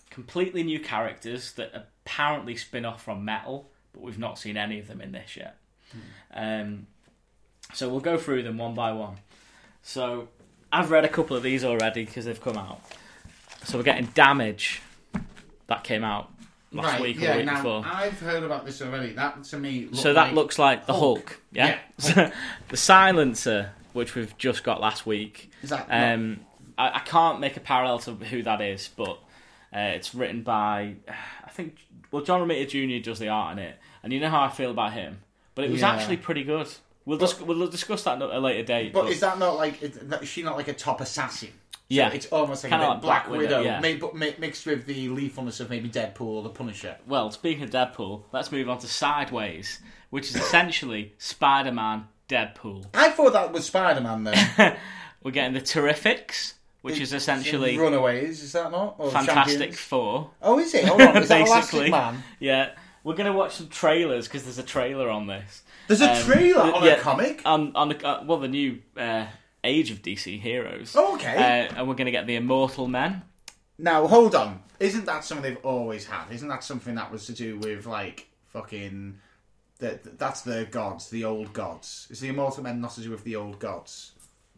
Completely 0.09 0.63
new 0.63 0.79
characters 0.79 1.53
that 1.53 1.71
apparently 1.73 2.55
spin 2.55 2.83
off 2.85 3.03
from 3.03 3.23
Metal, 3.23 3.69
but 3.93 4.01
we've 4.01 4.19
not 4.19 4.37
seen 4.39 4.57
any 4.57 4.79
of 4.79 4.87
them 4.87 5.01
in 5.01 5.11
this 5.11 5.37
yet. 5.37 5.57
Um, 6.33 6.87
so 7.73 7.87
we'll 7.89 7.99
go 7.99 8.17
through 8.17 8.43
them 8.43 8.57
one 8.57 8.73
by 8.73 8.91
one. 8.91 9.17
So 9.83 10.27
I've 10.71 10.91
read 10.91 11.05
a 11.05 11.09
couple 11.09 11.37
of 11.37 11.43
these 11.43 11.63
already 11.63 12.05
because 12.05 12.25
they've 12.25 12.41
come 12.41 12.57
out. 12.57 12.81
So 13.63 13.77
we're 13.77 13.83
getting 13.83 14.05
Damage. 14.07 14.81
That 15.67 15.83
came 15.83 16.03
out 16.03 16.31
last 16.71 16.85
right. 16.93 17.01
week 17.01 17.17
or 17.17 17.21
yeah. 17.21 17.37
week 17.37 17.45
now 17.45 17.55
before. 17.55 17.83
I've 17.85 18.19
heard 18.19 18.43
about 18.43 18.65
this 18.65 18.81
already. 18.81 19.13
That 19.13 19.43
to 19.45 19.57
me. 19.57 19.89
So 19.93 20.13
that 20.13 20.27
like 20.27 20.33
looks 20.33 20.59
like 20.59 20.85
the 20.85 20.93
Hulk. 20.93 21.39
yeah. 21.51 21.79
the 21.97 22.77
Silencer, 22.77 23.71
which 23.93 24.15
we've 24.15 24.37
just 24.37 24.63
got 24.63 24.79
last 24.81 25.05
week. 25.05 25.51
Is 25.61 25.69
that 25.71 25.89
not- 25.89 26.13
Um, 26.13 26.39
I, 26.77 26.95
I 26.95 26.99
can't 26.99 27.39
make 27.39 27.57
a 27.57 27.59
parallel 27.59 27.99
to 27.99 28.13
who 28.13 28.43
that 28.43 28.61
is, 28.61 28.89
but 28.95 29.19
uh, 29.73 29.79
it's 29.95 30.15
written 30.15 30.43
by 30.43 30.95
I 31.45 31.49
think 31.49 31.77
well 32.11 32.23
John 32.23 32.47
Romita 32.47 32.67
Jr. 32.69 33.03
does 33.03 33.19
the 33.19 33.29
art 33.29 33.57
in 33.57 33.59
it, 33.59 33.77
and 34.03 34.13
you 34.13 34.19
know 34.19 34.29
how 34.29 34.41
I 34.41 34.49
feel 34.49 34.71
about 34.71 34.93
him. 34.93 35.19
But 35.55 35.65
it 35.65 35.71
was 35.71 35.81
Yeah. 35.81 35.91
actually 35.91 36.17
pretty 36.17 36.43
good. 36.43 36.67
We'll 37.05 37.17
dis- 37.17 37.41
we'll 37.41 37.67
discuss 37.67 38.03
that 38.03 38.21
at 38.21 38.29
a 38.29 38.39
later 38.39 38.63
date. 38.63 38.93
But 38.93 39.09
is 39.09 39.19
that 39.21 39.39
not 39.39 39.57
like? 39.57 39.81
Is 39.81 39.97
she 40.29 40.43
not 40.43 40.55
like 40.55 40.67
a 40.67 40.73
top 40.73 41.01
assassin? 41.01 41.49
Yeah. 41.89 42.11
it's 42.13 42.27
almost 42.27 42.63
like 42.63 42.69
Kinda 42.71 42.87
a 42.87 42.89
like 42.89 43.01
Black, 43.01 43.25
Black 43.27 43.37
Widow, 43.39 43.57
Widow, 43.57 43.61
yeah. 43.69 43.79
made, 43.79 43.99
but 43.99 44.15
mi- 44.15 44.35
mixed 44.37 44.65
with 44.65 44.85
the 44.85 45.07
lethalness 45.09 45.59
of 45.59 45.69
maybe 45.69 45.89
Deadpool 45.89 46.21
or 46.21 46.43
the 46.43 46.49
Punisher. 46.49 46.95
well, 47.07 47.31
speaking 47.31 47.63
of 47.63 47.71
Deadpool, 47.71 48.23
let's 48.31 48.51
move 48.51 48.69
on 48.69 48.77
to 48.79 48.87
Sideways, 48.87 49.79
which 50.11 50.29
is 50.29 50.35
essentially 50.35 51.13
Spider-Man 51.17 52.05
Deadpool. 52.29 52.85
I 52.93 53.09
thought 53.09 53.33
that 53.33 53.51
was 53.51 53.65
Spider 53.65 54.01
Man 54.01 54.23
though. 54.23 54.33
We're 55.23 55.31
getting 55.31 55.53
the 55.53 55.61
Terrifics, 55.61 56.53
which 56.83 56.99
is 56.99 57.11
essentially 57.11 57.77
Runaways. 57.77 58.41
Is 58.43 58.51
that 58.53 58.71
not? 58.71 58.95
Or 58.99 59.09
Fantastic 59.11 59.53
Champions? 59.57 59.79
Four. 59.79 60.29
Oh, 60.41 60.59
is 60.59 60.73
it? 60.75 60.85
Hold 60.85 61.01
on. 61.01 61.17
Is 61.17 61.27
that 61.29 61.45
Basically. 61.45 61.89
Man? 61.89 62.23
Yeah, 62.39 62.69
we're 63.03 63.15
gonna 63.15 63.33
watch 63.33 63.55
some 63.55 63.67
trailers 63.67 64.27
because 64.27 64.43
there's 64.43 64.59
a 64.59 64.63
trailer 64.63 65.09
on 65.09 65.25
this. 65.27 65.63
There's 65.87 66.01
a 66.01 66.11
Um, 66.11 66.23
trailer 66.23 66.61
on 66.71 66.83
yeah, 66.83 66.91
a 66.91 66.99
comic. 66.99 67.41
on 67.45 67.75
on 67.75 67.89
the 67.89 68.07
uh, 68.07 68.23
well 68.25 68.37
the 68.39 68.47
new 68.47 68.79
uh, 68.95 69.25
Age 69.63 69.91
of 69.91 70.01
DC 70.01 70.39
Heroes. 70.39 70.95
Oh, 70.97 71.15
okay. 71.15 71.35
Uh, 71.69 71.75
and 71.77 71.87
we're 71.87 71.95
gonna 71.95 72.11
get 72.11 72.27
the 72.27 72.35
Immortal 72.35 72.87
Men. 72.87 73.23
Now, 73.77 74.07
hold 74.07 74.35
on. 74.35 74.61
Isn't 74.79 75.05
that 75.05 75.23
something 75.25 75.43
they've 75.43 75.65
always 75.65 76.05
had? 76.05 76.31
Isn't 76.31 76.47
that 76.49 76.63
something 76.63 76.95
that 76.95 77.11
was 77.11 77.25
to 77.27 77.33
do 77.33 77.57
with 77.57 77.85
like 77.85 78.27
fucking? 78.47 79.19
The, 79.79 79.97
that's 80.17 80.41
the 80.41 80.67
gods, 80.69 81.09
the 81.09 81.23
old 81.23 81.53
gods. 81.53 82.07
Is 82.09 82.19
the 82.19 82.27
immortal 82.27 82.63
men 82.63 82.81
not 82.81 82.91
to 82.95 83.01
do 83.01 83.11
with 83.11 83.23
the 83.23 83.37
old 83.37 83.59
gods? 83.59 84.11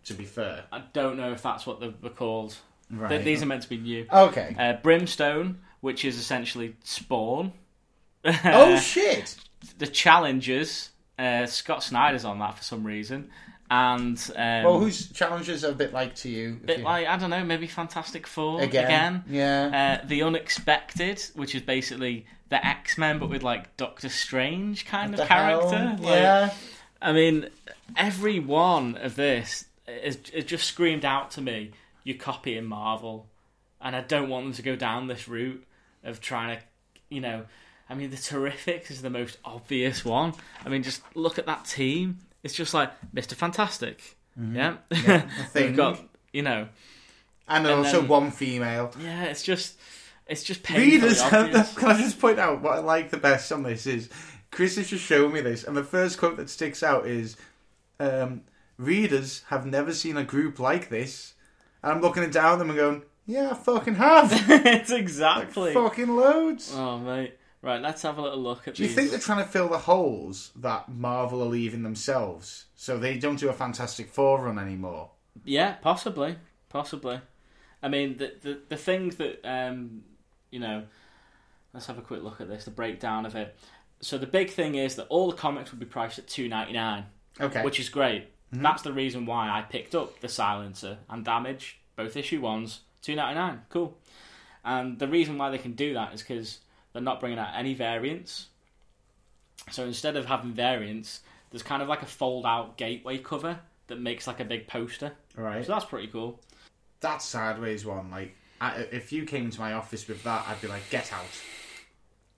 To 0.06 0.16
be 0.16 0.26
fair, 0.26 0.64
I 0.72 0.82
don't 0.94 1.16
know 1.18 1.32
if 1.32 1.44
that's 1.44 1.68
what 1.68 1.80
they 1.80 1.94
were 2.02 2.10
called. 2.10 2.56
right? 2.90 3.10
Th- 3.10 3.24
These 3.24 3.44
are 3.44 3.46
meant 3.46 3.62
to 3.62 3.70
be 3.70 3.78
new. 3.78 4.08
okay. 4.12 4.56
Uh, 4.58 4.74
Brimstone, 4.82 5.60
which 5.82 6.04
is 6.04 6.18
essentially 6.18 6.76
Spawn. 6.84 7.54
oh 8.26 8.78
shit! 8.82 9.36
the 9.78 9.86
Challengers. 9.88 10.90
Uh, 11.20 11.46
Scott 11.46 11.84
Snyder's 11.84 12.26
on 12.26 12.40
that 12.40 12.58
for 12.58 12.64
some 12.64 12.84
reason, 12.84 13.30
and 13.72 14.18
um, 14.36 14.64
Well, 14.66 14.80
whose 14.80 15.10
challenges 15.14 15.64
are 15.64 15.72
a 15.72 15.74
bit 15.76 15.94
like 15.94 16.14
to 16.18 16.30
you? 16.30 16.60
bit 16.64 16.80
you- 16.80 16.84
like 16.84 17.08
I 17.08 17.18
don't 17.18 17.30
know, 17.30 17.44
maybe 17.44 17.66
Fantastic 17.68 18.28
Four 18.28 18.62
again? 18.62 18.86
again. 18.86 19.24
Yeah. 19.30 20.00
Uh, 20.04 20.06
the 20.08 20.22
Unexpected, 20.24 21.24
which 21.36 21.56
is 21.56 21.62
basically 21.62 22.26
the 22.50 22.64
X 22.64 22.98
Men, 22.98 23.18
but 23.18 23.30
with 23.30 23.44
like 23.44 23.76
Doctor 23.78 24.10
Strange 24.10 24.86
kind 24.86 25.14
The 25.14 25.22
of 25.24 25.28
character. 25.28 25.96
Like, 26.00 26.14
yeah. 26.16 26.54
I 27.02 27.14
mean, 27.14 27.50
every 27.96 28.40
one 28.40 28.98
of 28.98 29.16
this 29.16 29.66
is, 29.88 30.18
is 30.34 30.44
just 30.46 30.66
screamed 30.68 31.06
out 31.06 31.32
to 31.32 31.42
me. 31.42 31.72
You're 32.04 32.18
copying 32.18 32.66
Marvel, 32.66 33.28
and 33.80 33.96
I 33.96 34.02
don't 34.02 34.28
want 34.30 34.46
them 34.48 34.54
to 34.54 34.62
go 34.62 34.76
down 34.76 35.08
this 35.08 35.28
route 35.30 35.66
of 36.04 36.20
trying 36.20 36.58
to, 36.58 36.64
you 37.10 37.22
know. 37.22 37.46
I 37.90 37.94
mean, 37.94 38.10
the 38.10 38.18
Terrifics 38.18 38.90
is 38.92 39.02
the 39.02 39.10
most 39.10 39.38
obvious 39.46 40.04
one. 40.06 40.34
I 40.66 40.70
mean, 40.70 40.82
just 40.84 41.02
look 41.16 41.38
at 41.40 41.46
that 41.46 41.66
team. 41.66 42.20
It's 42.44 42.54
just 42.54 42.74
like 42.74 42.92
Mister 43.14 43.36
Fantastic. 43.36 44.18
Yeah, 44.40 44.78
Thing. 44.94 45.30
they've 45.54 45.76
got 45.76 46.02
you 46.32 46.42
know. 46.42 46.68
And, 47.48 47.68
and 47.68 47.76
also 47.86 48.00
then- 48.00 48.08
one 48.08 48.32
female. 48.32 48.92
Yeah, 49.02 49.24
it's 49.26 49.44
just, 49.44 49.78
it's 50.26 50.44
just 50.44 50.68
Readers, 50.70 51.22
can 51.30 51.54
I 51.54 51.98
just 51.98 52.20
point 52.20 52.40
out 52.40 52.62
what 52.62 52.74
I 52.74 52.80
like 52.80 53.10
the 53.10 53.18
best 53.18 53.52
on 53.52 53.64
this 53.64 53.86
is 53.86 54.10
Chris 54.52 54.78
has 54.78 54.90
just 54.90 55.04
shown 55.04 55.34
me 55.34 55.42
this, 55.42 55.64
and 55.66 55.76
the 55.76 55.84
first 55.84 56.18
quote 56.18 56.38
that 56.38 56.50
sticks 56.50 56.82
out 56.82 57.06
is, 57.06 57.36
um, 58.00 58.42
"Readers 58.78 59.44
have 59.48 59.66
never 59.66 59.94
seen 59.94 60.16
a 60.18 60.24
group 60.24 60.60
like 60.60 60.90
this," 60.90 61.34
and 61.84 61.92
I'm 61.92 62.02
looking 62.02 62.30
down 62.30 62.54
at 62.54 62.60
them 62.60 62.70
and 62.70 62.80
going, 62.80 63.02
"Yeah, 63.26 63.52
I 63.52 63.54
fucking 63.54 63.96
have, 63.96 64.30
it's 64.32 64.92
exactly. 64.92 65.74
fucking 65.74 66.16
loads." 66.16 66.74
Oh 66.76 66.98
mate, 67.00 67.38
right. 67.62 67.82
Let's 67.82 68.02
have 68.02 68.18
a 68.18 68.22
little 68.22 68.40
look 68.40 68.68
at. 68.68 68.76
Do 68.76 68.84
you 68.84 68.88
these. 68.88 68.96
think 68.96 69.12
they're 69.12 69.20
trying 69.20 69.44
to 69.44 69.50
fill 69.50 69.70
the 69.70 69.78
holes 69.78 70.52
that 70.58 70.90
Marvel 70.90 71.42
are 71.42 71.48
leaving 71.50 71.84
themselves, 71.84 72.66
so 72.76 72.98
they 72.98 73.18
don't 73.18 73.40
do 73.40 73.50
a 73.50 73.54
Fantastic 73.54 74.10
Four 74.10 74.46
run 74.46 74.60
anymore? 74.60 75.12
Yeah, 75.46 75.74
possibly, 75.76 76.38
possibly. 76.70 77.22
I 77.82 77.90
mean, 77.90 78.18
the 78.18 78.34
the 78.42 78.60
the 78.70 78.78
things 78.78 79.16
that 79.18 79.40
um, 79.44 80.04
you 80.50 80.60
know. 80.60 80.84
Let's 81.74 81.86
have 81.86 81.98
a 81.98 82.02
quick 82.02 82.22
look 82.22 82.42
at 82.42 82.50
this. 82.50 82.66
The 82.66 82.72
breakdown 82.72 83.26
of 83.26 83.34
it. 83.34 83.56
So 84.02 84.18
the 84.18 84.28
big 84.28 84.50
thing 84.50 84.76
is 84.76 84.98
that 84.98 85.08
all 85.08 85.32
the 85.32 85.38
comics 85.38 85.72
would 85.72 85.80
be 85.80 85.86
priced 85.86 86.20
at 86.20 86.28
two 86.28 86.50
ninety 86.50 86.74
nine, 86.74 87.06
Okay, 87.40 87.64
which 87.64 87.80
is 87.80 87.88
great. 87.88 88.28
That's 88.52 88.82
the 88.82 88.92
reason 88.92 89.26
why 89.26 89.50
I 89.50 89.62
picked 89.62 89.96
up 89.96 90.20
the 90.20 90.28
Silencer 90.28 90.98
and 91.10 91.24
Damage, 91.24 91.80
both 91.96 92.18
issue 92.18 92.42
ones, 92.42 92.82
two 93.02 93.16
ninety 93.16 93.36
nine. 93.36 93.62
Cool. 93.70 93.98
And 94.66 95.00
the 95.00 95.08
reason 95.08 95.38
why 95.38 95.50
they 95.50 95.58
can 95.58 95.72
do 95.72 95.94
that 95.94 96.14
is 96.14 96.22
because 96.22 96.60
they're 96.94 97.02
not 97.02 97.20
bringing 97.20 97.40
out 97.40 97.50
any 97.56 97.74
variants. 97.74 98.48
So 99.72 99.86
instead 99.86 100.16
of 100.16 100.26
having 100.26 100.54
variants, 100.54 101.22
there's 101.52 101.64
kind 101.64 101.82
of 101.82 101.88
like 101.88 102.02
a 102.02 102.08
fold 102.08 102.46
out 102.46 102.78
gateway 102.78 103.18
cover 103.18 103.60
that 103.88 104.00
makes 104.00 104.28
like 104.28 104.40
a 104.40 104.46
big 104.46 104.68
poster. 104.68 105.12
right. 105.36 105.66
So 105.66 105.74
that's 105.74 105.86
pretty 105.86 106.08
cool. 106.08 106.40
that 107.02 107.22
sideways 107.22 107.86
one, 107.86 108.10
like 108.12 108.36
I, 108.60 108.88
if 108.92 109.12
you 109.12 109.26
came 109.26 109.46
into 109.46 109.60
my 109.60 109.74
office 109.74 110.08
with 110.08 110.24
that, 110.24 110.46
I'd 110.48 110.62
be 110.62 110.68
like, 110.68 110.88
"Get 110.90 111.12
out." 111.12 111.26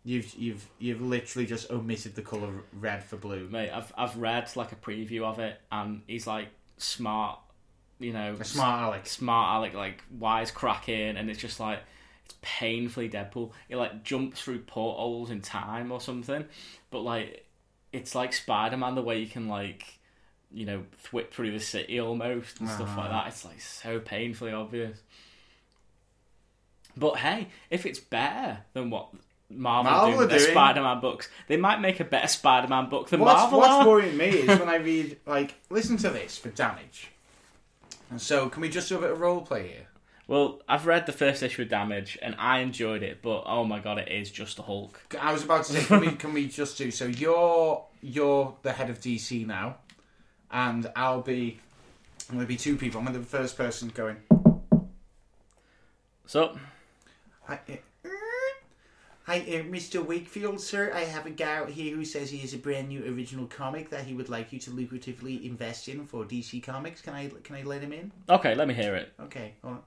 You've 0.06 0.34
you've 0.36 0.68
you've 0.80 1.02
literally 1.02 1.46
just 1.46 1.72
omitted 1.72 2.16
the 2.16 2.22
color 2.22 2.50
red 2.74 3.04
for 3.04 3.16
blue. 3.18 3.48
Mate, 3.50 3.70
I've 3.72 3.94
I've 3.98 4.18
read 4.18 4.50
like 4.56 4.72
a 4.72 4.76
preview 4.76 5.22
of 5.24 5.40
it, 5.40 5.60
and 5.72 6.02
he's 6.08 6.28
like 6.28 6.48
smart, 6.78 7.40
you 8.00 8.12
know, 8.12 8.36
A 8.40 8.44
smart 8.44 8.82
Alex. 8.82 9.12
smart 9.12 9.56
Alec, 9.56 9.74
like 9.74 10.04
wise 10.18 10.52
cracking, 10.52 11.16
and 11.18 11.30
it's 11.30 11.40
just 11.40 11.60
like 11.60 11.80
painfully 12.42 13.10
Deadpool. 13.10 13.52
It 13.70 13.76
like 13.78 14.04
jumps 14.04 14.42
through 14.42 14.60
portholes 14.60 15.30
in 15.30 15.42
time 15.42 15.92
or 15.92 16.00
something, 16.02 16.46
but 16.92 17.00
like 17.02 17.46
it's 17.92 18.16
like 18.16 18.34
Spider 18.34 18.78
Man 18.78 18.96
the 18.96 19.02
way 19.02 19.20
you 19.20 19.28
can 19.28 19.48
like 19.48 19.86
you 20.52 20.66
know 20.66 20.84
thwip 21.06 21.32
through 21.32 21.52
the 21.52 21.60
city 21.60 22.00
almost 22.00 22.60
and 22.60 22.70
stuff 22.70 22.96
like 22.98 23.10
Ah. 23.10 23.24
that. 23.24 23.28
It's 23.30 23.44
like 23.46 23.62
so 23.62 24.00
painfully 24.00 24.52
obvious. 24.52 24.98
But 26.96 27.18
hey, 27.18 27.48
if 27.70 27.86
it's 27.86 28.00
better 28.00 28.60
than 28.74 28.90
what 28.92 29.10
Marvel, 29.50 29.92
Marvel 29.92 30.12
do 30.12 30.18
with 30.20 30.30
their 30.30 30.40
doing- 30.40 30.52
Spider-Man 30.52 31.00
books, 31.00 31.28
they 31.48 31.58
might 31.58 31.80
make 31.82 32.00
a 32.00 32.04
better 32.04 32.28
Spider-Man 32.28 32.90
book 32.90 33.10
than 33.10 33.20
What's, 33.20 33.42
Marvel 33.42 33.60
what's 33.60 33.72
are. 33.72 33.88
worrying 33.88 34.16
me 34.18 34.28
is 34.30 34.48
when 34.60 34.70
I 34.70 34.76
read 34.76 35.18
like, 35.26 35.56
listen 35.70 35.98
to 35.98 36.10
this 36.10 36.38
for 36.38 36.50
damage. 36.50 37.10
And 38.12 38.22
so, 38.22 38.48
can 38.48 38.62
we 38.62 38.70
just 38.70 38.90
do 38.90 38.98
a 38.98 39.02
bit 39.02 39.10
of 39.12 39.20
role 39.20 39.42
play 39.42 39.68
here? 39.70 39.88
Well, 40.28 40.62
I've 40.70 40.86
read 40.86 41.06
the 41.06 41.12
first 41.12 41.44
issue 41.44 41.64
of 41.64 41.70
Damage 41.70 42.18
and 42.22 42.36
I 42.40 42.60
enjoyed 42.60 43.04
it, 43.04 43.22
but 43.22 43.44
oh 43.46 43.66
my 43.66 43.80
god, 43.80 44.00
it 44.00 44.10
is 44.10 44.32
just 44.32 44.58
a 44.60 44.62
Hulk. 44.62 45.02
I 45.20 45.34
was 45.34 45.44
about 45.44 45.66
to 45.66 45.74
say, 45.74 45.84
can 45.84 46.00
we 46.00 46.12
can 46.12 46.34
we 46.34 46.48
just 46.48 46.78
do 46.78 46.92
so? 46.92 47.06
You're 47.06 47.84
you're 48.02 48.56
the 48.62 48.72
head 48.72 48.90
of 48.90 49.00
DC 49.00 49.46
now, 49.46 49.78
and 50.52 50.92
I'll 50.96 51.22
be. 51.22 51.60
I'm 52.30 52.36
going 52.36 52.46
to 52.46 52.48
be 52.48 52.56
two 52.56 52.78
people. 52.78 53.00
I'm 53.00 53.06
going 53.06 53.16
to 53.16 53.20
be 53.20 53.26
the 53.26 53.38
first 53.38 53.58
person 53.58 53.90
going. 53.94 54.16
So, 56.26 56.58
I, 57.50 57.60
Hi, 59.26 59.40
uh, 59.40 59.64
Mr. 59.72 60.06
Wakefield, 60.06 60.60
sir. 60.60 60.92
I 60.94 61.02
have 61.02 61.26
a 61.26 61.30
guy 61.30 61.56
out 61.56 61.70
here 61.70 61.96
who 61.96 62.04
says 62.04 62.30
he 62.30 62.40
has 62.40 62.54
a 62.54 62.58
brand 62.58 62.90
new 62.90 63.06
original 63.06 63.46
comic 63.46 63.90
that 63.90 64.04
he 64.04 64.14
would 64.14 64.28
like 64.28 64.52
you 64.52 64.60
to 64.60 64.72
lucratively 64.72 65.46
invest 65.46 65.88
in 65.88 66.06
for 66.06 66.26
DC 66.26 66.62
Comics. 66.62 67.02
Can 67.02 67.14
I 67.14 67.30
can 67.42 67.56
I 67.56 67.64
let 67.64 67.82
him 67.82 67.94
in? 67.94 68.12
Okay, 68.30 68.54
let 68.54 68.68
me 68.68 68.74
hear 68.74 68.96
it. 68.96 69.14
Okay, 69.22 69.54
hold 69.62 69.76
on. 69.76 69.82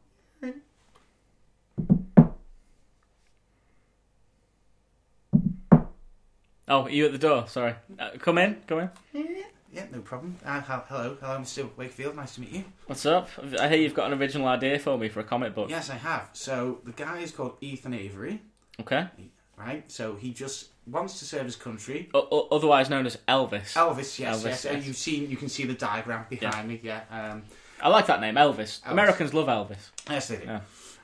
Oh, 6.68 6.82
are 6.82 6.90
you 6.90 7.06
at 7.06 7.12
the 7.12 7.18
door? 7.18 7.47
Sorry. 7.47 7.74
Uh, 7.98 8.10
come 8.18 8.38
in. 8.38 8.56
Come 8.66 8.80
in. 8.80 8.90
Yeah, 9.72 9.84
no 9.93 10.01
problem. 10.01 10.36
Uh, 10.44 10.60
hel- 10.62 10.84
hello, 10.88 11.16
hello, 11.20 11.38
Mr. 11.38 11.68
Wakefield. 11.76 12.16
Nice 12.16 12.34
to 12.36 12.40
meet 12.40 12.51
you. 12.51 12.64
What's 12.86 13.05
up? 13.06 13.28
I 13.60 13.68
hear 13.68 13.78
you've 13.78 13.94
got 13.94 14.10
an 14.10 14.18
original 14.18 14.48
idea 14.48 14.78
for 14.78 14.97
me 14.97 15.09
for 15.09 15.20
a 15.20 15.24
comic 15.24 15.55
book. 15.55 15.68
Yes, 15.70 15.90
I 15.90 15.94
have. 15.97 16.30
So 16.32 16.80
the 16.84 16.93
guy 16.93 17.18
is 17.18 17.30
called 17.30 17.56
Ethan 17.60 17.93
Avery, 17.93 18.40
Okay. 18.80 19.06
right? 19.56 19.84
So 19.93 20.14
he 20.16 20.32
just 20.32 20.68
wants 20.86 21.18
to 21.18 21.24
serve 21.26 21.44
his 21.44 21.56
country. 21.56 22.09
O- 22.14 22.26
o- 22.30 22.48
otherwise 22.56 22.88
known 22.88 23.06
as 23.06 23.16
Elvis. 23.28 23.74
Elvis, 23.74 24.18
yes, 24.18 24.38
Elvis, 24.43 24.44
yes. 24.44 24.64
And 24.64 24.78
yes. 24.78 24.86
you've 24.86 24.97
seen, 24.97 25.30
you 25.30 25.36
can 25.36 25.48
see 25.48 25.64
the 25.66 25.74
diagram 25.74 26.24
behind 26.30 26.68
me. 26.68 26.80
Yeah. 26.82 27.02
Um, 27.10 27.43
I 27.80 27.88
like 27.88 28.06
that 28.06 28.20
name, 28.22 28.36
Elvis. 28.36 28.80
Americans 28.86 29.34
love 29.34 29.48
Elvis. 29.48 29.90
Yes, 30.09 30.28
they 30.28 30.36
do. 30.38 30.44
Yeah. 30.47 30.60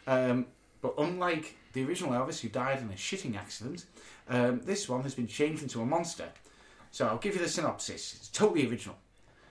Um, 0.07 0.47
but 0.81 0.95
unlike 0.99 1.57
the 1.75 1.85
original 1.85 2.13
Elvis, 2.13 2.41
who 2.41 2.49
died 2.49 2.79
in 2.81 2.89
a 2.89 2.95
shitting 2.95 3.37
accident, 3.37 3.85
um, 4.33 4.61
this 4.65 4.89
one 4.89 5.03
has 5.03 5.15
been 5.15 5.27
changed 5.27 5.63
into 5.63 5.83
a 5.83 5.87
monster. 5.87 6.29
So 6.91 7.07
I'll 7.07 7.19
give 7.19 7.35
you 7.35 7.43
the 7.43 7.49
synopsis. 7.49 8.15
It's 8.15 8.29
totally 8.29 8.67
original. 8.69 8.97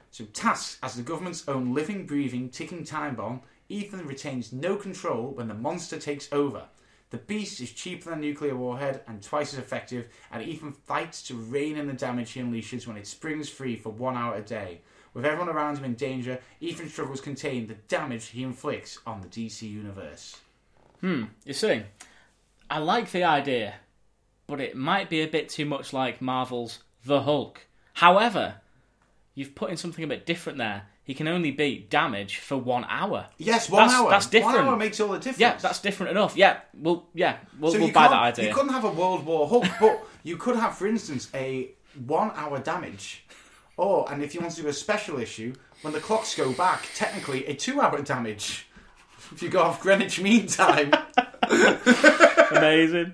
So, 0.09 0.25
tasked 0.25 0.77
as 0.83 0.95
the 0.95 1.03
government's 1.03 1.47
own 1.47 1.73
living, 1.73 2.05
breathing, 2.05 2.49
ticking 2.49 2.83
time 2.83 3.15
bomb, 3.15 3.41
Ethan 3.69 4.05
retains 4.05 4.51
no 4.51 4.75
control 4.75 5.31
when 5.31 5.47
the 5.47 5.53
monster 5.53 5.97
takes 5.97 6.27
over. 6.33 6.63
The 7.11 7.17
beast 7.17 7.61
is 7.61 7.71
cheaper 7.71 8.09
than 8.09 8.19
a 8.19 8.21
nuclear 8.21 8.55
warhead 8.55 9.01
and 9.07 9.21
twice 9.21 9.53
as 9.53 9.59
effective, 9.59 10.07
and 10.31 10.43
Ethan 10.43 10.73
fights 10.73 11.23
to 11.23 11.35
rein 11.35 11.77
in 11.77 11.87
the 11.87 11.93
damage 11.93 12.31
he 12.31 12.41
unleashes 12.41 12.87
when 12.87 12.97
it 12.97 13.07
springs 13.07 13.47
free 13.49 13.77
for 13.77 13.89
one 13.89 14.17
hour 14.17 14.35
a 14.35 14.41
day. 14.41 14.81
With 15.13 15.25
everyone 15.25 15.49
around 15.49 15.77
him 15.77 15.85
in 15.85 15.95
danger, 15.95 16.39
Ethan 16.59 16.89
struggles 16.89 17.19
to 17.19 17.25
contain 17.25 17.67
the 17.67 17.75
damage 17.75 18.27
he 18.27 18.43
inflicts 18.43 18.99
on 19.05 19.21
the 19.21 19.27
DC 19.27 19.69
universe. 19.69 20.39
Hmm. 20.99 21.25
You 21.45 21.53
see, 21.53 21.83
I 22.69 22.79
like 22.79 23.11
the 23.11 23.23
idea, 23.23 23.75
but 24.51 24.59
it 24.59 24.75
might 24.75 25.09
be 25.09 25.21
a 25.21 25.27
bit 25.27 25.47
too 25.47 25.63
much 25.65 25.93
like 25.93 26.21
Marvel's 26.21 26.79
The 27.05 27.21
Hulk. 27.21 27.61
However, 27.93 28.55
you've 29.33 29.55
put 29.55 29.69
in 29.71 29.77
something 29.77 30.03
a 30.03 30.07
bit 30.07 30.25
different 30.25 30.57
there. 30.57 30.83
He 31.05 31.13
can 31.13 31.29
only 31.29 31.51
beat 31.51 31.89
damage 31.89 32.37
for 32.39 32.57
one 32.57 32.85
hour. 32.89 33.27
Yes, 33.37 33.69
one 33.69 33.83
That's- 33.83 33.97
hour. 33.97 34.09
that's 34.09 34.25
different. 34.27 34.57
One 34.57 34.65
hour 34.67 34.75
makes 34.75 34.99
all 34.99 35.07
the 35.07 35.19
difference. 35.19 35.39
Yeah, 35.39 35.55
that's 35.55 35.79
different 35.79 36.11
enough. 36.11 36.35
Yeah, 36.35 36.59
we'll 36.73 37.05
yeah 37.13 37.37
we'll, 37.59 37.71
So 37.71 37.79
we'll 37.79 37.93
buy 37.93 38.09
that 38.09 38.21
idea. 38.21 38.49
You 38.49 38.53
couldn't 38.53 38.73
have 38.73 38.83
a 38.83 38.91
World 38.91 39.25
War 39.25 39.47
Hulk, 39.47 39.65
but 39.79 40.05
you 40.23 40.35
could 40.35 40.57
have, 40.57 40.77
for 40.77 40.85
instance, 40.85 41.29
a 41.33 41.71
one-hour 42.05 42.59
damage, 42.59 43.23
or 43.77 44.11
and 44.11 44.21
if 44.21 44.33
you 44.35 44.41
want 44.41 44.53
to 44.53 44.61
do 44.63 44.67
a 44.67 44.73
special 44.73 45.17
issue, 45.17 45.53
when 45.81 45.93
the 45.93 46.01
clocks 46.01 46.35
go 46.35 46.51
back, 46.51 46.89
technically 46.93 47.45
a 47.47 47.53
two-hour 47.55 48.01
damage. 48.01 48.67
If 49.31 49.41
you 49.41 49.47
go 49.49 49.61
off 49.61 49.79
Greenwich 49.81 50.19
Mean 50.19 50.45
Time, 50.47 50.91
Amazing. 52.57 53.13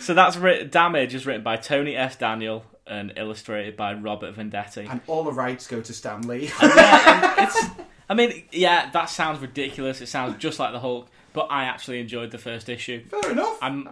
So 0.00 0.14
that's 0.14 0.36
writ- 0.36 0.70
damage 0.70 1.14
is 1.14 1.26
written 1.26 1.42
by 1.42 1.56
Tony 1.56 1.96
S. 1.96 2.16
Daniel 2.16 2.64
and 2.86 3.12
illustrated 3.16 3.76
by 3.76 3.92
Robert 3.94 4.34
Venditti. 4.36 4.88
and 4.90 5.00
all 5.06 5.22
the 5.24 5.32
rights 5.32 5.66
go 5.66 5.80
to 5.80 5.92
Stan 5.92 6.22
Lee. 6.22 6.50
yeah, 6.62 7.34
it's. 7.46 7.66
I 8.08 8.14
mean, 8.14 8.44
yeah, 8.52 8.90
that 8.90 9.10
sounds 9.10 9.40
ridiculous. 9.40 10.00
It 10.00 10.06
sounds 10.08 10.38
just 10.38 10.58
like 10.58 10.72
the 10.72 10.80
Hulk, 10.80 11.08
but 11.34 11.48
I 11.50 11.64
actually 11.64 12.00
enjoyed 12.00 12.30
the 12.30 12.38
first 12.38 12.68
issue. 12.70 13.04
Fair 13.04 13.32
enough. 13.32 13.58
I'm, 13.60 13.90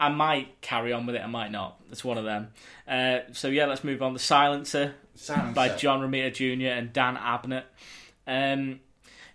I 0.00 0.08
might 0.08 0.60
carry 0.60 0.92
on 0.92 1.06
with 1.06 1.14
it. 1.14 1.22
I 1.22 1.28
might 1.28 1.52
not. 1.52 1.80
It's 1.92 2.02
one 2.04 2.18
of 2.18 2.24
them. 2.24 2.48
Uh, 2.88 3.18
so 3.32 3.46
yeah, 3.48 3.66
let's 3.66 3.84
move 3.84 4.02
on. 4.02 4.14
The 4.14 4.18
Silencer 4.18 4.94
Silencer. 5.14 5.54
by 5.54 5.68
John 5.76 6.00
Romita 6.00 6.34
Jr. 6.34 6.66
and 6.76 6.92
Dan 6.92 7.16
Abnett. 7.16 7.62
Um, 8.26 8.80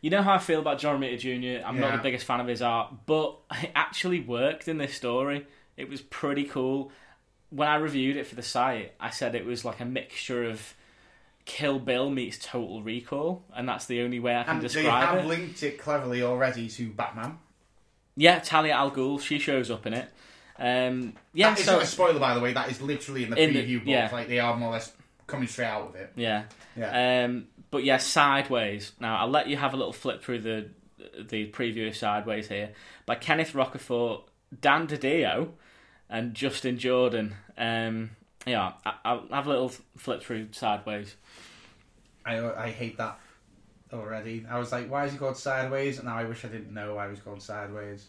you 0.01 0.09
know 0.09 0.21
how 0.21 0.33
I 0.33 0.37
feel 0.37 0.59
about 0.59 0.79
John 0.79 0.99
Romita 1.01 1.17
Jr. 1.19 1.65
I'm 1.65 1.79
not 1.79 1.91
the 1.97 2.01
biggest 2.03 2.25
fan 2.25 2.39
of 2.39 2.47
his 2.47 2.61
art, 2.61 2.93
but 3.05 3.37
it 3.63 3.71
actually 3.75 4.19
worked 4.21 4.67
in 4.67 4.77
this 4.77 4.93
story. 4.93 5.45
It 5.75 5.89
was 5.89 6.01
pretty 6.01 6.43
cool. 6.45 6.91
When 7.49 7.67
I 7.67 7.75
reviewed 7.75 8.17
it 8.17 8.27
for 8.27 8.35
the 8.35 8.43
site, 8.43 8.93
I 8.99 9.09
said 9.09 9.33
it 9.35 9.45
was 9.45 9.63
like 9.63 9.79
a 9.79 9.85
mixture 9.85 10.43
of 10.43 10.73
Kill 11.45 11.79
Bill 11.79 12.09
meets 12.09 12.37
Total 12.37 12.81
Recall, 12.83 13.43
and 13.55 13.69
that's 13.69 13.85
the 13.85 14.01
only 14.01 14.19
way 14.19 14.35
I 14.35 14.43
can 14.43 14.55
And 14.55 14.61
they 14.61 14.67
describe 14.67 15.07
have 15.09 15.17
it. 15.19 15.25
linked 15.27 15.63
it 15.63 15.79
cleverly 15.79 16.21
already 16.23 16.67
to 16.69 16.89
Batman. 16.91 17.37
Yeah, 18.17 18.39
Talia 18.39 18.73
al 18.73 18.91
Ghul, 18.91 19.21
she 19.21 19.39
shows 19.39 19.71
up 19.71 19.85
in 19.85 19.93
it. 19.93 20.09
Um, 20.59 21.13
yeah, 21.33 21.53
That 21.53 21.59
so 21.59 21.79
a 21.79 21.85
spoiler, 21.85 22.19
by 22.19 22.33
the 22.33 22.39
way. 22.41 22.51
That 22.51 22.69
is 22.71 22.81
literally 22.81 23.23
in 23.23 23.29
the 23.29 23.41
In 23.41 23.53
the- 23.53 23.63
preview 23.63 23.77
book. 23.79 23.87
yeah. 23.87 24.09
Like 24.11 24.27
they 24.27 24.39
are 24.39 24.57
more 24.57 24.69
or 24.69 24.73
less 24.73 24.91
coming 25.27 25.47
straight 25.47 25.67
out 25.67 25.89
of 25.89 25.95
it. 25.95 26.11
yeah. 26.15 26.43
Yeah. 26.75 27.25
Um, 27.25 27.47
but 27.71 27.83
yeah, 27.83 27.97
Sideways. 27.97 28.93
Now 28.99 29.17
I'll 29.17 29.29
let 29.29 29.47
you 29.47 29.57
have 29.57 29.73
a 29.73 29.77
little 29.77 29.93
flip 29.93 30.23
through 30.23 30.39
the 30.39 30.69
the 31.19 31.49
preview 31.51 31.87
of 31.87 31.95
Sideways 31.95 32.47
here 32.47 32.71
by 33.05 33.15
Kenneth 33.15 33.53
Rocafort, 33.53 34.23
Dan 34.59 34.87
DiDio, 34.87 35.49
and 36.09 36.33
Justin 36.33 36.77
Jordan. 36.77 37.35
Um, 37.57 38.11
yeah, 38.45 38.73
I, 38.85 38.93
I'll 39.05 39.27
have 39.31 39.47
a 39.47 39.49
little 39.49 39.71
flip 39.97 40.23
through 40.23 40.49
Sideways. 40.51 41.15
I 42.25 42.39
I 42.53 42.69
hate 42.69 42.97
that 42.97 43.19
already. 43.93 44.45
I 44.49 44.59
was 44.59 44.71
like, 44.71 44.89
why 44.89 45.05
is 45.05 45.11
he 45.11 45.17
called 45.17 45.37
Sideways? 45.37 45.97
And 45.97 46.07
now 46.07 46.17
I 46.17 46.25
wish 46.25 46.43
I 46.43 46.49
didn't 46.49 46.73
know 46.73 46.95
why 46.95 47.05
he 47.05 47.11
was 47.11 47.19
called 47.19 47.41
Sideways. 47.41 48.07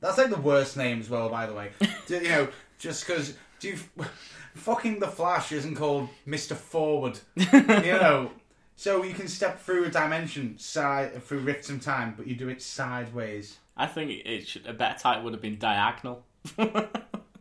That's 0.00 0.18
like 0.18 0.30
the 0.30 0.36
worst 0.40 0.76
name 0.76 1.00
as 1.00 1.10
well, 1.10 1.28
by 1.28 1.46
the 1.46 1.54
way. 1.54 1.70
You 2.08 2.22
know, 2.22 2.48
just 2.78 3.06
because 3.06 3.34
do 3.60 3.68
you 3.68 3.76
fucking 4.54 5.00
the 5.00 5.08
Flash 5.08 5.52
isn't 5.52 5.74
called 5.76 6.08
Mister 6.26 6.54
Forward, 6.54 7.18
you 7.36 7.50
know. 7.52 8.30
So 8.76 9.02
you 9.02 9.12
can 9.14 9.26
step 9.26 9.60
through 9.60 9.86
a 9.86 9.90
dimension 9.90 10.56
side 10.58 11.22
through 11.24 11.40
rifts 11.40 11.68
in 11.68 11.80
time, 11.80 12.14
but 12.16 12.26
you 12.28 12.36
do 12.36 12.48
it 12.48 12.62
sideways. 12.62 13.58
I 13.76 13.86
think 13.86 14.10
it, 14.24 14.46
should, 14.46 14.66
a 14.66 14.72
better 14.72 14.98
title 14.98 15.24
would 15.24 15.32
have 15.32 15.42
been 15.42 15.58
Diagonal. 15.58 16.24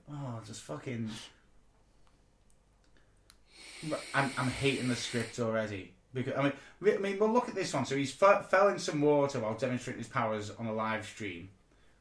Oh, 0.10 0.40
just 0.46 0.62
fucking. 0.62 1.10
I'm, 4.14 4.32
I'm 4.38 4.48
hating 4.48 4.88
the 4.88 4.96
script 4.96 5.40
already 5.40 5.94
because 6.14 6.34
I 6.38 6.44
mean, 6.44 6.54
I 6.96 6.98
mean, 6.98 7.20
well, 7.20 7.32
look 7.32 7.48
at 7.50 7.56
this 7.56 7.74
one. 7.74 7.86
So 7.86 7.96
he's 7.96 8.12
fe- 8.12 8.42
fell 8.50 8.70
in 8.70 8.80
some 8.80 9.02
water 9.02 9.40
while 9.40 9.54
demonstrating 9.56 10.00
his 10.02 10.08
powers 10.10 10.52
on 10.58 10.66
a 10.66 10.74
live 10.74 11.06
stream, 11.06 11.50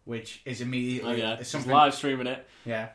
which 0.05 0.41
is 0.45 0.61
immediately 0.61 1.11
Oh 1.11 1.15
yeah, 1.17 1.33
is 1.35 1.39
He's 1.41 1.49
something. 1.49 1.73
live 1.73 1.95
streaming 1.95 2.27
it. 2.27 2.47
Yeah. 2.65 2.89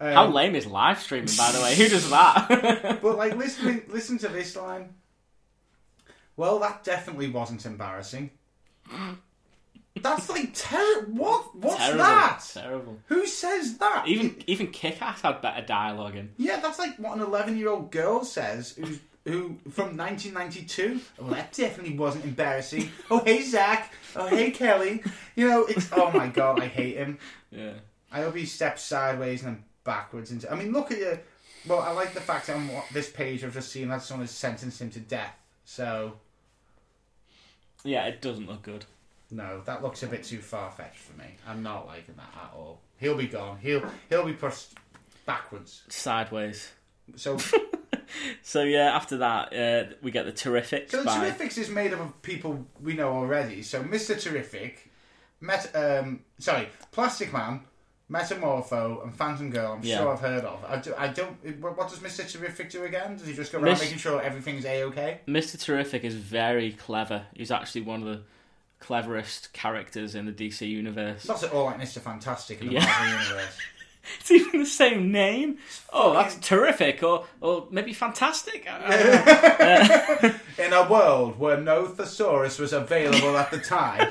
Um, 0.00 0.12
How 0.12 0.26
lame 0.28 0.54
is 0.54 0.66
live 0.66 1.00
streaming, 1.00 1.30
by 1.36 1.50
the 1.52 1.60
way? 1.60 1.74
Who 1.74 1.88
does 1.88 2.08
that? 2.10 2.98
But 3.02 3.16
like, 3.18 3.36
listen, 3.36 3.82
listen 3.88 4.18
to 4.18 4.28
this 4.28 4.54
line. 4.56 4.94
Well, 6.36 6.60
that 6.60 6.84
definitely 6.84 7.28
wasn't 7.28 7.66
embarrassing. 7.66 8.30
That's 10.00 10.28
like 10.30 10.50
terrible. 10.54 11.12
What? 11.14 11.56
What's 11.56 11.76
Terrible. 11.78 11.98
that? 11.98 12.50
Terrible. 12.54 12.98
Who 13.06 13.26
says 13.26 13.78
that? 13.78 14.06
Even 14.06 14.36
even 14.46 14.68
Kick-Ass 14.68 15.22
had 15.22 15.42
better 15.42 15.66
dialogue 15.66 16.14
in. 16.14 16.30
Yeah, 16.36 16.60
that's 16.60 16.78
like 16.78 16.96
what 16.96 17.16
an 17.16 17.24
11 17.24 17.58
year 17.58 17.68
old 17.70 17.90
girl 17.90 18.22
says 18.24 18.76
who's, 18.78 19.00
who 19.24 19.58
from 19.70 19.96
1992. 19.96 21.00
Well, 21.18 21.30
that 21.30 21.52
definitely 21.52 21.96
wasn't 21.98 22.24
embarrassing. 22.26 22.90
Oh, 23.10 23.20
hey, 23.24 23.42
Zach. 23.42 23.92
Oh, 24.14 24.28
hey, 24.28 24.52
Kelly. 24.52 25.02
You 25.34 25.48
know, 25.48 25.64
it's. 25.66 25.88
Oh 25.92 26.12
my 26.12 26.28
god, 26.28 26.60
I 26.60 26.66
hate 26.68 26.96
him. 26.96 27.18
Yeah. 27.50 27.72
I 28.12 28.22
hope 28.22 28.36
he 28.36 28.46
steps 28.46 28.84
sideways 28.84 29.42
and 29.42 29.64
backwards 29.88 30.30
into. 30.30 30.52
I 30.52 30.54
mean, 30.54 30.70
look 30.70 30.92
at 30.92 30.98
you. 30.98 31.18
Well, 31.66 31.80
I 31.80 31.92
like 31.92 32.12
the 32.12 32.20
fact 32.20 32.46
that 32.48 32.56
on 32.56 32.68
this 32.92 33.08
page 33.08 33.42
I've 33.42 33.54
just 33.54 33.72
seen 33.72 33.88
that 33.88 34.02
someone 34.02 34.26
has 34.26 34.30
sentenced 34.30 34.82
him 34.82 34.90
to 34.90 35.00
death. 35.00 35.34
So, 35.64 36.18
Yeah, 37.84 38.04
it 38.06 38.20
doesn't 38.20 38.46
look 38.46 38.62
good. 38.62 38.84
no, 39.30 39.62
that 39.64 39.82
looks 39.82 40.02
a 40.02 40.06
bit 40.06 40.24
too 40.24 40.40
far 40.40 40.70
fetched 40.70 40.98
for 40.98 41.16
me. 41.18 41.24
I'm 41.46 41.62
not 41.62 41.86
liking 41.86 42.16
that 42.16 42.30
at 42.36 42.50
all. 42.54 42.80
He'll 42.98 43.16
be 43.16 43.26
gone. 43.28 43.58
He'll 43.62 43.82
he'll 44.10 44.26
be 44.26 44.34
pushed 44.34 44.74
backwards. 45.24 45.82
Sideways. 45.88 46.70
So 47.16 47.38
So 48.42 48.62
yeah, 48.62 48.94
after 48.94 49.16
that, 49.18 49.52
uh, 49.54 49.94
we 50.02 50.10
get 50.10 50.26
the 50.26 50.32
Terrifics 50.32 50.90
So 50.90 50.98
the 50.98 51.04
by 51.04 51.30
Terrifics 51.30 51.56
is 51.56 51.70
made 51.70 51.94
up 51.94 52.00
of 52.00 52.20
people 52.22 52.66
we 52.82 52.92
know 52.92 53.10
already. 53.12 53.62
So 53.62 53.82
Mr. 53.82 54.20
Terrific, 54.20 54.90
Met, 55.40 55.74
um, 55.74 56.20
sorry, 56.38 56.68
Plastic 56.92 57.32
Man, 57.32 57.60
Metamorpho, 58.10 59.02
and 59.04 59.14
Phantom 59.14 59.50
Girl. 59.50 59.72
I'm 59.72 59.82
Yeah. 59.82 59.98
sure 59.98 60.12
I've 60.12 60.20
heard 60.20 60.44
of. 60.44 60.64
I, 60.66 60.76
do, 60.78 60.94
I 60.96 61.08
don't. 61.08 61.60
What, 61.60 61.76
what 61.76 61.88
does 61.90 61.98
Mr. 61.98 62.26
Terrific 62.30 62.70
do 62.70 62.84
again? 62.84 63.16
Does 63.16 63.26
he 63.26 63.34
just 63.34 63.52
go 63.52 63.58
around 63.60 63.78
making 63.80 63.98
sure 63.98 64.22
everything's 64.22 64.64
a 64.64 64.82
okay? 64.84 65.20
Mr. 65.28 65.60
Terrific 65.60 66.04
is 66.04 66.14
very 66.14 66.72
clever. 66.72 67.24
He's 67.34 67.50
actually 67.50 67.82
one 67.82 68.00
of 68.02 68.06
the 68.08 68.22
cleverest 68.80 69.52
characters 69.52 70.14
in 70.14 70.24
the 70.26 70.32
DC 70.32 70.66
universe. 70.68 71.26
Not 71.28 71.42
at 71.42 71.52
all 71.52 71.64
like 71.66 71.78
Mr. 71.80 71.98
Fantastic 72.00 72.60
in 72.62 72.68
the 72.68 72.74
Yeah. 72.74 72.86
Marvel 72.86 73.20
universe. 73.28 73.58
It's 74.20 74.30
even 74.30 74.60
the 74.60 74.66
same 74.66 75.12
name. 75.12 75.58
Oh, 75.92 76.14
that's 76.14 76.36
terrific, 76.36 77.02
or 77.02 77.26
or 77.42 77.66
maybe 77.70 77.92
fantastic. 77.92 78.64
In 80.58 80.72
a 80.72 80.88
world 80.90 81.38
where 81.38 81.58
no 81.60 81.86
thesaurus 81.86 82.58
was 82.58 82.72
available 82.72 83.36
at 83.36 83.50
the 83.50 83.58
time, 83.58 84.08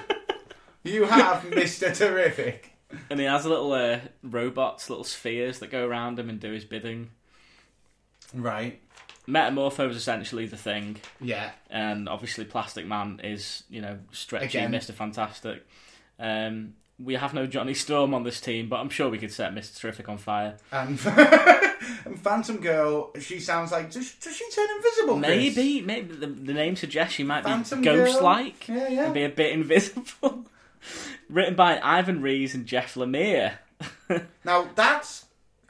you 0.83 1.05
have 1.05 1.41
Mr. 1.45 1.95
Terrific. 1.97 2.73
And 3.09 3.19
he 3.19 3.25
has 3.25 3.45
little 3.45 3.71
uh, 3.73 3.99
robots, 4.23 4.89
little 4.89 5.03
spheres 5.03 5.59
that 5.59 5.71
go 5.71 5.85
around 5.87 6.17
him 6.19 6.29
and 6.29 6.39
do 6.39 6.51
his 6.51 6.65
bidding. 6.65 7.09
Right. 8.33 8.81
Metamorpho 9.27 9.89
is 9.89 9.97
essentially 9.97 10.45
the 10.45 10.55
thing, 10.57 10.97
Yeah. 11.19 11.51
and 11.69 12.07
obviously 12.07 12.45
Plastic 12.45 12.85
Man 12.85 13.19
is, 13.23 13.63
you 13.69 13.81
know, 13.81 13.99
stretchy 14.11 14.45
Again. 14.57 14.71
Mr. 14.71 14.93
Fantastic. 14.93 15.65
Um, 16.17 16.75
we 16.99 17.15
have 17.15 17.33
no 17.33 17.45
Johnny 17.45 17.73
Storm 17.73 18.13
on 18.13 18.23
this 18.23 18.39
team, 18.41 18.69
but 18.69 18.77
I'm 18.77 18.89
sure 18.89 19.09
we 19.09 19.17
could 19.19 19.31
set 19.33 19.53
Mr. 19.53 19.77
Terrific 19.79 20.07
on 20.09 20.17
fire. 20.17 20.55
And, 20.71 20.97
and 22.05 22.19
Phantom 22.21 22.57
Girl, 22.57 23.11
she 23.19 23.39
sounds 23.39 23.71
like 23.73 23.91
does, 23.91 24.13
does 24.15 24.35
she 24.35 24.49
turn 24.51 24.67
invisible? 24.77 25.19
Chris? 25.19 25.55
Maybe, 25.55 25.81
maybe 25.81 26.15
the, 26.15 26.27
the 26.27 26.53
name 26.53 26.75
suggests 26.77 27.13
she 27.13 27.23
might 27.23 27.43
Phantom 27.43 27.81
be 27.81 27.85
Girl? 27.85 28.05
ghost-like 28.05 28.67
Yeah, 28.69 28.87
yeah. 28.87 29.05
and 29.05 29.13
be 29.13 29.23
a 29.25 29.29
bit 29.29 29.51
invisible. 29.59 30.45
Written 31.29 31.55
by 31.55 31.79
Ivan 31.81 32.21
Reis 32.21 32.53
and 32.53 32.65
Jeff 32.65 32.95
Lemire. 32.95 33.53
Now 34.45 34.67
that's 34.73 35.25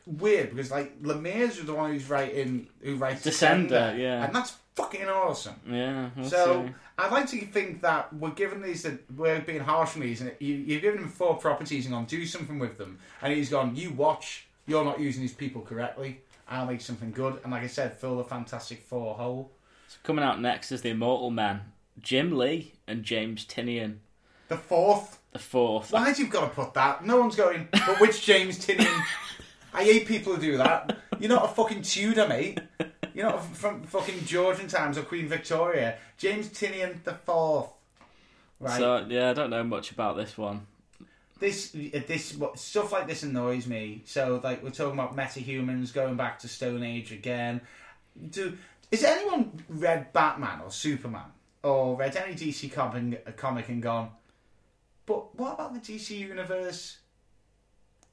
weird 0.05 0.51
because 0.51 0.71
like 0.71 1.01
Lemire's 1.01 1.59
the 1.59 1.73
one 1.73 1.91
who's 1.91 2.09
writing 2.09 2.67
who 2.81 2.95
writes 2.95 3.25
Descender, 3.25 3.69
Descender, 3.69 3.99
yeah. 3.99 4.23
and 4.25 4.33
that's 4.33 4.55
fucking 4.75 5.09
awesome. 5.09 5.55
Yeah, 5.69 6.09
we'll 6.15 6.29
so 6.29 6.65
see. 6.65 6.73
I'd 6.97 7.11
like 7.11 7.27
to 7.29 7.41
think 7.45 7.81
that 7.81 8.13
we're 8.13 8.31
giving 8.31 8.61
these 8.61 8.83
that 8.83 8.99
we're 9.15 9.41
being 9.41 9.59
harsh 9.59 9.95
on 9.95 10.01
these, 10.01 10.21
and 10.21 10.31
you, 10.39 10.55
you've 10.55 10.81
given 10.81 10.99
him 11.01 11.09
four 11.09 11.35
properties 11.37 11.85
and 11.85 11.93
gone 11.93 12.05
do 12.05 12.25
something 12.25 12.59
with 12.59 12.77
them, 12.77 12.99
and 13.21 13.33
he's 13.33 13.49
gone. 13.49 13.75
You 13.75 13.91
watch. 13.91 14.45
You're 14.67 14.85
not 14.85 14.99
using 14.99 15.21
these 15.21 15.33
people 15.33 15.61
correctly. 15.61 16.21
I'll 16.49 16.65
make 16.65 16.81
something 16.81 17.11
good, 17.11 17.39
and 17.43 17.51
like 17.51 17.63
I 17.63 17.67
said, 17.67 17.97
fill 17.97 18.17
the 18.17 18.23
Fantastic 18.23 18.81
Four 18.83 19.15
hole. 19.15 19.51
So 19.87 19.97
coming 20.03 20.23
out 20.23 20.41
next 20.41 20.71
is 20.71 20.81
the 20.81 20.89
Immortal 20.89 21.31
Man, 21.31 21.61
Jim 22.01 22.37
Lee 22.37 22.73
and 22.85 23.03
James 23.03 23.45
Tynion, 23.45 23.97
The 24.47 24.57
fourth. 24.57 25.19
The 25.37 25.43
fourth. 25.43 25.91
Why 25.91 26.07
have 26.07 26.17
you 26.17 26.25
got 26.25 26.49
to 26.49 26.49
put 26.49 26.73
that? 26.73 27.05
No 27.05 27.19
one's 27.19 27.35
going. 27.35 27.67
But 27.71 28.01
which 28.01 28.25
James 28.25 28.57
Tynion? 28.57 29.03
I 29.71 29.83
hate 29.83 30.07
people 30.07 30.33
who 30.33 30.41
do 30.41 30.57
that. 30.57 30.97
You're 31.19 31.29
not 31.29 31.45
a 31.45 31.47
fucking 31.49 31.83
Tudor, 31.83 32.27
mate. 32.27 32.59
You're 33.13 33.29
not 33.29 33.45
from 33.55 33.83
fucking 33.83 34.25
Georgian 34.25 34.67
times 34.67 34.97
or 34.97 35.03
Queen 35.03 35.27
Victoria. 35.27 35.99
James 36.17 36.47
Tynion 36.49 37.03
the 37.03 37.13
fourth. 37.13 37.69
Right. 38.59 38.79
So 38.79 39.05
yeah, 39.07 39.29
I 39.29 39.33
don't 39.33 39.51
know 39.51 39.63
much 39.63 39.91
about 39.91 40.17
this 40.17 40.35
one. 40.39 40.65
this 41.39 41.75
uh, 41.75 42.01
this 42.07 42.35
stuff 42.55 42.91
like 42.91 43.07
this 43.07 43.21
annoys 43.21 43.67
me. 43.67 44.01
So 44.05 44.41
like 44.43 44.63
we're 44.63 44.71
talking 44.71 44.97
about 44.97 45.15
metahumans 45.15 45.93
going 45.93 46.15
back 46.15 46.39
to 46.39 46.47
Stone 46.47 46.81
Age 46.81 47.11
again. 47.11 47.61
Do 48.31 48.57
is 48.89 49.03
anyone 49.03 49.63
read 49.69 50.13
Batman 50.13 50.61
or 50.63 50.71
Superman 50.71 51.29
or 51.61 51.95
read 51.95 52.15
any 52.15 52.33
DC 52.33 52.71
comic, 52.71 53.37
comic 53.37 53.69
and 53.69 53.83
gone? 53.83 54.09
But 55.07 55.35
what 55.35 55.53
about 55.55 55.73
the 55.73 55.79
DC 55.79 56.15
universe 56.19 56.97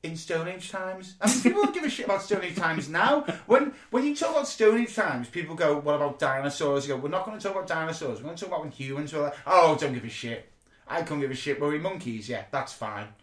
in 0.03 0.17
Stone 0.17 0.49
Age 0.49 0.71
times? 0.71 1.17
I 1.21 1.27
mean, 1.31 1.43
people 1.43 1.63
don't 1.65 1.75
give 1.75 1.85
a 1.85 1.91
shit 1.91 2.07
about 2.07 2.23
Stone 2.23 2.45
Age 2.45 2.57
times 2.57 2.89
now. 2.89 3.23
When 3.47 3.75
when 3.91 4.07
you 4.07 4.17
talk 4.17 4.31
about 4.31 4.49
Stone 4.49 4.81
Age 4.81 4.95
times, 4.95 5.29
people 5.29 5.55
go, 5.55 5.77
"What 5.77 5.97
about 5.97 6.19
dinosaurs?" 6.19 6.89
You 6.89 6.95
go, 6.95 7.01
"We're 7.01 7.09
not 7.11 7.27
going 7.27 7.37
to 7.39 7.43
talk 7.43 7.55
about 7.55 7.67
dinosaurs. 7.69 8.21
We're 8.21 8.25
going 8.25 8.37
to 8.37 8.41
talk 8.41 8.49
about 8.49 8.63
when 8.63 8.71
humans 8.71 9.13
were 9.13 9.21
like, 9.23 9.35
oh, 9.47 9.77
don't 9.79 9.93
give 9.93 10.05
a 10.05 10.09
shit." 10.09 10.51
I 10.87 11.03
can't 11.03 11.21
give 11.21 11.31
a 11.31 11.35
shit. 11.35 11.61
Were 11.61 11.69
we 11.69 11.79
monkeys? 11.79 12.29
Yeah, 12.29 12.45
that's 12.51 12.73
fine. 12.73 13.09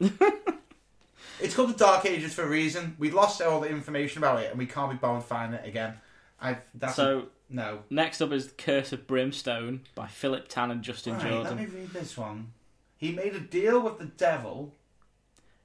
it's 1.39 1.55
called 1.55 1.69
the 1.69 1.77
Dark 1.77 2.05
Ages 2.05 2.33
for 2.33 2.43
a 2.43 2.49
reason. 2.49 2.95
We 2.97 3.11
lost 3.11 3.41
all 3.41 3.59
the 3.59 3.69
information 3.69 4.17
about 4.17 4.41
it, 4.41 4.49
and 4.49 4.57
we 4.57 4.65
can't 4.65 4.91
be 4.91 4.97
bothered 4.97 5.23
finding 5.23 5.59
it 5.59 5.67
again. 5.67 5.93
I 6.41 6.57
that's 6.73 6.95
So 6.95 7.27
no. 7.49 7.83
next 7.89 8.19
up 8.21 8.31
is 8.31 8.51
Curse 8.57 8.93
of 8.93 9.05
Brimstone 9.07 9.81
by 9.93 10.07
Philip 10.07 10.47
Tan 10.47 10.71
and 10.71 10.81
Justin 10.81 11.13
Right, 11.13 11.29
Jordan. 11.29 11.57
let 11.57 11.69
me 11.71 11.79
read 11.79 11.89
this 11.91 12.17
one. 12.17 12.51
He 13.01 13.11
made 13.11 13.33
a 13.35 13.39
deal 13.39 13.81
with 13.81 13.97
the 13.97 14.05
devil. 14.05 14.75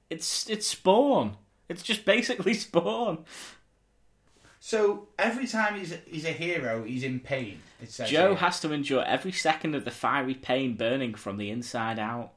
It's 0.09 0.49
it's 0.49 0.65
Spawn. 0.65 1.37
It's 1.69 1.83
just 1.83 2.03
basically 2.03 2.53
Spawn. 2.65 3.25
So 4.59 5.09
every 5.19 5.45
time 5.45 5.77
he's 5.77 5.93
he's 6.07 6.25
a 6.25 6.31
hero, 6.31 6.83
he's 6.83 7.03
in 7.03 7.19
pain. 7.19 7.59
It 7.79 7.91
says 7.91 8.09
Joe 8.09 8.29
here. 8.29 8.37
has 8.37 8.59
to 8.61 8.73
endure 8.73 9.03
every 9.05 9.31
second 9.31 9.75
of 9.75 9.85
the 9.85 9.91
fiery 9.91 10.33
pain 10.33 10.73
burning 10.75 11.13
from 11.13 11.37
the 11.37 11.51
inside 11.51 11.99
out. 11.99 12.31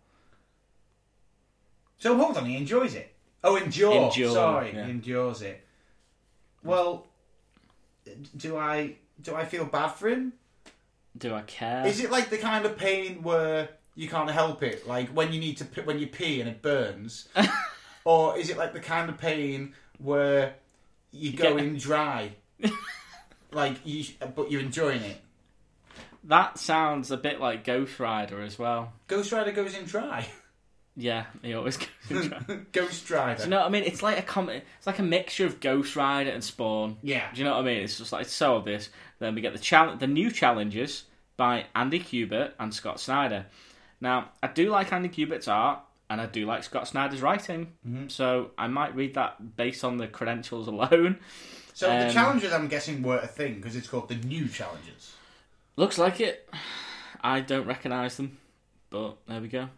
So 1.97 2.14
hold 2.18 2.36
on, 2.36 2.44
he 2.44 2.59
enjoys 2.59 2.94
it. 2.94 3.14
Oh, 3.43 3.56
endure. 3.56 4.09
Endure, 4.09 4.35
Sorry, 4.35 4.72
yeah. 4.74 4.85
he 4.85 4.90
endures 4.90 5.40
it. 5.40 5.66
Well, 6.62 7.06
do 8.36 8.59
I 8.59 8.97
do 9.22 9.35
I 9.35 9.47
feel 9.47 9.64
bad 9.64 9.93
for 9.93 10.10
him? 10.10 10.35
Do 11.16 11.35
I 11.35 11.40
care? 11.40 11.86
Is 11.86 12.01
it 12.01 12.10
like 12.10 12.28
the 12.28 12.36
kind 12.36 12.66
of 12.66 12.77
pain 12.77 13.22
where 13.22 13.70
you 14.01 14.09
can't 14.09 14.31
help 14.31 14.62
it, 14.62 14.89
like 14.89 15.10
when 15.10 15.31
you 15.31 15.39
need 15.39 15.59
to 15.59 15.64
when 15.82 15.98
you 15.98 16.06
pee 16.06 16.40
and 16.40 16.48
it 16.48 16.62
burns, 16.62 17.28
or 18.05 18.39
is 18.39 18.48
it 18.48 18.56
like 18.56 18.72
the 18.72 18.81
kind 18.81 19.10
of 19.10 19.18
pain 19.18 19.74
where 19.98 20.55
you 21.12 21.32
go 21.35 21.59
in 21.59 21.77
dry, 21.77 22.32
like 23.52 23.77
you 23.85 24.06
but 24.35 24.51
you're 24.51 24.62
enjoying 24.62 25.02
it? 25.02 25.20
That 26.24 26.59
sounds 26.59 27.10
a 27.10 27.18
bit 27.18 27.40
like 27.40 27.62
Ghost 27.62 28.01
Rider 28.01 28.40
as 28.40 28.59
well. 28.59 28.94
Ghost 29.06 29.32
Rider 29.32 29.52
goes 29.52 29.77
in 29.77 29.85
dry. 29.85 30.27
Yeah, 30.97 31.27
he 31.43 31.52
always 31.52 31.77
goes 31.77 31.89
in 32.22 32.28
dry. 32.28 32.40
Ghost 32.72 33.10
Rider. 33.10 33.36
Do 33.36 33.44
you 33.44 33.51
know 33.51 33.59
what 33.59 33.66
I 33.66 33.68
mean? 33.68 33.85
It's 33.85 34.02
like 34.02 34.18
a 34.18 34.22
com- 34.22 34.48
It's 34.48 34.86
like 34.86 34.98
a 34.98 35.02
mixture 35.02 35.44
of 35.44 35.60
Ghost 35.60 35.94
Rider 35.94 36.31
and 36.31 36.43
Spawn. 36.43 36.97
Yeah. 37.02 37.31
Do 37.35 37.39
you 37.39 37.44
know 37.44 37.52
what 37.52 37.60
I 37.60 37.64
mean? 37.66 37.82
It's 37.82 37.98
just 37.98 38.12
like 38.12 38.22
it's 38.22 38.32
so 38.32 38.56
obvious. 38.56 38.89
Then 39.18 39.35
we 39.35 39.43
get 39.43 39.52
the 39.52 39.59
chal- 39.59 39.97
the 39.98 40.06
new 40.06 40.31
challenges 40.31 41.05
by 41.36 41.66
Andy 41.74 42.01
Kubert 42.01 42.52
and 42.59 42.72
Scott 42.72 42.98
Snyder. 42.98 43.44
Now, 44.01 44.31
I 44.43 44.47
do 44.48 44.70
like 44.70 44.93
Andy 44.93 45.09
Kubert's 45.09 45.48
art, 45.48 45.81
and 46.09 46.20
I 46.20 46.27
do 46.27 46.47
like 46.47 46.64
Scott 46.64 46.89
Snyder's 46.89 47.20
writing. 47.22 47.72
Mm-hmm. 47.86 48.09
So 48.09 48.51
I 48.59 48.66
might 48.66 48.94
read 48.94 49.14
that 49.14 49.56
based 49.56 49.85
on 49.85 49.97
the 49.98 50.09
credentials 50.09 50.68
alone. 50.68 51.18
So 51.72 51.86
the 51.86 52.09
Um, 52.09 52.12
challenges, 52.12 52.52
I'm 52.52 52.68
guessing, 52.68 53.01
were 53.02 53.18
a 53.18 53.27
thing 53.27 53.55
because 53.55 53.74
it's 53.74 53.89
called 53.89 54.09
the 54.09 54.16
new 54.16 54.48
challenges. 54.48 55.14
Looks 55.77 55.97
like 55.97 56.20
it. 56.20 56.47
I 57.22 57.40
don't 57.40 57.66
recognise 57.66 58.16
them, 58.18 58.36
but 58.90 59.16
there 59.27 59.40
we 59.40 59.48
go. 59.48 59.68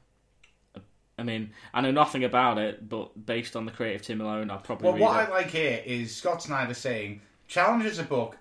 I 1.19 1.23
mean, 1.23 1.51
I 1.73 1.81
know 1.81 1.93
nothing 1.93 2.25
about 2.25 2.59
it, 2.59 2.89
but 2.89 3.25
based 3.27 3.55
on 3.55 3.67
the 3.67 3.71
creative 3.73 4.03
team 4.03 4.21
alone, 4.21 4.51
I'll 4.51 4.59
probably 4.59 4.91
Well, 4.91 4.99
what 4.99 5.21
it. 5.23 5.29
I 5.29 5.31
like 5.31 5.51
here 5.51 5.81
is 5.85 6.17
Scott 6.17 6.43
Snyder 6.43 6.75
saying, 6.75 7.21
"Challenge 7.47 7.85
is 7.85 7.99
a 8.01 8.05
book 8.05 8.37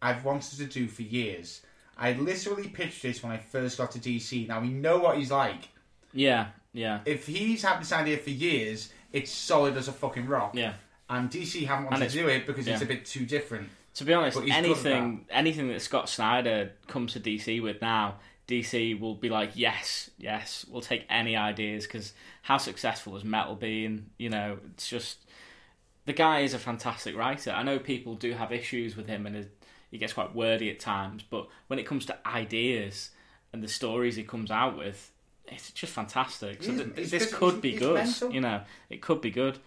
I've 0.00 0.24
wanted 0.24 0.58
to 0.58 0.66
do 0.66 0.86
for 0.86 1.02
years. 1.02 1.62
I 1.96 2.12
literally 2.14 2.68
pitched 2.68 3.02
this 3.02 3.22
when 3.22 3.32
I 3.32 3.38
first 3.38 3.78
got 3.78 3.92
to 3.92 3.98
DC. 3.98 4.48
Now 4.48 4.60
we 4.60 4.68
know 4.68 4.98
what 4.98 5.18
he's 5.18 5.30
like. 5.30 5.68
Yeah, 6.12 6.48
yeah, 6.72 7.00
If 7.06 7.26
he's 7.26 7.62
had 7.62 7.80
this 7.80 7.92
idea 7.92 8.18
for 8.18 8.30
years, 8.30 8.92
it's 9.12 9.30
solid 9.30 9.76
as 9.76 9.88
a 9.88 9.92
fucking 9.92 10.26
rock. 10.26 10.54
yeah. 10.54 10.74
And 11.08 11.30
DC 11.30 11.66
haven't 11.66 11.90
wanted 11.90 12.08
to 12.08 12.14
do 12.14 12.28
it 12.28 12.46
because 12.46 12.66
it's 12.66 12.80
a 12.80 12.86
bit 12.86 13.04
too 13.04 13.26
different. 13.26 13.68
To 13.94 14.04
be 14.04 14.14
honest, 14.14 14.38
But 14.38 14.44
he's 14.46 14.54
good 14.54 14.60
at 14.60 14.64
anything 14.64 15.26
anything 15.30 15.68
that 15.68 15.82
Scott 15.82 16.08
Snyder 16.08 16.72
comes 16.86 17.12
to 17.12 17.20
DC 17.20 17.62
with 17.62 17.82
now, 17.82 18.16
DC 18.48 18.98
will 18.98 19.14
be 19.14 19.28
like, 19.28 19.50
yes, 19.54 20.10
yes, 20.16 20.64
we'll 20.70 20.80
take 20.80 21.04
any 21.10 21.36
ideas 21.36 21.86
because 21.86 22.14
how 22.42 22.56
successful 22.56 23.12
has 23.14 23.24
Metal 23.24 23.54
been? 23.54 24.06
You 24.16 24.30
know, 24.30 24.58
it's 24.72 24.88
just 24.88 25.18
the 26.06 26.14
guy 26.14 26.40
is 26.40 26.54
a 26.54 26.58
fantastic 26.58 27.14
writer. 27.16 27.50
I 27.50 27.62
know 27.62 27.78
people 27.78 28.14
do 28.14 28.32
have 28.32 28.50
issues 28.50 28.96
with 28.96 29.06
him 29.06 29.26
and 29.26 29.36
his, 29.36 29.46
he 29.92 29.98
gets 29.98 30.12
quite 30.14 30.34
wordy 30.34 30.68
at 30.70 30.80
times, 30.80 31.22
but 31.22 31.46
when 31.68 31.78
it 31.78 31.84
comes 31.86 32.04
to 32.06 32.16
ideas 32.26 33.10
and 33.52 33.62
the 33.62 33.68
stories 33.68 34.16
he 34.16 34.24
comes 34.24 34.50
out 34.50 34.76
with, 34.76 35.12
it's 35.46 35.70
just 35.70 35.92
fantastic. 35.92 36.62
So 36.62 36.72
He's- 36.72 36.82
th- 36.84 36.96
he's 36.96 37.10
this 37.12 37.22
just- 37.24 37.34
could 37.34 37.60
be 37.60 37.76
good. 37.76 37.94
mental. 37.94 38.32
You 38.32 38.40
know, 38.40 38.62
it 38.90 39.00
could 39.02 39.20
be 39.20 39.30
good. 39.30 39.58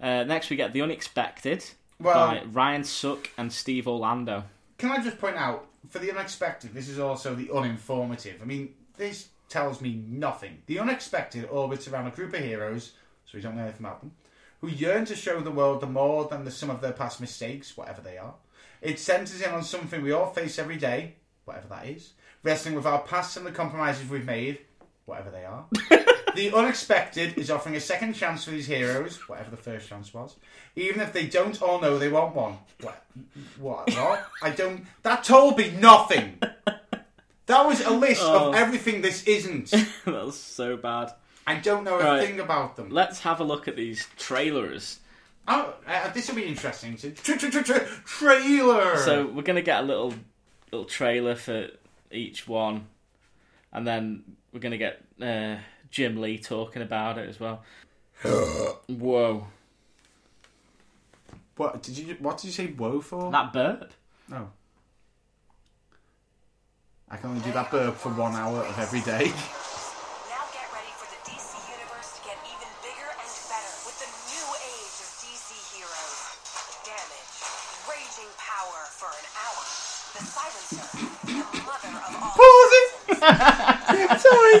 Uh, 0.00 0.24
next, 0.24 0.48
we 0.50 0.56
get 0.56 0.72
the 0.72 0.82
unexpected 0.82 1.64
Well, 1.98 2.14
by 2.14 2.42
Ryan 2.44 2.84
Sook 2.84 3.30
and 3.36 3.52
Steve 3.52 3.88
Orlando. 3.88 4.44
can 4.78 4.90
I 4.92 5.02
just 5.02 5.18
point 5.18 5.36
out, 5.36 5.66
for 5.88 5.98
the 5.98 6.10
unexpected, 6.10 6.72
this 6.74 6.88
is 6.88 6.98
also 6.98 7.34
the 7.34 7.46
uninformative. 7.46 8.40
I 8.40 8.44
mean, 8.44 8.74
this 8.96 9.28
tells 9.48 9.80
me 9.80 9.94
nothing. 10.06 10.62
The 10.66 10.78
unexpected 10.78 11.46
orbits 11.50 11.88
around 11.88 12.06
a 12.06 12.10
group 12.10 12.32
of 12.34 12.40
heroes, 12.44 12.92
so 13.26 13.36
we 13.38 13.40
don't 13.42 13.56
know 13.56 13.62
anything 13.64 13.84
about 13.84 14.00
them, 14.00 14.12
who 14.60 14.68
yearn 14.68 15.04
to 15.06 15.16
show 15.16 15.40
the 15.40 15.50
world 15.50 15.80
the 15.80 15.86
more 15.86 16.26
than 16.28 16.44
the 16.44 16.50
sum 16.50 16.68
of 16.70 16.80
their 16.82 16.92
past 16.92 17.20
mistakes, 17.20 17.76
whatever 17.76 18.00
they 18.02 18.16
are. 18.18 18.34
It 18.82 18.98
centres 18.98 19.40
in 19.42 19.50
on 19.50 19.62
something 19.62 20.02
we 20.02 20.12
all 20.12 20.30
face 20.32 20.58
every 20.58 20.76
day, 20.76 21.14
whatever 21.44 21.68
that 21.68 21.86
is, 21.86 22.12
wrestling 22.42 22.74
with 22.74 22.86
our 22.86 23.00
past 23.00 23.36
and 23.36 23.44
the 23.44 23.50
compromises 23.52 24.08
we've 24.08 24.24
made, 24.24 24.58
whatever 25.04 25.30
they 25.30 25.44
are. 25.44 25.66
the 26.34 26.52
unexpected 26.54 27.36
is 27.36 27.50
offering 27.50 27.76
a 27.76 27.80
second 27.80 28.14
chance 28.14 28.44
for 28.44 28.52
these 28.52 28.66
heroes, 28.66 29.28
whatever 29.28 29.50
the 29.50 29.56
first 29.56 29.88
chance 29.88 30.14
was, 30.14 30.36
even 30.76 31.00
if 31.00 31.12
they 31.12 31.26
don't 31.26 31.60
all 31.60 31.80
know 31.80 31.98
they 31.98 32.08
want 32.08 32.34
one. 32.34 32.56
What? 32.80 33.04
What? 33.58 33.90
What? 33.94 34.26
I 34.42 34.50
don't. 34.50 34.86
That 35.02 35.24
told 35.24 35.58
me 35.58 35.70
nothing. 35.72 36.38
That 37.46 37.66
was 37.66 37.80
a 37.84 37.90
list 37.90 38.22
Oh. 38.24 38.50
of 38.50 38.54
everything 38.54 39.02
this 39.02 39.24
isn't. 39.24 39.70
that 40.04 40.24
was 40.24 40.38
so 40.38 40.76
bad. 40.76 41.12
I 41.46 41.56
don't 41.56 41.82
know 41.84 41.98
a 41.98 42.04
Right. 42.04 42.26
thing 42.28 42.38
about 42.38 42.76
them. 42.76 42.90
Let's 42.90 43.20
have 43.20 43.40
a 43.40 43.44
look 43.44 43.66
at 43.66 43.74
these 43.74 44.06
trailers. 44.16 45.00
Oh, 45.52 45.74
uh, 45.84 46.12
this 46.12 46.28
will 46.28 46.36
be 46.36 46.44
interesting. 46.44 46.96
So, 46.96 47.10
tra- 47.10 47.36
tra- 47.36 47.50
tra- 47.50 47.64
tra- 47.64 47.86
trailer. 48.04 48.96
So 48.98 49.26
we're 49.26 49.42
gonna 49.42 49.62
get 49.62 49.80
a 49.80 49.86
little 49.86 50.14
little 50.70 50.84
trailer 50.84 51.34
for 51.34 51.68
each 52.12 52.46
one, 52.46 52.86
and 53.72 53.84
then 53.84 54.22
we're 54.52 54.60
gonna 54.60 54.78
get 54.78 55.02
uh, 55.20 55.56
Jim 55.90 56.20
Lee 56.20 56.38
talking 56.38 56.82
about 56.82 57.18
it 57.18 57.28
as 57.28 57.40
well. 57.40 57.64
Whoa. 58.22 59.48
What 61.56 61.82
did 61.82 61.98
you? 61.98 62.16
What 62.20 62.38
did 62.38 62.44
you 62.46 62.52
say? 62.52 62.68
Whoa 62.68 63.00
for? 63.00 63.32
That 63.32 63.52
burp. 63.52 63.92
No. 64.28 64.50
I 67.10 67.16
can 67.16 67.30
only 67.30 67.42
do 67.42 67.50
that 67.50 67.72
burp 67.72 67.96
for 67.96 68.10
one 68.10 68.36
hour 68.36 68.60
of 68.60 68.78
every 68.78 69.00
day. 69.00 69.32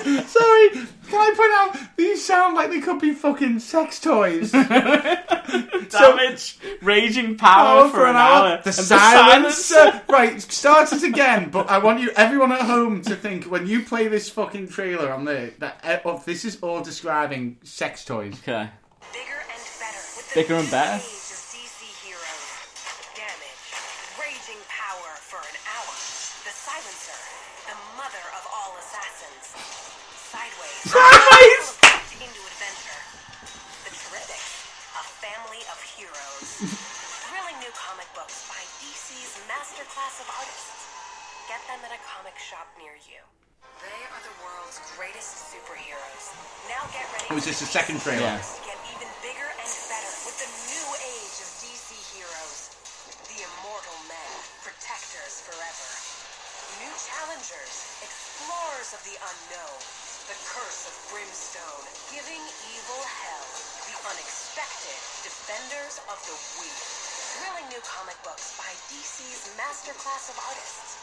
sorry, 0.02 0.22
sorry. 0.26 0.68
Can 1.08 1.20
I 1.20 1.34
point 1.36 1.80
out 1.82 1.96
these 1.96 2.24
sound 2.24 2.54
like 2.54 2.70
they 2.70 2.80
could 2.80 3.00
be 3.00 3.12
fucking 3.12 3.58
sex 3.58 4.00
toys? 4.00 4.52
Damage, 5.90 6.58
raging 6.82 7.36
power, 7.36 7.88
for, 7.88 8.06
an 8.06 8.16
hour. 8.16 8.60
The 8.62 8.68
And 8.68 8.74
silencer. 8.74 10.02
right, 10.08 10.40
start 10.40 10.92
it 10.92 11.02
again. 11.02 11.50
But 11.50 11.68
I 11.68 11.78
want 11.78 12.00
you, 12.00 12.10
everyone 12.16 12.52
at 12.52 12.60
home, 12.62 13.02
to 13.02 13.16
think 13.16 13.44
when 13.44 13.66
you 13.66 13.82
play 13.82 14.06
this 14.08 14.30
fucking 14.30 14.68
trailer 14.68 15.12
on 15.12 15.24
there 15.24 15.50
that 15.58 15.80
eh, 15.82 15.98
oh, 16.04 16.22
this 16.24 16.44
is 16.44 16.60
all 16.60 16.80
describing 16.82 17.58
sex 17.64 18.04
toys. 18.04 18.34
Okay. 18.34 18.68
Bigger 19.12 19.24
and 19.32 19.62
better 19.80 19.98
with 20.16 20.30
the 20.32 20.40
Bigger 20.40 20.54
and 20.54 20.70
better? 20.70 21.02
Masterclass 40.10 40.20
of 40.20 40.28
artists. 40.42 40.82
Get 41.46 41.62
them 41.70 41.80
at 41.86 41.92
a 41.94 42.00
comic 42.02 42.34
shop 42.38 42.66
near 42.78 42.94
you. 43.06 43.22
They 43.78 44.00
are 44.10 44.22
the 44.26 44.34
world's 44.42 44.82
greatest 44.98 45.54
superheroes. 45.54 46.24
Now 46.68 46.82
get 46.90 47.06
ready. 47.14 47.26
Oh, 47.30 47.38
is 47.38 47.46
this 47.46 47.60
the 47.60 47.70
second 47.70 48.02
trailer? 48.02 48.26
Yeah. 48.26 48.66
get 48.66 48.78
even 48.90 49.08
bigger 49.22 49.46
and 49.46 49.70
better 49.88 50.12
with 50.26 50.36
the 50.42 50.50
new 50.68 50.86
age 51.00 51.36
of 51.40 51.48
DC 51.62 51.94
heroes. 52.16 52.74
The 53.30 53.38
immortal 53.40 53.98
men, 54.10 54.32
protectors 54.66 55.46
forever. 55.46 55.90
New 56.82 56.92
challengers, 56.98 57.74
explorers 58.02 58.90
of 58.94 59.00
the 59.06 59.16
unknown. 59.16 59.78
The 60.28 60.38
curse 60.46 60.86
of 60.86 60.94
brimstone, 61.10 61.86
giving 62.10 62.42
evil 62.74 63.02
hell. 63.02 63.48
The 63.86 63.96
unexpected, 64.10 64.98
defenders 65.26 66.02
of 66.10 66.18
the 66.26 66.36
weak. 66.62 67.09
Thrilling 67.36 67.68
new 67.68 67.80
comic 67.82 68.16
books 68.24 68.56
by 68.58 68.70
DC's 68.92 69.56
masterclass 69.56 70.30
of 70.30 70.38
artists. 70.48 70.98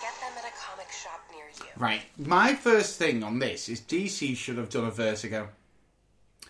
Get 0.00 0.12
them 0.20 0.32
at 0.38 0.44
a 0.44 0.54
comic 0.56 0.90
shop 0.92 1.20
near 1.32 1.46
you. 1.58 1.72
Right. 1.78 2.02
My 2.18 2.54
first 2.54 2.98
thing 2.98 3.22
on 3.22 3.38
this 3.38 3.68
is 3.68 3.80
DC 3.80 4.36
should 4.36 4.58
have 4.58 4.68
done 4.68 4.84
a 4.84 4.90
Vertigo. 4.90 5.48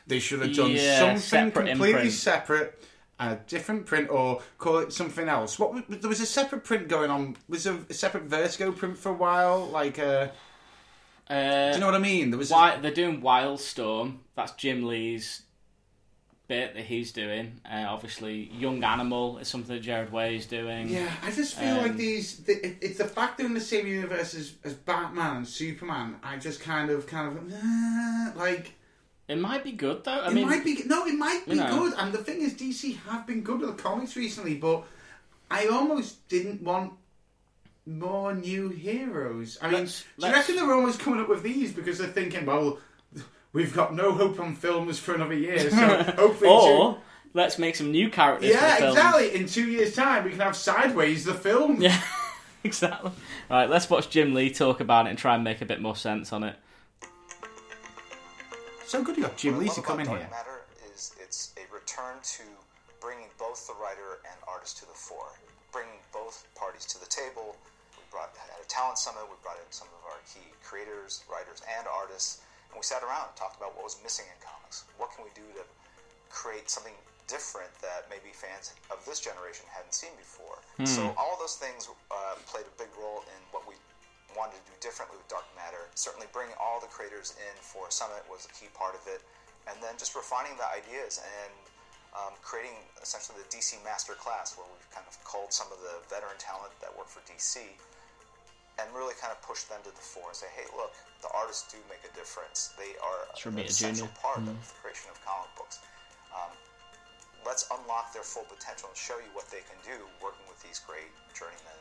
They 0.07 0.19
should 0.19 0.41
have 0.43 0.55
done 0.55 0.73
Yeah, 0.73 0.99
something 0.99 1.19
separate 1.21 1.67
completely 1.69 1.91
imprint. 2.01 2.13
separate, 2.13 2.83
a 3.21 3.37
different 3.47 3.87
print, 3.87 4.11
or 4.11 4.43
call 4.59 4.79
it 4.79 4.93
something 4.93 5.29
else. 5.29 5.59
What 5.59 5.73
was, 5.73 5.83
there 5.89 6.09
was 6.09 6.21
a 6.21 6.27
separate 6.27 6.65
print 6.65 6.89
going 6.89 7.11
on? 7.11 7.37
Was 7.49 7.65
there 7.65 7.79
a 7.89 7.95
separate 7.95 8.25
Vertigo 8.25 8.73
print 8.73 8.99
for 8.99 9.11
a 9.11 9.15
while? 9.15 9.67
Like, 9.67 9.99
uh, 9.99 10.29
Uh, 11.31 11.71
do 11.71 11.75
you 11.77 11.81
know 11.81 11.87
what 11.87 11.95
I 11.95 11.99
mean? 12.01 12.31
There 12.31 12.39
was. 12.39 12.51
Why 12.51 12.77
they're 12.77 12.91
doing 12.91 13.23
Wildstorm? 13.23 14.19
That's 14.35 14.53
Jim 14.53 14.85
Lee's 14.87 15.43
bit 16.47 16.75
that 16.75 16.85
he's 16.85 17.13
doing. 17.13 17.61
Uh, 17.65 17.87
obviously, 17.89 18.51
Young 18.59 18.83
Animal 18.85 19.39
is 19.39 19.49
something 19.49 19.75
that 19.75 19.81
Gerard 19.83 20.13
Way 20.13 20.37
is 20.37 20.47
doing. 20.47 20.89
Yeah, 20.89 21.11
I 21.23 21.31
just 21.31 21.55
feel 21.55 21.77
like 21.77 21.93
Um, 21.93 21.97
these. 21.97 22.39
The, 22.45 22.67
it, 22.67 22.77
it's 22.81 22.99
the 22.99 23.05
fact 23.07 23.39
they're 23.39 23.47
in 23.47 23.55
the 23.55 23.61
same 23.61 23.87
universe 23.87 24.35
as, 24.35 24.53
as 24.65 24.75
Batman 24.75 25.39
and 25.39 25.49
Superman. 25.49 26.17
I 26.23 26.37
just 26.37 26.61
kind 26.61 26.91
of, 26.91 27.07
kind 27.07 27.37
of, 27.37 27.53
uh, 27.53 28.39
like. 28.39 28.73
It 29.27 29.39
might 29.39 29.65
be 29.65 29.73
good 29.73 30.05
though. 30.05 30.21
I 30.21 30.29
it 30.29 30.35
mean, 30.35 30.47
might 30.47 30.65
be 30.65 30.83
no, 30.85 31.07
it 31.07 31.15
might 31.15 31.47
be 31.47 31.53
you 31.57 31.63
know. 31.63 31.79
good. 31.79 31.95
And 31.99 32.13
the 32.13 32.19
thing 32.19 32.43
is, 32.43 32.53
DC 32.55 32.99
have 33.09 33.27
been 33.27 33.41
good 33.41 33.61
with 33.61 33.75
the 33.75 33.83
comics 33.83 34.17
recently, 34.17 34.55
but 34.57 34.85
I 35.51 35.67
almost 35.69 36.29
didn't 36.29 36.63
want 36.63 36.93
more 37.87 38.35
new 38.35 38.69
heroes. 38.69 39.59
I 39.63 39.71
mean, 39.71 39.81
Let's- 39.81 40.03
do 40.03 40.07
you 40.27 40.33
let's- 40.33 40.37
reckon 40.49 40.57
they're 40.57 40.75
always 40.75 40.97
coming 40.97 41.21
up 41.21 41.29
with 41.29 41.43
these 41.43 41.73
because 41.73 41.99
they're 41.99 42.09
thinking, 42.09 42.45
well, 42.47 42.79
we've 43.55 43.73
got 43.73 43.95
no 43.95 44.13
hope 44.13 44.39
on 44.39 44.55
films 44.55 44.99
for 44.99 45.15
another 45.15 45.35
year, 45.35 45.71
so 45.71 46.03
hopefully, 46.17 46.51
or 46.51 46.99
let's 47.33 47.59
make 47.59 47.75
some 47.77 47.91
new 47.91 48.11
characters. 48.11 48.51
two, 48.51 48.55
for 48.55 48.61
the 48.61 48.67
yeah, 48.67 48.77
films. 48.77 48.97
exactly. 48.99 49.35
In 49.35 49.47
two 49.47 49.71
years' 49.71 49.95
time, 49.95 50.25
we 50.25 50.31
can 50.31 50.41
have 50.41 50.57
Sideways 50.57 51.25
the 51.25 51.33
film. 51.33 51.81
Yeah, 51.81 51.99
exactly. 52.65 53.13
All 53.51 53.57
right, 53.57 53.71
let's 53.71 53.89
watch 53.89 54.11
Jim 54.11 54.35
Lee 54.35 54.51
talk 54.51 54.81
about 54.81 55.07
it 55.07 55.11
and 55.11 55.19
try 55.19 55.35
and 55.35 55.43
make 55.43 55.63
a 55.63 55.67
bit 55.67 55.81
more 55.81 55.97
sense 55.97 56.33
on 56.33 56.45
it. 56.45 56.57
So 58.85 59.03
good, 59.03 59.17
you 59.17 59.23
got 59.23 59.37
Jim 59.39 59.55
What 59.55 59.61
I 59.61 59.63
Lee 59.63 59.69
to 59.71 59.81
love 59.81 59.87
come 59.87 60.01
in 60.01 60.07
about 60.07 60.19
here. 60.19 60.29
Dark 60.29 60.47
Matter 60.47 60.61
is 60.95 61.17
it's 61.19 61.55
a 61.57 61.65
return 61.73 62.21
to 62.23 62.43
bringing 63.01 63.29
both 63.39 63.67
the 63.67 63.75
writer 63.81 64.21
and 64.29 64.37
artist 64.47 64.79
to 64.79 64.87
the 64.87 64.95
fore, 64.95 65.33
bringing 65.73 65.99
both 66.13 66.47
parties 66.55 66.85
to 66.87 67.01
the 67.01 67.07
table. 67.07 67.57
We 67.97 68.05
brought 68.11 68.37
at 68.37 68.61
a 68.63 68.69
talent 68.69 68.99
summit. 68.99 69.25
We 69.27 69.37
brought 69.43 69.57
in 69.57 69.71
some 69.71 69.89
of 69.89 70.05
our 70.07 70.21
key 70.29 70.47
creators, 70.63 71.25
writers, 71.27 71.61
and 71.79 71.87
artists, 71.89 72.44
and 72.75 72.83
we 72.83 72.83
sat 72.83 73.07
around 73.07 73.31
and 73.31 73.37
talked 73.39 73.55
about 73.55 73.71
what 73.79 73.87
was 73.87 74.03
missing 74.03 74.27
in 74.27 74.35
comics. 74.43 74.83
What 74.99 75.15
can 75.15 75.23
we 75.23 75.31
do 75.39 75.47
to 75.55 75.63
create 76.27 76.67
something 76.67 76.99
different 77.31 77.71
that 77.79 78.11
maybe 78.11 78.35
fans 78.35 78.75
of 78.91 78.99
this 79.07 79.23
generation 79.23 79.63
hadn't 79.71 79.95
seen 79.95 80.11
before? 80.19 80.59
So 80.83 81.15
all 81.15 81.39
of 81.39 81.39
those 81.39 81.55
things 81.55 81.87
uh, 82.11 82.35
played 82.51 82.67
a 82.67 82.75
big 82.75 82.91
role 82.99 83.23
in 83.31 83.41
what 83.55 83.63
we 83.63 83.79
wanted 84.35 84.59
to 84.59 84.65
do 84.67 84.75
differently 84.83 85.15
with 85.15 85.31
Dark 85.31 85.47
Matter. 85.55 85.87
Certainly, 85.95 86.27
bringing 86.35 86.59
all 86.59 86.83
the 86.83 86.91
creators 86.91 87.39
in 87.39 87.55
for 87.63 87.87
Summit 87.95 88.27
was 88.27 88.51
a 88.51 88.53
key 88.59 88.67
part 88.75 88.99
of 88.99 89.07
it, 89.07 89.23
and 89.71 89.79
then 89.79 89.95
just 89.95 90.19
refining 90.19 90.59
the 90.59 90.67
ideas 90.67 91.23
and 91.23 91.55
um, 92.19 92.35
creating 92.43 92.75
essentially 92.99 93.39
the 93.39 93.47
DC 93.55 93.79
Master 93.87 94.19
Class, 94.19 94.59
where 94.59 94.67
we've 94.67 94.91
kind 94.91 95.07
of 95.07 95.15
culled 95.23 95.55
some 95.55 95.71
of 95.71 95.79
the 95.79 96.03
veteran 96.11 96.35
talent 96.43 96.75
that 96.83 96.91
work 96.99 97.07
for 97.07 97.23
DC, 97.31 97.63
and 98.79 98.91
really 98.95 99.15
kind 99.21 99.31
of 99.31 99.41
push 99.43 99.63
them 99.71 99.79
to 99.85 99.91
the 99.91 100.03
fore 100.03 100.29
and 100.29 100.37
say, 100.37 100.51
"Hey, 100.55 100.67
look, 100.77 100.95
the 101.23 101.31
artists 101.31 101.71
do 101.71 101.79
make 101.89 102.03
a 102.03 102.13
difference. 102.15 102.75
They 102.79 102.97
are 102.99 103.29
Should 103.37 103.55
an 103.55 103.61
essential 103.67 104.07
junior. 104.07 104.21
part 104.21 104.39
of 104.39 104.47
the 104.47 104.57
creation 104.83 105.11
of 105.11 105.19
comic 105.25 105.51
books." 105.57 105.79
Um, 106.35 106.51
let's 107.47 107.69
unlock 107.71 108.13
their 108.13 108.25
full 108.27 108.45
potential 108.51 108.89
and 108.89 108.97
show 108.99 109.19
you 109.19 109.31
what 109.33 109.47
they 109.51 109.63
can 109.69 109.79
do 109.85 110.03
working 110.19 110.43
with 110.49 110.59
these 110.63 110.81
great 110.83 111.13
journeyman 111.37 111.81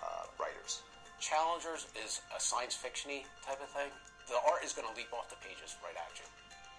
uh, 0.00 0.24
writers. 0.40 0.80
Challengers 1.20 1.86
is 2.02 2.20
a 2.34 2.40
science 2.40 2.74
fictiony 2.74 3.22
type 3.44 3.60
of 3.62 3.68
thing. 3.70 3.90
The 4.28 4.38
art 4.48 4.64
is 4.64 4.72
going 4.72 4.88
to 4.88 4.94
leap 4.96 5.12
off 5.12 5.28
the 5.28 5.36
pages 5.44 5.76
right 5.84 5.94
at 5.94 6.18
you. 6.18 6.26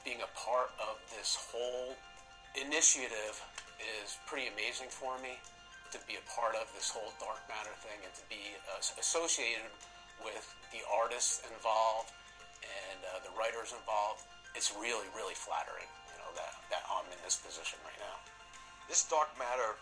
Being 0.03 0.19
a 0.19 0.31
part 0.35 0.71
of 0.81 0.99
this 1.15 1.35
whole 1.35 1.95
initiative 2.59 3.39
is 4.03 4.17
pretty 4.27 4.47
amazing 4.51 4.87
for 4.89 5.15
me. 5.19 5.39
To 5.93 6.01
be 6.09 6.17
a 6.17 6.25
part 6.25 6.57
of 6.57 6.65
this 6.73 6.89
whole 6.89 7.13
dark 7.21 7.37
matter 7.45 7.69
thing 7.85 8.01
and 8.01 8.09
to 8.17 8.25
be 8.25 8.57
uh, 8.65 8.81
associated 8.97 9.69
with 10.25 10.41
the 10.73 10.81
artists 10.89 11.45
involved 11.45 12.09
and 12.65 12.97
uh, 13.13 13.21
the 13.21 13.29
writers 13.37 13.77
involved, 13.77 14.25
it's 14.57 14.73
really, 14.73 15.05
really 15.13 15.37
flattering. 15.37 15.85
You 16.09 16.17
know 16.17 16.33
that 16.33 16.57
that 16.73 16.81
I'm 16.89 17.05
in 17.13 17.21
this 17.21 17.37
position 17.37 17.77
right 17.85 17.99
now. 18.01 18.17
this 18.89 19.05
dark 19.05 19.29
matter 19.37 19.77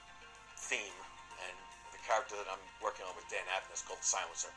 theme 0.68 1.00
and 1.48 1.56
the 1.96 2.02
character 2.04 2.36
that 2.36 2.50
I'm 2.52 2.66
working 2.84 3.08
on 3.08 3.16
with 3.16 3.26
Dan 3.32 3.48
Abnett 3.48 3.72
is 3.72 3.84
called 3.88 4.04
Silencer. 4.04 4.52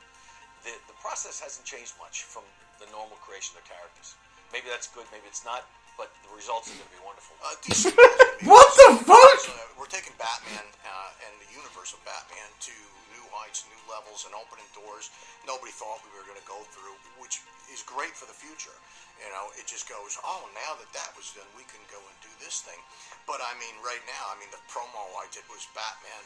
The 0.67 0.75
the 0.91 0.97
process 0.99 1.39
hasn't 1.39 1.65
changed 1.65 1.95
much 2.03 2.27
from 2.27 2.43
the 2.83 2.91
normal 2.91 3.17
creation 3.23 3.55
of 3.55 3.63
characters. 3.63 4.19
Maybe 4.51 4.67
that's 4.67 4.91
good, 4.91 5.07
maybe 5.15 5.31
it's 5.31 5.47
not, 5.47 5.63
but 5.97 6.11
the 6.27 6.33
results 6.35 6.71
are 6.71 6.77
going 6.77 6.91
to 6.91 6.97
be 6.97 7.05
wonderful. 7.05 7.35
Uh, 7.41 7.55
DC 7.65 7.91
What 8.51 8.69
the 8.77 8.91
fuck? 9.07 9.41
Uh, 9.49 9.81
we're 9.81 9.91
taking 9.91 10.13
Batman 10.21 10.67
uh, 10.85 11.25
and 11.25 11.33
the 11.41 11.51
universe 11.55 11.95
of 11.95 12.01
Batman 12.05 12.51
to 12.69 12.75
new 13.15 13.25
heights, 13.33 13.65
new 13.71 13.83
levels, 13.89 14.27
and 14.27 14.35
opening 14.37 14.67
doors 14.75 15.09
nobody 15.45 15.73
thought 15.73 16.01
we 16.05 16.13
were 16.17 16.25
going 16.25 16.41
to 16.41 16.49
go 16.49 16.57
through, 16.73 16.97
which 17.21 17.45
is 17.69 17.85
great 17.85 18.13
for 18.17 18.25
the 18.25 18.37
future. 18.37 18.75
You 19.21 19.31
know, 19.31 19.53
it 19.61 19.69
just 19.69 19.87
goes, 19.87 20.19
oh, 20.25 20.49
now 20.53 20.77
that 20.81 20.91
that 20.97 21.15
was 21.15 21.31
done, 21.37 21.47
we 21.55 21.65
can 21.71 21.81
go 21.89 22.01
and 22.01 22.17
do 22.25 22.33
this 22.43 22.65
thing. 22.65 22.81
But 23.29 23.39
I 23.45 23.55
mean, 23.61 23.77
right 23.85 24.03
now, 24.09 24.25
I 24.33 24.37
mean, 24.41 24.51
the 24.51 24.61
promo 24.69 25.01
I 25.21 25.31
did 25.31 25.47
was 25.47 25.69
Batman 25.77 26.25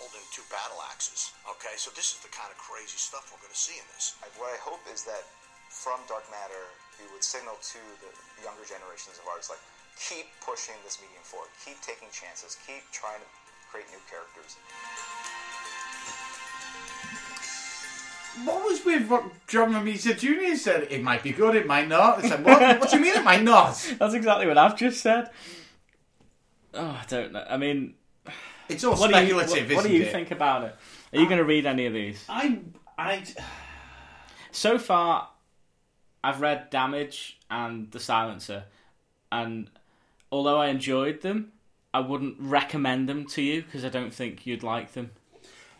holding 0.00 0.24
two 0.34 0.42
battle 0.50 0.80
axes. 0.90 1.30
Okay, 1.46 1.76
so 1.78 1.92
this 1.94 2.16
is 2.16 2.18
the 2.24 2.32
kind 2.32 2.50
of 2.50 2.58
crazy 2.58 2.98
stuff 2.98 3.30
we're 3.30 3.42
going 3.42 3.54
to 3.54 3.58
see 3.58 3.78
in 3.78 3.86
this. 3.94 4.18
What 4.40 4.50
I 4.50 4.58
hope 4.58 4.82
is 4.90 5.06
that 5.06 5.28
from 5.70 6.02
Dark 6.10 6.26
Matter, 6.30 6.66
we 6.98 7.06
would 7.14 7.22
signal 7.22 7.58
to 7.74 7.82
the 8.02 8.10
younger 8.42 8.64
generations 8.66 9.18
of 9.20 9.28
artists, 9.28 9.50
like, 9.50 9.62
keep 10.00 10.26
pushing 10.42 10.74
this 10.82 10.98
medium 11.00 11.22
forward, 11.22 11.50
keep 11.64 11.78
taking 11.80 12.08
chances, 12.10 12.56
keep 12.66 12.82
trying 12.90 13.20
to 13.20 13.28
create 13.70 13.86
new 13.90 14.02
characters. 14.10 14.56
what 18.44 18.64
was 18.64 18.84
with 18.84 19.08
what 19.08 19.24
John 19.46 19.72
Romita 19.72 20.18
Jr. 20.18 20.56
said? 20.56 20.88
It 20.90 21.02
might 21.02 21.22
be 21.22 21.32
good, 21.32 21.54
it 21.54 21.66
might 21.66 21.88
not. 21.88 22.18
It's 22.18 22.30
like, 22.30 22.44
what, 22.44 22.80
what 22.80 22.90
do 22.90 22.96
you 22.96 23.02
mean 23.02 23.14
it 23.16 23.24
might 23.24 23.42
not? 23.42 23.74
That's 23.98 24.14
exactly 24.14 24.46
what 24.46 24.58
I've 24.58 24.76
just 24.76 25.00
said. 25.00 25.30
Oh, 26.74 26.98
I 27.00 27.04
don't 27.08 27.32
know. 27.32 27.44
I 27.48 27.56
mean, 27.56 27.94
It's 28.68 28.82
all 28.82 28.96
what 28.96 29.10
do 29.12 29.16
you, 29.20 29.40
speculative, 29.40 29.68
what, 29.68 29.76
what 29.76 29.86
do 29.86 29.92
you 29.92 30.02
it? 30.02 30.12
think 30.12 30.32
about 30.32 30.64
it? 30.64 30.74
Are 31.12 31.18
you 31.20 31.26
going 31.26 31.38
to 31.38 31.44
read 31.44 31.66
any 31.66 31.86
of 31.86 31.92
these? 31.92 32.24
I, 32.28 32.58
I, 32.98 33.22
So 34.50 34.78
far, 34.78 35.28
I've 36.24 36.40
read 36.40 36.70
Damage 36.70 37.38
and 37.50 37.90
The 37.90 38.00
Silencer, 38.00 38.64
and 39.30 39.68
although 40.32 40.56
I 40.56 40.68
enjoyed 40.68 41.20
them, 41.20 41.52
I 41.92 42.00
wouldn't 42.00 42.36
recommend 42.40 43.10
them 43.10 43.26
to 43.26 43.42
you 43.42 43.62
because 43.62 43.84
I 43.84 43.90
don't 43.90 44.12
think 44.12 44.46
you'd 44.46 44.62
like 44.62 44.94
them. 44.94 45.10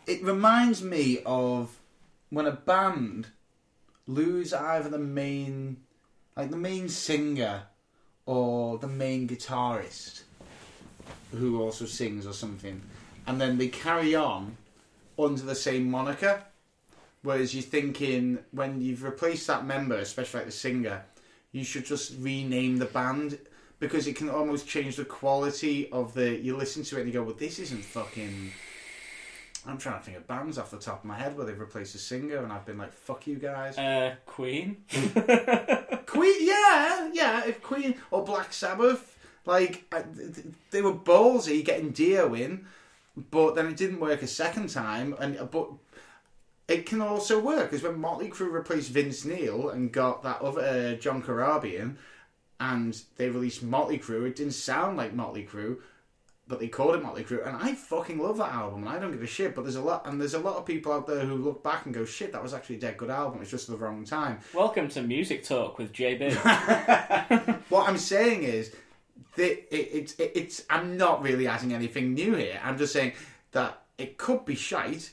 it 0.05 0.23
reminds 0.23 0.83
me 0.83 1.17
of 1.25 1.79
when 2.29 2.45
a 2.45 2.51
band 2.51 3.29
lose 4.05 4.53
either 4.53 4.87
the 4.87 4.99
main, 4.99 5.77
like 6.37 6.51
the 6.51 6.57
main 6.57 6.89
singer, 6.89 7.63
or 8.27 8.77
the 8.77 8.87
main 8.87 9.27
guitarist, 9.27 10.25
who 11.31 11.59
also 11.59 11.85
sings 11.85 12.27
or 12.27 12.33
something, 12.33 12.83
and 13.25 13.41
then 13.41 13.57
they 13.57 13.67
carry 13.67 14.13
on 14.13 14.57
under 15.17 15.41
the 15.41 15.55
same 15.55 15.89
moniker. 15.89 16.43
Whereas 17.25 17.53
you're 17.53 17.63
thinking 17.63 18.39
when 18.51 18.81
you've 18.81 19.03
replaced 19.03 19.47
that 19.47 19.65
member, 19.65 19.95
especially 19.97 20.39
like 20.41 20.45
the 20.47 20.51
singer, 20.53 21.03
you 21.51 21.63
should 21.63 21.85
just 21.85 22.13
rename 22.19 22.77
the 22.77 22.85
band 22.85 23.37
because 23.79 24.07
it 24.07 24.15
can 24.15 24.29
almost 24.29 24.67
change 24.67 24.95
the 24.95 25.05
quality 25.05 25.89
of 25.91 26.13
the. 26.13 26.35
You 26.35 26.55
listen 26.55 26.83
to 26.83 26.97
it 26.97 27.01
and 27.01 27.07
you 27.07 27.13
go, 27.13 27.23
"Well, 27.23 27.35
this 27.35 27.59
isn't 27.59 27.83
fucking." 27.83 28.51
I'm 29.67 29.79
trying 29.79 29.97
to 29.97 30.05
think 30.05 30.17
of 30.17 30.27
bands 30.27 30.59
off 30.59 30.69
the 30.69 30.77
top 30.77 30.99
of 30.99 31.05
my 31.05 31.17
head 31.17 31.35
where 31.35 31.45
they've 31.47 31.59
replaced 31.59 31.95
a 31.95 31.97
singer, 31.97 32.37
and 32.37 32.53
I've 32.53 32.65
been 32.65 32.77
like, 32.77 32.93
"Fuck 32.93 33.25
you 33.27 33.35
guys." 33.37 33.77
Uh, 33.77 34.15
Queen. 34.27 34.77
Queen, 36.05 36.35
yeah, 36.47 37.09
yeah. 37.11 37.45
If 37.45 37.61
Queen 37.63 37.95
or 38.11 38.23
Black 38.23 38.53
Sabbath, 38.53 39.17
like 39.45 39.85
I- 39.91 40.03
th- 40.03 40.35
th- 40.35 40.47
they 40.71 40.81
were 40.81 40.93
ballsy 40.93 41.65
getting 41.65 41.89
Dio 41.91 42.33
in, 42.35 42.65
but 43.31 43.55
then 43.55 43.67
it 43.67 43.77
didn't 43.77 43.99
work 43.99 44.21
a 44.21 44.27
second 44.27 44.69
time. 44.69 45.15
And 45.19 45.49
but 45.51 45.69
it 46.67 46.85
can 46.85 47.01
also 47.01 47.39
work 47.39 47.69
because 47.69 47.83
when 47.83 47.99
Motley 47.99 48.29
Crue 48.29 48.51
replaced 48.51 48.91
Vince 48.91 49.25
Neil 49.25 49.69
and 49.69 49.91
got 49.91 50.23
that 50.23 50.41
other 50.41 50.61
uh, 50.61 50.93
John 50.95 51.21
Corabian, 51.21 51.97
and 52.59 52.99
they 53.17 53.29
released 53.29 53.63
Motley 53.63 53.99
Crue, 53.99 54.27
it 54.27 54.35
didn't 54.35 54.53
sound 54.53 54.97
like 54.97 55.13
Motley 55.13 55.45
Crue. 55.45 55.77
But 56.47 56.59
they 56.59 56.67
called 56.67 56.93
it 56.93 57.01
Motley 57.01 57.23
Crue, 57.23 57.45
and 57.45 57.57
I 57.57 57.73
fucking 57.73 58.19
love 58.19 58.37
that 58.37 58.53
album, 58.53 58.81
and 58.81 58.89
I 58.89 58.99
don't 58.99 59.11
give 59.11 59.23
a 59.23 59.25
shit. 59.25 59.55
But 59.55 59.63
there's 59.63 59.77
a 59.77 59.81
lot, 59.81 60.05
and 60.05 60.21
there's 60.21 60.35
a 60.35 60.39
lot 60.39 60.57
of 60.57 60.65
people 60.65 60.91
out 60.93 61.07
there 61.07 61.25
who 61.25 61.33
look 61.33 61.63
back 61.63 61.85
and 61.85 61.93
go, 61.93 62.05
"Shit, 62.05 62.31
that 62.33 62.43
was 62.43 62.53
actually 62.53 62.75
a 62.75 62.81
dead 62.81 62.97
good 62.97 63.09
album. 63.09 63.41
It's 63.41 63.49
just 63.49 63.67
the 63.67 63.75
wrong 63.75 64.05
time." 64.05 64.37
Welcome 64.53 64.87
to 64.89 65.01
Music 65.01 65.43
Talk 65.43 65.79
with 65.79 65.91
JB. 65.91 66.35
What 67.69 67.89
I'm 67.89 67.97
saying 67.97 68.43
is 68.43 68.75
that 69.37 69.75
it, 69.75 69.89
it's 69.91 70.13
it, 70.19 70.33
it's 70.35 70.63
I'm 70.69 70.97
not 70.97 71.23
really 71.23 71.47
adding 71.47 71.73
anything 71.73 72.13
new 72.13 72.35
here. 72.35 72.59
I'm 72.63 72.77
just 72.77 72.93
saying 72.93 73.13
that 73.51 73.81
it 73.97 74.19
could 74.19 74.45
be 74.45 74.53
shite. 74.53 75.11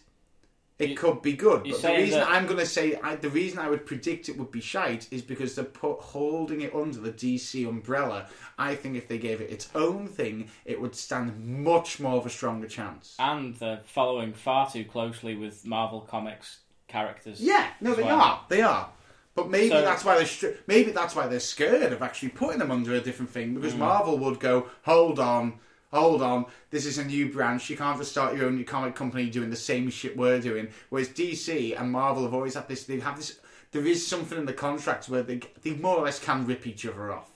It 0.82 0.90
You- 0.90 0.96
could 0.96 1.22
be 1.22 1.34
good. 1.34 1.62
But 1.64 1.80
the 1.82 1.88
reason 1.88 2.22
I'm 2.26 2.46
going 2.46 2.58
to 2.58 2.66
say 2.66 2.98
I, 3.02 3.14
the 3.16 3.30
reason 3.30 3.58
I 3.58 3.68
would 3.70 3.86
predict 3.86 4.28
it 4.28 4.36
would 4.38 4.50
be 4.50 4.60
shite 4.60 5.06
is 5.10 5.22
because 5.22 5.54
they're 5.54 5.64
put, 5.64 6.00
holding 6.00 6.60
it 6.62 6.74
under 6.74 6.98
the 6.98 7.12
DC 7.12 7.66
umbrella. 7.68 8.26
I 8.58 8.74
think 8.74 8.96
if 8.96 9.06
they 9.08 9.18
gave 9.18 9.40
it 9.40 9.50
its 9.50 9.68
own 9.74 10.08
thing, 10.08 10.48
it 10.64 10.80
would 10.80 10.94
stand 10.94 11.38
much 11.64 12.00
more 12.00 12.16
of 12.16 12.26
a 12.26 12.30
stronger 12.30 12.66
chance. 12.68 13.14
and 13.18 13.54
they're 13.56 13.80
following 13.84 14.32
far 14.32 14.70
too 14.70 14.84
closely 14.84 15.34
with 15.36 15.64
Marvel 15.64 16.00
Comics 16.00 16.58
characters. 16.88 17.40
Yeah, 17.40 17.68
no, 17.80 17.94
they 17.94 18.02
well. 18.02 18.20
are. 18.20 18.44
They 18.48 18.60
are. 18.62 18.90
But 19.34 19.48
maybe 19.48 19.70
So- 19.70 19.80
that's 19.82 20.04
why 20.04 20.16
they're 20.16 20.26
str- 20.26 20.48
maybe 20.66 20.90
that's 20.90 21.14
why 21.16 21.26
they're 21.26 21.40
scared 21.40 21.92
of 21.92 22.02
actually 22.02 22.30
putting 22.30 22.58
them 22.58 22.70
under 22.70 22.92
a 22.94 23.00
different 23.00 23.30
thing 23.30 23.52
Mm. 23.52 23.54
because 23.54 23.74
Marvel 23.74 24.18
would 24.18 24.40
go, 24.40 24.66
hold 24.82 25.18
on, 25.18 25.58
hold 25.92 26.22
on, 26.22 26.46
this 26.70 26.86
is 26.86 26.98
a 26.98 27.04
new 27.04 27.30
branch. 27.30 27.68
You 27.70 27.76
can't 27.76 27.98
just 27.98 28.10
start 28.12 28.36
your 28.36 28.46
own 28.46 28.62
comic 28.64 28.94
company 28.94 29.28
doing 29.30 29.50
the 29.50 29.56
same 29.56 29.90
shit 29.90 30.16
we're 30.16 30.40
doing. 30.40 30.68
Whereas 30.88 31.08
DC 31.08 31.78
and 31.78 31.92
Marvel 31.92 32.24
have 32.24 32.34
always 32.34 32.54
had 32.54 32.68
this. 32.68 32.84
They 32.84 32.98
have 33.00 33.16
this. 33.16 33.38
There 33.72 33.86
is 33.86 34.06
something 34.06 34.38
in 34.38 34.46
the 34.46 34.52
contract 34.52 35.08
where 35.08 35.22
they 35.22 35.40
they 35.62 35.72
more 35.74 35.96
or 35.98 36.04
less 36.04 36.18
can 36.18 36.46
rip 36.46 36.66
each 36.66 36.86
other 36.86 37.12
off. 37.12 37.28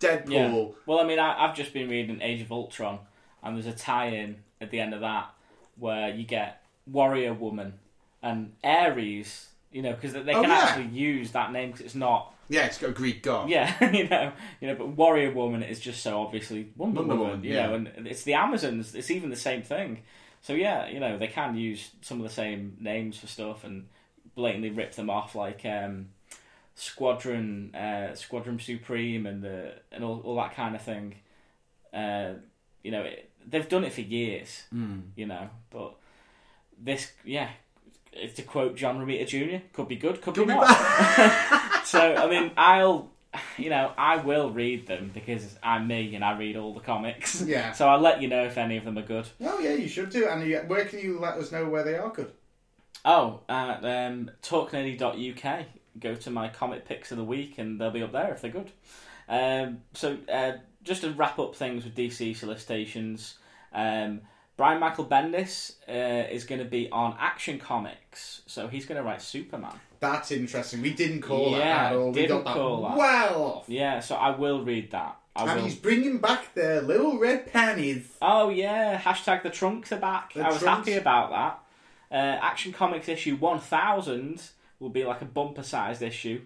Yeah. 0.00 0.18
Deadpool. 0.18 0.74
Well, 0.86 1.00
I 1.00 1.04
mean, 1.04 1.18
I, 1.18 1.44
I've 1.44 1.54
just 1.56 1.72
been 1.72 1.88
reading 1.88 2.20
Age 2.22 2.40
of 2.40 2.50
Ultron, 2.52 3.00
and 3.42 3.54
there's 3.56 3.66
a 3.66 3.72
tie-in 3.76 4.36
at 4.60 4.70
the 4.70 4.80
end 4.80 4.94
of 4.94 5.00
that 5.00 5.30
where 5.76 6.08
you 6.14 6.24
get 6.24 6.62
Warrior 6.86 7.34
Woman 7.34 7.74
and 8.22 8.52
Ares. 8.64 9.48
You 9.72 9.82
know, 9.82 9.92
because 9.92 10.12
they 10.14 10.22
they 10.22 10.34
Oh, 10.34 10.40
can 10.40 10.50
yeah. 10.50 10.58
actually 10.62 10.88
use 10.98 11.30
that 11.32 11.52
name 11.52 11.70
because 11.70 11.84
it's 11.86 11.94
not. 11.94 12.34
Yeah, 12.50 12.66
it's 12.66 12.78
got 12.78 12.90
a 12.90 12.92
Greek 12.92 13.22
god. 13.22 13.48
Yeah, 13.48 13.90
you 13.92 14.08
know, 14.08 14.32
you 14.60 14.68
know, 14.68 14.74
but 14.74 14.88
Warrior 14.88 15.30
Woman 15.30 15.62
is 15.62 15.78
just 15.78 16.02
so 16.02 16.20
obviously 16.20 16.72
Wonder, 16.76 17.00
Wonder 17.00 17.14
Woman, 17.14 17.30
Woman, 17.30 17.44
you 17.44 17.54
yeah. 17.54 17.66
know, 17.68 17.74
and 17.74 18.06
it's 18.08 18.24
the 18.24 18.34
Amazons. 18.34 18.94
It's 18.94 19.10
even 19.10 19.30
the 19.30 19.36
same 19.36 19.62
thing. 19.62 20.00
So 20.42 20.54
yeah, 20.54 20.88
you 20.88 20.98
know, 20.98 21.16
they 21.16 21.28
can 21.28 21.56
use 21.56 21.90
some 22.00 22.18
of 22.18 22.24
the 22.24 22.34
same 22.34 22.76
names 22.80 23.18
for 23.18 23.28
stuff 23.28 23.62
and 23.62 23.86
blatantly 24.34 24.70
rip 24.70 24.94
them 24.96 25.08
off, 25.08 25.36
like 25.36 25.64
um, 25.64 26.08
Squadron, 26.74 27.72
uh, 27.72 28.16
Squadron 28.16 28.58
Supreme, 28.58 29.26
and 29.26 29.44
the 29.44 29.74
and 29.92 30.02
all, 30.02 30.20
all 30.24 30.36
that 30.36 30.56
kind 30.56 30.74
of 30.74 30.82
thing. 30.82 31.14
Uh, 31.94 32.32
you 32.82 32.90
know, 32.90 33.02
it, 33.02 33.30
they've 33.46 33.68
done 33.68 33.84
it 33.84 33.92
for 33.92 34.00
years. 34.00 34.64
Mm. 34.74 35.02
You 35.14 35.26
know, 35.26 35.50
but 35.70 35.94
this, 36.82 37.12
yeah, 37.24 37.50
it's 38.12 38.34
to 38.34 38.42
quote 38.42 38.76
John 38.76 38.98
Romita 38.98 39.26
Jr. 39.26 39.64
Could 39.72 39.86
be 39.86 39.96
good, 39.96 40.20
could, 40.20 40.34
Could 40.34 40.48
be 40.48 40.52
be 40.52 40.58
not. 40.58 40.66
so 41.90 42.14
I 42.14 42.28
mean, 42.28 42.52
I'll, 42.56 43.10
you 43.58 43.70
know, 43.70 43.92
I 43.98 44.16
will 44.16 44.50
read 44.50 44.86
them 44.86 45.10
because 45.12 45.58
I'm 45.62 45.86
me 45.86 46.14
and 46.14 46.24
I 46.24 46.38
read 46.38 46.56
all 46.56 46.72
the 46.72 46.80
comics. 46.80 47.42
Yeah. 47.42 47.72
So 47.72 47.88
I'll 47.88 48.00
let 48.00 48.22
you 48.22 48.28
know 48.28 48.44
if 48.44 48.56
any 48.56 48.76
of 48.76 48.84
them 48.84 48.96
are 48.98 49.02
good. 49.02 49.26
Oh 49.40 49.58
yeah, 49.58 49.72
you 49.72 49.88
should 49.88 50.10
do. 50.10 50.28
And 50.28 50.68
where 50.68 50.84
can 50.84 51.00
you 51.00 51.18
let 51.18 51.34
us 51.34 51.50
know 51.50 51.68
where 51.68 51.82
they 51.82 51.96
are 51.96 52.10
good? 52.10 52.32
Oh, 53.04 53.40
at 53.48 53.84
um, 53.84 54.30
talknerdy.uk. 54.42 55.66
Go 55.98 56.14
to 56.14 56.30
my 56.30 56.48
comic 56.48 56.84
picks 56.84 57.10
of 57.10 57.18
the 57.18 57.24
week 57.24 57.58
and 57.58 57.80
they'll 57.80 57.90
be 57.90 58.02
up 58.02 58.12
there 58.12 58.32
if 58.32 58.40
they're 58.40 58.50
good. 58.50 58.70
Um, 59.28 59.82
so, 59.94 60.18
uh, 60.32 60.52
just 60.82 61.02
to 61.02 61.10
wrap 61.10 61.38
up 61.38 61.54
things 61.54 61.84
with 61.84 61.94
DC 61.94 62.36
solicitations, 62.36 63.38
um, 63.72 64.22
Brian 64.56 64.80
Michael 64.80 65.06
Bendis 65.06 65.74
uh, 65.88 66.28
is 66.30 66.44
going 66.44 66.58
to 66.58 66.64
be 66.64 66.88
on 66.90 67.16
Action 67.18 67.58
Comics. 67.58 68.42
So, 68.46 68.68
he's 68.68 68.86
going 68.86 68.98
to 68.98 69.04
write 69.04 69.22
Superman. 69.22 69.78
That's 70.00 70.30
interesting. 70.32 70.80
We 70.82 70.92
didn't 70.94 71.20
call 71.22 71.52
Yeah, 71.52 71.58
that 71.58 71.92
at 71.92 71.96
all. 71.98 72.06
We 72.12 72.22
didn't 72.22 72.38
got 72.38 72.44
that 72.46 72.54
call 72.54 72.82
that. 72.88 72.96
well 72.96 73.42
off. 73.44 73.64
Yeah, 73.68 74.00
so 74.00 74.16
I 74.16 74.30
will 74.36 74.64
read 74.64 74.90
that. 74.92 75.18
I 75.36 75.42
And 75.44 75.56
will. 75.60 75.64
he's 75.64 75.76
bringing 75.76 76.18
back 76.18 76.54
the 76.54 76.82
little 76.82 77.18
red 77.18 77.52
panties. 77.52 78.10
Oh 78.22 78.48
yeah, 78.48 78.98
hashtag 78.98 79.42
the 79.42 79.50
trunks 79.50 79.92
are 79.92 79.98
back. 80.00 80.32
The 80.34 80.42
I 80.42 80.48
was 80.48 80.58
trunks. 80.60 80.88
happy 80.88 80.98
about 80.98 81.30
that. 81.30 81.60
Uh, 82.12 82.38
Action 82.42 82.72
Comics 82.72 83.08
issue 83.08 83.36
one 83.36 83.60
thousand 83.60 84.42
will 84.80 84.88
be 84.88 85.04
like 85.04 85.20
a 85.22 85.26
bumper 85.26 85.62
sized 85.62 86.02
issue. 86.02 86.40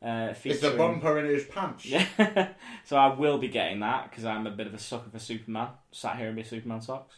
Uh, 0.00 0.28
It's 0.30 0.40
featuring- 0.40 0.76
bumper 0.76 1.18
in 1.18 1.24
his 1.26 1.44
pants. 1.46 1.84
Yeah, 1.86 2.06
so 2.84 2.96
I 2.96 3.08
will 3.14 3.38
be 3.38 3.48
getting 3.48 3.80
that 3.80 4.08
because 4.10 4.24
I'm 4.24 4.46
a 4.46 4.50
bit 4.52 4.66
of 4.68 4.74
a 4.74 4.78
sucker 4.78 5.10
for 5.10 5.18
Superman. 5.18 5.68
Sat 5.90 6.16
here 6.18 6.28
in 6.28 6.36
my 6.36 6.42
Superman 6.42 6.80
socks. 6.82 7.16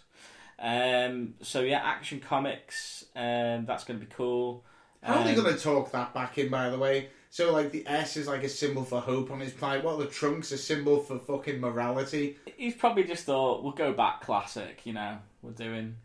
Um, 0.58 1.34
so 1.42 1.60
yeah, 1.60 1.80
Action 1.84 2.20
Comics. 2.20 3.04
Um, 3.16 3.66
that's 3.66 3.84
going 3.84 3.98
to 4.00 4.06
be 4.06 4.12
cool. 4.14 4.64
How 5.02 5.20
are 5.20 5.24
they 5.24 5.34
Um, 5.34 5.44
going 5.44 5.56
to 5.56 5.60
talk 5.62 5.92
that 5.92 6.12
back 6.12 6.38
in, 6.38 6.50
by 6.50 6.68
the 6.70 6.78
way? 6.78 7.08
So, 7.30 7.52
like, 7.52 7.70
the 7.70 7.86
S 7.86 8.16
is 8.16 8.26
like 8.26 8.42
a 8.42 8.48
symbol 8.48 8.84
for 8.84 9.00
hope 9.00 9.30
on 9.30 9.40
his 9.40 9.52
plight. 9.52 9.84
What 9.84 9.94
are 9.94 10.04
the 10.04 10.10
trunks? 10.10 10.50
A 10.52 10.58
symbol 10.58 10.98
for 10.98 11.18
fucking 11.18 11.60
morality. 11.60 12.38
He's 12.56 12.74
probably 12.74 13.04
just 13.04 13.24
thought 13.24 13.62
we'll 13.62 13.72
go 13.72 13.92
back 13.92 14.20
classic. 14.20 14.80
You 14.84 14.94
know, 14.94 15.18
we're 15.40 15.52
doing, 15.52 15.96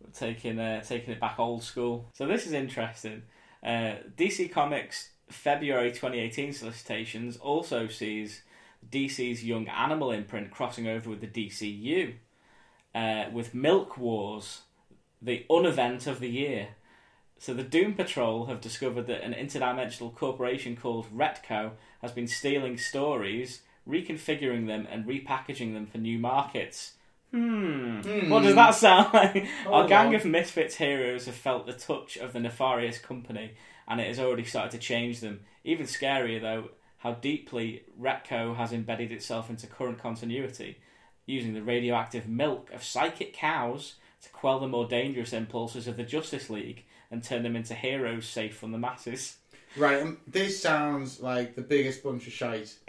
we're 0.00 0.10
taking 0.10 0.58
uh, 0.58 0.82
taking 0.82 1.12
it 1.14 1.20
back 1.20 1.38
old 1.38 1.62
school. 1.62 2.10
So 2.12 2.26
this 2.26 2.46
is 2.46 2.52
interesting. 2.52 3.22
Uh, 3.64 3.94
DC 4.16 4.50
Comics 4.52 5.10
February 5.30 5.90
2018 5.90 6.52
solicitations 6.52 7.36
also 7.38 7.86
sees 7.86 8.42
DC's 8.90 9.44
Young 9.44 9.68
Animal 9.68 10.10
imprint 10.10 10.50
crossing 10.50 10.86
over 10.86 11.08
with 11.08 11.20
the 11.20 11.28
DCU, 11.28 12.14
uh, 12.94 13.24
with 13.32 13.54
Milk 13.54 13.96
Wars, 13.96 14.62
the 15.22 15.46
unevent 15.48 16.06
of 16.06 16.20
the 16.20 16.28
year. 16.28 16.68
So 17.38 17.52
the 17.52 17.62
Doom 17.62 17.94
Patrol 17.94 18.46
have 18.46 18.60
discovered 18.60 19.06
that 19.08 19.22
an 19.22 19.34
interdimensional 19.34 20.14
corporation 20.14 20.76
called 20.76 21.14
Retco 21.14 21.72
has 22.00 22.12
been 22.12 22.26
stealing 22.26 22.78
stories, 22.78 23.62
reconfiguring 23.88 24.66
them, 24.66 24.86
and 24.90 25.04
repackaging 25.04 25.74
them 25.74 25.86
for 25.86 25.98
new 25.98 26.18
markets. 26.18 26.92
Hmm. 27.32 28.30
What 28.30 28.44
does 28.44 28.54
that 28.54 28.74
sound 28.76 29.10
like? 29.12 29.46
Our 29.66 29.88
gang 29.88 30.14
of 30.14 30.24
Misfits 30.24 30.76
heroes 30.76 31.26
have 31.26 31.34
felt 31.34 31.66
the 31.66 31.72
touch 31.72 32.16
of 32.16 32.32
the 32.32 32.40
nefarious 32.40 32.98
company, 32.98 33.54
and 33.88 34.00
it 34.00 34.06
has 34.06 34.20
already 34.20 34.44
started 34.44 34.70
to 34.70 34.78
change 34.78 35.20
them. 35.20 35.40
Even 35.64 35.86
scarier, 35.86 36.40
though, 36.40 36.70
how 36.98 37.14
deeply 37.14 37.82
Retco 38.00 38.56
has 38.56 38.72
embedded 38.72 39.10
itself 39.10 39.50
into 39.50 39.66
current 39.66 39.98
continuity, 39.98 40.78
using 41.26 41.54
the 41.54 41.62
radioactive 41.62 42.28
milk 42.28 42.70
of 42.72 42.84
psychic 42.84 43.32
cows 43.32 43.96
to 44.22 44.30
quell 44.30 44.60
the 44.60 44.68
more 44.68 44.86
dangerous 44.86 45.32
impulses 45.32 45.88
of 45.88 45.96
the 45.96 46.04
Justice 46.04 46.48
League 46.48 46.84
and 47.10 47.22
turn 47.22 47.42
them 47.42 47.56
into 47.56 47.74
heroes 47.74 48.26
safe 48.26 48.56
from 48.56 48.72
the 48.72 48.78
masses. 48.78 49.36
Right, 49.76 50.02
um, 50.02 50.18
this 50.26 50.60
sounds 50.62 51.20
like 51.20 51.56
the 51.56 51.62
biggest 51.62 52.02
bunch 52.02 52.26
of 52.26 52.32
shite. 52.32 52.76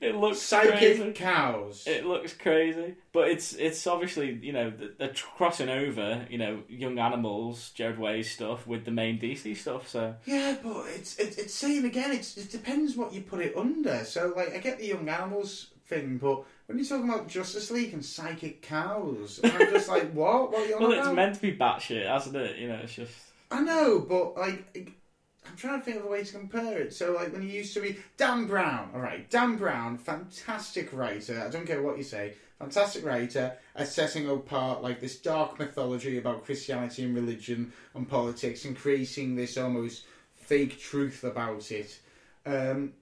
It 0.00 0.14
looks 0.14 0.40
Psychic 0.40 0.78
crazy. 0.78 1.12
cows. 1.12 1.84
It 1.86 2.06
looks 2.06 2.32
crazy, 2.32 2.94
but 3.12 3.28
it's 3.28 3.52
it's 3.54 3.86
obviously 3.86 4.38
you 4.42 4.52
know 4.52 4.72
they're 4.98 5.12
crossing 5.36 5.68
over 5.68 6.26
you 6.30 6.38
know 6.38 6.62
young 6.68 6.98
animals, 6.98 7.70
Gerard 7.74 7.98
Way's 7.98 8.30
stuff 8.30 8.66
with 8.66 8.84
the 8.84 8.90
main 8.90 9.18
DC 9.18 9.56
stuff. 9.56 9.88
So 9.88 10.14
Yeah, 10.24 10.56
but 10.62 10.86
it's 10.88 11.18
it's, 11.18 11.36
it's 11.36 11.54
saying 11.54 11.84
again. 11.84 12.12
It's, 12.12 12.36
it 12.36 12.50
depends 12.50 12.96
what 12.96 13.12
you 13.12 13.22
put 13.22 13.40
it 13.40 13.56
under. 13.56 14.04
So 14.04 14.32
like, 14.36 14.54
I 14.54 14.58
get 14.58 14.78
the 14.78 14.86
young 14.86 15.08
animals 15.08 15.68
thing, 15.86 16.18
but 16.18 16.44
when 16.70 16.78
you're 16.78 16.86
talking 16.86 17.10
about 17.10 17.26
Justice 17.26 17.72
League 17.72 17.92
and 17.92 18.04
psychic 18.04 18.62
cows, 18.62 19.40
I'm 19.42 19.58
just 19.70 19.88
like, 19.88 20.12
what? 20.12 20.52
What 20.52 20.60
are 20.60 20.66
you 20.66 20.76
on 20.76 20.82
well, 20.82 20.92
about? 20.92 21.06
it's 21.06 21.16
meant 21.16 21.34
to 21.34 21.40
be 21.40 21.56
batshit, 21.56 22.06
hasn't 22.06 22.36
it? 22.36 22.58
You 22.58 22.68
know, 22.68 22.78
it's 22.80 22.94
just 22.94 23.12
I 23.50 23.60
know, 23.60 23.98
but 23.98 24.36
like, 24.36 24.92
I'm 25.44 25.56
trying 25.56 25.80
to 25.80 25.84
think 25.84 25.96
of 25.96 26.04
a 26.04 26.08
way 26.08 26.22
to 26.22 26.32
compare 26.32 26.78
it. 26.78 26.94
So, 26.94 27.10
like, 27.12 27.32
when 27.32 27.42
you 27.42 27.48
used 27.48 27.74
to 27.74 27.80
be 27.80 27.98
Dan 28.16 28.46
Brown, 28.46 28.90
all 28.94 29.00
right, 29.00 29.28
Dan 29.28 29.56
Brown, 29.56 29.98
fantastic 29.98 30.92
writer. 30.92 31.42
I 31.44 31.50
don't 31.50 31.66
care 31.66 31.82
what 31.82 31.98
you 31.98 32.04
say, 32.04 32.34
fantastic 32.60 33.04
writer, 33.04 33.56
as 33.74 33.92
setting 33.92 34.30
apart 34.30 34.80
like 34.80 35.00
this 35.00 35.18
dark 35.18 35.58
mythology 35.58 36.18
about 36.18 36.44
Christianity 36.44 37.02
and 37.02 37.16
religion 37.16 37.72
and 37.96 38.08
politics, 38.08 38.64
and 38.64 38.76
creating 38.76 39.34
this 39.34 39.56
almost 39.56 40.04
fake 40.36 40.78
truth 40.78 41.24
about 41.24 41.72
it. 41.72 41.98
Um, 42.46 42.92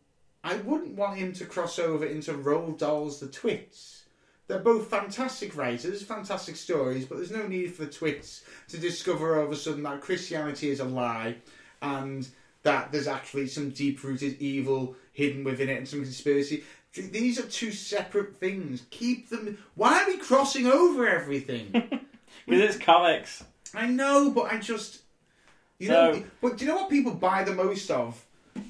I 0.45 0.57
wouldn't 0.57 0.97
want 0.97 1.19
him 1.19 1.33
to 1.35 1.45
cross 1.45 1.79
over 1.79 2.07
into 2.07 2.33
Roald 2.33 2.79
Dahl's 2.79 3.21
The 3.21 3.27
Twits. 3.29 4.05
They're 4.47 4.59
both 4.59 4.89
fantastic 4.89 5.57
writers, 5.57 6.03
fantastic 6.03 6.57
stories, 6.57 7.05
but 7.05 7.17
there's 7.19 7.31
no 7.31 7.47
need 7.47 7.75
for 7.75 7.85
the 7.85 7.91
twits 7.91 8.45
to 8.69 8.79
discover 8.79 9.39
all 9.39 9.45
of 9.45 9.53
a 9.53 9.57
sudden 9.57 9.83
that 9.83 10.01
Christianity 10.01 10.71
is 10.71 10.81
a 10.81 10.85
lie 10.85 11.37
and 11.83 12.27
that 12.63 12.91
there's 12.91 13.09
actually 13.09 13.47
some 13.47 13.71
deep 13.71 14.03
rooted 14.03 14.41
evil 14.41 14.97
hidden 15.13 15.45
within 15.45 15.69
it 15.69 15.77
and 15.77 15.87
some 15.89 16.03
conspiracy. 16.03 16.65
These 16.95 17.39
are 17.39 17.47
two 17.47 17.71
separate 17.73 18.37
things. 18.37 18.85
Keep 18.91 19.29
them. 19.29 19.59
Why 19.75 20.03
are 20.03 20.07
we 20.07 20.17
crossing 20.17 20.67
over 20.67 21.07
everything? 21.07 21.69
because 22.47 22.75
it's 22.77 22.79
comics. 22.83 23.45
I 23.75 23.87
know, 23.87 24.31
but 24.31 24.51
I 24.51 24.59
just. 24.59 25.03
You 25.79 25.89
So- 25.89 26.13
know, 26.13 26.25
but 26.41 26.57
do 26.57 26.65
you 26.65 26.71
know 26.71 26.79
what 26.79 26.91
people 26.91 27.13
buy 27.13 27.45
the 27.45 27.55
most 27.55 27.91
of? 27.91 28.25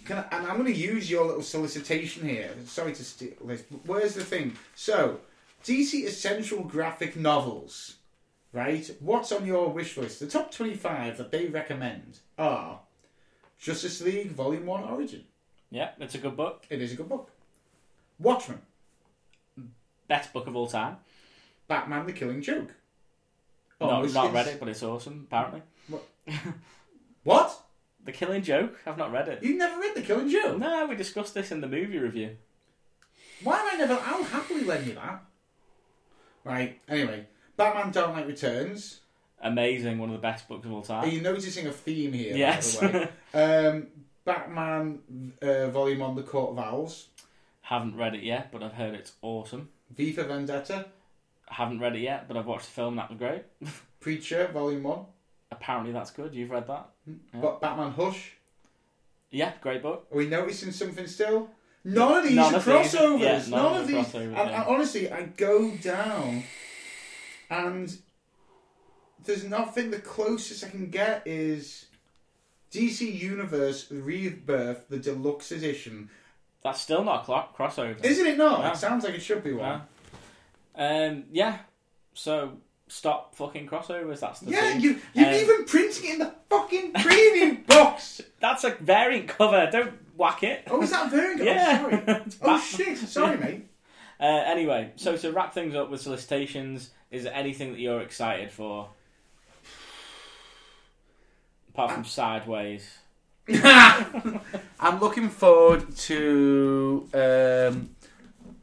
Can 0.08 0.16
I, 0.18 0.36
and 0.38 0.46
I'm 0.46 0.56
going 0.56 0.72
to 0.72 0.80
use 0.80 1.10
your 1.10 1.26
little 1.26 1.42
solicitation 1.42 2.26
here. 2.26 2.50
Sorry 2.64 2.94
to 2.94 3.04
steal 3.04 3.34
this, 3.44 3.60
but 3.60 3.80
where's 3.84 4.14
the 4.14 4.24
thing? 4.24 4.56
So, 4.74 5.20
DC 5.64 6.06
Essential 6.06 6.64
Graphic 6.64 7.14
Novels, 7.14 7.96
right? 8.54 8.90
What's 9.00 9.32
on 9.32 9.44
your 9.44 9.68
wish 9.68 9.98
list? 9.98 10.20
The 10.20 10.26
top 10.26 10.50
25 10.50 11.18
that 11.18 11.30
they 11.30 11.48
recommend 11.48 12.20
are 12.38 12.80
Justice 13.60 14.00
League 14.00 14.30
Volume 14.30 14.64
1 14.64 14.84
Origin. 14.84 15.24
Yeah, 15.70 15.90
it's 16.00 16.14
a 16.14 16.18
good 16.18 16.38
book. 16.38 16.64
It 16.70 16.80
is 16.80 16.92
a 16.92 16.96
good 16.96 17.10
book. 17.10 17.30
Watchmen, 18.18 18.62
Best 20.08 20.32
book 20.32 20.46
of 20.46 20.56
all 20.56 20.68
time. 20.68 20.96
Batman 21.68 22.06
the 22.06 22.14
Killing 22.14 22.40
Joke. 22.40 22.74
No, 23.78 23.90
Almost 23.90 24.14
not 24.14 24.32
read 24.32 24.46
it, 24.46 24.58
but 24.58 24.70
it's 24.70 24.82
awesome. 24.82 25.26
Apparently, 25.30 25.60
What? 27.24 27.62
The 28.08 28.12
Killing 28.12 28.42
Joke. 28.42 28.74
I've 28.86 28.96
not 28.96 29.12
read 29.12 29.28
it. 29.28 29.42
You 29.42 29.58
never 29.58 29.78
read 29.78 29.94
The 29.94 30.00
Killing 30.00 30.30
Joke? 30.30 30.58
No, 30.58 30.86
we 30.86 30.96
discussed 30.96 31.34
this 31.34 31.52
in 31.52 31.60
the 31.60 31.68
movie 31.68 31.98
review. 31.98 32.38
Why 33.42 33.58
am 33.60 33.68
I 33.70 33.76
never? 33.76 34.00
I'll 34.02 34.24
happily 34.24 34.64
lend 34.64 34.86
you 34.86 34.94
that. 34.94 35.22
Right. 36.42 36.80
Anyway, 36.88 37.26
Batman: 37.58 37.92
Dark 37.92 38.14
Knight 38.14 38.26
Returns. 38.26 39.00
Amazing, 39.42 39.98
one 39.98 40.08
of 40.08 40.14
the 40.14 40.22
best 40.22 40.48
books 40.48 40.64
of 40.64 40.72
all 40.72 40.80
time. 40.80 41.04
Are 41.04 41.08
you 41.08 41.20
noticing 41.20 41.66
a 41.66 41.70
theme 41.70 42.14
here? 42.14 42.34
Yes. 42.34 42.76
By 42.76 42.86
the 42.86 43.10
way? 43.34 43.66
um, 43.66 43.86
Batman 44.24 45.00
uh, 45.42 45.68
Volume 45.68 46.00
on 46.00 46.16
the 46.16 46.22
Court 46.22 46.52
of 46.52 46.58
Owls. 46.58 47.08
Haven't 47.60 47.94
read 47.94 48.14
it 48.14 48.22
yet, 48.22 48.50
but 48.50 48.62
I've 48.62 48.72
heard 48.72 48.94
it's 48.94 49.12
awesome. 49.20 49.68
V 49.94 50.12
for 50.12 50.24
Vendetta. 50.24 50.86
Haven't 51.46 51.80
read 51.80 51.94
it 51.94 52.00
yet, 52.00 52.26
but 52.26 52.38
I've 52.38 52.46
watched 52.46 52.64
the 52.64 52.72
film. 52.72 52.96
That 52.96 53.10
was 53.10 53.18
great. 53.18 53.42
Preacher 54.00 54.48
Volume 54.50 54.84
One. 54.84 55.04
Apparently, 55.50 55.92
that's 55.92 56.10
good. 56.10 56.34
You've 56.34 56.50
read 56.50 56.66
that? 56.66 56.88
Yeah. 57.06 57.40
But 57.40 57.60
Batman 57.60 57.92
Hush. 57.92 58.32
Yeah, 59.30 59.52
great 59.60 59.82
book. 59.82 60.06
Are 60.12 60.16
we 60.16 60.26
noticing 60.28 60.72
something 60.72 61.06
still? 61.06 61.48
None 61.84 62.18
of 62.18 62.24
these 62.24 62.34
None 62.34 62.54
are 62.54 62.56
of 62.58 62.64
these- 62.64 62.74
crossovers. 62.94 63.20
yeah, 63.20 63.38
none, 63.38 63.50
none 63.50 63.76
of 63.76 63.82
of 63.82 63.88
these. 63.88 64.14
and, 64.14 64.32
yeah. 64.32 64.42
and 64.42 64.54
honestly, 64.64 65.10
I 65.10 65.22
go 65.24 65.70
down, 65.76 66.42
and 67.50 67.96
there's 69.24 69.44
nothing. 69.44 69.90
The 69.90 70.00
closest 70.00 70.64
I 70.64 70.68
can 70.70 70.90
get 70.90 71.22
is 71.26 71.86
DC 72.72 73.18
Universe 73.20 73.90
Rebirth, 73.90 74.88
the 74.88 74.98
deluxe 74.98 75.52
edition. 75.52 76.10
That's 76.62 76.80
still 76.80 77.04
not 77.04 77.22
a 77.22 77.24
clo- 77.24 77.48
crossover. 77.56 78.04
Isn't 78.04 78.26
it 78.26 78.36
not? 78.36 78.62
No. 78.64 78.70
It 78.72 78.76
sounds 78.76 79.04
like 79.04 79.14
it 79.14 79.22
should 79.22 79.44
be 79.44 79.52
one. 79.52 79.82
Um, 80.74 81.24
yeah. 81.32 81.58
So 82.14 82.58
stop 82.88 83.34
fucking 83.34 83.68
crossovers. 83.68 84.20
That's 84.20 84.40
the 84.40 84.50
Yeah, 84.50 84.60
thing. 84.72 84.80
you 84.80 85.00
you're 85.14 85.28
Um, 85.28 85.34
even 85.34 85.64
printing 85.64 86.04
it 86.10 86.12
in 86.14 86.18
the 86.20 86.34
fucking 86.50 86.92
preview 86.94 87.66
box. 87.66 88.20
That's 88.40 88.64
a 88.64 88.70
variant 88.80 89.28
cover. 89.28 89.68
Don't 89.70 89.94
whack 90.16 90.42
it. 90.42 90.64
Oh, 90.70 90.82
is 90.82 90.90
that 90.90 91.10
very 91.10 91.36
good? 91.36 91.46
Yeah. 91.56 91.82
Oh, 91.84 91.90
sorry. 91.90 92.22
Oh 92.42 92.60
shit. 92.60 92.98
Sorry, 92.98 93.36
mate. 93.36 93.66
Uh, 94.20 94.24
anyway, 94.46 94.90
so 94.96 95.16
to 95.16 95.30
wrap 95.32 95.54
things 95.54 95.74
up 95.76 95.90
with 95.90 96.00
solicitations, 96.00 96.90
is 97.10 97.22
there 97.24 97.34
anything 97.34 97.72
that 97.72 97.78
you're 97.80 98.00
excited 98.00 98.50
for? 98.50 98.88
Apart 101.70 101.92
from 101.92 102.04
Sideways. 102.04 102.98
I'm 104.80 104.98
looking 105.00 105.28
forward 105.28 105.94
to. 105.96 107.08
Um, 107.14 107.90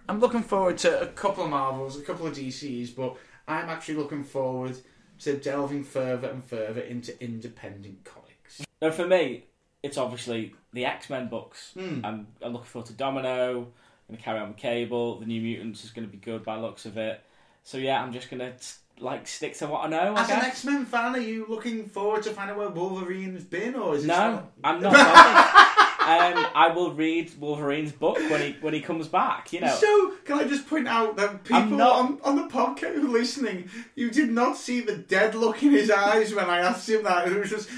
I'm 0.08 0.20
looking 0.20 0.44
forward 0.44 0.78
to 0.80 1.02
a 1.02 1.08
couple 1.08 1.46
of 1.46 1.50
Marvels, 1.50 1.98
a 1.98 2.02
couple 2.04 2.28
of 2.28 2.36
DCs, 2.36 2.96
but 2.96 3.16
I'm 3.48 3.70
actually 3.70 3.96
looking 3.96 4.24
forward 4.24 4.78
to 5.20 5.38
delving 5.38 5.84
further 5.84 6.30
and 6.30 6.44
further 6.44 6.82
into 6.82 7.22
independent 7.24 8.04
comics. 8.04 8.64
No, 8.82 8.92
for 8.92 9.08
me, 9.08 9.46
it's 9.84 9.98
obviously 9.98 10.56
the 10.74 10.86
X 10.86 11.10
Men 11.10 11.28
books. 11.30 11.72
Hmm. 11.78 12.02
I'm, 12.04 12.28
I'm 12.42 12.54
looking 12.54 12.66
forward 12.66 12.88
to 12.88 12.94
Domino. 12.94 13.60
I'm 14.08 14.14
going 14.14 14.18
to 14.18 14.24
carry 14.24 14.40
on 14.40 14.50
with 14.50 14.58
Cable. 14.58 15.20
The 15.20 15.26
New 15.26 15.42
Mutants 15.42 15.84
is 15.84 15.92
going 15.92 16.08
to 16.08 16.12
be 16.12 16.18
good 16.18 16.44
by 16.44 16.56
the 16.58 16.62
looks 16.62 16.86
of 16.86 16.98
it. 16.98 17.22
So 17.64 17.78
yeah, 17.78 18.02
I'm 18.04 18.14
just 18.14 18.30
going 18.30 18.40
to 18.40 18.54
like 19.00 19.28
stick 19.28 19.56
to 19.58 19.68
what 19.68 19.86
I 19.86 19.90
know. 19.90 20.14
I 20.16 20.22
As 20.22 20.30
an. 20.30 20.42
X 20.42 20.64
Men 20.66 20.86
fan, 20.86 21.16
are 21.16 21.20
you 21.20 21.46
looking 21.50 21.86
forward 21.88 22.24
to 22.24 22.32
finding 22.32 22.58
where 22.58 22.70
Wolverine's 22.70 23.44
been, 23.44 23.76
or 23.76 23.96
is 23.96 24.04
it? 24.04 24.08
No, 24.08 24.14
still- 24.14 24.52
I'm 24.64 24.82
not. 24.82 24.94
um, 26.06 26.46
I 26.56 26.72
will 26.76 26.92
read 26.94 27.32
Wolverine's 27.40 27.92
book 27.92 28.18
when 28.18 28.42
he 28.42 28.56
when 28.62 28.74
he 28.74 28.82
comes 28.82 29.08
back. 29.08 29.52
You 29.54 29.62
know, 29.62 29.76
So, 29.76 30.14
can 30.26 30.40
I 30.40 30.44
just 30.46 30.68
point 30.70 30.88
out 30.88 31.16
that 31.18 31.44
people 31.44 31.62
not- 31.78 31.96
on, 31.96 32.20
on 32.24 32.36
the 32.36 32.48
podcast 32.54 32.94
who 32.96 33.08
are 33.08 33.20
listening, 33.20 33.70
you 33.96 34.12
did 34.12 34.30
not 34.30 34.56
see 34.58 34.82
the 34.82 34.96
dead 34.98 35.36
look 35.36 35.64
in 35.64 35.72
his 35.72 35.90
eyes 35.90 36.34
when 36.34 36.46
I 36.50 36.60
asked 36.60 36.88
him 36.90 37.04
that. 37.04 37.28
It 37.28 37.38
was 37.40 37.50
just 37.50 37.70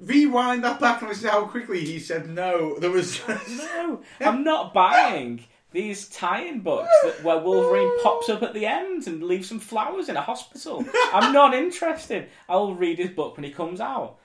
rewind 0.00 0.64
that 0.64 0.80
back 0.80 1.00
and 1.00 1.08
listen 1.08 1.28
how 1.28 1.44
quickly 1.46 1.84
he 1.84 1.98
said 1.98 2.28
no. 2.28 2.78
There 2.78 2.90
was 2.90 3.20
no, 3.28 4.00
I'm 4.20 4.42
not 4.44 4.72
buying 4.74 5.44
these 5.72 6.08
tie-in 6.08 6.60
books 6.60 6.90
that, 7.04 7.22
where 7.22 7.38
Wolverine 7.38 7.92
pops 8.02 8.28
up 8.28 8.42
at 8.42 8.54
the 8.54 8.66
end 8.66 9.06
and 9.06 9.22
leaves 9.22 9.48
some 9.48 9.60
flowers 9.60 10.08
in 10.08 10.16
a 10.16 10.20
hospital. 10.20 10.84
I'm 11.12 11.32
not 11.32 11.54
interested. 11.54 12.28
I 12.48 12.56
will 12.56 12.74
read 12.74 12.98
his 12.98 13.10
book 13.10 13.36
when 13.36 13.44
he 13.44 13.52
comes 13.52 13.80
out. 13.80 14.16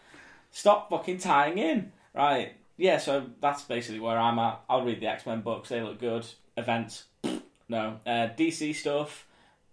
Stop 0.51 0.89
fucking 0.89 1.19
tying 1.19 1.57
in. 1.59 1.91
Right. 2.15 2.53
Yeah, 2.77 2.97
so 2.97 3.27
that's 3.41 3.63
basically 3.63 3.99
where 3.99 4.17
I'm 4.17 4.39
at. 4.39 4.61
I'll 4.69 4.83
read 4.83 4.99
the 4.99 5.07
X 5.07 5.25
Men 5.25 5.41
books. 5.41 5.69
They 5.69 5.81
look 5.81 5.99
good. 5.99 6.25
Events. 6.57 7.05
No. 7.67 7.99
Uh, 8.05 8.29
DC 8.37 8.75
stuff. 8.75 9.25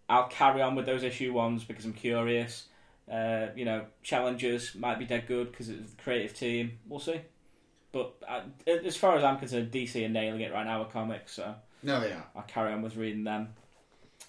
I'll 0.08 0.28
carry 0.28 0.62
on 0.62 0.74
with 0.74 0.86
those 0.86 1.02
issue 1.02 1.30
ones 1.34 1.62
because 1.62 1.84
I'm 1.84 1.92
curious. 1.92 2.68
Uh, 3.10 3.48
you 3.54 3.66
know, 3.66 3.84
challengers 4.02 4.74
might 4.74 4.98
be 4.98 5.04
dead 5.04 5.26
good 5.26 5.50
because 5.50 5.68
it's 5.68 5.90
the 5.92 6.02
creative 6.02 6.34
team. 6.34 6.78
We'll 6.88 7.00
see. 7.00 7.20
But 7.92 8.14
uh, 8.26 8.42
as 8.66 8.96
far 8.96 9.16
as 9.16 9.24
I'm 9.24 9.38
concerned, 9.38 9.70
DC 9.70 10.02
are 10.04 10.08
nailing 10.08 10.40
it 10.40 10.52
right 10.52 10.64
now 10.64 10.82
with 10.82 10.92
comics, 10.92 11.32
so 11.32 11.54
no, 11.82 12.00
they 12.00 12.12
are. 12.12 12.26
I'll 12.34 12.42
carry 12.42 12.72
on 12.72 12.80
with 12.80 12.96
reading 12.96 13.24
them. 13.24 13.48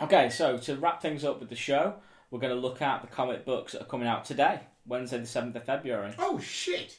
Okay, 0.02 0.30
so 0.30 0.58
to 0.58 0.76
wrap 0.76 1.02
things 1.02 1.24
up 1.24 1.40
with 1.40 1.50
the 1.50 1.56
show, 1.56 1.96
we're 2.30 2.40
going 2.40 2.54
to 2.54 2.60
look 2.60 2.82
at 2.82 3.02
the 3.02 3.08
comic 3.08 3.46
books 3.46 3.72
that 3.72 3.82
are 3.84 3.86
coming 3.86 4.08
out 4.08 4.26
today, 4.26 4.60
Wednesday, 4.86 5.20
the 5.20 5.24
7th 5.24 5.56
of 5.56 5.64
February. 5.64 6.14
Oh 6.20 6.40
shit! 6.40 6.98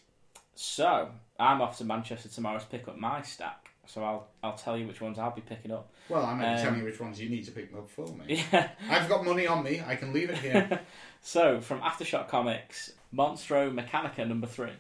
So, 0.55 1.11
I'm 1.39 1.61
off 1.61 1.79
to 1.79 1.85
Manchester 1.85 2.29
tomorrow 2.29 2.59
to 2.59 2.67
pick 2.67 2.87
up 2.89 2.97
my 2.97 3.23
stack. 3.23 3.71
So 3.87 4.03
I'll 4.03 4.29
I'll 4.43 4.55
tell 4.57 4.79
you 4.79 4.87
which 4.87 5.01
ones 5.01 5.19
I'll 5.19 5.31
be 5.35 5.43
picking 5.43 5.71
up. 5.73 5.91
Well, 6.09 6.25
I'm 6.25 6.39
going 6.39 6.55
to 6.57 6.61
Um, 6.63 6.67
tell 6.69 6.77
you 6.77 6.85
which 6.85 7.01
ones 7.01 7.21
you 7.21 7.29
need 7.29 7.45
to 7.45 7.51
pick 7.53 7.71
up 7.75 7.91
for 7.91 8.07
me. 8.07 8.43
Yeah. 8.53 8.71
I've 8.89 9.09
got 9.09 9.25
money 9.25 9.47
on 9.47 9.63
me. 9.63 9.83
I 9.87 9.97
can 9.97 10.13
leave 10.13 10.31
it 10.31 10.39
here. 10.39 10.81
So, 11.27 11.59
from 11.63 11.81
Aftershock 11.81 12.29
Comics, 12.29 12.93
Monstro 13.15 13.73
Mechanica 13.73 14.29
number 14.29 14.47
three. 14.47 14.75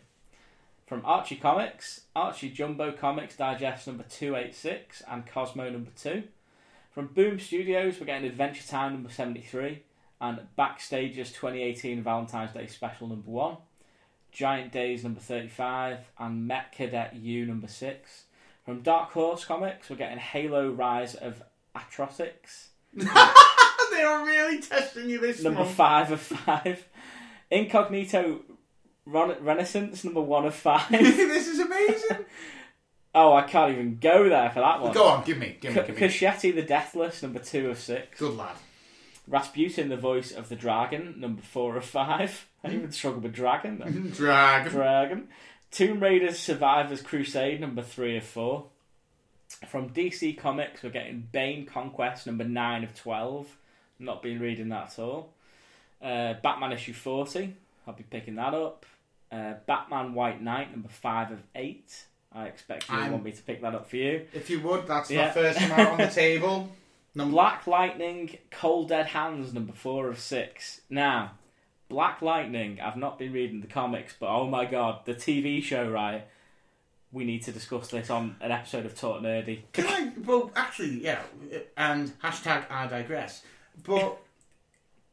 From 0.86 1.01
Archie 1.06 1.36
Comics, 1.36 2.02
Archie 2.14 2.51
Jumbo 2.51 2.93
Comics 2.93 3.35
Digest 3.36 3.86
number 3.86 4.05
286 4.10 5.02
and 5.10 5.26
Cosmo 5.26 5.70
number 5.70 5.90
2. 5.97 6.22
From 6.90 7.06
Boom 7.06 7.40
Studios, 7.40 7.98
we're 7.98 8.05
getting 8.05 8.28
Adventure 8.28 8.62
Time 8.62 8.93
number 8.93 9.09
73 9.09 9.82
and 10.20 10.40
Backstagers 10.59 11.32
2018 11.32 12.02
Valentine's 12.02 12.52
Day 12.52 12.66
Special 12.66 13.09
number 13.09 13.31
1. 13.31 13.56
Giant 14.35 14.73
Days 14.73 15.05
number 15.05 15.20
35, 15.20 16.01
and 16.19 16.47
Mech 16.47 16.73
Cadet 16.73 17.15
Yu 17.15 17.47
number 17.47 17.69
6. 17.69 18.24
From 18.66 18.82
Dark 18.82 19.12
Horse 19.12 19.44
Comics, 19.44 19.89
we're 19.89 19.97
getting 19.97 20.19
Halo 20.19 20.70
Rise 20.70 21.15
of 21.15 21.43
Atrocics, 21.77 22.69
they 22.94 24.02
are 24.02 24.24
really 24.24 24.61
testing 24.61 25.09
you 25.09 25.20
this 25.20 25.43
number 25.43 25.61
month. 25.61 25.74
5 25.74 26.12
of 26.12 26.20
5. 26.20 26.89
Incognito 27.51 28.40
Ren- 29.06 29.36
Renaissance, 29.40 30.05
number 30.05 30.20
1 30.20 30.47
of 30.47 30.55
5. 30.55 30.89
this 30.90 31.48
is 31.48 31.59
amazing. 31.59 32.24
oh, 33.15 33.32
I 33.32 33.43
can't 33.43 33.73
even 33.73 33.98
go 33.98 34.28
there 34.28 34.51
for 34.51 34.61
that 34.61 34.81
one. 34.81 34.93
Go 34.93 35.06
on, 35.06 35.24
give 35.24 35.39
me, 35.39 35.56
give 35.61 35.74
me, 35.74 35.82
give 35.82 36.43
me. 36.43 36.51
The 36.52 36.62
Deathless, 36.62 37.23
number 37.23 37.40
2 37.40 37.70
of 37.70 37.78
6. 37.78 38.19
Good 38.19 38.36
lad. 38.36 38.56
Rasputin, 39.26 39.88
the 39.88 39.96
voice 39.96 40.32
of 40.32 40.48
the 40.48 40.56
dragon, 40.56 41.14
number 41.18 41.42
4 41.42 41.76
of 41.76 41.84
5. 41.84 42.48
I 42.64 42.68
even 42.70 42.92
struggle 42.92 43.20
with 43.20 43.32
dragon. 43.32 43.78
then. 43.78 44.10
Drag. 44.14 44.70
Dragon. 44.70 45.28
Tomb 45.70 46.01
Raiders 46.01 46.38
Survivors 46.38 47.02
Crusade, 47.02 47.60
number 47.60 47.82
3 47.82 48.18
of 48.18 48.24
4. 48.24 48.64
From 49.68 49.90
DC 49.90 50.36
Comics, 50.38 50.82
we're 50.82 50.90
getting 50.90 51.28
Bane 51.32 51.64
Conquest, 51.66 52.26
number 52.26 52.44
9 52.44 52.84
of 52.84 52.94
12. 52.94 53.46
Not 53.98 54.22
been 54.22 54.40
reading 54.40 54.68
that 54.70 54.92
at 54.92 54.98
all. 54.98 55.32
Uh, 56.02 56.34
Batman 56.42 56.72
issue 56.72 56.92
40, 56.92 57.55
I'll 57.86 57.94
be 57.94 58.02
picking 58.05 58.34
that 58.36 58.52
up. 58.55 58.84
Uh, 59.32 59.55
Batman 59.66 60.14
White 60.14 60.42
Knight, 60.42 60.70
number 60.70 60.88
5 60.88 61.32
of 61.32 61.42
8. 61.55 62.05
I 62.36 62.46
expect 62.46 62.88
you 62.90 62.96
I'm- 62.96 63.12
want 63.12 63.24
me 63.24 63.32
to 63.32 63.42
pick 63.42 63.62
that 63.62 63.74
up 63.74 63.88
for 63.88 63.96
you. 63.96 64.26
If 64.32 64.51
you 64.51 64.60
would, 64.60 64.86
that's 64.88 65.10
Yeah. 65.10 65.28
the 65.28 65.32
first 65.40 65.60
amount 65.60 65.88
on 65.92 65.98
the 65.98 66.06
table. 66.14 66.68
Number 67.14 67.32
Black 67.32 67.66
Lightning, 67.66 68.38
Cold 68.50 68.88
Dead 68.88 69.06
Hands, 69.06 69.52
number 69.54 69.72
four 69.72 70.08
of 70.08 70.18
six. 70.18 70.80
Now, 70.90 71.32
Black 71.88 72.22
Lightning, 72.22 72.80
I've 72.80 72.96
not 72.96 73.18
been 73.18 73.32
reading 73.32 73.60
the 73.60 73.66
comics, 73.68 74.14
but 74.18 74.28
oh 74.28 74.46
my 74.48 74.64
god, 74.64 75.00
the 75.04 75.14
TV 75.14 75.62
show, 75.62 75.88
right? 75.88 76.26
We 77.12 77.24
need 77.24 77.44
to 77.44 77.52
discuss 77.52 77.88
this 77.88 78.10
on 78.10 78.34
an 78.40 78.50
episode 78.50 78.84
of 78.86 78.98
Talk 78.98 79.20
Nerdy. 79.22 79.60
Can 79.72 79.86
I? 79.86 80.12
Well, 80.24 80.50
actually, 80.56 81.04
yeah. 81.04 81.20
And 81.76 82.18
hashtag 82.20 82.64
I 82.68 82.88
digress. 82.88 83.44
But 83.84 84.18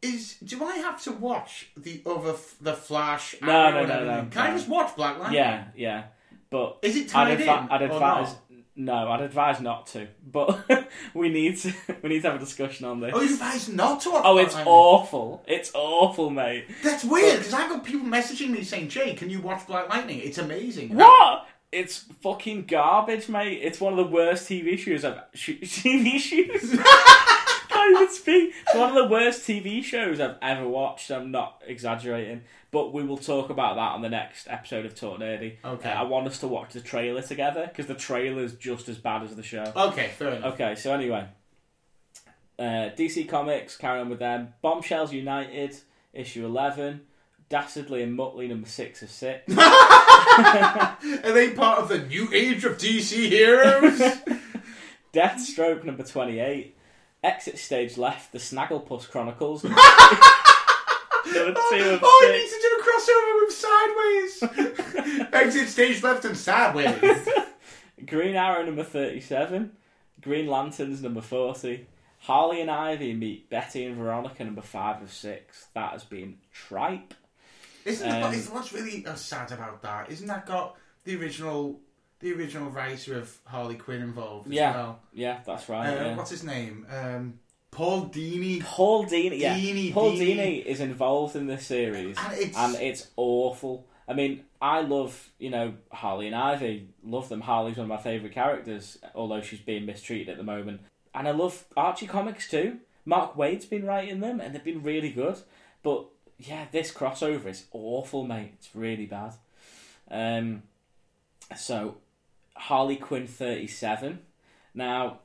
is 0.01 0.37
do 0.43 0.63
I 0.63 0.77
have 0.77 0.99
to 1.03 1.11
watch 1.11 1.69
the 1.77 2.01
other 2.07 2.33
the 2.59 2.73
Flash? 2.73 3.35
No, 3.41 3.51
Arrow, 3.51 3.81
no, 3.81 3.87
no, 3.87 3.93
everything? 3.93 4.07
no, 4.07 4.25
Can 4.31 4.41
I 4.41 4.51
just 4.55 4.67
watch 4.67 4.95
Black 4.95 5.19
Lightning? 5.19 5.35
Yeah, 5.37 5.65
yeah. 5.75 6.03
But 6.49 6.79
Is 6.81 6.95
it 6.95 7.15
I'd, 7.15 7.37
tied 7.37 7.37
advi- 7.39 7.63
in? 7.65 7.69
I'd 7.69 7.81
or 7.83 7.85
advise 7.85 8.27
not? 8.29 8.37
No, 8.85 9.11
I'd 9.11 9.21
advise 9.21 9.61
not 9.61 9.87
to. 9.87 10.07
But 10.25 10.87
we 11.13 11.29
need 11.29 11.57
to 11.57 11.73
we 12.01 12.09
need 12.09 12.21
to 12.23 12.31
have 12.31 12.37
a 12.41 12.43
discussion 12.43 12.85
on 12.85 12.99
this. 12.99 13.11
Oh, 13.13 13.21
you 13.21 13.33
advise 13.33 13.69
not 13.69 14.01
to. 14.01 14.09
Oh, 14.13 14.37
it's 14.37 14.55
awful. 14.55 15.43
It's 15.47 15.71
awful, 15.73 16.29
mate. 16.29 16.65
That's 16.83 17.03
weird 17.03 17.37
because 17.39 17.53
I've 17.53 17.69
got 17.69 17.83
people 17.83 18.07
messaging 18.07 18.49
me 18.49 18.63
saying, 18.63 18.89
"Jay, 18.89 19.13
can 19.13 19.29
you 19.29 19.39
watch 19.41 19.67
Black 19.67 19.89
Lightning? 19.89 20.19
It's 20.23 20.37
amazing." 20.37 20.95
What? 20.95 21.47
It's 21.71 21.99
fucking 22.21 22.65
garbage, 22.65 23.29
mate. 23.29 23.59
It's 23.61 23.79
one 23.79 23.93
of 23.93 23.97
the 23.97 24.11
worst 24.11 24.49
TV 24.49 24.77
shows 24.77 25.05
I've 25.05 25.21
sh- 25.33 25.49
TV 25.61 26.17
shows. 26.19 26.71
Can't 27.81 27.95
even 27.95 28.13
speak. 28.13 28.53
It's 28.67 28.75
one 28.75 28.89
of 28.89 28.95
the 28.95 29.07
worst 29.07 29.41
TV 29.47 29.83
shows 29.83 30.19
I've 30.19 30.35
ever 30.41 30.67
watched. 30.67 31.09
I'm 31.09 31.31
not 31.31 31.63
exaggerating, 31.65 32.43
but 32.69 32.93
we 32.93 33.03
will 33.03 33.17
talk 33.17 33.49
about 33.49 33.75
that 33.75 33.93
on 33.93 34.03
the 34.03 34.09
next 34.09 34.47
episode 34.47 34.85
of 34.85 34.93
Talk 34.93 35.19
Nerdy. 35.19 35.55
Okay. 35.65 35.89
Uh, 35.89 36.01
I 36.01 36.03
want 36.03 36.27
us 36.27 36.37
to 36.39 36.47
watch 36.47 36.73
the 36.73 36.81
trailer 36.81 37.23
together 37.23 37.65
because 37.65 37.87
the 37.87 37.95
trailer 37.95 38.43
is 38.43 38.53
just 38.53 38.87
as 38.87 38.99
bad 38.99 39.23
as 39.23 39.35
the 39.35 39.41
show. 39.41 39.71
Okay, 39.75 40.09
fair 40.09 40.29
enough. 40.29 40.53
Okay, 40.53 40.75
so 40.75 40.93
anyway, 40.93 41.25
uh, 42.59 42.91
DC 42.95 43.27
Comics, 43.27 43.77
carry 43.77 43.99
on 43.99 44.09
with 44.09 44.19
them. 44.19 44.53
Bombshells 44.61 45.11
United, 45.11 45.75
issue 46.13 46.45
11. 46.45 47.01
Dastardly 47.49 48.03
and 48.03 48.17
Muttley, 48.17 48.47
number 48.47 48.67
6 48.67 49.01
of 49.01 49.09
6. 49.09 49.57
Are 49.57 50.97
they 51.33 51.51
part 51.53 51.79
of 51.79 51.89
the 51.89 51.97
new 51.97 52.29
age 52.31 52.63
of 52.63 52.77
DC 52.77 53.27
heroes? 53.27 53.99
Deathstroke, 55.13 55.83
number 55.83 56.03
28. 56.03 56.77
Exit 57.23 57.57
Stage 57.59 57.97
Left, 57.97 58.31
The 58.31 58.39
Snagglepuss 58.39 59.09
Chronicles. 59.09 59.61
two 59.61 59.69
of 61.29 61.55
oh, 62.03 62.19
six. 62.21 62.33
Need 62.33 62.49
to 62.49 62.59
do 62.61 62.71
a 62.77 62.83
crossover 62.87 63.33
with 63.41 63.53
Sideways. 63.53 65.27
Exit 65.33 65.69
stage 65.69 66.03
left 66.03 66.25
and 66.25 66.37
sideways. 66.37 67.27
Green 68.05 68.35
Arrow, 68.35 68.65
number 68.65 68.83
37. 68.83 69.71
Green 70.21 70.47
Lanterns, 70.47 71.01
number 71.01 71.21
40. 71.21 71.87
Harley 72.19 72.61
and 72.61 72.69
Ivy 72.69 73.13
meet 73.13 73.49
Betty 73.49 73.85
and 73.85 73.95
Veronica, 73.95 74.43
number 74.43 74.61
5 74.61 75.03
of 75.03 75.11
6. 75.11 75.67
That 75.73 75.91
has 75.93 76.03
been 76.03 76.37
tripe. 76.51 77.13
Isn't 77.85 78.09
Um, 78.09 78.33
is- 78.33 78.49
what's 78.49 78.73
really 78.73 79.05
uh, 79.05 79.15
sad 79.15 79.51
about 79.51 79.81
that? 79.81 80.11
Isn't 80.11 80.27
that 80.27 80.45
got 80.45 80.77
the 81.03 81.15
original, 81.15 81.79
the 82.21 82.33
original 82.33 82.69
writer 82.69 83.17
of 83.17 83.35
Harley 83.45 83.75
Quinn 83.75 84.01
involved 84.01 84.47
as 84.47 84.53
Yeah, 84.53 84.75
well? 84.75 84.99
yeah, 85.13 85.39
that's 85.45 85.67
right. 85.69 85.87
Uh, 85.89 86.03
yeah. 86.05 86.15
What's 86.15 86.29
his 86.31 86.43
name? 86.43 86.85
Um, 86.89 87.39
Paul 87.71 88.07
Dini. 88.09 88.61
Paul 88.63 89.05
Dini, 89.05 89.39
yeah, 89.39 89.57
Dini, 89.57 89.93
Paul 89.93 90.11
Dini. 90.13 90.35
Dini 90.37 90.65
is 90.65 90.79
involved 90.81 91.35
in 91.35 91.47
this 91.47 91.65
series, 91.65 92.17
And 92.19 92.33
it's- 92.33 92.55
and 92.57 92.75
it's 92.75 93.09
awful. 93.17 93.87
I 94.07 94.13
mean, 94.13 94.43
I 94.61 94.81
love 94.81 95.31
you 95.39 95.49
know 95.49 95.73
Harley 95.91 96.27
and 96.27 96.35
Ivy, 96.35 96.89
love 97.03 97.29
them. 97.29 97.41
Harley's 97.41 97.77
one 97.77 97.85
of 97.85 97.89
my 97.89 97.97
favourite 97.97 98.33
characters, 98.33 98.97
although 99.15 99.41
she's 99.41 99.61
being 99.61 99.85
mistreated 99.85 100.29
at 100.29 100.37
the 100.37 100.43
moment. 100.43 100.81
And 101.13 101.27
I 101.27 101.31
love 101.31 101.65
Archie 101.77 102.07
comics 102.07 102.49
too. 102.49 102.79
Mark 103.05 103.35
Waid's 103.37 103.65
been 103.65 103.85
writing 103.85 104.19
them, 104.19 104.39
and 104.39 104.53
they've 104.53 104.63
been 104.63 104.83
really 104.83 105.09
good. 105.11 105.37
But 105.81 106.05
yeah, 106.37 106.65
this 106.71 106.91
crossover 106.91 107.47
is 107.47 107.65
awful, 107.71 108.25
mate. 108.25 108.51
It's 108.57 108.75
really 108.75 109.05
bad. 109.05 109.33
Um, 110.09 110.63
so 111.57 111.97
Harley 112.61 112.95
Quinn 112.95 113.27
thirty 113.27 113.67
seven. 113.67 114.19
Now, 114.73 115.19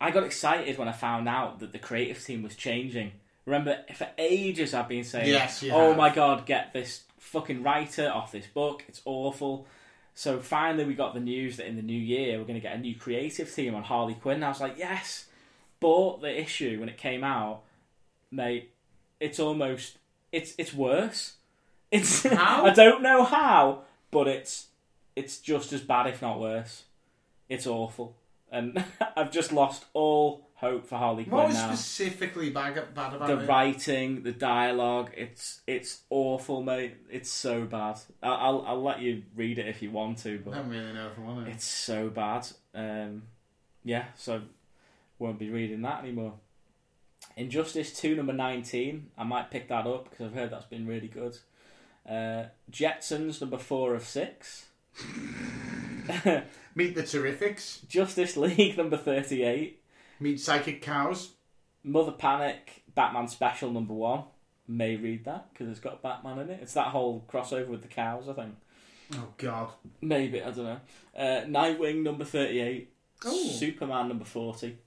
I 0.00 0.10
got 0.10 0.24
excited 0.24 0.78
when 0.78 0.88
I 0.88 0.92
found 0.92 1.28
out 1.28 1.60
that 1.60 1.72
the 1.72 1.78
creative 1.78 2.22
team 2.24 2.42
was 2.42 2.56
changing. 2.56 3.12
Remember, 3.44 3.78
for 3.94 4.08
ages 4.18 4.72
I've 4.74 4.88
been 4.88 5.04
saying, 5.04 5.28
Yes, 5.28 5.62
"Oh 5.70 5.88
have. 5.88 5.96
my 5.96 6.10
god, 6.14 6.46
get 6.46 6.72
this 6.72 7.02
fucking 7.18 7.62
writer 7.62 8.08
off 8.08 8.32
this 8.32 8.46
book. 8.46 8.84
It's 8.88 9.02
awful." 9.04 9.66
So 10.14 10.40
finally, 10.40 10.84
we 10.84 10.94
got 10.94 11.14
the 11.14 11.20
news 11.20 11.56
that 11.56 11.66
in 11.66 11.76
the 11.76 11.82
new 11.82 11.98
year 11.98 12.38
we're 12.38 12.44
going 12.44 12.60
to 12.60 12.66
get 12.68 12.76
a 12.76 12.78
new 12.78 12.94
creative 12.94 13.52
team 13.54 13.74
on 13.74 13.82
Harley 13.82 14.14
Quinn. 14.14 14.42
I 14.42 14.48
was 14.48 14.60
like, 14.60 14.78
"Yes!" 14.78 15.26
Bought 15.80 16.20
the 16.20 16.40
issue 16.40 16.78
when 16.80 16.88
it 16.88 16.96
came 16.96 17.24
out, 17.24 17.62
mate. 18.30 18.70
It's 19.20 19.38
almost 19.40 19.98
it's 20.30 20.54
it's 20.58 20.72
worse. 20.72 21.34
It's 21.90 22.22
How? 22.22 22.64
I 22.70 22.70
don't 22.72 23.02
know 23.02 23.24
how, 23.24 23.82
but 24.10 24.26
it's 24.28 24.68
it's 25.16 25.38
just 25.38 25.72
as 25.72 25.80
bad, 25.80 26.06
if 26.06 26.22
not 26.22 26.40
worse. 26.40 26.84
It's 27.48 27.66
awful, 27.66 28.16
and 28.50 28.82
I've 29.16 29.30
just 29.30 29.52
lost 29.52 29.84
all 29.92 30.48
hope 30.54 30.86
for 30.86 30.96
Harley 30.96 31.24
What 31.24 31.30
Quinn 31.30 31.46
was 31.48 31.54
now. 31.56 31.74
specifically 31.74 32.50
bad, 32.50 32.74
bad 32.94 33.14
about 33.14 33.26
The 33.26 33.40
it? 33.40 33.48
writing, 33.48 34.22
the 34.22 34.30
dialogue, 34.32 35.10
it's 35.16 35.60
it's 35.66 36.02
awful, 36.08 36.62
mate. 36.62 36.94
It's 37.10 37.30
so 37.30 37.64
bad. 37.64 37.98
I'll, 38.22 38.32
I'll 38.34 38.64
I'll 38.68 38.82
let 38.82 39.00
you 39.00 39.22
read 39.36 39.58
it 39.58 39.66
if 39.66 39.82
you 39.82 39.90
want 39.90 40.18
to, 40.18 40.38
but 40.44 40.54
I 40.54 40.58
don't 40.58 40.68
really 40.70 40.92
know 40.92 41.08
if 41.08 41.18
I 41.18 41.22
want 41.22 41.44
to. 41.46 41.50
it's 41.50 41.64
so 41.66 42.08
bad. 42.08 42.46
Um, 42.74 43.22
yeah, 43.84 44.04
so 44.16 44.42
won't 45.18 45.38
be 45.38 45.50
reading 45.50 45.82
that 45.82 46.02
anymore. 46.02 46.34
Injustice 47.36 47.92
2 47.98 48.14
number 48.16 48.32
19. 48.32 49.10
I 49.16 49.24
might 49.24 49.50
pick 49.50 49.68
that 49.68 49.86
up 49.86 50.10
because 50.10 50.26
I've 50.26 50.34
heard 50.34 50.50
that's 50.50 50.66
been 50.66 50.86
really 50.86 51.08
good. 51.08 51.38
Uh, 52.08 52.44
Jetsons 52.70 53.40
number 53.40 53.58
4 53.58 53.94
of 53.94 54.04
6. 54.04 54.66
Meet 56.74 56.94
the 56.94 57.02
Terrifics. 57.02 57.86
Justice 57.88 58.36
League 58.36 58.76
number 58.76 58.96
38. 58.96 59.82
Meet 60.20 60.40
Psychic 60.40 60.82
Cows. 60.82 61.30
Mother 61.84 62.12
Panic 62.12 62.82
Batman 62.94 63.28
Special 63.28 63.70
number 63.70 63.94
1. 63.94 64.22
May 64.68 64.96
read 64.96 65.24
that 65.24 65.48
because 65.52 65.68
it's 65.68 65.80
got 65.80 66.02
Batman 66.02 66.38
in 66.38 66.50
it. 66.50 66.60
It's 66.62 66.74
that 66.74 66.88
whole 66.88 67.24
crossover 67.28 67.68
with 67.68 67.82
the 67.82 67.88
cows, 67.88 68.28
I 68.28 68.32
think. 68.32 68.54
Oh 69.14 69.28
God. 69.36 69.70
Maybe, 70.00 70.40
I 70.42 70.50
don't 70.50 70.64
know. 70.64 70.80
Uh, 71.16 71.44
Nightwing 71.46 72.02
number 72.02 72.24
38. 72.24 72.92
Oh. 73.24 73.48
Superman 73.48 74.08
number 74.08 74.24
40. 74.24 74.78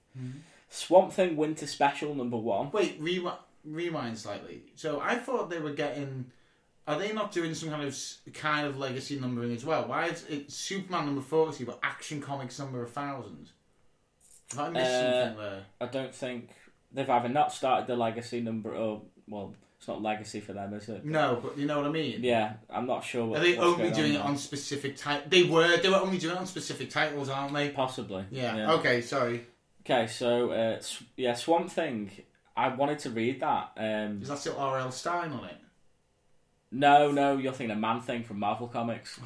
Swamp 0.70 1.12
Thing 1.12 1.36
Winter 1.36 1.66
Special 1.66 2.14
number 2.14 2.36
1. 2.36 2.70
Wait, 2.72 3.00
rewi- 3.02 3.36
rewind 3.64 4.18
slightly. 4.18 4.62
So 4.74 5.00
I 5.00 5.16
thought 5.16 5.50
they 5.50 5.60
were 5.60 5.72
getting. 5.72 6.26
Are 6.86 6.98
they 6.98 7.12
not 7.12 7.32
doing 7.32 7.52
some 7.54 7.68
kind 7.70 7.82
of 7.82 7.98
kind 8.32 8.66
of 8.66 8.78
legacy 8.78 9.18
numbering 9.18 9.52
as 9.52 9.64
well? 9.64 9.86
Why 9.88 10.06
is 10.06 10.24
it 10.28 10.50
Superman 10.52 11.06
number 11.06 11.20
forty 11.20 11.64
but 11.64 11.78
Action 11.82 12.20
Comics 12.20 12.58
number 12.58 12.82
a 12.82 12.86
thousand? 12.86 13.50
Have 14.52 14.60
I 14.60 14.68
missed 14.70 14.90
Uh, 14.90 15.24
something 15.24 15.42
there? 15.42 15.62
I 15.80 15.86
don't 15.86 16.14
think 16.14 16.50
they've 16.92 17.10
either 17.10 17.28
not 17.28 17.52
started 17.52 17.86
the 17.88 17.96
legacy 17.96 18.40
number 18.40 18.74
or 18.74 19.02
well, 19.28 19.54
it's 19.78 19.88
not 19.88 20.00
legacy 20.00 20.40
for 20.40 20.52
them, 20.52 20.72
is 20.74 20.88
it? 20.88 21.04
No, 21.04 21.40
but 21.42 21.58
you 21.58 21.66
know 21.66 21.78
what 21.78 21.86
I 21.86 21.90
mean. 21.90 22.22
Yeah, 22.22 22.54
I'm 22.70 22.86
not 22.86 23.04
sure. 23.04 23.26
What, 23.26 23.40
Are 23.40 23.42
they 23.42 23.58
only 23.58 23.90
doing 23.90 24.16
on 24.16 24.22
it 24.22 24.24
on 24.24 24.36
specific 24.38 24.96
titles? 24.96 25.28
They 25.28 25.42
were. 25.42 25.76
They 25.78 25.88
were 25.88 25.96
only 25.96 26.18
doing 26.18 26.36
it 26.36 26.38
on 26.38 26.46
specific 26.46 26.90
titles, 26.90 27.28
aren't 27.28 27.52
they? 27.52 27.70
Possibly. 27.70 28.24
Yeah. 28.30 28.72
Okay. 28.74 29.00
Sorry. 29.00 29.44
Okay, 29.84 30.06
so 30.06 30.50
uh, 30.52 30.80
yeah, 31.16 31.34
Swamp 31.34 31.70
Thing. 31.70 32.10
I 32.56 32.68
wanted 32.68 33.00
to 33.00 33.10
read 33.10 33.40
that. 33.40 33.72
Um, 33.76 34.22
Is 34.22 34.28
that 34.28 34.38
still 34.38 34.56
R.L. 34.56 34.90
Stine 34.90 35.30
on 35.32 35.44
it? 35.44 35.56
No, 36.72 37.10
no, 37.12 37.36
you're 37.36 37.52
thinking 37.52 37.70
of 37.72 37.78
Man 37.78 38.00
Thing 38.00 38.24
from 38.24 38.38
Marvel 38.40 38.66
Comics. 38.68 39.18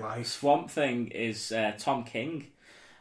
Life. 0.00 0.26
Swamp 0.26 0.70
Thing 0.70 1.08
is 1.08 1.50
uh, 1.50 1.72
Tom 1.78 2.04
King. 2.04 2.48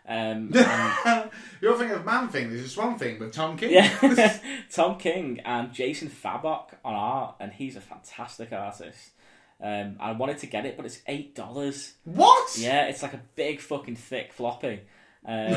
Um, 0.08 0.52
and- 1.06 1.30
You're 1.62 1.78
thinking 1.78 1.98
of 1.98 2.06
Man 2.06 2.30
Thing. 2.30 2.50
There's 2.50 2.66
a 2.66 2.70
Swamp 2.70 2.98
Thing 2.98 3.20
but 3.20 3.34
Tom 3.34 3.58
King. 3.58 3.72
yeah, 3.72 4.40
Tom 4.72 4.98
King 4.98 5.42
and 5.44 5.74
Jason 5.74 6.10
Fabok 6.10 6.70
on 6.86 6.94
art, 6.96 7.36
and 7.42 7.52
he's 7.52 7.76
a 7.76 7.82
fantastic 7.82 8.54
artist. 8.54 9.12
Um, 9.62 9.98
I 10.00 10.12
wanted 10.14 10.38
to 10.40 10.46
get 10.48 10.66
it, 10.66 10.78
but 10.78 10.86
it's 10.86 11.02
eight 11.08 11.36
dollars. 11.36 11.94
What? 12.06 12.58
Yeah, 12.58 12.86
it's 12.86 13.04
like 13.04 13.14
a 13.14 13.22
big 13.36 13.60
fucking 13.60 13.96
thick 13.98 14.32
floppy. 14.32 14.82
Um, 15.26 15.56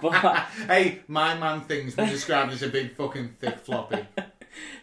but 0.00 0.46
hey, 0.66 1.00
my 1.08 1.34
Man 1.34 1.60
Thing's 1.62 1.94
been 1.94 2.08
described 2.08 2.52
as 2.52 2.62
a 2.62 2.68
big 2.68 2.94
fucking 2.96 3.36
thick 3.38 3.58
floppy. 3.58 4.06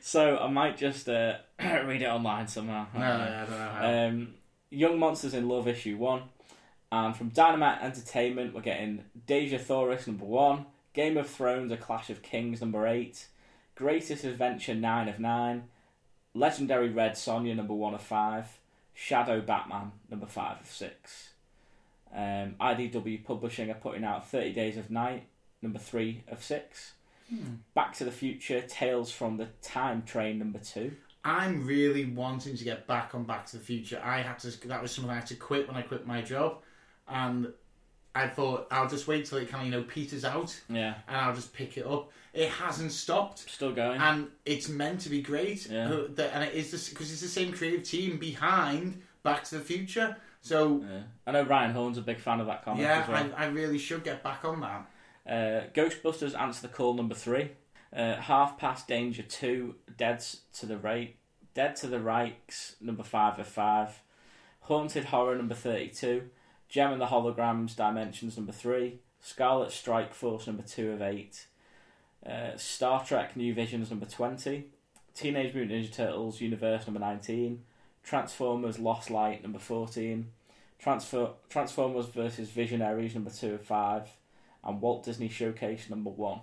So 0.02 0.38
I 0.38 0.48
might 0.48 0.78
just 0.78 1.10
uh, 1.10 1.38
read 1.60 2.02
it 2.02 2.08
online 2.08 2.48
somehow. 2.48 2.88
No, 2.94 3.02
I 3.02 3.46
don't 3.48 3.50
know 3.50 3.70
how. 3.70 4.08
Um, 4.08 4.34
Young 4.70 5.00
Monsters 5.00 5.34
in 5.34 5.48
Love 5.48 5.68
issue 5.68 5.98
one, 5.98 6.24
and 6.92 7.16
from 7.16 7.30
Dynamite 7.30 7.82
Entertainment 7.82 8.54
we're 8.54 8.62
getting 8.62 9.06
Dejah 9.28 9.60
Thoris 9.60 10.08
number 10.08 10.26
one, 10.26 10.66
Game 10.94 11.18
of 11.18 11.30
Thrones: 11.30 11.72
A 11.72 11.78
Clash 11.78 12.10
of 12.10 12.22
Kings 12.22 12.62
number 12.62 12.88
eight, 12.88 13.28
Greatest 13.76 14.24
Adventure 14.24 14.76
nine 14.76 15.08
of 15.08 15.20
nine, 15.20 15.66
Legendary 16.34 16.90
Red 16.90 17.14
Sonja 17.14 17.56
number 17.56 17.74
one 17.74 17.94
of 17.94 18.02
five, 18.02 18.60
Shadow 18.94 19.42
Batman 19.42 19.92
number 20.10 20.28
five 20.28 20.62
of 20.62 20.68
six. 20.68 21.30
Um, 22.14 22.56
IDW 22.62 23.24
Publishing 23.26 23.70
are 23.70 23.76
putting 23.76 24.04
out 24.04 24.30
Thirty 24.30 24.54
Days 24.54 24.78
of 24.78 24.90
Night 24.90 25.24
number 25.62 25.80
three 25.80 26.24
of 26.28 26.44
six. 26.44 26.94
Back 27.74 27.94
to 27.96 28.06
the 28.06 28.12
Future: 28.12 28.62
Tales 28.62 29.12
from 29.12 29.38
the 29.38 29.48
Time 29.62 30.04
Train 30.04 30.40
number 30.40 30.60
two. 30.60 30.94
I'm 31.24 31.66
really 31.66 32.06
wanting 32.06 32.56
to 32.56 32.64
get 32.64 32.86
back 32.86 33.16
on 33.16 33.24
Back 33.24 33.48
to 33.48 33.58
the 33.58 33.64
Future. 33.64 34.00
I 34.04 34.22
had 34.22 34.38
to. 34.40 34.68
That 34.68 34.82
was 34.82 34.92
something 34.92 35.12
I 35.12 35.16
had 35.16 35.26
to 35.28 35.36
quit 35.36 35.68
when 35.68 35.76
I 35.76 35.82
quit 35.82 36.06
my 36.06 36.22
job, 36.22 36.60
and 37.08 37.52
I 38.14 38.28
thought 38.28 38.68
I'll 38.72 38.88
just 38.88 39.08
wait 39.08 39.26
till 39.26 39.40
it 39.40 39.50
kind 39.50 39.68
of 39.68 39.74
you 39.74 39.80
know 39.80 39.84
peters 39.88 40.24
out, 40.24 40.58
Yeah, 40.70 40.94
and 41.08 41.18
I'll 41.18 41.34
just 41.36 41.52
pick 41.54 41.78
it 41.78 41.86
up. 41.86 42.12
It 42.34 42.50
hasn't 42.50 42.92
stopped. 42.92 43.50
still 43.50 43.72
going. 43.72 44.00
and 44.00 44.28
it's 44.46 44.70
meant 44.70 45.00
to 45.02 45.10
be 45.10 45.22
great. 45.22 45.68
Yeah. 45.70 45.90
Uh, 45.90 46.22
And 46.34 46.44
it 46.44 46.54
is 46.54 46.90
because 46.90 47.12
it's 47.12 47.22
the 47.22 47.28
same 47.28 47.54
creative 47.54 47.84
team 47.84 48.18
behind 48.18 49.02
Back 49.24 49.46
to 49.46 49.58
the 49.58 49.64
Future. 49.64 50.18
So 50.42 50.84
Yeah. 50.88 51.04
I 51.26 51.32
know 51.32 51.44
Ryan 51.44 51.74
Horn's 51.74 51.98
a 51.98 52.02
big 52.02 52.20
fan 52.20 52.40
of 52.42 52.48
that 52.48 52.64
comic 52.64 52.82
yeah, 52.84 53.02
as 53.02 53.08
well. 53.08 53.32
I, 53.36 53.46
I 53.46 53.48
really 53.48 53.78
should 53.80 54.04
get 54.04 54.22
back 54.22 54.44
on 54.46 54.60
that. 54.62 54.86
Uh, 55.28 55.62
Ghostbusters 55.74 56.40
Answer 56.40 56.68
the 56.68 56.74
Call 56.74 56.94
number 56.94 57.16
three. 57.16 57.52
Uh, 57.96 58.16
Half 58.16 58.58
Past 58.58 58.88
Danger 58.88 59.24
two. 59.24 59.76
Dead 59.98 60.24
to 60.54 60.66
the 60.66 60.78
Right. 60.78 61.16
Dead 61.54 61.76
to 61.78 61.88
the 61.88 62.00
Rights 62.00 62.76
number 62.80 63.04
five 63.04 63.40
of 63.40 63.48
five. 63.48 64.02
Haunted 64.62 65.06
Horror 65.06 65.36
number 65.36 65.56
thirty 65.56 65.90
two. 65.90 66.30
Jem 66.70 66.92
and 66.92 67.02
the 67.02 67.08
Holograms 67.08 67.76
Dimensions 67.76 68.38
number 68.38 68.52
three. 68.52 69.00
Scarlet 69.20 69.72
Strike 69.72 70.14
Force 70.14 70.46
number 70.46 70.64
two 70.64 70.92
of 70.92 71.02
eight. 71.02 71.48
Uh, 72.26 72.58
Star 72.58 73.04
Trek 73.04 73.36
New 73.36 73.54
Visions 73.54 73.90
number 73.90 74.06
twenty. 74.06 74.66
Teenage 75.16 75.56
Mutant 75.56 75.84
Ninja 75.84 75.94
Turtles 75.94 76.42
Universe 76.42 76.86
number 76.86 77.00
nineteen. 77.00 77.64
Transformers 78.04 78.78
Lost 78.78 79.10
Light 79.10 79.42
number 79.42 79.60
fourteen. 79.60 80.32
Transfer 80.78 81.30
Transformers 81.50 82.08
versus 82.08 82.50
Visionaries 82.50 83.16
number 83.16 83.32
two 83.32 83.56
of 83.56 83.64
five 83.64 84.10
and 84.66 84.82
Walt 84.82 85.04
Disney 85.04 85.30
Showcase 85.30 85.90
number 85.90 86.10
one. 86.10 86.40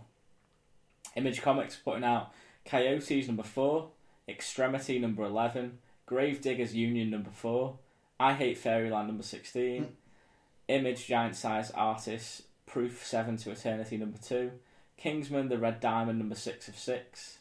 Image 1.16 1.42
Comics 1.42 1.76
putting 1.76 2.04
out 2.04 2.32
Coyotes 2.64 3.26
number 3.26 3.42
four, 3.42 3.90
Extremity 4.28 4.98
number 4.98 5.24
eleven, 5.24 5.78
Gravediggers 6.06 6.74
Union 6.74 7.10
number 7.10 7.30
four, 7.30 7.78
I 8.20 8.34
Hate 8.34 8.56
Fairyland 8.56 9.08
number 9.08 9.24
sixteen, 9.24 9.96
Image 10.68 11.06
Giant 11.06 11.34
Size 11.36 11.70
Artists 11.72 12.42
Proof 12.66 13.04
Seven 13.04 13.36
to 13.38 13.50
Eternity 13.50 13.96
number 13.96 14.18
two, 14.18 14.52
Kingsman 14.96 15.48
the 15.48 15.58
Red 15.58 15.80
Diamond 15.80 16.20
number 16.20 16.36
six 16.36 16.68
of 16.68 16.78
six, 16.78 17.38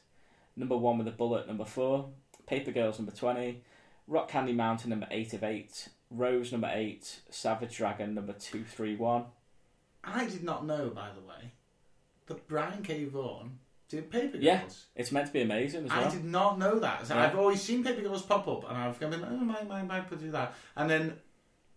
number 0.56 0.76
one 0.76 0.98
with 0.98 1.08
a 1.08 1.12
bullet 1.12 1.48
number 1.48 1.66
four, 1.66 2.10
Paper 2.48 2.72
Girls 2.72 2.98
number 2.98 3.14
twenty, 3.14 3.62
Rock 4.08 4.28
Candy 4.30 4.54
Mountain 4.54 4.90
number 4.90 5.08
eight 5.12 5.34
of 5.34 5.44
eight, 5.44 5.90
Rose 6.10 6.52
number 6.52 6.72
eight, 6.74 7.20
Savage 7.30 7.78
Dragon 7.78 8.16
number 8.16 8.34
two 8.34 8.64
three 8.64 8.96
one. 8.96 9.26
I 10.04 10.26
did 10.26 10.44
not 10.44 10.66
know, 10.66 10.90
by 10.90 11.10
the 11.16 11.22
way, 11.22 11.52
that 12.28 12.48
Brian 12.48 12.82
K. 12.84 13.06
Vaughan 13.06 13.60
did 13.90 14.10
Paper 14.10 14.38
Girls. 14.38 14.44
Yeah, 14.44 14.62
it's 14.96 15.12
meant 15.12 15.28
to 15.28 15.34
be 15.34 15.42
amazing 15.42 15.86
as 15.86 15.92
well. 15.92 16.06
I 16.06 16.10
did 16.10 16.24
not 16.26 16.58
know 16.58 16.80
that. 16.80 17.08
So 17.08 17.16
Yeah. 17.16 17.24
I've 17.24 17.38
always 17.38 17.62
seen 17.62 17.84
Paper 17.84 18.02
Girls 18.02 18.24
pop 18.24 18.48
up, 18.48 18.68
and 18.70 18.78
I've 18.78 19.00
been, 19.00 19.14
oh, 19.14 19.38
my, 19.38 19.64
my, 19.64 19.84
my, 19.84 20.00
could 20.02 20.20
do 20.20 20.32
that. 20.32 20.56
And 20.76 20.90
then 20.90 21.20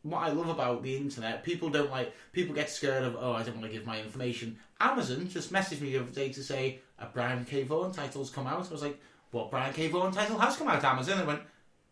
what 0.03 0.21
I 0.21 0.31
love 0.31 0.49
about 0.49 0.83
the 0.83 0.97
internet, 0.97 1.43
people 1.43 1.71
don't 1.71 1.91
like, 1.91 2.15
people 2.33 2.55
get 2.55 2.71
scared 2.71 3.05
of, 3.05 3.17
oh, 3.19 3.33
I 3.33 3.43
don't 3.43 3.57
want 3.57 3.67
to 3.67 3.73
give 3.73 3.87
my 3.87 4.01
information. 4.01 4.59
Amazon 4.81 5.29
just 5.29 5.53
messaged 5.53 5.81
me 5.81 5.93
the 5.93 6.03
other 6.03 6.11
day 6.11 6.31
to 6.33 6.43
say 6.43 6.81
a 6.99 7.07
Brian 7.07 7.45
K. 7.45 7.63
Vaughan 7.65 7.93
title's 7.93 8.31
come 8.31 8.47
out. 8.47 8.69
I 8.69 8.73
was 8.73 8.83
like, 8.83 9.01
what 9.31 9.51
Brian 9.51 9.73
K. 9.73 9.89
Vaughan 9.89 10.13
title 10.13 10.39
has 10.39 10.57
come 10.57 10.69
out? 10.69 10.85
Amazon. 10.85 11.19
And 11.19 11.23
They 11.23 11.27
went, 11.27 11.43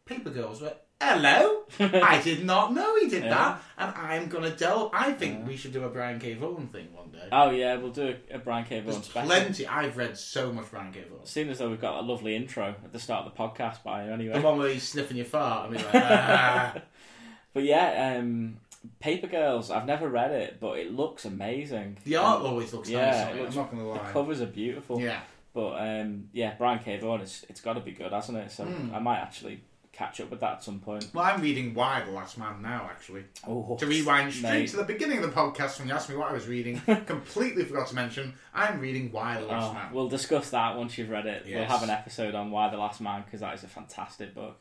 Paper 0.04 0.30
Girls. 0.30 0.62
I 0.62 0.66
went, 0.66 0.76
Hello, 1.04 1.62
I 1.80 2.20
did 2.22 2.44
not 2.44 2.72
know 2.72 2.96
he 2.96 3.08
did 3.08 3.24
Yeah. 3.24 3.30
that, 3.30 3.62
and 3.76 3.94
I'm 3.96 4.28
gonna 4.28 4.50
delve. 4.50 4.90
I 4.94 5.12
think 5.12 5.46
we 5.48 5.56
should 5.56 5.72
do 5.72 5.82
a 5.84 5.88
Brian 5.88 6.20
K. 6.20 6.34
Vaughan 6.34 6.68
thing 6.68 6.92
one 6.94 7.10
day. 7.10 7.28
Oh 7.32 7.50
yeah, 7.50 7.76
we'll 7.76 7.90
do 7.90 8.14
a, 8.30 8.38
Brian 8.38 8.64
K. 8.64 8.78
Vaughan 8.80 8.92
There's 8.94 9.04
special. 9.06 9.28
plenty. 9.28 9.66
I've 9.66 9.96
read 9.96 10.16
so 10.16 10.52
much 10.52 10.70
Brian 10.70 10.92
K. 10.92 11.02
Vaughan. 11.10 11.26
Seeing 11.26 11.48
as 11.50 11.58
though 11.58 11.68
we've 11.70 11.80
got 11.80 11.98
a 11.98 12.06
lovely 12.06 12.36
intro 12.36 12.68
at 12.84 12.92
the 12.92 13.00
start 13.00 13.26
of 13.26 13.32
the 13.32 13.38
podcast 13.38 13.82
by 13.82 14.04
him 14.04 14.12
anyway. 14.12 14.34
The 14.34 14.40
one 14.42 14.58
where 14.58 14.68
he's 14.72 14.88
sniffing 14.88 15.16
your 15.16 15.26
fart. 15.26 15.68
I 15.68 15.72
mean, 15.72 15.82
like, 15.84 15.94
ah. 15.94 16.74
But 17.54 17.64
yeah, 17.64 18.16
um, 18.18 18.58
Paper 19.00 19.26
Girls. 19.26 19.70
I've 19.72 19.86
never 19.86 20.08
read 20.08 20.30
it, 20.30 20.58
but 20.60 20.78
it 20.78 20.92
looks 20.94 21.24
amazing. 21.24 21.98
the 22.04 22.16
art 22.16 22.40
Um, 22.40 22.46
always 22.46 22.72
looks 22.72 22.88
yeah, 22.88 23.10
nice. 23.10 23.26
on 23.26 23.36
it, 23.36 23.40
looks- 23.42 23.54
I'm 23.56 23.60
not 23.62 23.70
gonna 23.72 23.82
The 23.82 23.88
lie. 23.88 24.12
covers 24.12 24.40
are 24.40 24.46
beautiful. 24.46 25.00
Yeah, 25.00 25.20
But 25.52 25.72
um, 25.80 26.28
yeah, 26.32 26.54
Brian 26.56 26.78
K. 26.78 26.98
Vaughan. 26.98 27.20
It's 27.22 27.44
it's 27.48 27.60
got 27.60 27.72
to 27.74 27.80
be 27.80 27.90
good, 27.92 28.12
hasn't 28.12 28.38
it? 28.38 28.50
So 28.52 28.64
Hmm. 28.64 28.94
I 28.94 29.00
might 29.00 29.18
actually 29.18 29.60
catch 30.02 30.20
up 30.20 30.30
with 30.30 30.40
that 30.40 30.52
at 30.54 30.64
some 30.64 30.78
point. 30.80 31.08
well, 31.14 31.24
I'm 31.24 31.40
reading 31.40 31.74
Y 31.74 32.02
the 32.04 32.12
Last 32.12 32.38
Man 32.38 32.60
now. 32.62 32.88
Actually, 32.90 33.24
Oh, 33.46 33.76
to 33.78 33.86
rewind 33.86 34.32
straight 34.32 34.52
mate. 34.52 34.68
to 34.70 34.76
the 34.76 34.84
beginning 34.84 35.18
of 35.18 35.24
the 35.24 35.30
podcast 35.36 35.78
when 35.78 35.88
you 35.88 35.94
asked 35.94 36.08
me 36.10 36.16
what 36.16 36.30
I 36.30 36.32
was 36.32 36.46
reading, 36.48 36.80
completely 37.06 37.64
forgot 37.64 37.88
to 37.88 37.94
mention 37.94 38.34
I'm 38.54 38.80
reading 38.80 39.12
Y 39.12 39.40
the 39.40 39.46
Last 39.46 39.70
Oh, 39.70 39.74
Man. 39.74 39.92
we'll 39.92 40.08
discuss 40.08 40.50
that 40.50 40.76
once 40.76 40.96
you've 40.98 41.10
read 41.10 41.26
it. 41.26 41.44
We'll 41.46 41.64
have 41.64 41.82
an 41.82 41.90
episode 41.90 42.34
on 42.34 42.50
Y 42.50 42.68
the 42.70 42.76
Last 42.78 43.00
Man 43.00 43.22
because 43.24 43.40
that 43.40 43.54
is 43.54 43.62
a 43.64 43.68
fantastic 43.68 44.34
book. 44.34 44.58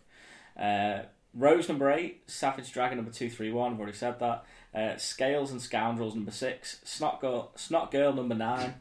Uh, 0.59 0.99
Rose 1.33 1.69
number 1.69 1.89
eight, 1.91 2.23
Savage 2.29 2.71
Dragon 2.73 2.97
number 2.97 3.11
two 3.11 3.29
three 3.29 3.51
one. 3.51 3.73
I've 3.73 3.79
already 3.79 3.95
said 3.97 4.19
that. 4.19 4.43
Uh, 4.75 4.97
Scales 4.97 5.51
and 5.51 5.61
Scoundrels 5.61 6.13
number 6.15 6.31
six, 6.31 6.79
Snot 6.83 7.19
Girl, 7.21 7.51
Snot 7.55 7.89
Girl 7.91 8.11
number 8.13 8.35
nine, 8.35 8.73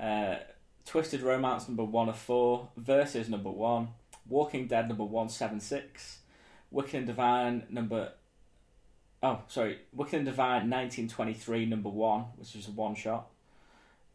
uh, 0.00 0.36
Twisted 0.86 1.20
Romance 1.22 1.66
number 1.68 1.84
one 1.84 2.08
of 2.08 2.16
four, 2.18 2.68
Versus 2.76 3.28
number 3.28 3.50
one, 3.50 3.88
Walking 4.28 4.66
Dead 4.66 4.88
number 4.88 5.04
one 5.04 5.28
seven 5.28 5.60
six, 5.60 6.18
Wicked 6.70 6.94
and 6.94 7.06
Divine 7.06 7.64
number. 7.70 8.12
Oh, 9.22 9.40
sorry, 9.48 9.78
Wicked 9.92 10.14
and 10.16 10.26
Divine 10.26 10.68
nineteen 10.68 11.08
twenty 11.08 11.34
three 11.34 11.66
number 11.66 11.88
one, 11.88 12.26
which 12.36 12.54
is 12.54 12.68
a 12.68 12.70
one 12.72 12.94
shot. 12.94 13.28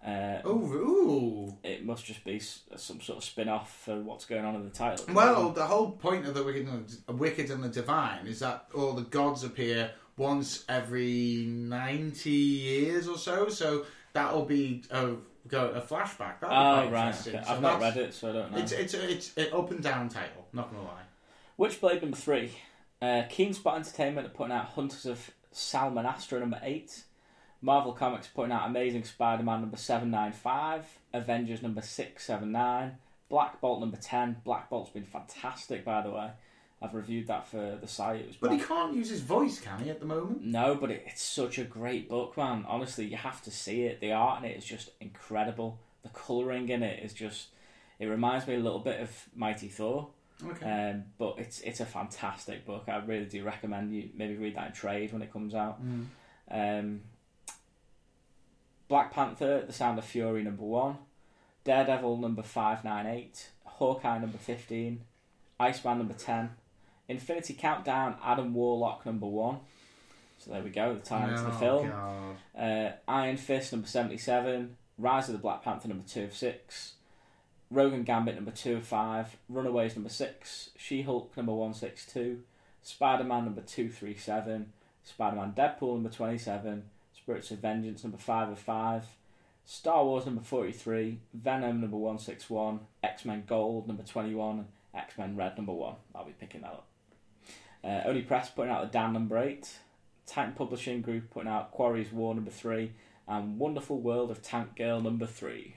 Uh, 0.05 0.41
Oh, 0.43 0.59
ooh. 0.73 1.57
it 1.63 1.85
must 1.85 2.03
just 2.03 2.25
be 2.25 2.37
some 2.37 2.99
sort 2.99 3.17
of 3.19 3.23
spin 3.23 3.47
off 3.47 3.73
for 3.85 4.01
what's 4.01 4.25
going 4.25 4.43
on 4.43 4.53
in 4.55 4.63
the 4.65 4.69
title. 4.69 5.05
Well, 5.13 5.51
the 5.51 5.65
whole 5.65 5.91
point 5.91 6.25
of 6.25 6.33
the 6.33 6.43
Wicked 6.43 6.67
and 6.67 6.89
the, 7.07 7.13
Wicked 7.13 7.49
and 7.49 7.63
the 7.63 7.69
Divine 7.69 8.27
is 8.27 8.39
that 8.39 8.65
all 8.75 8.91
the 8.91 9.03
gods 9.03 9.45
appear 9.45 9.91
once 10.17 10.65
every 10.67 11.45
90 11.47 12.29
years 12.29 13.07
or 13.07 13.17
so, 13.17 13.47
so 13.47 13.85
that'll 14.11 14.43
be 14.45 14.83
a, 14.91 15.13
go, 15.53 15.69
a 15.69 15.81
flashback. 15.81 16.39
That'll 16.41 16.49
be 16.49 16.87
oh 16.89 16.91
right, 16.91 17.27
okay. 17.27 17.41
I've 17.47 17.61
not 17.61 17.79
read 17.79 17.97
it, 17.97 18.13
so 18.13 18.29
I 18.29 18.33
don't 18.33 18.51
know. 18.51 18.57
It's, 18.57 18.71
it's, 18.71 18.93
it's 18.93 19.37
an 19.37 19.47
up 19.53 19.71
and 19.71 19.81
down 19.81 20.09
title, 20.09 20.47
not 20.51 20.71
gonna 20.71 20.83
lie. 20.83 21.03
Witchblade 21.59 22.01
number 22.01 22.17
three, 22.17 22.51
uh, 23.01 23.23
Keenspot 23.29 23.75
Entertainment 23.75 24.27
are 24.27 24.31
putting 24.31 24.53
out 24.53 24.65
Hunters 24.65 25.05
of 25.05 25.31
Salamanstra 25.53 26.39
number 26.39 26.59
eight, 26.63 27.03
Marvel 27.61 27.93
Comics 27.93 28.27
putting 28.27 28.51
out 28.51 28.67
Amazing 28.67 29.03
Spider-Man 29.03 29.61
number 29.61 29.77
seven 29.77 30.09
nine 30.11 30.33
five, 30.33 30.85
Avengers 31.13 31.61
number 31.61 31.81
six 31.81 32.25
seven 32.25 32.51
nine, 32.51 32.97
Black 33.29 33.61
Bolt 33.61 33.79
number 33.79 33.97
ten. 33.97 34.37
Black 34.43 34.69
Bolt's 34.69 34.89
been 34.89 35.03
fantastic, 35.03 35.85
by 35.85 36.01
the 36.01 36.09
way. 36.09 36.31
I've 36.83 36.93
reviewed 36.93 37.27
that 37.27 37.47
for 37.47 37.77
the 37.79 37.87
site. 37.87 38.19
It 38.21 38.27
was 38.27 38.35
But 38.35 38.51
he 38.51 38.59
can't 38.59 38.93
use 38.93 39.09
his 39.09 39.21
voice, 39.21 39.59
can 39.61 39.81
he, 39.83 39.89
at 39.89 40.01
the 40.01 40.05
moment? 40.05 40.43
No, 40.43 40.75
but 40.75 40.91
it, 40.91 41.03
it's 41.07 41.23
such 41.23 41.57
a 41.57 41.63
great 41.63 42.09
book, 42.09 42.35
man. 42.35 42.65
Honestly, 42.67 43.05
you 43.05 43.15
have 43.15 43.41
to 43.43 43.51
see 43.51 43.83
it. 43.83 44.01
The 44.01 44.11
art 44.11 44.43
in 44.43 44.49
it 44.51 44.57
is 44.57 44.65
just 44.65 44.89
incredible. 44.99 45.79
The 46.03 46.09
colouring 46.09 46.67
in 46.69 46.83
it 46.83 47.01
is 47.03 47.13
just. 47.13 47.47
It 47.99 48.07
reminds 48.07 48.45
me 48.47 48.55
a 48.55 48.59
little 48.59 48.79
bit 48.79 48.99
of 48.99 49.09
Mighty 49.33 49.69
Thor, 49.69 50.09
Okay. 50.45 50.89
um, 50.91 51.05
but 51.17 51.35
it's 51.37 51.61
it's 51.61 51.79
a 51.79 51.85
fantastic 51.85 52.65
book. 52.65 52.83
I 52.89 52.97
really 52.97 53.25
do 53.25 53.43
recommend 53.45 53.95
you 53.95 54.09
maybe 54.13 54.35
read 54.35 54.55
that 54.57 54.67
in 54.67 54.73
trade 54.73 55.13
when 55.13 55.21
it 55.21 55.31
comes 55.31 55.55
out. 55.55 55.79
Um, 56.51 57.01
Black 58.89 59.13
Panther: 59.13 59.63
The 59.65 59.71
Sound 59.73 59.97
of 59.99 60.05
Fury 60.05 60.43
number 60.43 60.63
one, 60.63 60.97
Daredevil 61.63 62.17
number 62.17 62.43
five 62.43 62.83
nine 62.83 63.05
eight, 63.07 63.49
Hawkeye 63.63 64.19
number 64.19 64.37
fifteen, 64.37 65.01
Iceman 65.59 65.99
number 65.99 66.13
ten, 66.15 66.51
Infinity 67.07 67.53
Countdown, 67.53 68.15
Adam 68.23 68.53
Warlock 68.53 69.05
number 69.05 69.27
one. 69.27 69.59
So 70.39 70.51
there 70.51 70.61
we 70.63 70.69
go, 70.69 70.93
the 70.93 70.99
tie 70.99 71.29
into 71.29 71.41
the 71.43 71.49
Oh, 71.49 71.51
film. 71.51 71.91
Uh, 72.57 72.91
Iron 73.07 73.37
Fist 73.37 73.71
number 73.71 73.87
77, 73.87 74.75
Rise 74.97 75.29
of 75.29 75.33
the 75.33 75.39
Black 75.39 75.63
Panther 75.63 75.87
number 75.87 76.03
2 76.07 76.23
of 76.25 76.33
6, 76.35 76.93
Rogue 77.71 77.93
and 77.93 78.05
Gambit 78.05 78.35
number 78.35 78.51
2 78.51 78.77
of 78.77 78.85
5, 78.85 79.37
Runaways 79.49 79.95
number 79.95 80.09
6, 80.09 80.69
She 80.77 81.01
Hulk 81.03 81.35
number 81.37 81.53
162, 81.53 82.41
Spider 82.81 83.23
Man 83.23 83.45
number 83.45 83.61
237, 83.61 84.73
Spider 85.03 85.35
Man 85.37 85.53
Deadpool 85.55 85.93
number 85.93 86.09
27, 86.09 86.83
Spirits 87.15 87.51
of 87.51 87.59
Vengeance 87.59 88.03
number 88.03 88.17
5 88.17 88.49
of 88.49 88.59
5, 88.59 89.05
Star 89.65 90.03
Wars 90.03 90.25
number 90.25 90.41
43, 90.41 91.19
Venom 91.33 91.79
number 91.79 91.95
161, 91.95 92.81
X 93.01 93.23
Men 93.23 93.43
Gold 93.47 93.87
number 93.87 94.03
21, 94.03 94.65
X 94.93 95.17
Men 95.17 95.37
Red 95.37 95.55
number 95.57 95.71
1. 95.71 95.95
I'll 96.13 96.25
be 96.25 96.33
picking 96.33 96.61
that 96.61 96.67
up. 96.71 96.87
Uh, 97.83 98.01
Oni 98.05 98.21
Press 98.21 98.49
putting 98.49 98.71
out 98.71 98.81
the 98.81 98.97
Dan 98.97 99.13
number 99.13 99.37
8, 99.37 99.69
Titan 100.25 100.53
Publishing 100.53 101.01
Group 101.01 101.29
putting 101.31 101.49
out 101.49 101.71
Quarry's 101.71 102.11
War 102.11 102.33
number 102.33 102.51
3, 102.51 102.91
and 103.27 103.59
Wonderful 103.59 103.99
World 103.99 104.31
of 104.31 104.41
Tank 104.41 104.75
Girl 104.75 105.01
number 105.01 105.25
3. 105.25 105.75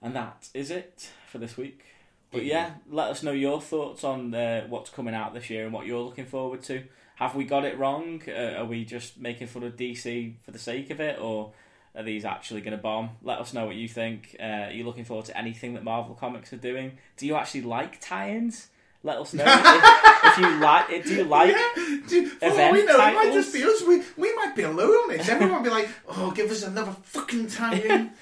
And 0.00 0.14
that 0.14 0.48
is 0.54 0.70
it 0.70 1.10
for 1.26 1.38
this 1.38 1.56
week. 1.56 1.84
But 2.30 2.44
yeah, 2.44 2.72
let 2.90 3.10
us 3.10 3.22
know 3.22 3.32
your 3.32 3.60
thoughts 3.60 4.02
on 4.02 4.34
uh, 4.34 4.66
what's 4.68 4.90
coming 4.90 5.14
out 5.14 5.34
this 5.34 5.50
year 5.50 5.64
and 5.64 5.72
what 5.72 5.86
you're 5.86 6.02
looking 6.02 6.26
forward 6.26 6.62
to. 6.64 6.82
Have 7.16 7.36
we 7.36 7.44
got 7.44 7.64
it 7.64 7.78
wrong? 7.78 8.22
Uh, 8.26 8.56
are 8.58 8.64
we 8.64 8.84
just 8.84 9.18
making 9.18 9.46
fun 9.46 9.62
of 9.62 9.76
DC 9.76 10.34
for 10.42 10.50
the 10.50 10.58
sake 10.58 10.90
of 10.90 10.98
it, 10.98 11.20
or 11.20 11.52
are 11.94 12.02
these 12.02 12.24
actually 12.24 12.60
going 12.60 12.76
to 12.76 12.82
bomb? 12.82 13.10
Let 13.22 13.38
us 13.38 13.54
know 13.54 13.66
what 13.66 13.76
you 13.76 13.86
think. 13.86 14.34
Uh, 14.40 14.42
are 14.42 14.72
you 14.72 14.84
looking 14.84 15.04
forward 15.04 15.26
to 15.26 15.38
anything 15.38 15.74
that 15.74 15.84
Marvel 15.84 16.16
Comics 16.16 16.52
are 16.52 16.56
doing? 16.56 16.98
Do 17.16 17.24
you 17.24 17.36
actually 17.36 17.62
like 17.62 18.00
tie-ins? 18.00 18.68
Let 19.04 19.18
us 19.18 19.34
know 19.34 19.44
if, 19.46 20.24
if 20.24 20.38
you 20.38 20.50
like 20.60 20.90
it. 20.90 21.04
Do 21.04 21.14
you 21.14 21.24
like 21.24 21.50
Yeah, 21.50 21.68
all 22.42 22.52
event 22.52 22.72
we 22.72 22.86
know, 22.86 22.94
it 22.94 23.14
might 23.14 23.32
just 23.34 23.52
be 23.52 23.62
us. 23.62 23.82
We, 23.82 24.02
we 24.16 24.34
might 24.34 24.56
be 24.56 24.62
alone 24.62 24.88
on 24.88 25.10
this. 25.10 25.28
Everyone 25.28 25.58
will 25.58 25.64
be 25.64 25.70
like, 25.70 25.90
oh, 26.08 26.30
give 26.30 26.50
us 26.50 26.62
another 26.62 26.96
fucking 27.02 27.48
tie-in. 27.48 28.12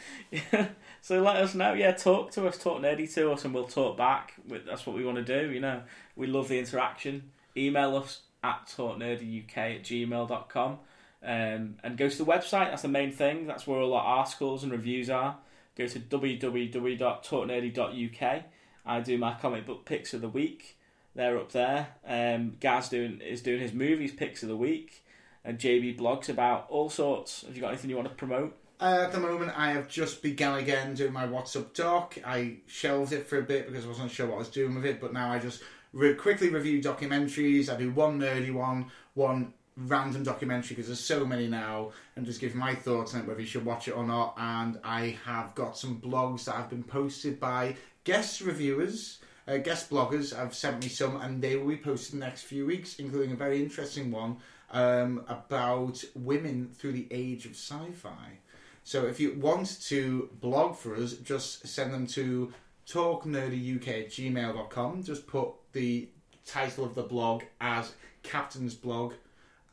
so 1.01 1.23
let 1.23 1.37
us 1.37 1.55
know. 1.55 1.73
Yeah, 1.73 1.93
talk 1.93 2.33
to 2.33 2.49
us, 2.49 2.59
talk 2.59 2.83
nerdy 2.83 3.15
to 3.15 3.31
us, 3.31 3.45
and 3.45 3.55
we'll 3.55 3.69
talk 3.69 3.97
back. 3.97 4.35
That's 4.49 4.85
what 4.85 4.97
we 4.97 5.05
want 5.05 5.25
to 5.25 5.25
do. 5.25 5.53
You 5.53 5.61
know, 5.61 5.83
we 6.17 6.27
love 6.27 6.49
the 6.49 6.59
interaction. 6.59 7.31
Email 7.57 7.97
us 7.97 8.23
at 8.43 8.67
talknerdyuk 8.67 9.57
at 9.57 9.85
gmail.com 9.85 10.79
um, 11.23 11.77
and 11.85 11.97
go 11.97 12.09
to 12.09 12.19
the 12.19 12.25
website. 12.25 12.71
That's 12.71 12.83
the 12.83 12.89
main 12.89 13.13
thing. 13.13 13.47
That's 13.47 13.69
where 13.69 13.79
all 13.79 13.95
our 13.95 14.03
articles 14.03 14.65
and 14.65 14.73
reviews 14.73 15.09
are. 15.09 15.37
Go 15.77 15.87
to 15.87 16.01
www.talknerdy.uk. 16.01 18.43
I 18.85 19.01
do 19.01 19.19
my 19.19 19.35
comic 19.35 19.67
book 19.67 19.85
picks 19.85 20.15
of 20.15 20.21
the 20.21 20.29
week. 20.29 20.79
They're 21.15 21.39
up 21.39 21.53
there. 21.53 21.89
Um, 22.07 22.57
Gaz 22.59 22.89
doing 22.89 23.21
is 23.21 23.43
doing 23.43 23.61
his 23.61 23.73
movies 23.73 24.13
picks 24.13 24.43
of 24.43 24.49
the 24.49 24.57
week, 24.57 25.05
and 25.45 25.59
JB 25.59 25.99
blogs 25.99 26.29
about 26.29 26.67
all 26.69 26.91
sorts. 26.91 27.43
Have 27.43 27.55
you 27.55 27.61
got 27.61 27.69
anything 27.69 27.91
you 27.91 27.97
want 27.97 28.09
to 28.09 28.15
promote? 28.15 28.57
Uh, 28.81 29.05
at 29.05 29.13
the 29.13 29.21
moment, 29.21 29.53
I 29.57 29.73
have 29.73 29.89
just 29.89 30.23
begun 30.23 30.59
again 30.59 30.95
doing 30.95 31.13
my 31.13 31.27
What's 31.27 31.55
Up 31.55 31.73
doc. 31.73 32.19
I 32.27 32.57
shelved 32.67 33.13
it 33.13 33.29
for 33.29 33.39
a 33.39 33.43
bit 33.43 33.69
because 33.69 33.85
I 33.85 33.89
wasn't 33.89 34.11
sure 34.11 34.27
what 34.27 34.35
I 34.35 34.39
was 34.39 34.49
doing 34.49 34.75
with 34.75 34.85
it, 34.85 35.01
but 35.01 35.13
now 35.13 35.31
I 35.31 35.39
just 35.39 35.63
re- 35.93 36.15
quickly 36.15 36.49
review 36.49 36.83
documentaries. 36.83 37.69
I 37.69 37.77
do 37.77 37.93
one 37.93 38.19
nerdy 38.19 38.53
one, 38.53 38.91
one 39.15 39.53
random 39.77 40.25
documentary 40.25 40.75
because 40.75 40.89
there's 40.89 40.99
so 40.99 41.25
many 41.25 41.47
now, 41.47 41.93
and 42.17 42.27
just 42.27 42.41
give 42.41 42.57
my 42.57 42.75
thoughts 42.75 43.15
on 43.15 43.21
it, 43.21 43.27
whether 43.27 43.41
you 43.41 43.47
should 43.47 43.65
watch 43.65 43.87
it 43.87 43.93
or 43.93 44.05
not. 44.05 44.35
And 44.37 44.81
I 44.83 45.17
have 45.25 45.55
got 45.55 45.79
some 45.79 46.01
blogs 46.01 46.47
that 46.47 46.57
have 46.57 46.71
been 46.71 46.83
posted 46.83 47.39
by 47.39 47.77
guest 48.05 48.41
reviewers. 48.41 49.19
Uh, 49.47 49.57
guest 49.57 49.91
bloggers 49.91 50.35
have 50.37 50.55
sent 50.55 50.83
me 50.83 50.89
some, 50.89 51.16
and 51.20 51.43
they 51.43 51.57
will 51.57 51.69
be 51.69 51.77
posted 51.77 52.15
in 52.15 52.20
the 52.20 52.27
next 52.27 52.43
few 52.43 52.65
weeks, 52.65 52.97
including 52.99 53.33
a 53.33 53.37
very 53.37 53.61
interesting 53.61 54.11
one 54.11 54.37
um, 54.70 55.24
about 55.29 56.03
women 56.15 56.70
through 56.73 56.93
the 56.93 57.09
age 57.11 57.45
of 57.45 57.53
sci-fi. 57.53 58.39
So 58.85 59.07
if 59.07 59.20
you 59.20 59.35
want 59.35 59.81
to 59.83 60.31
blog 60.41 60.77
for 60.77 60.95
us, 60.97 61.15
just 61.15 61.66
send 61.66 61.93
them 61.93 62.07
to 62.09 62.53
talknerdyuk 62.87 63.89
at 63.89 64.11
gmail.com. 64.11 65.03
Just 65.03 65.27
put 65.27 65.51
the 65.73 66.09
title 66.47 66.85
of 66.85 66.95
the 66.95 67.03
blog 67.03 67.43
as 67.61 67.93
Captain's 68.23 68.74
Blog 68.74 69.15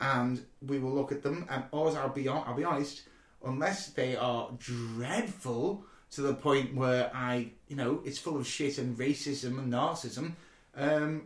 and 0.01 0.45
we 0.65 0.79
will 0.79 0.91
look 0.91 1.11
at 1.11 1.23
them 1.23 1.45
and 1.49 1.63
always 1.71 1.95
I'll 1.95 2.09
be 2.09 2.27
on, 2.27 2.43
I'll 2.47 2.55
be 2.55 2.63
honest, 2.63 3.03
unless 3.43 3.89
they 3.89 4.15
are 4.15 4.51
dreadful 4.57 5.83
to 6.11 6.21
the 6.21 6.33
point 6.33 6.75
where 6.75 7.11
I 7.13 7.51
you 7.67 7.75
know, 7.75 8.01
it's 8.05 8.17
full 8.17 8.37
of 8.37 8.47
shit 8.47 8.77
and 8.77 8.97
racism 8.97 9.59
and 9.59 9.71
narcissism, 9.71 10.33
um, 10.75 11.23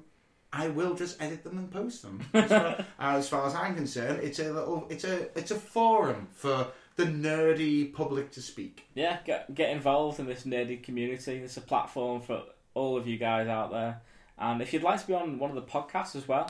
I 0.52 0.68
will 0.68 0.94
just 0.94 1.20
edit 1.22 1.44
them 1.44 1.58
and 1.58 1.72
post 1.72 2.04
them. 2.04 2.22
As 2.34 2.50
far, 2.50 2.86
as 3.00 3.30
far 3.30 3.48
as 3.48 3.56
I'm 3.56 3.76
concerned, 3.76 4.22
it's 4.22 4.40
a 4.40 4.52
little 4.54 4.86
it's 4.90 5.04
a 5.04 5.38
it's 5.38 5.52
a 5.52 5.56
forum 5.56 6.28
for 6.32 6.68
the 6.96 7.06
nerdy 7.06 7.92
public 7.92 8.32
to 8.32 8.42
speak. 8.42 8.86
yeah, 8.94 9.18
get 9.26 9.54
get 9.56 9.72
involved 9.72 10.20
in 10.20 10.28
this 10.28 10.44
nerdy 10.44 10.82
community. 10.82 11.38
It's 11.38 11.58
a 11.58 11.62
platform 11.62 12.22
for 12.22 12.44
all 12.76 12.98
of 12.98 13.08
you 13.08 13.18
guys 13.18 13.48
out 13.48 13.72
there. 13.72 14.02
And 14.38 14.62
if 14.62 14.74
you'd 14.74 14.84
like 14.84 15.00
to 15.02 15.08
be 15.08 15.14
on 15.14 15.40
one 15.40 15.50
of 15.50 15.56
the 15.56 15.62
podcasts 15.62 16.16
as 16.16 16.28
well, 16.28 16.50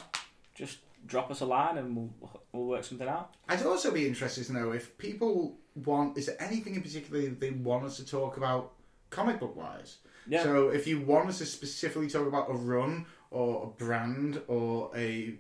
just 0.56 0.80
drop 1.06 1.30
us 1.32 1.42
a 1.42 1.46
line 1.46 1.78
and 1.78 1.96
we'll 1.96 2.10
we'll 2.52 2.66
work 2.66 2.84
something 2.84 3.08
out. 3.08 3.36
I'd 3.48 3.66
also 3.66 3.92
be 3.92 4.08
interested 4.08 4.46
to 4.48 4.54
know 4.54 4.72
if 4.72 4.98
people 4.98 5.58
want. 5.76 6.18
Is 6.18 6.28
there 6.28 6.42
anything 6.42 6.76
in 6.76 6.82
particular 6.82 7.28
they 7.30 7.52
want 7.52 7.86
us 7.86 7.98
to 7.98 8.06
talk 8.06 8.38
about, 8.38 8.74
comic 9.10 9.40
book 9.40 9.56
wise? 9.56 9.98
Yeah. 10.28 10.44
So 10.44 10.70
if 10.70 10.88
you 10.88 11.02
want 11.02 11.30
us 11.30 11.40
to 11.40 11.46
specifically 11.46 12.10
talk 12.10 12.28
about 12.28 12.50
a 12.50 12.54
run 12.54 13.06
or 13.32 13.66
a 13.66 13.84
brand 13.84 14.42
or 14.48 14.92
a, 14.96 15.36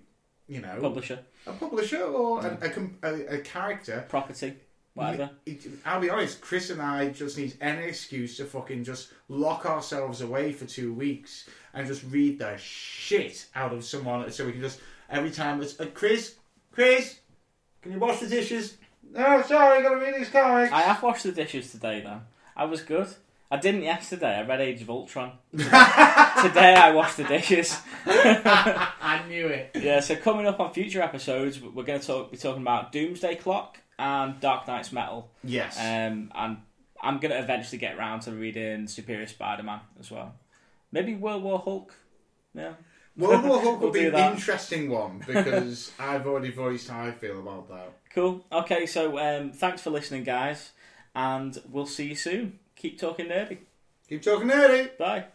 you 0.47 0.61
know, 0.61 0.77
Publisher, 0.81 1.19
a 1.47 1.53
publisher 1.53 2.03
or 2.03 2.45
a, 2.45 2.57
a, 2.61 3.09
a, 3.09 3.25
a 3.35 3.37
character, 3.39 4.05
property, 4.09 4.55
whatever. 4.93 5.31
I'll 5.85 6.01
be 6.01 6.09
honest, 6.09 6.41
Chris 6.41 6.69
and 6.69 6.81
I 6.81 7.09
just 7.09 7.37
need 7.37 7.55
any 7.61 7.85
excuse 7.85 8.37
to 8.37 8.45
fucking 8.45 8.83
just 8.83 9.09
lock 9.29 9.65
ourselves 9.65 10.21
away 10.21 10.51
for 10.51 10.65
two 10.65 10.93
weeks 10.93 11.49
and 11.73 11.87
just 11.87 12.03
read 12.09 12.39
the 12.39 12.57
shit 12.57 13.45
out 13.55 13.73
of 13.73 13.83
someone 13.83 14.29
so 14.31 14.45
we 14.45 14.51
can 14.51 14.61
just, 14.61 14.79
every 15.09 15.31
time 15.31 15.61
it's, 15.61 15.79
uh, 15.79 15.85
Chris, 15.93 16.35
Chris, 16.71 17.19
can 17.81 17.91
you 17.91 17.99
wash 17.99 18.19
the 18.19 18.27
dishes? 18.27 18.77
No, 19.11 19.41
sorry, 19.43 19.83
gotta 19.83 19.97
read 19.97 20.15
these 20.15 20.29
comics. 20.29 20.71
I 20.71 20.81
have 20.81 21.01
washed 21.03 21.23
the 21.23 21.31
dishes 21.31 21.71
today 21.71 22.01
though. 22.01 22.21
I 22.55 22.65
was 22.65 22.81
good. 22.81 23.07
I 23.53 23.57
didn't 23.57 23.83
yesterday. 23.83 24.35
I 24.35 24.41
read 24.41 24.61
Age 24.61 24.81
of 24.81 24.89
Ultron. 24.89 25.33
today 25.51 25.67
I 25.67 26.91
washed 26.91 27.17
the 27.17 27.23
dishes. 27.23 27.79
I 28.07 29.21
knew 29.27 29.45
it. 29.45 29.71
Yeah, 29.75 29.99
so 29.99 30.15
coming 30.15 30.47
up 30.47 30.59
on 30.59 30.73
future 30.73 31.03
episodes, 31.03 31.61
we're 31.61 31.83
going 31.83 31.99
to 31.99 32.07
talk, 32.07 32.31
be 32.31 32.37
talking 32.37 32.63
about 32.63 32.91
Doomsday 32.91 33.35
Clock 33.35 33.77
and 33.99 34.39
Dark 34.39 34.67
Nights 34.67 34.91
Metal. 34.91 35.29
Yes. 35.43 35.77
Um, 35.77 36.31
and 36.33 36.57
I'm 36.99 37.19
going 37.19 37.29
to 37.29 37.37
eventually 37.37 37.77
get 37.77 37.95
round 37.95 38.23
to 38.23 38.31
reading 38.31 38.87
Superior 38.87 39.27
Spider-Man 39.27 39.81
as 39.99 40.09
well. 40.09 40.33
Maybe 40.91 41.13
World 41.13 41.43
War 41.43 41.59
Hulk. 41.59 41.93
Yeah. 42.55 42.73
World 43.15 43.43
War 43.43 43.61
Hulk 43.61 43.79
We'll 43.81 43.89
will 43.89 43.93
be 43.93 44.07
an 44.07 44.15
interesting 44.15 44.89
one 44.89 45.21
because 45.27 45.91
I've 45.99 46.25
already 46.25 46.49
voiced 46.49 46.89
how 46.89 47.03
I 47.03 47.11
feel 47.11 47.39
about 47.39 47.69
that. 47.69 47.93
Cool. 48.13 48.45
Okay, 48.51 48.85
so 48.85 49.17
um, 49.17 49.51
thanks 49.51 49.81
for 49.81 49.89
listening, 49.89 50.23
guys, 50.23 50.71
and 51.15 51.57
we'll 51.69 51.87
see 51.87 52.09
you 52.09 52.15
soon. 52.15 52.59
Keep 52.75 52.99
talking 52.99 53.27
nerdy. 53.27 53.57
Keep 54.07 54.21
talking 54.21 54.47
nerdy. 54.47 54.95
Bye. 54.97 55.25